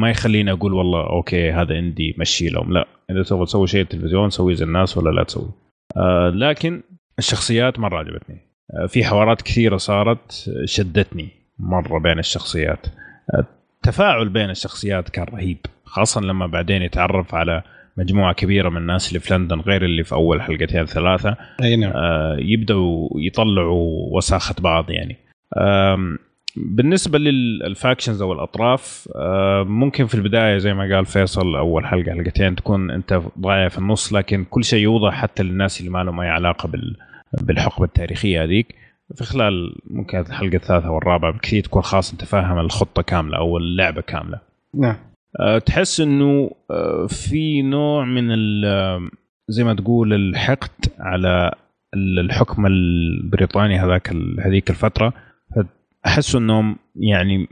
[0.00, 2.72] ما يخليني أقول والله أوكي هذا indie مشي لهم.
[2.72, 5.50] لا إذا تبغى تسوي شيء التلفزيون سويه زي الناس ولا لا تسوي.
[5.96, 6.82] آه لكن
[7.18, 8.47] الشخصيات مرة عجبتني.
[8.88, 12.86] في حوارات كثيرة صارت آه، شدتني مرة بين الشخصيات.
[13.34, 13.44] آه،
[13.76, 17.62] التفاعل بين الشخصيات كان رهيب خاصة لما بعدين يتعرف على
[17.96, 21.36] مجموعة كبيرة من الناس اللي في لندن غير اللي في أول حلقتين ثلاثة.
[21.62, 21.92] أي نعم.
[21.94, 25.16] آه، يبدأوا يطلعوا وساخة بعض يعني.
[25.58, 26.18] آم،
[26.56, 32.56] بالنسبة للفاكشنز أو الأطراف آه، ممكن في البداية زي ما قال فيصل أول حلقة حلقتين
[32.56, 36.28] تكون أنت ضايع في النص لكن كل شيء يوضح حتى للناس اللي ما لهم أي
[36.28, 36.96] علاقة بال
[37.40, 38.74] بالحقبة التاريخية هذيك.
[39.14, 44.00] في خلال ممكن الحلقة الثالثة والرابعة بكثير تكون خلاص انت فاهم الخطة كاملة أو اللعبة
[44.00, 44.40] كاملة.
[44.74, 44.96] نعم.
[45.40, 49.10] أه، تحس إنه أه، في نوع من ال-
[49.48, 51.52] زي ما تقول الحقد على
[51.94, 55.12] ال- الحكم البريطاني هذاك هذيك الفترة.
[56.06, 57.48] أحس إنهم يعني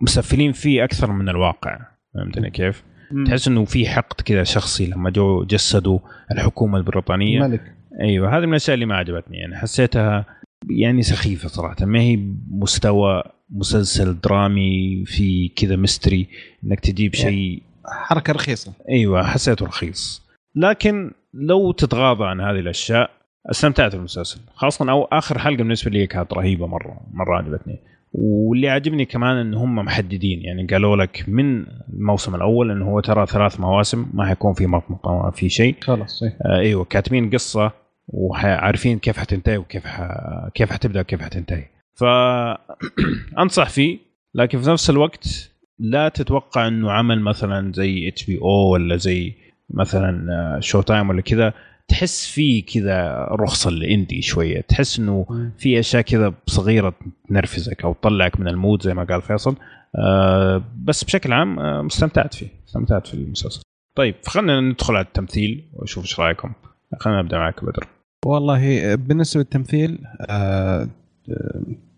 [0.00, 1.78] مسفلين فيه أكثر من الواقع.
[2.14, 2.82] فهمتني كيف؟
[3.26, 5.98] تحس إنه في حقد كذا شخصي لما جو جسدوا
[6.32, 7.40] الحكومة البريطانية.
[7.40, 7.75] ملك.
[8.00, 9.36] أيوه هذه من الأشياء اللي ما عجبتني.
[9.38, 10.24] يعني حسيتها
[10.70, 11.76] يعني سخيفة صراحة.
[11.80, 12.18] ما هي
[12.50, 16.26] مستوى مسلسل درامي في كذا mystery
[16.64, 18.72] إنك تجيب شيء حركة رخيصة.
[18.88, 20.26] أيوه حسيته رخيص.
[20.54, 23.10] لكن لو تتغاضى عن هذه الأشياء
[23.50, 24.40] استمتعت بالمسلسل.
[24.54, 27.78] خاصة أو آخر حلقة بالنسبة لي كانت رهيبة مرة مرة عجبتني.
[28.12, 30.42] واللي عجبني كمان إن هم محددين.
[30.42, 35.22] يعني قالوا لك من الموسم الأول انه هو ترى ثلاث مواسم ما حيكون في مطمطه
[35.22, 35.76] ما في شيء.
[35.80, 36.38] خلاص إيه.
[36.42, 40.08] آه أيوه كاتبين قصة وعارفين كيف حتنتهي وكيف ح...
[40.54, 41.64] كيف حتبدأ وكيف حتنتهي.
[41.94, 43.98] فانصح فيه
[44.34, 49.34] لكن في نفس الوقت لا تتوقع إنه عمل مثلا زي HBO ولا زي
[49.70, 51.52] مثلا آه، Showtime ولا كذا.
[51.88, 54.60] تحس فيه كذا رخصة ال indie شوية.
[54.60, 55.26] تحس إنه
[55.58, 56.94] في أشياء كذا صغيرة
[57.28, 59.56] تنرفزك أو تطلعك من ال mood زي ما قال فيصل.
[59.98, 63.62] آه بس بشكل عام آه مستمتعت فيه استمتعت في المسلسل.
[63.94, 66.52] طيب خلينا ندخل على التمثيل وأشوف إيش رأيكم.
[67.00, 67.86] خلينا نبدأ معك بدر.
[68.26, 70.88] والله بالنسبة للتمثيل آه،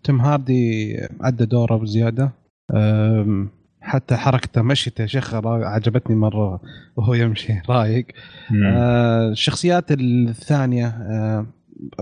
[0.03, 2.31] توم هاردي أدى دوره بزيادة
[3.81, 6.61] حتى حركته مشيته شيخ عجبتني مرة
[6.95, 8.05] وهو يمشي رايق.
[8.65, 11.45] آه الشخصيات الثانية آه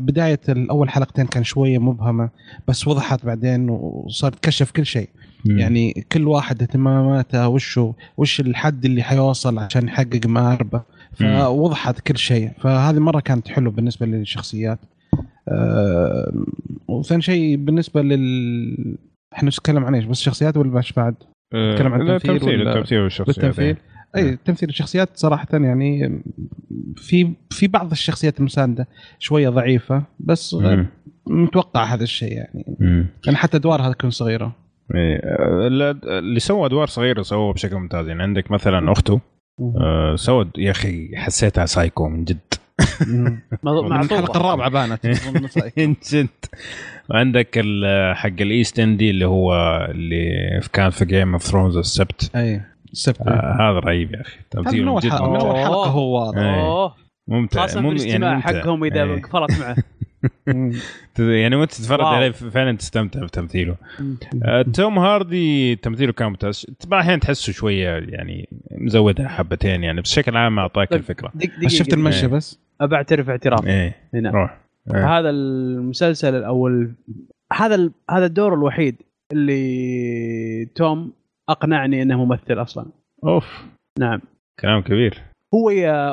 [0.01, 2.29] بداية الأول حلقتين كان شوية مبهمة
[2.67, 5.09] بس وضحت بعدين وصار كشف كل شيء
[5.45, 5.59] مم.
[5.59, 10.81] يعني كل واحد اهتماماته وشو وش الحد اللي حيوصل عشان يحقق مآربه
[11.19, 12.51] فوضحت كل شيء.
[12.61, 14.79] فهذه مرة كانت حلوة بالنسبة للشخصيات.
[15.49, 16.33] آه
[16.87, 18.97] وثاني شيء بالنسبة لل
[19.33, 21.15] إحنا نتكلم عن إيش؟ بس شخصيات ولا باش بعد؟
[21.53, 23.77] آه، نتكلم عن التمثيل التمثيل التمثيل والشخصيات بالتمثيل؟ إيه.
[24.15, 26.21] أي تمثيل الشخصيات صراحة يعني
[26.95, 28.87] في في بعض الشخصيات المساندة
[29.19, 30.55] شوية ضعيفة بس.
[31.29, 32.65] متوقع هذا الشيء يعني.
[33.25, 34.55] لأن حتى أدوارها تكون صغيرة.
[34.95, 35.67] إيه، آه،
[36.19, 38.07] اللي سوى أدوار صغيرة سووها بشكل ممتاز.
[38.07, 39.19] يعني عندك مثلا اخته
[39.59, 42.37] آه، سوى يا أخي حسيتها سايكو من جد.
[43.63, 45.07] من الحلقة الرابعة بانت.
[46.13, 46.27] جد.
[47.09, 49.53] وعندك ال- حق ال East India اللي هو
[49.91, 52.31] اللي كان في Game of Thrones السبت.
[52.35, 52.61] أي
[52.91, 53.21] السبت.
[53.21, 54.37] آه هذا رهيب يا أخي.
[54.57, 55.01] هذا من أول
[55.57, 56.93] حلقه هو واضح
[57.27, 58.39] ممتع خاصة في الاجتماع.
[58.39, 59.03] حقهم إذا.
[59.15, 59.75] قفلت معه.
[61.19, 62.01] يعني وانت تتفرج.
[62.01, 63.75] عليه فعلا تستمتع بتمثيله.
[64.43, 66.65] آه، توم هاردي تمثيله كان ممتاز.
[66.87, 70.99] بعض الأحيان تحسه شوية يعني مزودها حبتين يعني بس بشكل عام أعطاك طيب.
[70.99, 71.31] الفكرة.
[71.65, 72.27] بس شفت إيه.
[72.27, 73.67] بس؟ ابى اعترف اعتراف.
[73.67, 74.31] إيه هنا.
[74.31, 74.57] روح.
[74.95, 75.17] إيه.
[75.19, 76.93] هذا المسلسل أو ال...
[77.53, 77.91] هذا ال...
[78.11, 78.95] هذا الدور الوحيد
[79.31, 81.13] اللي توم
[81.49, 82.85] أقنعني إنه ممثل أصلا.
[83.23, 83.65] أوف.
[83.99, 84.21] نعم.
[84.59, 85.21] كلام كبير.
[85.53, 85.69] هو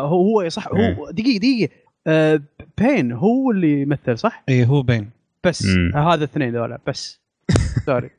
[0.06, 0.94] هو هو صح إيه.
[0.94, 1.72] هو دقيقة دقيقة.
[2.06, 2.40] آه
[2.78, 5.10] بين هو اللي يمثل صح؟ اي هو بين.
[5.44, 5.66] بس.
[5.66, 5.92] مم.
[5.96, 7.24] هذا الاثنين ذولا بس.
[7.86, 8.10] sorry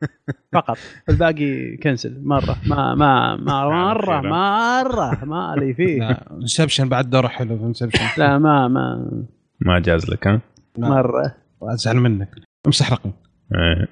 [0.53, 0.77] فقط.
[1.09, 2.57] الباقي cancel مرة.
[2.67, 4.21] ما ما ما مرة.
[4.21, 5.25] مرة.
[5.25, 6.09] ما لي فيه.
[6.31, 9.11] Inception بعد دوره حلو في Inception لا ما ما.
[9.59, 10.41] ما جاز لك ها؟
[10.77, 11.35] مرة.
[11.63, 12.29] ازعل منك.
[12.67, 13.11] امسح رقم
[13.55, 13.87] إيه.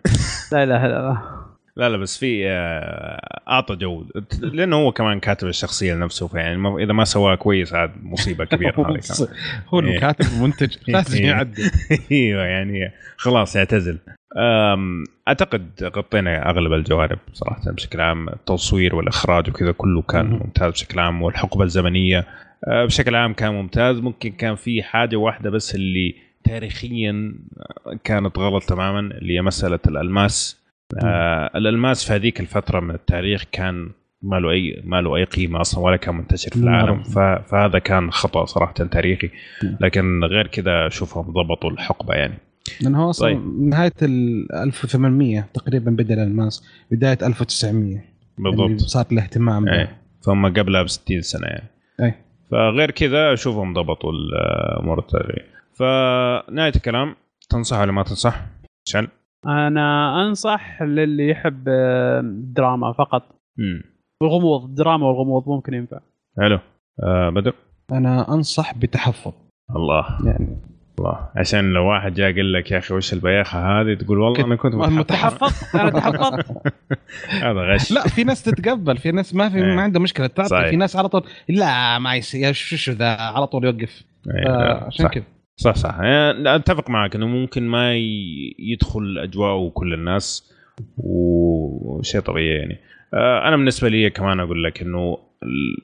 [0.51, 1.22] لا إله إلا الله.
[1.76, 4.06] لا لا بس في آه، أعطى جو
[4.42, 8.74] لأنه هو كمان كاتب الشخصية لنفسه فيعني إذا ما سواها كويس عاد مصيبة كبيرة.
[9.74, 9.95] هو إيه.
[9.95, 11.27] الكاتب المنتج لازم إيه.
[11.27, 11.72] يعدل
[12.11, 14.00] أيوه يعني خلاص يعتزل
[15.27, 20.26] أعتقد غطينا أغلب الجوانب صراحة بشكل عام التصوير والإخراج وكذا كله كان.
[20.26, 22.26] ممتاز بشكل عام والحقبة الزمنية
[22.68, 27.34] أه، بشكل عام كان ممتاز ممكن كان في حاجة واحدة بس اللي تاريخيا
[28.03, 30.62] كانت غلط تماما اللي هي مسألة الألماس
[31.03, 33.90] آه الالماس في هذيك الفترة من التاريخ كان
[34.22, 37.03] ما له اي ما له أي قيمة أصلا ولا كان منتشر في العالم نعم.
[37.03, 39.30] ف- فهذا كان خطأ صراحة تاريخي.
[39.82, 42.38] لكن غير كذا اشوفهم ضبطوا الحقبة يعني.
[42.82, 43.60] لأن هو أصلا طيب.
[43.62, 48.06] نهاية ال 1800 تقريبا بدأ الالماس بداية 1900 يعني
[48.38, 48.80] بالضبط.
[48.82, 49.68] صار الاهتمام.
[49.70, 51.70] إيه فهم قبلها ب 60 سنة يعني.
[52.02, 52.14] أي.
[52.52, 55.45] فغير كذا اشوفهم ضبطوا الأمور التاريخية.
[55.74, 57.16] فنهاية الكلام
[57.50, 58.42] تنصح ولا ما تنصح؟
[58.88, 59.08] عشان
[59.47, 62.22] أنا أنصح للي يحب آه،
[62.55, 63.22] دراما فقط.
[63.59, 63.81] امم
[64.22, 65.99] والغموض الدراما والغموض ممكن ينفع.
[66.41, 66.59] حلو.
[67.03, 67.53] آه بدر؟
[67.91, 69.33] أنا أنصح بتحفظ.
[69.75, 70.05] الله.
[70.25, 70.57] يعني
[70.99, 71.30] الله.
[71.35, 74.75] عشان لو واحد جاء قال لك يا أخي وش البياخة هذه؟ تقول والله أنا كنت
[74.75, 75.75] متحفظ.
[75.80, 76.45] أنا تحفظت
[77.45, 77.91] هذا غش.
[77.91, 78.97] لا في ناس تتقبل.
[78.97, 79.75] في ناس ما في إيه.
[79.75, 80.27] ما عنده مشكلة.
[80.27, 80.49] تعطي.
[80.49, 80.69] صحيح.
[80.69, 82.53] في ناس على طول لا ما يصير.
[82.53, 84.03] شو شو ذا؟ على طول يوقف.
[84.27, 85.07] إيه، لا، عشان.
[85.07, 85.23] كذا.
[85.56, 85.99] صح صح.
[85.99, 87.95] يعني أتفق معك إنه ممكن ما
[88.59, 90.53] يدخل اجواء كل الناس
[90.98, 92.77] وشيء طبيعي يعني.
[93.14, 95.17] آه، أنا بالنسبة لي كمان أقول لك إنه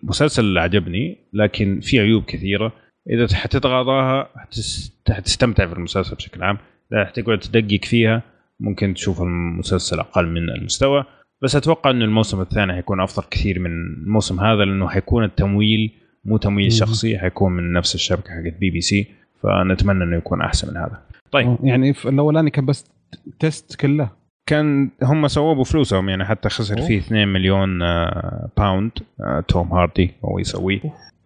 [0.04, 2.74] المسلسل عجبني لكن في عيوب كثيرة.
[3.10, 6.58] إذا حتتغاضاها حتس- حتستمتع في المسلسل بشكل عام.
[6.94, 8.24] إذا حتقعد تدقق فيها
[8.60, 11.04] ممكن تشوف المسلسل أقل من المستوى.
[11.42, 15.92] بس أتوقع إنه الموسم الثاني حيكون أفضل كثير من الموسم هذا لأنه حيكون التمويل
[16.26, 16.72] مو تمويل.
[16.72, 19.08] شخصي حيكون من نفس الشبكة حقت بي بي سي.
[19.44, 21.02] فنتمنى إنه يكون أحسن من هذا
[21.32, 22.92] طيب يعني في الأولاني كان بس
[23.40, 24.10] test كله
[24.50, 26.88] كان هم سووه بفلوسهم يعني حتى خسر أوه.
[26.88, 30.82] فيه 2 مليون آه، pound آه، توم هاردي هو يسويه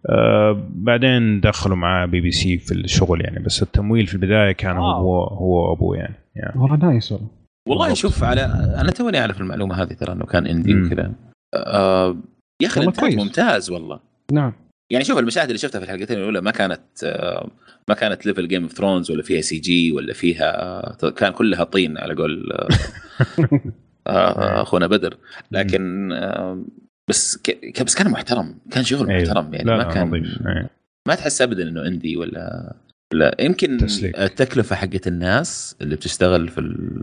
[0.08, 4.76] آه، بعدين دخلوا معاه بي بي سي في الشغل يعني بس التمويل في البداية كان
[4.76, 4.92] واو.
[4.92, 7.28] هو هو أبوه يعني, يعني والله nice والله
[7.68, 7.94] والله.
[7.94, 8.44] شوف على
[8.80, 10.82] أنا توني أعرف المعلومة هذه ترى إنه كان indie.
[10.82, 11.12] وكذا
[11.54, 12.16] آه
[12.62, 13.16] يا أخي.
[13.16, 14.00] ممتاز والله
[14.32, 14.52] نعم
[14.94, 17.50] يعني شوف المشاهد اللي شفتها في الحلقتين الأولى ما كانت آه
[17.88, 21.98] ما كانت level Game of Thrones ولا فيها CG ولا فيها آه كان كلها طين
[21.98, 22.52] على قول
[24.06, 25.16] آه أخونا بدر
[25.50, 26.10] لكن
[27.08, 27.82] بس ك...
[27.82, 29.22] بس كان محترم كان شغل أيوه.
[29.22, 30.14] محترم يعني ما كان
[30.46, 30.70] أيوه.
[31.08, 32.74] ما تحس ابدا إنه indie ولا
[33.12, 34.18] لا يمكن تسليك.
[34.18, 37.02] التكلفة حقت الناس اللي بتشتغل في ال...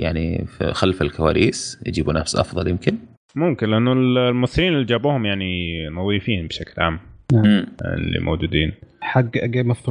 [0.00, 2.98] يعني في خلف الكواليس يجيبوا ناس أفضل يمكن
[3.36, 7.00] ممكن لأنه الممثلين اللي جابوهم يعني نظيفين بشكل عام
[7.32, 7.66] مم.
[7.84, 8.72] اللي موجودين.
[9.00, 9.90] حق Game of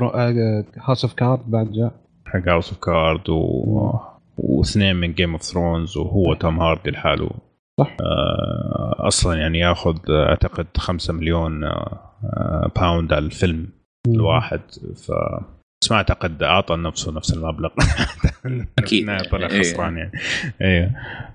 [0.77, 1.91] House of Cards بعد جاء.
[2.25, 3.93] حق House of Cards و...
[4.37, 7.29] واثنين من Game of Thrones وهو توم هاردي لحاله.
[7.79, 7.97] صح.
[8.01, 13.67] آه، أصلا يعني ياخذ آه، أعتقد 5 مليون آه، pound على الفيلم
[14.07, 14.61] الواحد.
[14.95, 15.11] ف
[15.85, 17.69] بس ما أعتقد أعطى نفسه نفس المبلغ.
[18.45, 19.59] إنه طلع إيه.
[19.59, 20.11] خسران يعني
[20.61, 20.91] أيوه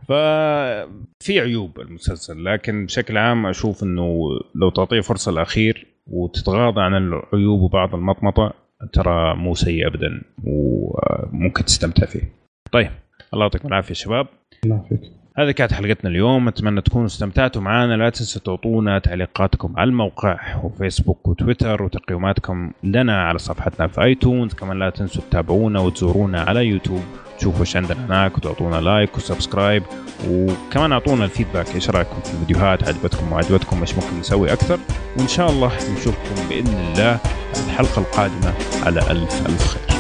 [0.08, 4.18] ففي عيوب المسلسل لكن بشكل عام أشوف إنه
[4.54, 8.52] لو تعطيه فرصة الأخير وتتغاضى عن العيوب وبعض المطمطة
[8.92, 12.32] ترى مو سيء ابدا وممكن تستمتع فيه.
[12.72, 12.90] طيب
[13.34, 14.26] الله يعطيكم العافية شباب
[14.64, 16.48] الله يعافيك هذه كانت حلقتنا اليوم.
[16.48, 17.96] أتمنى تكونوا استمتعتوا معنا.
[17.96, 24.54] لا تنسوا تعطونا تعليقاتكم على الموقع وفيسبوك وتويتر وتقييماتكم لنا على صفحتنا في آيتونز.
[24.54, 27.02] كمان لا تنسوا تتابعونا وتزورونا على يوتيوب.
[27.38, 29.82] تشوفوا إيش عندنا هناك وتعطونا like و subscribe.
[30.28, 34.78] وكمان أعطونا ال feedback إيش رأيكم في الفيديوهات؟ عجبتكم ما عجبتكم؟ إيش ممكن نسوي أكثر؟
[35.18, 37.18] وإن شاء الله نشوفكم بإذن الله
[37.66, 39.99] الحلقة القادمة على ألف ألف خير.